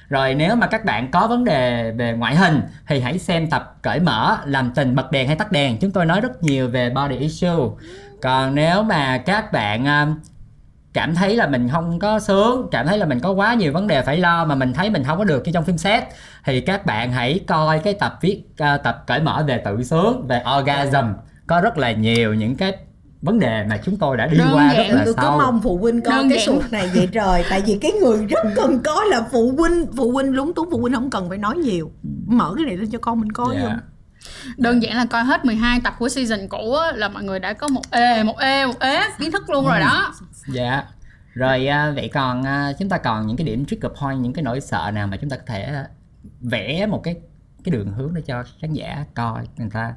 rồi 0.09 0.35
nếu 0.35 0.55
mà 0.55 0.67
các 0.67 0.85
bạn 0.85 1.11
có 1.11 1.27
vấn 1.27 1.43
đề 1.43 1.91
về 1.91 2.13
ngoại 2.13 2.35
hình 2.35 2.61
thì 2.87 2.99
hãy 2.99 3.19
xem 3.19 3.49
tập 3.49 3.77
cởi 3.81 3.99
mở 3.99 4.37
làm 4.45 4.71
tình 4.75 4.95
bật 4.95 5.11
đèn 5.11 5.27
hay 5.27 5.35
tắt 5.35 5.51
đèn. 5.51 5.77
Chúng 5.77 5.91
tôi 5.91 6.05
nói 6.05 6.21
rất 6.21 6.43
nhiều 6.43 6.69
về 6.69 6.89
body 6.89 7.17
issue. 7.17 7.55
Còn 8.21 8.55
nếu 8.55 8.83
mà 8.83 9.17
các 9.17 9.51
bạn 9.51 9.87
à, 9.87 10.07
cảm 10.93 11.15
thấy 11.15 11.35
là 11.35 11.47
mình 11.47 11.69
không 11.69 11.99
có 11.99 12.19
sướng 12.19 12.67
cảm 12.71 12.87
thấy 12.87 12.97
là 12.97 13.05
mình 13.05 13.19
có 13.19 13.31
quá 13.31 13.53
nhiều 13.53 13.73
vấn 13.73 13.87
đề 13.87 14.01
phải 14.01 14.17
lo 14.17 14.45
mà 14.45 14.55
mình 14.55 14.73
thấy 14.73 14.89
mình 14.89 15.03
không 15.03 15.17
có 15.17 15.23
được 15.23 15.43
như 15.45 15.51
trong 15.51 15.63
phim 15.63 15.77
xét 15.77 16.03
thì 16.45 16.61
các 16.61 16.85
bạn 16.85 17.11
hãy 17.11 17.39
coi 17.47 17.79
cái 17.79 17.93
tập 17.93 18.17
viết 18.21 18.43
uh, 18.51 18.83
tập 18.83 19.03
cởi 19.07 19.19
mở 19.19 19.43
về 19.47 19.57
tự 19.57 19.83
sướng 19.83 20.27
về 20.27 20.43
orgasm. 20.59 21.05
Có 21.47 21.61
rất 21.61 21.77
là 21.77 21.91
nhiều 21.91 22.33
những 22.33 22.55
cái 22.55 22.77
vấn 23.21 23.39
đề 23.39 23.63
mà 23.69 23.77
chúng 23.85 23.97
tôi 23.97 24.17
đã 24.17 24.27
đi 24.27 24.37
Đơn 24.37 24.49
qua 24.53 24.73
giản, 24.73 24.87
rất 24.89 24.95
là 24.95 25.01
tôi 25.05 25.13
có 25.13 25.21
sâu. 25.23 25.37
mong 25.37 25.61
phụ 25.63 25.77
huynh 25.77 26.01
coi 26.01 26.13
Đơn 26.13 26.29
cái 26.29 26.39
suột 26.39 26.71
này 26.71 26.89
vậy 26.95 27.07
trời 27.11 27.43
tại 27.49 27.61
vì 27.65 27.77
cái 27.81 27.91
người 27.91 28.25
rất 28.25 28.45
cần 28.55 28.79
coi 28.83 29.05
là 29.09 29.21
phụ 29.31 29.53
huynh 29.57 29.85
phụ 29.97 30.11
huynh 30.11 30.33
lúng 30.35 30.53
túng 30.53 30.69
phụ 30.71 30.77
huynh 30.77 30.93
không 30.93 31.09
cần 31.09 31.29
phải 31.29 31.37
nói 31.37 31.57
nhiều. 31.57 31.91
Mở 32.27 32.53
cái 32.57 32.65
này 32.65 32.77
lên 32.77 32.89
cho 32.91 32.99
con 33.01 33.19
mình 33.21 33.31
coi 33.31 33.55
Dạ. 33.55 33.63
luôn 33.63 33.73
đơn 34.57 34.83
giản 34.83 34.97
là 34.97 35.05
coi 35.05 35.23
hết 35.23 35.45
12 35.45 35.79
tập 35.83 35.93
của 35.99 36.09
season 36.09 36.47
cũ 36.49 36.73
á, 36.73 36.91
là 36.95 37.09
mọi 37.09 37.23
người 37.23 37.39
đã 37.39 37.53
có 37.53 37.67
một 37.67 37.81
ê 37.91 38.23
một 38.23 38.37
ê 38.37 38.65
một 38.65 38.79
ế 38.79 39.01
kiến 39.19 39.31
thức 39.31 39.49
luôn 39.49 39.65
rồi 39.67 39.79
đó. 39.79 40.13
Dạ. 40.53 40.83
Rồi 41.33 41.67
à, 41.67 41.91
vậy 41.95 42.09
còn 42.13 42.43
à, 42.43 42.73
chúng 42.79 42.89
ta 42.89 42.97
còn 42.97 43.27
những 43.27 43.37
cái 43.37 43.47
điểm 43.47 43.65
trigger 43.65 43.91
point 44.01 44.19
những 44.21 44.33
cái 44.33 44.43
nỗi 44.43 44.61
sợ 44.61 44.91
nào 44.93 45.07
mà 45.07 45.17
chúng 45.17 45.29
ta 45.29 45.37
có 45.37 45.43
thể 45.47 45.61
à, 45.61 45.85
vẽ 46.41 46.85
một 46.85 47.01
cái 47.03 47.15
cái 47.63 47.71
đường 47.71 47.91
hướng 47.93 48.13
để 48.13 48.21
cho 48.21 48.43
khán 48.61 48.73
giả 48.73 49.05
coi 49.15 49.47
người 49.57 49.69
ta 49.73 49.93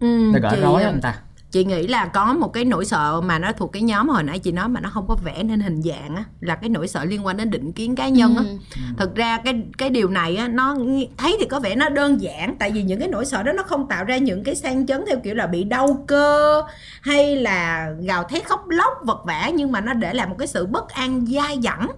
ừ, 0.00 0.30
ta 0.34 0.38
gỡ 0.38 0.50
chị, 0.54 0.60
rối 0.62 0.82
á 0.82 0.90
người 0.90 1.00
ta 1.00 1.14
chị 1.54 1.64
nghĩ 1.64 1.86
là 1.86 2.06
có 2.06 2.32
một 2.32 2.52
cái 2.52 2.64
nỗi 2.64 2.84
sợ 2.84 3.20
mà 3.20 3.38
nó 3.38 3.52
thuộc 3.52 3.72
cái 3.72 3.82
nhóm 3.82 4.08
hồi 4.08 4.22
nãy 4.22 4.38
chị 4.38 4.52
nói 4.52 4.68
mà 4.68 4.80
nó 4.80 4.90
không 4.90 5.06
có 5.08 5.16
vẽ 5.24 5.42
nên 5.42 5.60
hình 5.60 5.82
dạng 5.82 6.16
á 6.16 6.24
là 6.40 6.54
cái 6.54 6.70
nỗi 6.70 6.88
sợ 6.88 7.04
liên 7.04 7.26
quan 7.26 7.36
đến 7.36 7.50
định 7.50 7.72
kiến 7.72 7.96
cá 7.96 8.08
nhân 8.08 8.36
á. 8.36 8.42
Ừ. 8.44 8.80
thực 8.96 9.14
ra 9.14 9.38
cái 9.44 9.62
cái 9.78 9.90
điều 9.90 10.08
này 10.08 10.36
á 10.36 10.48
nó 10.48 10.76
thấy 11.16 11.36
thì 11.40 11.46
có 11.46 11.60
vẻ 11.60 11.76
nó 11.76 11.88
đơn 11.88 12.20
giản 12.20 12.56
tại 12.58 12.70
vì 12.70 12.82
những 12.82 13.00
cái 13.00 13.08
nỗi 13.08 13.24
sợ 13.24 13.42
đó 13.42 13.52
nó 13.52 13.62
không 13.62 13.88
tạo 13.88 14.04
ra 14.04 14.16
những 14.16 14.44
cái 14.44 14.54
sang 14.54 14.86
chấn 14.86 15.04
theo 15.06 15.18
kiểu 15.24 15.34
là 15.34 15.46
bị 15.46 15.64
đau 15.64 16.04
cơ 16.06 16.62
hay 17.02 17.36
là 17.36 17.90
gào 18.02 18.24
thét 18.24 18.44
khóc 18.44 18.68
lóc 18.68 18.92
vật 19.04 19.22
vã 19.26 19.50
nhưng 19.54 19.72
mà 19.72 19.80
nó 19.80 19.92
để 19.92 20.14
lại 20.14 20.26
một 20.26 20.36
cái 20.38 20.48
sự 20.48 20.66
bất 20.66 20.88
an 20.88 21.26
dai 21.26 21.58
dẳng. 21.62 21.88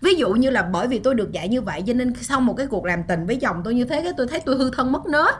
Ví 0.00 0.14
dụ 0.14 0.30
như 0.30 0.50
là 0.50 0.62
bởi 0.62 0.88
vì 0.88 0.98
tôi 0.98 1.14
được 1.14 1.32
dạy 1.32 1.48
như 1.48 1.60
vậy 1.60 1.82
cho 1.86 1.92
nên 1.92 2.14
sau 2.20 2.40
một 2.40 2.54
cái 2.56 2.66
cuộc 2.66 2.84
làm 2.84 3.02
tình 3.08 3.26
với 3.26 3.36
chồng 3.36 3.60
tôi 3.64 3.74
như 3.74 3.84
thế 3.84 4.02
cái 4.02 4.12
tôi 4.16 4.26
thấy 4.26 4.40
tôi 4.40 4.56
hư 4.56 4.70
thân 4.70 4.92
mất 4.92 5.06
nết. 5.06 5.34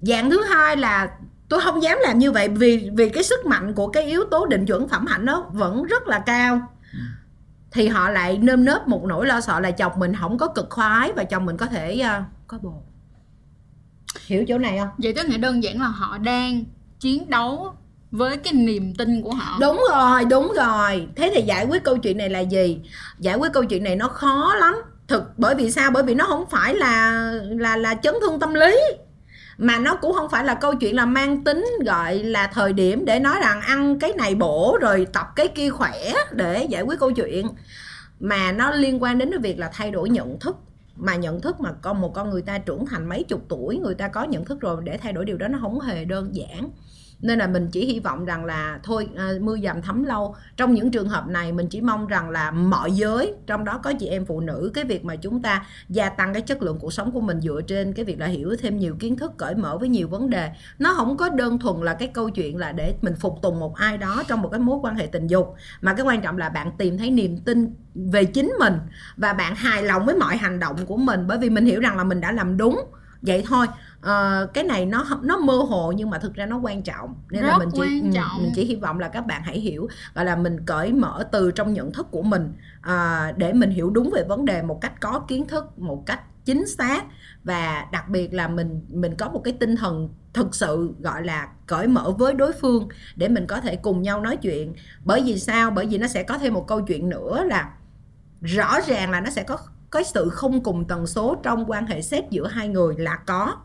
Dạng 0.00 0.30
thứ 0.30 0.42
hai 0.42 0.76
là 0.76 1.08
tôi 1.50 1.60
không 1.60 1.82
dám 1.82 1.98
làm 2.00 2.18
như 2.18 2.32
vậy 2.32 2.48
vì 2.48 2.90
vì 2.94 3.08
cái 3.08 3.22
sức 3.22 3.46
mạnh 3.46 3.74
của 3.74 3.88
cái 3.88 4.02
yếu 4.02 4.24
tố 4.24 4.46
định 4.46 4.66
chuẩn 4.66 4.88
phẩm 4.88 5.06
hạnh 5.06 5.24
nó 5.24 5.44
vẫn 5.52 5.84
rất 5.84 6.06
là 6.06 6.18
cao. 6.18 6.60
Thì 7.72 7.88
họ 7.88 8.10
lại 8.10 8.38
nơm 8.38 8.64
nớp 8.64 8.88
một 8.88 9.04
nỗi 9.04 9.26
lo 9.26 9.40
sợ 9.40 9.60
là 9.60 9.70
chồng 9.70 9.92
mình 9.96 10.12
không 10.20 10.38
có 10.38 10.46
cực 10.46 10.66
khoái 10.70 11.12
và 11.12 11.24
chồng 11.24 11.46
mình 11.46 11.56
có 11.56 11.66
thể 11.66 12.00
ờ, 12.00 12.22
có 12.46 12.58
bồ. 12.62 12.82
Hiểu 14.26 14.44
chỗ 14.48 14.58
này 14.58 14.78
không? 14.78 14.88
Vậy 14.98 15.14
tức 15.14 15.28
nghĩa 15.28 15.38
đơn 15.38 15.62
giản 15.62 15.80
là 15.80 15.86
họ 15.86 16.18
đang 16.18 16.64
chiến 17.00 17.30
đấu 17.30 17.74
với 18.10 18.36
cái 18.36 18.52
niềm 18.52 18.94
tin 18.94 19.22
của 19.22 19.30
họ. 19.30 19.58
Đúng 19.60 19.84
rồi 19.90 20.24
đúng 20.24 20.52
rồi. 20.56 21.08
Thế 21.16 21.30
thì 21.34 21.42
giải 21.42 21.66
quyết 21.66 21.84
câu 21.84 21.98
chuyện 21.98 22.18
này 22.18 22.28
là 22.28 22.40
gì? 22.40 22.80
Giải 23.18 23.36
quyết 23.36 23.52
câu 23.52 23.64
chuyện 23.64 23.84
này 23.84 23.96
nó 23.96 24.08
khó 24.08 24.54
lắm. 24.60 24.74
Thực 25.08 25.38
bởi 25.38 25.54
vì 25.54 25.70
sao? 25.70 25.90
Bởi 25.90 26.02
vì 26.02 26.14
nó 26.14 26.24
không 26.24 26.46
phải 26.50 26.74
là 26.74 27.30
là 27.48 27.76
là 27.76 27.94
chấn 27.94 28.14
thương 28.20 28.40
tâm 28.40 28.54
lý 28.54 28.76
mà 29.60 29.78
nó 29.78 29.96
cũng 29.96 30.12
không 30.12 30.30
phải 30.30 30.44
là 30.44 30.54
câu 30.54 30.74
chuyện 30.74 30.96
là 30.96 31.06
mang 31.06 31.44
tính 31.44 31.66
gọi 31.84 32.18
là 32.18 32.46
thời 32.46 32.72
điểm 32.72 33.04
để 33.04 33.18
nói 33.18 33.36
rằng 33.40 33.60
ăn 33.60 33.98
cái 33.98 34.12
này 34.12 34.34
bổ 34.34 34.78
rồi 34.80 35.06
tập 35.12 35.26
cái 35.36 35.48
kia 35.48 35.70
khỏe 35.70 36.12
để 36.32 36.64
giải 36.64 36.82
quyết 36.82 37.00
câu 37.00 37.12
chuyện. 37.12 37.46
Mà 38.20 38.52
nó 38.52 38.70
liên 38.70 39.02
quan 39.02 39.18
đến 39.18 39.30
cái 39.30 39.38
việc 39.38 39.58
là 39.58 39.70
thay 39.72 39.90
đổi 39.90 40.10
nhận 40.10 40.38
thức. 40.38 40.56
Mà 40.96 41.14
nhận 41.14 41.40
thức 41.40 41.60
mà 41.60 41.72
con, 41.82 42.00
một 42.00 42.14
con 42.14 42.30
người 42.30 42.42
ta 42.42 42.58
trưởng 42.58 42.86
thành 42.86 43.08
mấy 43.08 43.22
chục 43.22 43.44
tuổi, 43.48 43.78
người 43.78 43.94
ta 43.94 44.08
có 44.08 44.24
nhận 44.24 44.44
thức 44.44 44.60
rồi 44.60 44.82
để 44.84 44.98
thay 44.98 45.12
đổi 45.12 45.24
điều 45.24 45.36
đó 45.36 45.48
nó 45.48 45.58
không 45.60 45.80
hề 45.80 46.04
đơn 46.04 46.34
giản 46.34 46.70
nên 47.22 47.38
là 47.38 47.46
mình 47.46 47.68
chỉ 47.72 47.86
hy 47.86 48.00
vọng 48.00 48.24
rằng 48.24 48.44
là 48.44 48.80
thôi 48.82 49.08
à, 49.16 49.30
mưa 49.40 49.56
dầm 49.62 49.82
thấm 49.82 50.04
lâu. 50.04 50.34
Trong 50.56 50.74
những 50.74 50.90
trường 50.90 51.08
hợp 51.08 51.26
này 51.28 51.52
mình 51.52 51.66
chỉ 51.68 51.80
mong 51.80 52.06
rằng 52.06 52.30
là 52.30 52.50
mọi 52.50 52.92
giới 52.92 53.34
trong 53.46 53.64
đó 53.64 53.80
có 53.82 53.92
chị 53.92 54.06
em 54.06 54.24
phụ 54.24 54.40
nữ 54.40 54.70
cái 54.74 54.84
việc 54.84 55.04
mà 55.04 55.16
chúng 55.16 55.42
ta 55.42 55.66
gia 55.88 56.08
tăng 56.08 56.32
cái 56.32 56.42
chất 56.42 56.62
lượng 56.62 56.78
cuộc 56.80 56.92
sống 56.92 57.12
của 57.12 57.20
mình 57.20 57.40
dựa 57.40 57.60
trên 57.66 57.92
cái 57.92 58.04
việc 58.04 58.20
là 58.20 58.26
hiểu 58.26 58.56
thêm 58.58 58.78
nhiều 58.78 58.96
kiến 58.98 59.16
thức 59.16 59.32
cởi 59.36 59.54
mở 59.54 59.78
với 59.78 59.88
nhiều 59.88 60.08
vấn 60.08 60.30
đề. 60.30 60.50
Nó 60.78 60.94
không 60.94 61.16
có 61.16 61.28
đơn 61.28 61.58
thuần 61.58 61.76
là 61.82 61.94
cái 61.94 62.08
câu 62.08 62.30
chuyện 62.30 62.56
là 62.56 62.72
để 62.72 62.94
mình 63.02 63.14
phục 63.14 63.38
tùng 63.42 63.60
một 63.60 63.74
ai 63.74 63.98
đó 63.98 64.22
trong 64.28 64.42
một 64.42 64.48
cái 64.48 64.60
mối 64.60 64.78
quan 64.82 64.94
hệ 64.94 65.06
tình 65.06 65.26
dục 65.26 65.54
mà 65.80 65.94
cái 65.94 66.06
quan 66.06 66.22
trọng 66.22 66.38
là 66.38 66.48
bạn 66.48 66.72
tìm 66.78 66.98
thấy 66.98 67.10
niềm 67.10 67.38
tin 67.38 67.74
về 67.94 68.24
chính 68.24 68.52
mình 68.58 68.74
và 69.16 69.32
bạn 69.32 69.54
hài 69.54 69.82
lòng 69.82 70.06
với 70.06 70.16
mọi 70.16 70.36
hành 70.36 70.60
động 70.60 70.86
của 70.86 70.96
mình. 70.96 71.26
Bởi 71.26 71.38
vì 71.38 71.50
mình 71.50 71.64
hiểu 71.64 71.80
rằng 71.80 71.96
là 71.96 72.04
mình 72.04 72.20
đã 72.20 72.32
làm 72.32 72.56
đúng. 72.56 72.80
Vậy 73.22 73.44
thôi 73.46 73.66
Ờ, 74.02 74.46
cái 74.54 74.64
này 74.64 74.86
nó 74.86 75.04
nó 75.22 75.38
mơ 75.38 75.56
hồ 75.56 75.92
nhưng 75.96 76.10
mà 76.10 76.18
thực 76.18 76.34
ra 76.34 76.46
nó 76.46 76.58
quan 76.58 76.82
trọng 76.82 77.14
nên 77.30 77.42
là 77.44 77.48
Rất 77.48 77.58
mình 77.58 77.68
chỉ 77.72 78.10
trọng. 78.14 78.42
mình 78.42 78.52
chỉ 78.54 78.64
hy 78.64 78.74
vọng 78.74 78.98
là 79.00 79.08
các 79.08 79.26
bạn 79.26 79.42
hãy 79.44 79.60
hiểu 79.60 79.88
gọi 80.14 80.24
là 80.24 80.36
mình 80.36 80.64
cởi 80.66 80.92
mở 80.92 81.28
từ 81.32 81.50
trong 81.50 81.72
nhận 81.72 81.92
thức 81.92 82.06
của 82.10 82.22
mình 82.22 82.52
à, 82.80 83.32
để 83.36 83.52
mình 83.52 83.70
hiểu 83.70 83.90
đúng 83.90 84.10
về 84.14 84.24
vấn 84.28 84.44
đề 84.44 84.62
một 84.62 84.80
cách 84.80 85.00
có 85.00 85.20
kiến 85.28 85.46
thức 85.46 85.78
một 85.78 86.02
cách 86.06 86.20
chính 86.44 86.66
xác. 86.66 87.04
Và 87.44 87.86
đặc 87.92 88.08
biệt 88.08 88.34
là 88.34 88.48
mình 88.48 88.80
mình 88.88 89.14
có 89.16 89.28
một 89.28 89.40
cái 89.44 89.54
tinh 89.60 89.76
thần 89.76 90.08
thực 90.32 90.54
sự 90.54 90.94
gọi 91.00 91.24
là 91.24 91.48
cởi 91.66 91.86
mở 91.86 92.10
với 92.18 92.34
đối 92.34 92.52
phương 92.52 92.88
để 93.16 93.28
mình 93.28 93.46
có 93.46 93.60
thể 93.60 93.76
cùng 93.76 94.02
nhau 94.02 94.20
nói 94.20 94.36
chuyện. 94.36 94.74
Bởi 95.04 95.22
vì 95.24 95.38
sao? 95.38 95.70
Bởi 95.70 95.86
vì 95.86 95.98
nó 95.98 96.06
sẽ 96.06 96.22
có 96.22 96.38
thêm 96.38 96.54
một 96.54 96.66
câu 96.68 96.80
chuyện 96.82 97.08
nữa 97.08 97.44
là 97.44 97.70
rõ 98.42 98.80
ràng 98.86 99.10
là 99.10 99.20
nó 99.20 99.30
sẽ 99.30 99.42
có 99.42 99.58
cái 99.90 100.04
sự 100.04 100.28
không 100.28 100.62
cùng 100.62 100.84
tần 100.84 101.06
số 101.06 101.36
trong 101.42 101.70
quan 101.70 101.86
hệ 101.86 102.02
sex 102.02 102.24
giữa 102.30 102.46
hai 102.46 102.68
người 102.68 102.94
là 102.98 103.16
có 103.16 103.56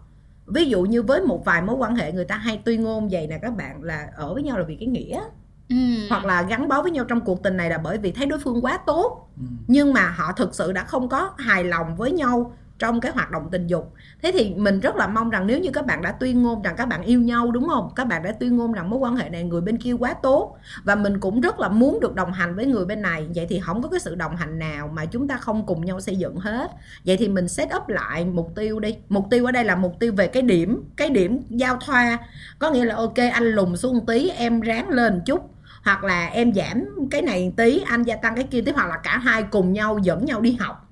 ví 0.47 0.65
dụ 0.65 0.81
như 0.81 1.01
với 1.03 1.21
một 1.21 1.45
vài 1.45 1.61
mối 1.61 1.75
quan 1.75 1.95
hệ 1.95 2.11
người 2.11 2.25
ta 2.25 2.35
hay 2.37 2.61
tuyên 2.65 2.83
ngôn 2.83 3.07
vậy 3.11 3.27
nè 3.27 3.37
các 3.41 3.55
bạn 3.57 3.83
là 3.83 4.09
ở 4.15 4.33
với 4.33 4.43
nhau 4.43 4.57
là 4.57 4.63
vì 4.67 4.75
cái 4.75 4.87
nghĩa 4.87 5.21
ừ. 5.69 5.75
hoặc 6.09 6.25
là 6.25 6.41
gắn 6.41 6.67
bó 6.67 6.81
với 6.81 6.91
nhau 6.91 7.05
trong 7.05 7.21
cuộc 7.21 7.43
tình 7.43 7.57
này 7.57 7.69
là 7.69 7.77
bởi 7.77 7.97
vì 7.97 8.11
thấy 8.11 8.25
đối 8.25 8.39
phương 8.39 8.65
quá 8.65 8.77
tốt 8.85 9.21
Ừ. 9.37 9.43
nhưng 9.67 9.93
mà 9.93 10.07
họ 10.09 10.31
thực 10.31 10.55
sự 10.55 10.71
đã 10.71 10.83
không 10.83 11.09
có 11.09 11.31
hài 11.37 11.63
lòng 11.63 11.95
với 11.95 12.11
nhau 12.11 12.53
trong 12.79 13.01
cái 13.01 13.11
hoạt 13.11 13.31
động 13.31 13.47
tình 13.51 13.67
dục. 13.67 13.93
Thế 14.23 14.31
thì 14.31 14.53
mình 14.57 14.79
rất 14.79 14.95
là 14.95 15.07
mong 15.07 15.29
rằng 15.29 15.47
nếu 15.47 15.59
như 15.59 15.69
các 15.73 15.85
bạn 15.85 16.01
đã 16.01 16.11
tuyên 16.11 16.43
ngôn 16.43 16.61
rằng 16.61 16.75
các 16.77 16.85
bạn 16.85 17.01
yêu 17.01 17.21
nhau, 17.21 17.51
đúng 17.51 17.67
không? 17.67 17.89
Các 17.95 18.07
bạn 18.07 18.23
đã 18.23 18.31
tuyên 18.31 18.57
ngôn 18.57 18.71
rằng 18.71 18.89
mối 18.89 18.99
quan 18.99 19.15
hệ 19.15 19.29
này 19.29 19.43
người 19.43 19.61
bên 19.61 19.77
kia 19.77 19.93
quá 19.93 20.13
tốt 20.13 20.57
và 20.83 20.95
mình 20.95 21.19
cũng 21.19 21.41
rất 21.41 21.59
là 21.59 21.69
muốn 21.69 21.99
được 21.99 22.15
đồng 22.15 22.33
hành 22.33 22.55
với 22.55 22.65
người 22.65 22.85
bên 22.85 23.01
này. 23.01 23.27
Vậy 23.35 23.45
thì 23.49 23.59
không 23.59 23.81
có 23.81 23.89
cái 23.89 23.99
sự 23.99 24.15
đồng 24.15 24.35
hành 24.35 24.59
nào 24.59 24.87
mà 24.87 25.05
chúng 25.05 25.27
ta 25.27 25.37
không 25.37 25.65
cùng 25.65 25.85
nhau 25.85 26.01
xây 26.01 26.15
dựng 26.15 26.35
hết. 26.35 26.71
Vậy 27.05 27.17
thì 27.17 27.27
mình 27.27 27.47
set 27.47 27.69
up 27.75 27.87
lại 27.87 28.25
mục 28.25 28.51
tiêu 28.55 28.79
đi. 28.79 28.97
Mục 29.09 29.25
tiêu 29.31 29.45
ở 29.45 29.51
đây 29.51 29.63
là 29.63 29.75
mục 29.75 29.95
tiêu 29.99 30.13
về 30.13 30.27
cái 30.27 30.41
điểm 30.41 30.83
cái 30.95 31.09
điểm 31.09 31.41
giao 31.49 31.77
thoa. 31.85 32.17
Có 32.59 32.69
nghĩa 32.69 32.85
là, 32.85 32.95
ok, 32.95 33.17
anh 33.33 33.45
lùng 33.45 33.77
xuống 33.77 34.05
tí, 34.05 34.29
em 34.29 34.61
ráng 34.61 34.89
lên 34.89 35.21
chút. 35.25 35.49
Hoặc 35.83 36.03
là 36.03 36.27
em 36.27 36.53
giảm 36.53 36.85
cái 37.11 37.21
này 37.21 37.53
tí, 37.57 37.81
anh 37.85 38.03
gia 38.03 38.15
tăng 38.15 38.35
cái 38.35 38.43
kia 38.43 38.61
tiếp 38.61 38.71
hoặc 38.75 38.87
là 38.87 38.97
cả 38.97 39.17
hai 39.17 39.43
cùng 39.43 39.73
nhau 39.73 39.97
dẫn 40.03 40.25
nhau 40.25 40.41
đi 40.41 40.57
học 40.59 40.84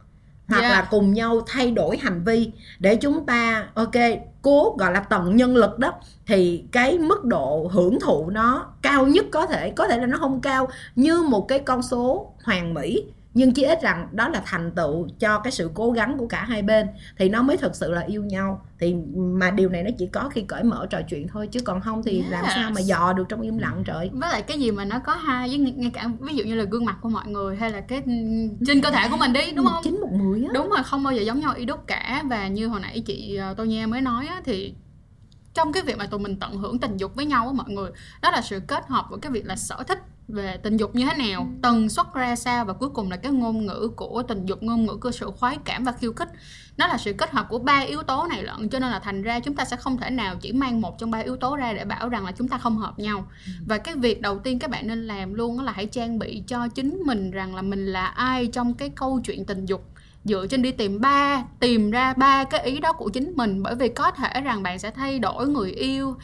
hoặc 0.54 0.62
Yeah. 0.62 0.72
là 0.72 0.88
cùng 0.92 1.14
nhau 1.14 1.42
thay 1.48 1.72
đổi 1.72 1.98
hành 1.98 2.24
vi 2.24 2.52
để 2.80 2.96
chúng 2.96 3.26
ta 3.26 3.68
ok 3.74 3.92
cố 4.42 4.76
gọi 4.80 4.92
là 4.92 5.00
tận 5.00 5.36
nhân 5.36 5.56
lực 5.56 5.80
đó 5.80 5.94
thì 6.28 6.64
cái 6.72 6.98
mức 6.98 7.26
độ 7.26 7.70
hưởng 7.74 8.00
thụ 8.00 8.30
nó 8.30 8.66
cao 8.82 9.08
nhất 9.08 9.26
có 9.32 9.46
thể 9.46 9.70
có 9.70 9.88
thể 9.88 9.98
là 9.98 10.06
nó 10.06 10.18
không 10.18 10.42
cao 10.42 10.68
như 10.96 11.22
một 11.22 11.48
cái 11.48 11.60
con 11.60 11.82
số 11.84 12.34
hoàn 12.44 12.74
mỹ 12.74 13.04
nhưng 13.34 13.54
chỉ 13.54 13.64
ít 13.64 13.82
rằng 13.82 14.08
đó 14.12 14.30
là 14.30 14.42
thành 14.46 14.72
tựu 14.72 15.08
cho 15.20 15.40
cái 15.40 15.52
sự 15.52 15.72
cố 15.74 15.92
gắng 15.92 16.18
của 16.18 16.28
cả 16.28 16.44
hai 16.44 16.62
bên 16.62 16.88
thì 17.18 17.30
nó 17.30 17.42
mới 17.42 17.58
thực 17.58 17.76
sự 17.76 17.92
là 17.92 18.02
yêu 18.02 18.24
nhau. 18.24 18.66
Thì 18.80 18.96
mà 19.16 19.52
điều 19.52 19.70
này 19.70 19.84
nó 19.84 19.90
chỉ 19.98 20.08
có 20.08 20.30
khi 20.30 20.42
cởi 20.42 20.64
mở 20.64 20.88
trò 20.90 21.02
chuyện 21.10 21.28
thôi 21.28 21.48
chứ 21.48 21.60
còn 21.60 21.82
không 21.82 22.04
thì 22.04 22.24
làm 22.30 22.44
Yes. 22.44 22.54
sao 22.56 22.72
mà 22.76 22.82
dò 22.82 23.14
được 23.14 23.24
trong 23.30 23.42
im 23.42 23.58
lặng 23.58 23.84
trời. 23.86 24.10
Với 24.14 24.30
lại 24.30 24.42
cái 24.42 24.60
gì 24.60 24.72
mà 24.72 24.86
nó 24.86 25.00
có 25.00 25.14
hai 25.14 25.50
với 25.50 25.58
ngay 25.60 25.92
cả 25.94 26.08
ví 26.20 26.36
dụ 26.36 26.44
như 26.44 26.56
là 26.56 26.64
gương 26.64 26.86
mặt 26.86 26.96
của 27.02 27.10
mọi 27.10 27.28
người 27.28 27.56
hay 27.56 27.72
là 27.72 27.82
cái 27.82 28.02
trên 28.68 28.82
cơ 28.82 28.92
thể 28.92 29.08
của 29.12 29.18
mình 29.18 29.34
đi 29.34 29.52
đúng 29.52 29.66
không? 29.66 29.84
chín 29.84 30.00
một 30.02 30.12
mười 30.12 30.46
đúng 30.54 30.70
rồi 30.70 30.84
không 30.84 31.04
bao 31.04 31.14
giờ 31.14 31.22
giống 31.22 31.40
nhau 31.40 31.54
y 31.58 31.66
đúc 31.66 31.80
cả. 31.88 32.24
Và 32.30 32.48
như 32.48 32.68
hồi 32.68 32.80
nãy 32.80 33.04
chị 33.06 33.36
ờ, 33.36 33.54
tô 33.54 33.64
nha 33.64 33.88
mới 33.88 34.02
nói 34.02 34.28
á, 34.28 34.42
thì 34.46 34.74
trong 35.54 35.72
cái 35.74 35.84
việc 35.84 35.98
mà 35.98 36.06
tụi 36.06 36.20
mình 36.20 36.40
tận 36.40 36.58
hưởng 36.58 36.80
tình 36.80 36.98
dục 36.98 37.16
với 37.16 37.26
nhau 37.26 37.48
á 37.48 37.54
mọi 37.54 37.70
người 37.70 37.92
đó 38.22 38.32
là 38.32 38.42
sự 38.42 38.60
kết 38.68 38.88
hợp 38.88 39.06
với 39.10 39.20
cái 39.20 39.32
việc 39.32 39.46
là 39.46 39.56
sở 39.56 39.84
thích 39.88 40.00
về 40.28 40.58
tình 40.64 40.78
dục 40.78 40.96
như 40.96 41.06
thế 41.06 41.18
nào 41.18 41.48
tần 41.62 41.90
suất 41.90 42.06
ra 42.14 42.36
sao 42.36 42.66
và 42.66 42.74
cuối 42.74 42.90
cùng 42.90 43.12
là 43.12 43.18
cái 43.18 43.32
ngôn 43.32 43.66
ngữ 43.66 43.90
của 43.96 44.24
tình 44.28 44.46
dục 44.46 44.64
ngôn 44.64 44.86
ngữ 44.86 44.96
của 44.96 45.12
sự 45.12 45.32
khoái 45.32 45.58
cảm 45.66 45.84
và 45.84 45.92
khiêu 45.92 46.14
khích. 46.14 46.30
Nó 46.78 46.88
là 46.88 46.98
sự 46.98 47.14
kết 47.14 47.32
hợp 47.32 47.46
của 47.50 47.60
ba 47.60 47.80
yếu 47.80 48.04
tố 48.04 48.26
này 48.30 48.44
lận 48.44 48.70
cho 48.70 48.80
nên 48.80 48.92
là 48.92 49.00
thành 49.00 49.22
ra 49.22 49.40
chúng 49.40 49.56
ta 49.56 49.66
sẽ 49.66 49.76
không 49.76 49.98
thể 49.98 50.10
nào 50.10 50.36
chỉ 50.42 50.52
mang 50.52 50.82
một 50.82 51.00
trong 51.00 51.12
ba 51.12 51.20
yếu 51.20 51.36
tố 51.36 51.56
ra 51.56 51.74
để 51.74 51.86
bảo 51.86 52.10
rằng 52.10 52.26
là 52.26 52.32
chúng 52.32 52.48
ta 52.48 52.58
không 52.58 52.78
hợp 52.78 53.00
nhau. 53.00 53.28
Và 53.68 53.78
cái 53.78 53.96
việc 53.96 54.22
đầu 54.22 54.40
tiên 54.40 54.60
các 54.60 54.70
bạn 54.70 54.88
nên 54.88 55.08
làm 55.08 55.34
luôn 55.34 55.58
đó 55.58 55.64
là 55.64 55.72
hãy 55.72 55.86
trang 55.86 56.20
bị 56.20 56.44
cho 56.48 56.68
chính 56.68 57.02
mình 57.06 57.32
rằng 57.32 57.56
là 57.56 57.62
mình 57.62 57.86
là 57.86 58.06
ai 58.06 58.48
trong 58.48 58.74
cái 58.74 58.90
câu 58.90 59.20
chuyện 59.24 59.46
tình 59.46 59.66
dục. 59.66 59.86
Dựa 60.24 60.48
trên 60.48 60.62
đi 60.62 60.72
tìm 60.72 61.02
ba 61.02 61.44
tìm 61.60 61.92
ra 61.92 62.14
ba 62.14 62.44
cái 62.44 62.64
ý 62.64 62.80
đó 62.80 62.94
của 62.94 63.10
chính 63.10 63.34
mình 63.36 63.64
bởi 63.64 63.76
vì 63.76 63.90
có 63.90 64.12
thể 64.12 64.42
rằng 64.42 64.64
bạn 64.64 64.80
sẽ 64.80 64.92
thay 64.92 65.20
đổi 65.20 65.48
người 65.48 65.72
yêu 65.72 66.16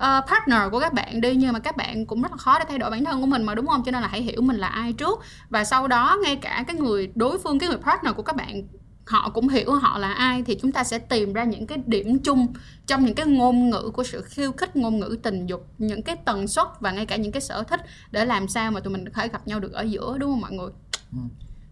uh, 0.00 0.30
partner 0.30 0.60
của 0.70 0.80
các 0.80 0.92
bạn 0.92 1.20
đi 1.20 1.34
nhưng 1.34 1.52
mà 1.52 1.58
các 1.58 1.76
bạn 1.76 2.06
cũng 2.06 2.22
rất 2.22 2.30
là 2.30 2.36
khó 2.36 2.58
để 2.58 2.64
thay 2.68 2.78
đổi 2.78 2.90
bản 2.90 3.04
thân 3.04 3.20
của 3.20 3.26
mình 3.26 3.42
mà 3.42 3.54
đúng 3.54 3.66
không? 3.66 3.82
Cho 3.84 3.92
nên 3.92 4.02
là 4.02 4.08
hãy 4.08 4.22
hiểu 4.22 4.42
mình 4.42 4.56
là 4.56 4.68
ai 4.68 4.92
trước. 4.92 5.20
Và 5.48 5.64
sau 5.64 5.88
đó 5.88 6.18
ngay 6.22 6.36
cả 6.36 6.64
cái 6.66 6.76
người 6.76 7.10
đối 7.14 7.38
phương 7.38 7.58
cái 7.58 7.68
người 7.68 7.78
partner 7.78 8.14
của 8.14 8.22
các 8.22 8.36
bạn 8.36 8.62
họ 9.06 9.30
cũng 9.30 9.48
hiểu 9.48 9.72
họ 9.72 9.98
là 9.98 10.12
ai 10.12 10.42
thì 10.42 10.58
chúng 10.62 10.72
ta 10.72 10.84
sẽ 10.84 10.98
tìm 10.98 11.32
ra 11.32 11.44
những 11.44 11.66
cái 11.66 11.78
điểm 11.86 12.18
chung 12.18 12.46
trong 12.86 13.04
những 13.04 13.14
cái 13.14 13.26
ngôn 13.26 13.70
ngữ 13.70 13.90
của 13.94 14.04
sự 14.04 14.22
khiêu 14.22 14.52
khích 14.52 14.76
ngôn 14.76 14.98
ngữ 14.98 15.18
tình 15.22 15.46
dục 15.46 15.66
những 15.78 16.02
cái 16.02 16.16
tần 16.24 16.48
suất 16.48 16.66
và 16.80 16.92
ngay 16.92 17.06
cả 17.06 17.16
những 17.16 17.32
cái 17.32 17.40
sở 17.40 17.62
thích 17.62 17.80
để 18.10 18.24
làm 18.24 18.48
sao 18.48 18.70
mà 18.70 18.80
tụi 18.80 18.92
mình 18.92 19.08
có 19.08 19.22
thể 19.22 19.28
gặp 19.28 19.46
nhau 19.46 19.60
được 19.60 19.72
ở 19.72 19.82
giữa 19.82 20.18
đúng 20.18 20.30
không 20.30 20.40
mọi 20.40 20.52
người? 20.52 20.70
Ừ 21.12 21.18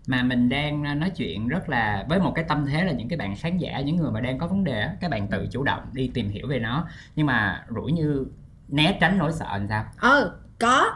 mà 0.08 0.22
mình 0.22 0.48
đang 0.48 1.00
nói 1.00 1.10
chuyện 1.10 1.48
rất 1.48 1.68
là 1.68 2.04
với 2.08 2.20
một 2.20 2.32
cái 2.34 2.44
tâm 2.48 2.66
thế 2.66 2.84
là 2.84 2.92
những 2.92 3.08
cái 3.08 3.16
bạn 3.16 3.36
khán 3.36 3.58
giả 3.58 3.80
những 3.80 3.96
người 3.96 4.10
mà 4.10 4.20
đang 4.20 4.38
có 4.38 4.46
vấn 4.46 4.64
đề 4.64 4.80
á, 4.80 4.92
các 5.00 5.10
bạn 5.10 5.28
tự 5.28 5.46
chủ 5.50 5.62
động 5.62 5.80
đi 5.92 6.10
tìm 6.14 6.28
hiểu 6.28 6.46
về 6.48 6.58
nó. 6.58 6.86
Nhưng 7.16 7.26
mà 7.26 7.64
rủi 7.74 7.92
như 7.92 8.26
né 8.68 8.98
tránh 9.00 9.18
nỗi 9.18 9.32
sợ 9.32 9.46
làm 9.50 9.68
sao? 9.68 9.84
Ờ 9.96 10.32
có. 10.58 10.92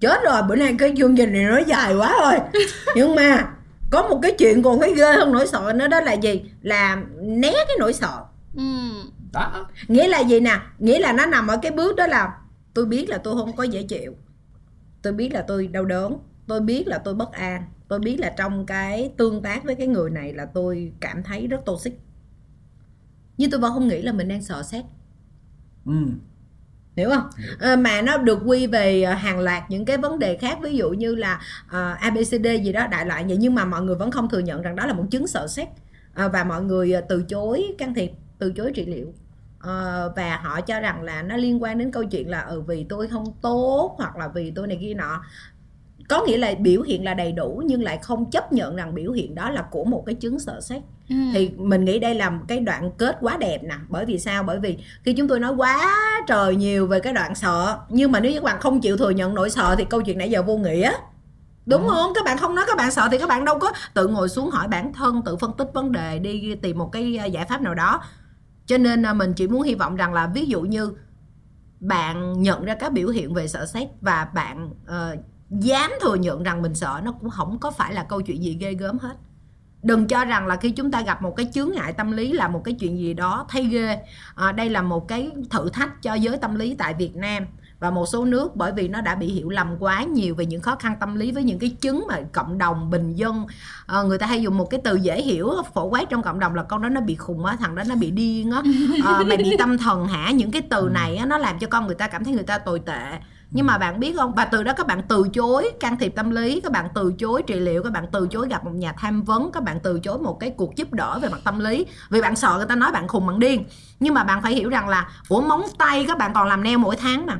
Chết 0.00 0.22
rồi 0.24 0.42
bữa 0.48 0.56
nay 0.56 0.74
cái 0.78 0.92
chương 0.96 1.16
trình 1.16 1.32
này 1.32 1.44
nó 1.44 1.58
dài 1.66 1.94
quá 1.94 2.14
rồi. 2.20 2.62
Nhưng 2.96 3.14
mà 3.14 3.48
có 3.90 4.08
một 4.08 4.18
cái 4.22 4.32
chuyện 4.38 4.62
còn 4.62 4.80
phải 4.80 4.94
ghê 4.94 5.12
hơn 5.12 5.32
nỗi 5.32 5.46
sợ 5.46 5.72
nữa 5.74 5.88
đó 5.88 6.00
là 6.00 6.12
gì? 6.12 6.42
Là 6.62 6.96
né 7.20 7.52
cái 7.52 7.76
nỗi 7.78 7.92
sợ. 7.92 8.24
Ừm. 8.56 9.10
đó. 9.32 9.66
Nghĩa 9.88 10.08
là 10.08 10.20
gì 10.20 10.40
nè? 10.40 10.58
Nghĩa 10.78 10.98
là 10.98 11.12
nó 11.12 11.26
nằm 11.26 11.46
ở 11.46 11.56
cái 11.62 11.72
bước 11.72 11.96
đó 11.96 12.06
là 12.06 12.32
tôi 12.74 12.86
biết 12.86 13.08
là 13.08 13.18
tôi 13.18 13.34
không 13.34 13.56
có 13.56 13.62
dễ 13.62 13.82
chịu. 13.82 14.14
Tôi 15.02 15.12
biết 15.12 15.32
là 15.32 15.42
tôi 15.42 15.66
đau 15.66 15.84
đớn. 15.84 16.18
Tôi 16.46 16.60
biết 16.60 16.88
là 16.88 16.98
tôi 16.98 17.14
bất 17.14 17.32
an 17.32 17.62
tôi 17.88 17.98
biết 17.98 18.20
là 18.20 18.34
trong 18.36 18.66
cái 18.66 19.12
tương 19.16 19.42
tác 19.42 19.64
với 19.64 19.74
cái 19.74 19.86
người 19.86 20.10
này 20.10 20.32
là 20.32 20.46
tôi 20.46 20.92
cảm 21.00 21.22
thấy 21.22 21.46
rất 21.46 21.60
toxic. 21.66 22.00
Nhưng 23.38 23.50
tôi 23.50 23.60
vẫn 23.60 23.72
không 23.72 23.88
nghĩ 23.88 24.02
là 24.02 24.12
mình 24.12 24.28
đang 24.28 24.42
sợ 24.42 24.62
xét 24.62 24.84
ừ. 25.86 25.92
hiểu 26.96 27.10
không? 27.10 27.30
À, 27.60 27.76
mà 27.76 28.02
nó 28.02 28.18
được 28.18 28.38
quy 28.46 28.66
về 28.66 29.02
à, 29.02 29.14
hàng 29.14 29.40
loạt 29.40 29.62
những 29.68 29.84
cái 29.84 29.96
vấn 29.96 30.18
đề 30.18 30.36
khác 30.36 30.58
ví 30.62 30.76
dụ 30.76 30.90
như 30.90 31.14
là 31.14 31.40
à, 31.68 31.92
abcd 32.00 32.46
gì 32.62 32.72
đó 32.72 32.86
đại 32.86 33.06
loại 33.06 33.24
vậy 33.24 33.36
nhưng 33.36 33.54
mà 33.54 33.64
mọi 33.64 33.82
người 33.82 33.96
vẫn 33.96 34.10
không 34.10 34.28
thừa 34.28 34.38
nhận 34.38 34.62
rằng 34.62 34.76
đó 34.76 34.86
là 34.86 34.94
một 34.94 35.04
chứng 35.10 35.26
sợ 35.26 35.46
xét 35.48 35.68
à, 36.14 36.28
và 36.28 36.44
mọi 36.44 36.62
người 36.62 36.92
từ 37.08 37.22
chối 37.22 37.74
can 37.78 37.94
thiệp 37.94 38.10
từ 38.38 38.52
chối 38.52 38.72
trị 38.74 38.86
liệu. 38.86 39.12
Ờ, 39.64 40.12
và 40.16 40.36
họ 40.36 40.60
cho 40.60 40.80
rằng 40.80 41.02
là 41.02 41.22
nó 41.22 41.36
liên 41.36 41.62
quan 41.62 41.78
đến 41.78 41.90
câu 41.90 42.04
chuyện 42.04 42.30
là 42.30 42.40
ừ 42.40 42.60
vì 42.60 42.86
tôi 42.88 43.08
không 43.08 43.24
tốt 43.42 43.94
hoặc 43.98 44.16
là 44.16 44.28
vì 44.28 44.50
tôi 44.50 44.66
này 44.66 44.78
kia 44.80 44.94
nọ 44.94 45.22
có 46.08 46.24
nghĩa 46.26 46.36
là 46.36 46.54
biểu 46.60 46.82
hiện 46.82 47.04
là 47.04 47.14
đầy 47.14 47.32
đủ 47.32 47.62
nhưng 47.66 47.82
lại 47.82 47.98
không 48.02 48.30
chấp 48.30 48.52
nhận 48.52 48.76
rằng 48.76 48.94
biểu 48.94 49.12
hiện 49.12 49.34
đó 49.34 49.50
là 49.50 49.62
của 49.70 49.84
một 49.84 50.02
cái 50.06 50.14
chứng 50.14 50.38
sợ 50.38 50.60
xét 50.60 50.82
Ừm. 51.08 51.30
thì 51.34 51.50
mình 51.56 51.84
nghĩ 51.84 51.98
đây 51.98 52.14
là 52.14 52.30
một 52.30 52.44
cái 52.48 52.60
đoạn 52.60 52.90
kết 52.98 53.16
quá 53.20 53.36
đẹp 53.36 53.62
nè. 53.62 53.74
Bởi 53.88 54.04
vì 54.04 54.18
sao? 54.18 54.42
Bởi 54.42 54.58
vì 54.58 54.78
khi 55.04 55.12
chúng 55.12 55.28
tôi 55.28 55.40
nói 55.40 55.54
quá 55.54 55.94
trời 56.26 56.56
nhiều 56.56 56.86
về 56.86 57.00
cái 57.00 57.12
đoạn 57.12 57.34
sợ 57.34 57.78
nhưng 57.88 58.12
mà 58.12 58.20
nếu 58.20 58.32
như 58.32 58.38
các 58.38 58.44
bạn 58.44 58.60
không 58.60 58.80
chịu 58.80 58.96
thừa 58.96 59.10
nhận 59.10 59.34
nỗi 59.34 59.50
sợ 59.50 59.74
thì 59.78 59.84
câu 59.84 60.02
chuyện 60.02 60.18
nãy 60.18 60.30
giờ 60.30 60.42
vô 60.42 60.56
nghĩa. 60.56 60.92
Đúng 61.66 61.88
không? 61.88 62.12
Các 62.14 62.24
bạn 62.24 62.38
không 62.38 62.54
nói 62.54 62.64
các 62.68 62.76
bạn 62.76 62.90
sợ 62.90 63.08
thì 63.10 63.18
các 63.18 63.28
bạn 63.28 63.44
đâu 63.44 63.58
có 63.58 63.72
tự 63.94 64.08
ngồi 64.08 64.28
xuống 64.28 64.50
hỏi 64.50 64.68
bản 64.68 64.92
thân 64.92 65.22
tự 65.24 65.36
phân 65.36 65.52
tích 65.58 65.68
vấn 65.74 65.92
đề 65.92 66.18
đi 66.18 66.54
tìm 66.54 66.78
một 66.78 66.92
cái 66.92 67.16
à, 67.16 67.24
giải 67.24 67.44
pháp 67.44 67.62
nào 67.62 67.74
đó. 67.74 68.02
Cho 68.66 68.78
nên 68.78 69.02
là 69.02 69.14
mình 69.14 69.32
chỉ 69.32 69.46
muốn 69.46 69.62
hy 69.62 69.74
vọng 69.74 69.96
rằng 69.96 70.12
là 70.12 70.30
ví 70.34 70.46
dụ 70.46 70.60
như 70.60 70.92
bạn 71.80 72.42
nhận 72.42 72.64
ra 72.64 72.74
các 72.74 72.92
biểu 72.92 73.08
hiện 73.08 73.34
về 73.34 73.48
sợ 73.48 73.66
xét 73.66 73.88
và 74.00 74.28
bạn 74.34 74.70
ờ, 74.86 75.16
dám 75.50 75.92
thừa 76.00 76.14
nhận 76.14 76.42
rằng 76.42 76.62
mình 76.62 76.74
sợ 76.74 77.00
nó 77.04 77.12
cũng 77.12 77.30
không 77.30 77.58
có 77.58 77.70
phải 77.70 77.94
là 77.94 78.02
câu 78.02 78.20
chuyện 78.20 78.42
gì 78.42 78.56
ghê 78.60 78.74
gớm 78.74 78.98
hết. 78.98 79.16
Đừng 79.82 80.06
cho 80.06 80.24
rằng 80.24 80.46
là 80.46 80.56
khi 80.56 80.70
chúng 80.70 80.90
ta 80.90 81.02
gặp 81.02 81.22
một 81.22 81.36
cái 81.36 81.50
chướng 81.54 81.70
ngại 81.74 81.92
tâm 81.92 82.12
lý 82.12 82.32
là 82.32 82.48
một 82.48 82.64
cái 82.64 82.74
chuyện 82.74 82.98
gì 82.98 83.14
đó 83.14 83.46
thấy 83.48 83.64
ghê. 83.64 83.98
À, 84.34 84.52
đây 84.52 84.70
là 84.70 84.82
một 84.82 85.08
cái 85.08 85.30
thử 85.50 85.68
thách 85.68 86.02
cho 86.02 86.14
giới 86.14 86.36
tâm 86.36 86.54
lý 86.54 86.74
tại 86.78 86.94
Việt 86.94 87.16
Nam 87.16 87.46
và 87.80 87.90
một 87.90 88.06
số 88.06 88.24
nước 88.24 88.56
bởi 88.56 88.72
vì 88.72 88.88
nó 88.88 89.00
đã 89.00 89.14
bị 89.14 89.26
hiểu 89.26 89.50
lầm 89.50 89.76
quá 89.78 90.02
nhiều 90.02 90.34
về 90.34 90.46
những 90.46 90.60
khó 90.60 90.76
khăn 90.76 90.96
tâm 91.00 91.14
lý 91.14 91.32
với 91.32 91.42
những 91.42 91.58
cái 91.58 91.70
chứng 91.70 92.04
mà 92.08 92.20
cộng 92.32 92.58
đồng 92.58 92.90
bình 92.90 93.14
dân 93.14 93.46
à, 93.86 94.02
người 94.02 94.18
ta 94.18 94.26
hay 94.26 94.42
dùng 94.42 94.56
một 94.56 94.70
cái 94.70 94.80
từ 94.84 94.94
dễ 94.94 95.22
hiểu 95.22 95.50
phổ 95.74 95.84
quát 95.84 96.10
trong 96.10 96.22
cộng 96.22 96.38
đồng 96.38 96.54
là 96.54 96.62
con 96.62 96.82
đó 96.82 96.88
nó 96.88 97.00
bị 97.00 97.14
khùng 97.14 97.44
á 97.44 97.56
thằng 97.60 97.74
đó 97.74 97.82
nó 97.88 97.94
bị 97.94 98.10
điên 98.10 98.50
á. 98.50 98.62
À, 99.04 99.22
mày 99.26 99.36
bị 99.36 99.56
tâm 99.58 99.78
thần 99.78 100.06
hả? 100.06 100.30
Những 100.30 100.50
cái 100.50 100.62
từ 100.62 100.88
này 100.94 101.16
á, 101.16 101.26
nó 101.26 101.38
làm 101.38 101.58
cho 101.58 101.66
con 101.66 101.86
người 101.86 101.94
ta 101.94 102.08
cảm 102.08 102.24
thấy 102.24 102.34
người 102.34 102.42
ta 102.42 102.58
tồi 102.58 102.78
tệ 102.78 103.18
nhưng 103.54 103.66
mà 103.66 103.78
bạn 103.78 104.00
biết 104.00 104.14
không? 104.16 104.34
Và 104.34 104.44
từ 104.44 104.62
đó 104.62 104.72
các 104.76 104.86
bạn 104.86 105.02
từ 105.08 105.28
chối 105.32 105.70
can 105.80 105.96
thiệp 105.96 106.12
tâm 106.16 106.30
lý 106.30 106.60
các 106.60 106.72
bạn 106.72 106.88
từ 106.94 107.12
chối 107.18 107.42
trị 107.42 107.54
liệu 107.54 107.82
các 107.82 107.92
bạn 107.92 108.04
từ 108.12 108.28
chối 108.30 108.48
gặp 108.48 108.64
một 108.64 108.70
nhà 108.74 108.92
tham 108.92 109.22
vấn 109.22 109.52
các 109.52 109.62
bạn 109.62 109.80
từ 109.82 110.00
chối 110.00 110.18
một 110.18 110.40
cái 110.40 110.50
cuộc 110.50 110.76
giúp 110.76 110.92
đỡ 110.92 111.18
về 111.22 111.28
mặt 111.28 111.40
tâm 111.44 111.58
lý. 111.58 111.86
Vì 112.10 112.20
bạn 112.20 112.36
sợ 112.36 112.54
người 112.56 112.66
ta 112.66 112.74
nói 112.74 112.92
bạn 112.92 113.08
khùng 113.08 113.26
bạn 113.26 113.38
điên. 113.38 113.64
Nhưng 114.00 114.14
mà 114.14 114.24
bạn 114.24 114.42
phải 114.42 114.54
hiểu 114.54 114.68
rằng 114.68 114.88
là 114.88 115.08
ủa 115.28 115.40
móng 115.40 115.62
tay 115.78 116.04
các 116.08 116.18
bạn 116.18 116.32
còn 116.34 116.48
làm 116.48 116.62
neo 116.62 116.78
mỗi 116.78 116.96
tháng 116.96 117.26
mà. 117.26 117.38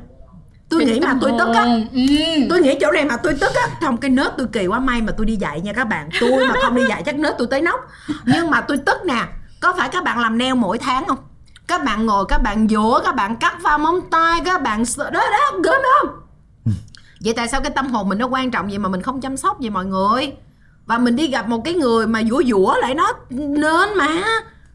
Tôi 0.69 0.85
nghĩ 0.85 0.99
mà 0.99 1.17
tôi 1.21 1.31
tức 1.39 1.47
á. 1.53 1.63
Ừm. 1.63 2.49
tôi 2.49 2.61
nghĩ 2.61 2.77
chỗ 2.81 2.91
này 2.91 3.05
mà 3.05 3.17
tôi 3.17 3.33
tức 3.33 3.51
á 3.55 3.67
trong 3.81 3.97
cái 3.97 4.11
nết 4.11 4.31
tôi 4.37 4.47
kỳ 4.47 4.67
quá 4.67 4.79
may 4.79 5.01
mà 5.01 5.11
tôi 5.17 5.25
đi 5.25 5.35
dạy 5.35 5.61
nha 5.61 5.73
các 5.73 5.85
bạn. 5.85 6.09
Tôi 6.19 6.47
mà 6.47 6.53
không 6.63 6.75
đi 6.75 6.81
dạy 6.89 7.03
chắc 7.05 7.15
nết 7.15 7.33
tôi 7.37 7.47
tới 7.47 7.61
nóc. 7.61 7.79
Nhưng 8.25 8.49
mà 8.49 8.61
tôi 8.61 8.77
tức 8.77 8.97
nè 9.05 9.27
có 9.61 9.73
phải 9.77 9.89
các 9.89 10.03
bạn 10.03 10.19
làm 10.19 10.37
neo 10.37 10.55
mỗi 10.55 10.77
tháng 10.77 11.05
không 11.05 11.17
các 11.67 11.83
bạn 11.83 12.05
ngồi 12.05 12.25
các 12.29 12.41
bạn 12.41 12.67
dũa 12.69 13.01
các 13.03 13.15
bạn 13.15 13.35
cắt 13.35 13.57
vào 13.61 13.77
móng 13.77 13.99
tay 14.11 14.41
các 14.45 14.61
bạn 14.61 14.85
sợ 14.85 15.09
đó 15.09 15.21
đó 15.31 15.57
gớm 15.63 15.81
không? 15.83 16.15
Vậy 17.23 17.33
tại 17.33 17.47
sao 17.47 17.61
cái 17.61 17.71
tâm 17.75 17.87
hồn 17.87 18.09
mình 18.09 18.17
nó 18.17 18.27
quan 18.27 18.51
trọng 18.51 18.67
vậy 18.67 18.77
mà 18.77 18.89
mình 18.89 19.01
không 19.01 19.21
chăm 19.21 19.37
sóc 19.37 19.57
vậy 19.59 19.69
mọi 19.69 19.85
người? 19.85 20.33
Và 20.85 20.97
mình 20.97 21.15
đi 21.15 21.27
gặp 21.27 21.47
một 21.47 21.61
cái 21.65 21.73
người 21.73 22.07
mà 22.07 22.21
dũa 22.29 22.43
dũa 22.43 22.75
lại 22.81 22.95
nó 22.95 23.13
nên 23.29 23.97
mà. 23.97 24.23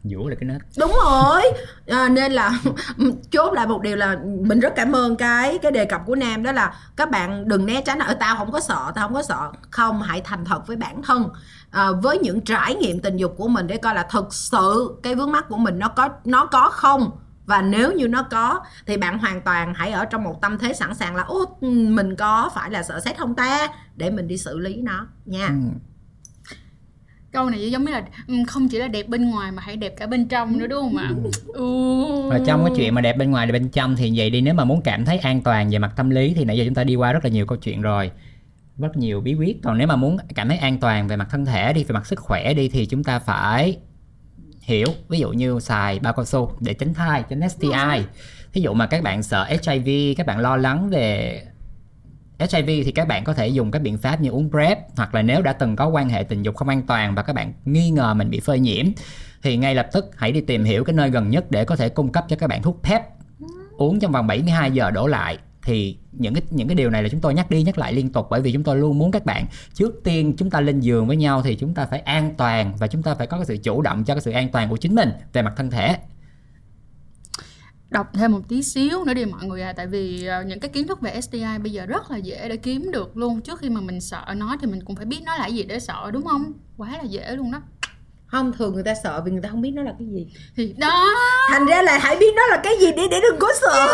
Vũ 0.03 0.29
là 0.29 0.35
cái 0.39 0.49
nết 0.49 0.61
đúng 0.77 0.91
rồi. 1.05 1.41
À, 1.87 2.09
nên 2.09 2.31
là 2.31 2.51
chốt 3.31 3.53
lại 3.53 3.67
một 3.67 3.81
điều 3.81 3.95
là 3.95 4.17
mình 4.23 4.59
rất 4.59 4.73
cảm 4.75 4.95
ơn 4.95 5.15
cái 5.15 5.57
cái 5.57 5.71
đề 5.71 5.85
cập 5.85 6.01
của 6.05 6.15
nam 6.15 6.43
đó 6.43 6.51
là 6.51 6.73
các 6.95 7.11
bạn 7.11 7.47
đừng 7.47 7.65
né 7.65 7.81
tránh 7.85 7.99
ở 7.99 8.13
tao 8.13 8.35
không 8.35 8.51
có 8.51 8.59
sợ 8.59 8.91
tao 8.95 9.07
không 9.07 9.15
có 9.15 9.23
sợ. 9.23 9.51
Không 9.69 10.01
hãy 10.01 10.21
thành 10.21 10.45
thật 10.45 10.67
với 10.67 10.77
bản 10.77 11.01
thân 11.03 11.29
à, 11.71 11.91
với 11.91 12.17
những 12.19 12.41
trải 12.41 12.75
nghiệm 12.75 12.99
tình 12.99 13.17
dục 13.17 13.33
của 13.37 13.47
mình 13.47 13.67
để 13.67 13.77
coi 13.77 13.95
là 13.95 14.07
thực 14.11 14.33
sự 14.33 14.95
cái 15.03 15.15
vướng 15.15 15.31
mắt 15.31 15.45
của 15.49 15.57
mình 15.57 15.79
nó 15.79 15.87
có 15.87 16.09
nó 16.25 16.45
có 16.45 16.69
không? 16.69 17.11
Và 17.45 17.61
nếu 17.61 17.91
như 17.91 18.07
nó 18.07 18.23
có 18.23 18.59
thì 18.87 18.97
bạn 18.97 19.19
hoàn 19.19 19.41
toàn 19.41 19.73
hãy 19.73 19.91
ở 19.91 20.05
trong 20.05 20.23
một 20.23 20.41
tâm 20.41 20.57
thế 20.57 20.73
sẵn 20.73 20.95
sàng 20.95 21.15
là 21.15 21.23
ô 21.23 21.57
mình 21.61 22.15
có 22.15 22.49
phải 22.55 22.69
là 22.71 22.83
sợ 22.83 22.99
xét 22.99 23.17
không 23.17 23.35
ta? 23.35 23.67
Để 23.95 24.09
mình 24.09 24.27
đi 24.27 24.37
xử 24.37 24.57
lý 24.59 24.75
nó 24.81 25.07
nha. 25.25 25.49
Câu 27.31 27.49
này 27.49 27.71
giống 27.71 27.85
như 27.85 27.91
là 27.91 28.03
"Ừm, 28.27 28.45
không 28.45 28.67
chỉ 28.69 28.77
là 28.77 28.87
đẹp 28.87 29.07
bên 29.07 29.29
ngoài 29.29 29.51
mà 29.51 29.61
hãy 29.65 29.75
đẹp 29.77 29.93
cả 29.97 30.07
bên 30.07 30.27
trong 30.27 30.57
nữa 30.57 30.67
đúng 30.67 30.81
không 30.81 30.97
ạ? 30.97 31.11
Ừ. 31.47 31.65
Và 32.29 32.39
trong 32.45 32.65
cái 32.65 32.73
chuyện 32.77 32.95
mà 32.95 33.01
đẹp 33.01 33.17
bên 33.17 33.31
ngoài 33.31 33.47
đẹp 33.47 33.51
bên 33.53 33.69
trong 33.69 33.95
thì 33.95 34.11
vậy 34.15 34.29
đi 34.29 34.41
nếu 34.41 34.53
mà 34.53 34.63
muốn 34.63 34.81
cảm 34.81 35.05
thấy 35.05 35.17
an 35.17 35.41
toàn 35.41 35.69
về 35.69 35.79
mặt 35.79 35.91
tâm 35.95 36.09
lý 36.09 36.33
thì 36.33 36.45
nãy 36.45 36.57
giờ 36.57 36.63
chúng 36.65 36.73
ta 36.75 36.83
đi 36.83 36.95
qua 36.95 37.13
rất 37.13 37.23
là 37.23 37.29
nhiều 37.29 37.45
câu 37.45 37.57
chuyện 37.57 37.81
rồi 37.81 38.11
rất 38.77 38.97
nhiều 38.97 39.21
bí 39.21 39.33
quyết. 39.33 39.57
Còn 39.63 39.77
nếu 39.77 39.87
mà 39.87 39.95
muốn 39.95 40.17
cảm 40.35 40.47
thấy 40.47 40.57
an 40.57 40.79
toàn 40.79 41.07
về 41.07 41.15
mặt 41.15 41.27
thân 41.31 41.45
thể 41.45 41.73
đi 41.73 41.83
về 41.83 41.93
mặt 41.93 42.05
sức 42.05 42.19
khỏe 42.19 42.53
đi 42.53 42.69
thì 42.69 42.85
chúng 42.85 43.03
ta 43.03 43.19
phải 43.19 43.77
hiểu 44.61 44.87
ví 45.09 45.19
dụ 45.19 45.29
như 45.29 45.59
xài 45.59 45.99
bao 45.99 46.13
cao 46.13 46.25
su 46.25 46.51
để 46.59 46.73
tránh 46.73 46.93
thai 46.93 47.23
tránh 47.29 47.49
STI 47.49 48.05
ví 48.53 48.61
dụ 48.61 48.73
mà 48.73 48.87
các 48.87 49.03
bạn 49.03 49.23
sợ 49.23 49.45
HIV 49.45 50.17
các 50.17 50.25
bạn 50.25 50.39
lo 50.39 50.57
lắng 50.57 50.89
về 50.89 51.41
HIV 52.39 52.65
thì 52.85 52.91
các 52.91 53.07
bạn 53.07 53.23
có 53.23 53.33
thể 53.33 53.47
dùng 53.47 53.71
các 53.71 53.81
biện 53.81 53.97
pháp 53.97 54.21
như 54.21 54.29
uống 54.29 54.49
PrEP 54.49 54.79
hoặc 54.97 55.15
là 55.15 55.21
nếu 55.21 55.41
đã 55.41 55.53
từng 55.53 55.75
có 55.75 55.87
quan 55.87 56.09
hệ 56.09 56.23
tình 56.23 56.43
dục 56.43 56.55
không 56.55 56.69
an 56.69 56.81
toàn 56.87 57.15
và 57.15 57.23
các 57.23 57.33
bạn 57.33 57.53
nghi 57.65 57.89
ngờ 57.89 58.13
mình 58.13 58.29
bị 58.29 58.39
phơi 58.39 58.59
nhiễm 58.59 58.85
thì 59.43 59.57
ngay 59.57 59.75
lập 59.75 59.87
tức 59.91 60.11
hãy 60.15 60.31
đi 60.31 60.41
tìm 60.41 60.63
hiểu 60.63 60.83
cái 60.83 60.93
nơi 60.93 61.09
gần 61.09 61.29
nhất 61.29 61.51
để 61.51 61.65
có 61.65 61.75
thể 61.75 61.89
cung 61.89 62.11
cấp 62.11 62.25
cho 62.29 62.35
các 62.35 62.47
bạn 62.47 62.61
thuốc 62.61 62.79
PrEP 62.83 63.01
uống 63.77 63.99
trong 63.99 64.11
vòng 64.11 64.27
72 64.27 64.71
giờ 64.71 64.91
đổ 64.91 65.07
lại 65.07 65.37
thì 65.63 65.97
những 66.11 66.33
cái 66.33 66.43
những 66.49 66.67
cái 66.67 66.75
điều 66.75 66.89
này 66.89 67.03
là 67.03 67.09
chúng 67.09 67.21
tôi 67.21 67.33
nhắc 67.33 67.51
đi 67.51 67.63
nhắc 67.63 67.77
lại 67.77 67.93
liên 67.93 68.09
tục 68.09 68.27
bởi 68.29 68.41
vì 68.41 68.53
chúng 68.53 68.63
tôi 68.63 68.77
luôn 68.77 68.97
muốn 68.97 69.11
các 69.11 69.25
bạn 69.25 69.45
trước 69.73 70.01
tiên 70.03 70.33
chúng 70.37 70.49
ta 70.49 70.61
lên 70.61 70.79
giường 70.79 71.07
với 71.07 71.15
nhau 71.17 71.41
thì 71.41 71.55
chúng 71.55 71.73
ta 71.73 71.85
phải 71.85 71.99
an 71.99 72.33
toàn 72.37 72.73
và 72.77 72.87
chúng 72.87 73.03
ta 73.03 73.15
phải 73.15 73.27
có 73.27 73.37
cái 73.37 73.45
sự 73.45 73.57
chủ 73.57 73.81
động 73.81 74.03
cho 74.03 74.13
cái 74.13 74.21
sự 74.21 74.31
an 74.31 74.49
toàn 74.49 74.69
của 74.69 74.77
chính 74.77 74.95
mình 74.95 75.11
về 75.33 75.41
mặt 75.41 75.53
thân 75.57 75.71
thể. 75.71 75.97
Đọc 77.89 78.09
thêm 78.13 78.31
một 78.31 78.41
tí 78.47 78.63
xíu 78.63 79.05
nữa 79.05 79.13
đi 79.13 79.25
mọi 79.25 79.45
người 79.45 79.61
à 79.61 79.73
tại 79.73 79.87
vì 79.87 80.25
ờ, 80.25 80.43
những 80.43 80.59
cái 80.59 80.69
kiến 80.69 80.87
thức 80.87 81.01
về 81.01 81.21
STI 81.21 81.57
bây 81.63 81.71
giờ 81.71 81.85
rất 81.85 82.11
là 82.11 82.17
dễ 82.17 82.49
để 82.49 82.57
kiếm 82.57 82.91
được 82.91 83.17
luôn. 83.17 83.41
Trước 83.41 83.59
khi 83.59 83.69
mà 83.69 83.81
mình 83.81 84.01
sợ 84.01 84.25
nó 84.35 84.57
thì 84.61 84.67
mình 84.67 84.83
cũng 84.85 84.95
phải 84.95 85.05
biết 85.05 85.19
nó 85.25 85.37
là 85.37 85.47
gì 85.47 85.63
để 85.63 85.79
sợ 85.79 86.11
đúng 86.13 86.25
không? 86.25 86.53
Quá 86.77 86.89
là 86.89 87.03
dễ 87.03 87.35
luôn 87.35 87.51
đó. 87.51 87.61
Không 88.25 88.53
thường 88.53 88.73
người 88.73 88.83
ta 88.83 88.93
sợ 89.03 89.21
vì 89.25 89.31
người 89.31 89.41
ta 89.41 89.49
không 89.49 89.61
biết 89.61 89.71
nó 89.71 89.81
là 89.81 89.93
cái 89.99 90.07
gì. 90.07 90.27
Thì 90.55 90.73
đó. 90.77 91.07
Thành 91.49 91.65
ra 91.65 91.81
là 91.81 91.97
hãy 91.97 92.15
biết 92.19 92.33
nó 92.35 92.47
là 92.47 92.61
cái 92.63 92.73
gì 92.79 92.87
để 92.97 93.07
để 93.11 93.19
đừng 93.29 93.39
có 93.39 93.47
sợ 93.61 93.87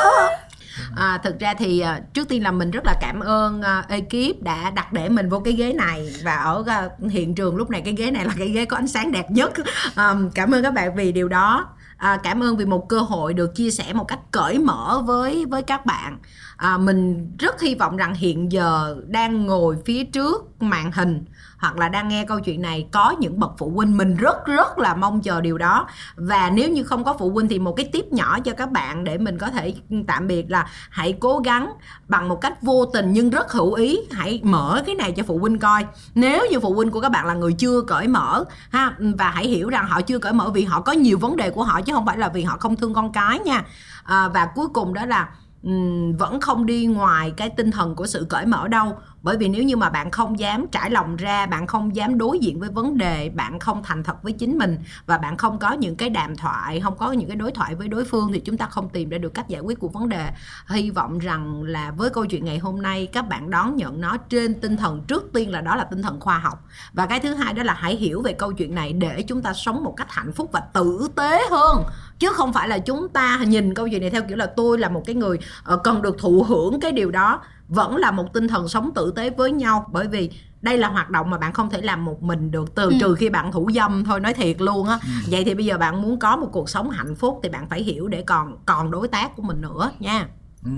à, 0.95 1.19
thực 1.23 1.39
ra 1.39 1.53
thì 1.53 1.79
à, 1.79 1.99
trước 2.13 2.27
tiên 2.29 2.43
là 2.43 2.51
mình 2.51 2.71
rất 2.71 2.85
là 2.85 2.95
cảm 3.01 3.19
ơn 3.19 3.61
à, 3.61 3.83
ekip 3.89 4.41
đã 4.41 4.69
đặt 4.69 4.93
để 4.93 5.09
mình 5.09 5.29
vô 5.29 5.39
cái 5.39 5.53
ghế 5.53 5.73
này. 5.73 6.15
Và 6.23 6.35
ở 6.35 6.63
à, 6.67 6.89
hiện 7.09 7.35
trường 7.35 7.55
lúc 7.55 7.69
này 7.69 7.81
cái 7.81 7.93
ghế 7.97 8.11
này 8.11 8.25
là 8.25 8.33
cái 8.37 8.49
ghế 8.49 8.65
có 8.65 8.77
ánh 8.77 8.87
sáng 8.87 9.11
đẹp 9.11 9.31
nhất. 9.31 9.53
À, 9.95 10.15
cảm 10.35 10.51
ơn 10.51 10.63
các 10.63 10.73
bạn 10.73 10.95
vì 10.95 11.11
điều 11.11 11.27
đó. 11.27 11.67
À, 11.97 12.19
cảm 12.23 12.43
ơn 12.43 12.57
vì 12.57 12.65
một 12.65 12.89
cơ 12.89 12.99
hội 12.99 13.33
được 13.33 13.55
chia 13.55 13.71
sẻ 13.71 13.93
một 13.93 14.03
cách 14.07 14.19
cởi 14.31 14.59
mở 14.59 15.01
với 15.05 15.45
với 15.45 15.61
các 15.61 15.85
bạn. 15.85 16.17
À, 16.57 16.77
mình 16.77 17.31
rất 17.39 17.61
hy 17.61 17.75
vọng 17.75 17.97
rằng 17.97 18.13
hiện 18.13 18.51
giờ 18.51 18.95
đang 19.07 19.45
ngồi 19.45 19.77
phía 19.85 20.03
trước 20.03 20.61
màn 20.61 20.91
hình 20.91 21.25
hoặc 21.57 21.77
là 21.77 21.89
đang 21.89 22.07
nghe 22.07 22.25
câu 22.25 22.39
chuyện 22.39 22.61
này 22.61 22.87
có 22.91 23.15
những 23.19 23.39
bậc 23.39 23.51
phụ 23.57 23.71
huynh 23.75 23.97
mình 23.97 24.15
rất 24.15 24.45
rất 24.45 24.79
là 24.79 24.95
mong 24.95 25.21
chờ 25.21 25.41
điều 25.41 25.57
đó. 25.57 25.87
Và 26.15 26.49
nếu 26.49 26.69
như 26.69 26.83
không 26.83 27.03
có 27.03 27.15
phụ 27.19 27.29
huynh 27.29 27.47
thì 27.47 27.59
một 27.59 27.73
cái 27.73 27.89
tiếp 27.91 28.05
nhỏ 28.11 28.39
cho 28.39 28.53
các 28.53 28.71
bạn 28.71 29.03
để 29.03 29.17
mình 29.17 29.37
có 29.37 29.47
thể 29.47 29.73
tạm 30.07 30.27
biệt 30.27 30.51
là 30.51 30.67
hãy 30.89 31.13
cố 31.19 31.39
gắng 31.39 31.71
bằng 32.07 32.29
một 32.29 32.41
cách 32.41 32.61
vô 32.61 32.85
tình 32.85 33.13
nhưng 33.13 33.29
rất 33.29 33.51
hữu 33.51 33.73
ý 33.73 33.99
hãy 34.11 34.41
mở 34.43 34.83
cái 34.85 34.95
này 34.95 35.11
cho 35.11 35.23
phụ 35.23 35.37
huynh 35.37 35.59
coi. 35.59 35.85
Nếu 36.15 36.45
như 36.51 36.59
phụ 36.59 36.73
huynh 36.73 36.91
của 36.91 37.01
các 37.01 37.09
bạn 37.09 37.25
là 37.25 37.33
người 37.33 37.53
chưa 37.53 37.81
cởi 37.81 38.07
mở 38.07 38.43
ha 38.69 38.95
và 38.99 39.29
hãy 39.29 39.47
hiểu 39.47 39.69
rằng 39.69 39.87
họ 39.87 40.01
chưa 40.01 40.19
cởi 40.19 40.33
mở 40.33 40.49
vì 40.49 40.63
họ 40.63 40.81
có 40.81 40.91
nhiều 40.91 41.17
vấn 41.17 41.35
đề 41.35 41.49
của 41.49 41.63
họ 41.63 41.81
chứ 41.81 41.93
không 41.93 42.05
phải 42.05 42.17
là 42.17 42.29
vì 42.29 42.43
họ 42.43 42.57
không 42.59 42.75
thương 42.75 42.93
con 42.93 43.11
cái 43.11 43.39
nha. 43.39 43.63
À, 44.03 44.27
và 44.27 44.47
cuối 44.55 44.67
cùng 44.73 44.93
đó 44.93 45.05
là 45.05 45.29
ừm, 45.63 46.17
vẫn 46.17 46.41
không 46.41 46.65
đi 46.65 46.85
ngoài 46.85 47.33
cái 47.37 47.49
tinh 47.49 47.71
thần 47.71 47.95
của 47.95 48.07
sự 48.07 48.25
cởi 48.29 48.45
mở 48.45 48.67
đâu 48.67 48.97
bởi 49.27 49.37
vì 49.37 49.47
nếu 49.47 49.63
như 49.63 49.77
mà 49.77 49.89
bạn 49.89 50.11
không 50.11 50.39
dám 50.39 50.67
trải 50.67 50.89
lòng 50.89 51.15
ra, 51.15 51.45
bạn 51.45 51.67
không 51.67 51.95
dám 51.95 52.17
đối 52.17 52.39
diện 52.39 52.59
với 52.59 52.69
vấn 52.69 52.97
đề, 52.97 53.29
bạn 53.29 53.59
không 53.59 53.83
thành 53.83 54.03
thật 54.03 54.23
với 54.23 54.33
chính 54.33 54.57
mình 54.57 54.77
và 55.05 55.17
bạn 55.17 55.37
không 55.37 55.59
có 55.59 55.71
những 55.71 55.95
cái 55.95 56.09
đàm 56.09 56.35
thoại, 56.35 56.79
không 56.79 56.97
có 56.97 57.11
những 57.11 57.27
cái 57.27 57.35
đối 57.35 57.51
thoại 57.51 57.75
với 57.75 57.87
đối 57.87 58.05
phương 58.05 58.31
thì 58.33 58.39
chúng 58.39 58.57
ta 58.57 58.65
không 58.65 58.89
tìm 58.89 59.09
ra 59.09 59.17
được 59.17 59.33
cách 59.33 59.47
giải 59.47 59.61
quyết 59.61 59.79
của 59.79 59.87
vấn 59.87 60.09
đề. 60.09 60.29
Hy 60.67 60.89
vọng 60.89 61.19
rằng 61.19 61.63
là 61.63 61.91
với 61.91 62.09
câu 62.09 62.25
chuyện 62.25 62.45
ngày 62.45 62.57
hôm 62.57 62.81
nay, 62.81 63.07
các 63.13 63.29
bạn 63.29 63.49
đón 63.49 63.75
nhận 63.75 64.01
nó 64.01 64.17
trên 64.17 64.59
tinh 64.61 64.77
thần, 64.77 65.01
trước 65.07 65.29
tiên 65.33 65.51
là 65.51 65.61
đó 65.61 65.75
là 65.75 65.83
tinh 65.83 66.01
thần 66.01 66.19
khoa 66.19 66.37
học. 66.37 66.63
Và 66.93 67.05
cái 67.05 67.19
thứ 67.19 67.33
hai 67.33 67.53
đó 67.53 67.63
là 67.63 67.73
hãy 67.73 67.95
hiểu 67.95 68.21
về 68.21 68.33
câu 68.33 68.53
chuyện 68.53 68.75
này 68.75 68.93
để 68.93 69.21
chúng 69.21 69.41
ta 69.41 69.53
sống 69.53 69.83
một 69.83 69.93
cách 69.97 70.11
hạnh 70.11 70.31
phúc 70.31 70.49
và 70.51 70.59
tử 70.59 71.07
tế 71.15 71.41
hơn. 71.51 71.83
Chứ 72.19 72.29
không 72.33 72.53
phải 72.53 72.67
là 72.67 72.79
chúng 72.79 73.09
ta 73.09 73.39
nhìn 73.47 73.73
câu 73.73 73.87
chuyện 73.89 74.01
này 74.01 74.09
theo 74.09 74.21
kiểu 74.27 74.37
là 74.37 74.45
tôi 74.45 74.79
là 74.79 74.89
một 74.89 75.03
cái 75.05 75.15
người 75.15 75.39
ờ, 75.63 75.77
cần 75.77 76.01
được 76.01 76.15
thụ 76.19 76.45
hưởng 76.47 76.79
cái 76.79 76.91
điều 76.91 77.11
đó 77.11 77.41
vẫn 77.67 77.95
là 77.95 78.11
một 78.11 78.33
tinh 78.33 78.47
thần 78.47 78.67
sống 78.67 78.91
tử 78.95 79.13
tế 79.15 79.29
với 79.29 79.51
nhau. 79.51 79.89
Bởi 79.91 80.07
vì 80.07 80.29
đây 80.61 80.77
là 80.77 80.87
hoạt 80.87 81.09
động 81.09 81.29
mà 81.29 81.37
bạn 81.37 81.53
không 81.53 81.69
thể 81.69 81.81
làm 81.81 82.05
một 82.05 82.23
mình 82.23 82.51
được 82.51 82.75
từ 82.75 82.89
Ừ. 82.89 82.95
trừ 82.99 83.15
khi 83.15 83.29
bạn 83.29 83.51
thủ 83.51 83.69
dâm 83.75 84.03
thôi 84.05 84.19
nói 84.19 84.33
thiệt 84.33 84.61
luôn 84.61 84.87
á. 84.87 84.99
Vậy 85.27 85.43
thì 85.43 85.53
bây 85.53 85.65
giờ 85.65 85.77
bạn 85.77 86.01
muốn 86.01 86.19
có 86.19 86.35
một 86.35 86.49
cuộc 86.51 86.69
sống 86.69 86.89
hạnh 86.89 87.15
phúc 87.15 87.39
thì 87.43 87.49
bạn 87.49 87.69
phải 87.69 87.83
hiểu 87.83 88.07
để 88.07 88.21
còn 88.21 88.57
còn 88.65 88.91
đối 88.91 89.07
tác 89.07 89.35
của 89.35 89.43
mình 89.43 89.61
nữa 89.61 89.91
nha. 89.99 90.27
Ừ. 90.65 90.71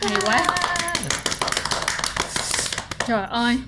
hay 0.00 0.16
quá. 0.24 0.44
Trời 3.06 3.26
ơi. 3.26 3.58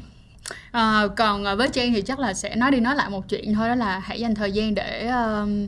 À, 0.73 1.03
còn 1.17 1.45
à, 1.45 1.55
với 1.55 1.69
Trang 1.69 1.93
thì 1.93 2.03
chắc 2.03 2.19
là 2.19 2.35
sẽ 2.35 2.57
nói 2.57 2.71
đi 2.71 2.81
nói 2.81 2.95
lại 2.97 3.11
một 3.11 3.29
chuyện 3.29 3.55
thôi 3.55 3.69
đó 3.69 3.75
là 3.75 3.99
hãy 3.99 4.21
dành 4.21 4.35
thời 4.35 4.53
gian 4.53 4.75
để 4.75 5.09
um, 5.09 5.67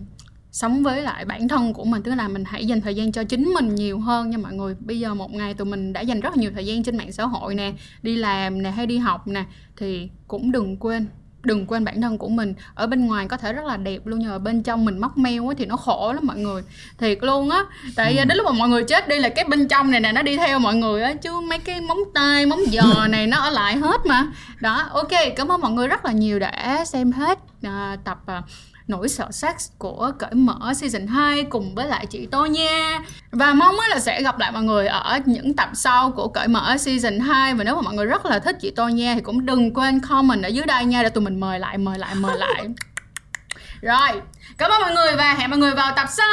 sống 0.54 0.82
với 0.82 1.02
lại 1.02 1.24
bản 1.24 1.48
thân 1.48 1.72
của 1.72 1.84
mình 1.84 2.02
tức 2.02 2.14
là 2.14 2.28
mình 2.28 2.44
hãy 2.44 2.66
dành 2.66 2.80
thời 2.80 2.94
gian 2.94 3.12
cho 3.12 3.24
chính 3.24 3.44
mình 3.44 3.74
nhiều 3.74 3.98
hơn 3.98 4.30
nha 4.30 4.38
mọi 4.38 4.52
người. 4.52 4.74
Bây 4.80 5.00
giờ 5.00 5.14
một 5.14 5.32
ngày 5.32 5.54
tụi 5.54 5.66
mình 5.66 5.92
đã 5.92 6.00
dành 6.00 6.20
rất 6.20 6.30
là 6.30 6.40
nhiều 6.40 6.50
thời 6.54 6.66
gian 6.66 6.82
trên 6.82 6.96
mạng 6.96 7.12
xã 7.12 7.24
hội 7.24 7.54
nè 7.54 7.72
đi 8.02 8.16
làm 8.16 8.62
nè 8.62 8.70
hay 8.70 8.86
đi 8.86 8.98
học 8.98 9.28
nè 9.28 9.44
thì 9.76 10.08
cũng 10.28 10.52
đừng 10.52 10.76
quên 10.76 11.06
đừng 11.42 11.66
quên 11.66 11.84
bản 11.84 12.00
thân 12.00 12.18
của 12.18 12.28
mình. 12.28 12.54
Ở 12.74 12.86
bên 12.86 13.06
ngoài 13.06 13.26
có 13.28 13.36
thể 13.36 13.52
rất 13.52 13.64
là 13.64 13.76
đẹp 13.76 14.06
luôn 14.06 14.18
nhưng 14.18 14.30
mà 14.30 14.38
bên 14.38 14.62
trong 14.62 14.84
mình 14.84 14.98
móc 14.98 15.18
meo 15.18 15.48
á 15.48 15.54
thì 15.58 15.66
nó 15.66 15.76
khổ 15.76 16.12
lắm 16.12 16.26
mọi 16.26 16.36
người. 16.36 16.62
Thiệt 16.98 17.18
luôn 17.20 17.50
á. 17.50 17.64
Tại 17.96 18.14
đến 18.14 18.36
lúc 18.36 18.46
mà 18.46 18.52
mọi 18.52 18.68
người 18.68 18.84
chết 18.84 19.08
đi 19.08 19.18
là 19.18 19.28
cái 19.28 19.44
bên 19.44 19.68
trong 19.68 19.90
này 19.90 20.00
nè 20.00 20.12
nó 20.12 20.22
đi 20.22 20.36
theo 20.36 20.58
mọi 20.58 20.74
người 20.74 21.02
á 21.02 21.14
chứ 21.14 21.40
mấy 21.40 21.58
cái 21.58 21.80
móng 21.80 22.00
tay 22.14 22.46
móng 22.46 22.60
giò 22.72 23.06
này 23.10 23.26
nó 23.26 23.38
ở 23.38 23.50
lại 23.50 23.76
hết 23.76 24.06
mà. 24.06 24.26
Đó 24.60 24.88
ok 24.90 25.12
cảm 25.36 25.52
ơn 25.52 25.60
mọi 25.60 25.72
người 25.72 25.88
rất 25.88 26.04
là 26.04 26.12
nhiều 26.12 26.38
đã 26.38 26.84
xem 26.84 27.12
hết 27.12 27.38
à, 27.62 27.96
tập 28.04 28.18
à, 28.26 28.42
nỗi 28.88 29.08
sợ 29.08 29.30
sex 29.30 29.70
của 29.78 30.12
cởi 30.18 30.34
mở 30.34 30.74
season 30.74 31.06
2 31.06 31.44
cùng 31.44 31.74
với 31.74 31.86
lại 31.86 32.06
chị 32.06 32.28
tôi 32.30 32.50
nha. 32.50 32.98
Và 33.30 33.54
mong 33.54 33.76
là 33.90 33.98
sẽ 33.98 34.22
gặp 34.22 34.38
lại 34.38 34.52
mọi 34.52 34.62
người 34.62 34.86
ở 34.86 35.18
những 35.24 35.56
tập 35.56 35.68
sau 35.74 36.10
của 36.10 36.28
cởi 36.28 36.48
mở 36.48 36.76
season 36.78 37.20
2 37.20 37.54
và 37.54 37.64
nếu 37.64 37.74
mà 37.74 37.80
mọi 37.82 37.94
người 37.94 38.06
rất 38.06 38.26
là 38.26 38.38
thích 38.38 38.56
chị 38.60 38.70
tôi 38.70 38.92
nha 38.92 39.14
thì 39.14 39.20
cũng 39.20 39.46
đừng 39.46 39.74
quên 39.74 40.00
comment 40.00 40.42
ở 40.42 40.48
dưới 40.48 40.64
đây 40.66 40.84
nha 40.84 41.02
để 41.02 41.08
tụi 41.08 41.24
mình 41.24 41.40
mời 41.40 41.58
lại 41.58 41.78
mời 41.78 41.98
lại 41.98 42.14
mời 42.14 42.38
lại. 42.38 42.64
Rồi 43.80 44.20
cảm 44.58 44.70
ơn 44.70 44.80
mọi 44.80 44.92
người 44.92 45.16
và 45.16 45.34
hẹn 45.34 45.50
mọi 45.50 45.58
người 45.58 45.74
vào 45.74 45.92
tập 45.96 46.06
sau 46.10 46.26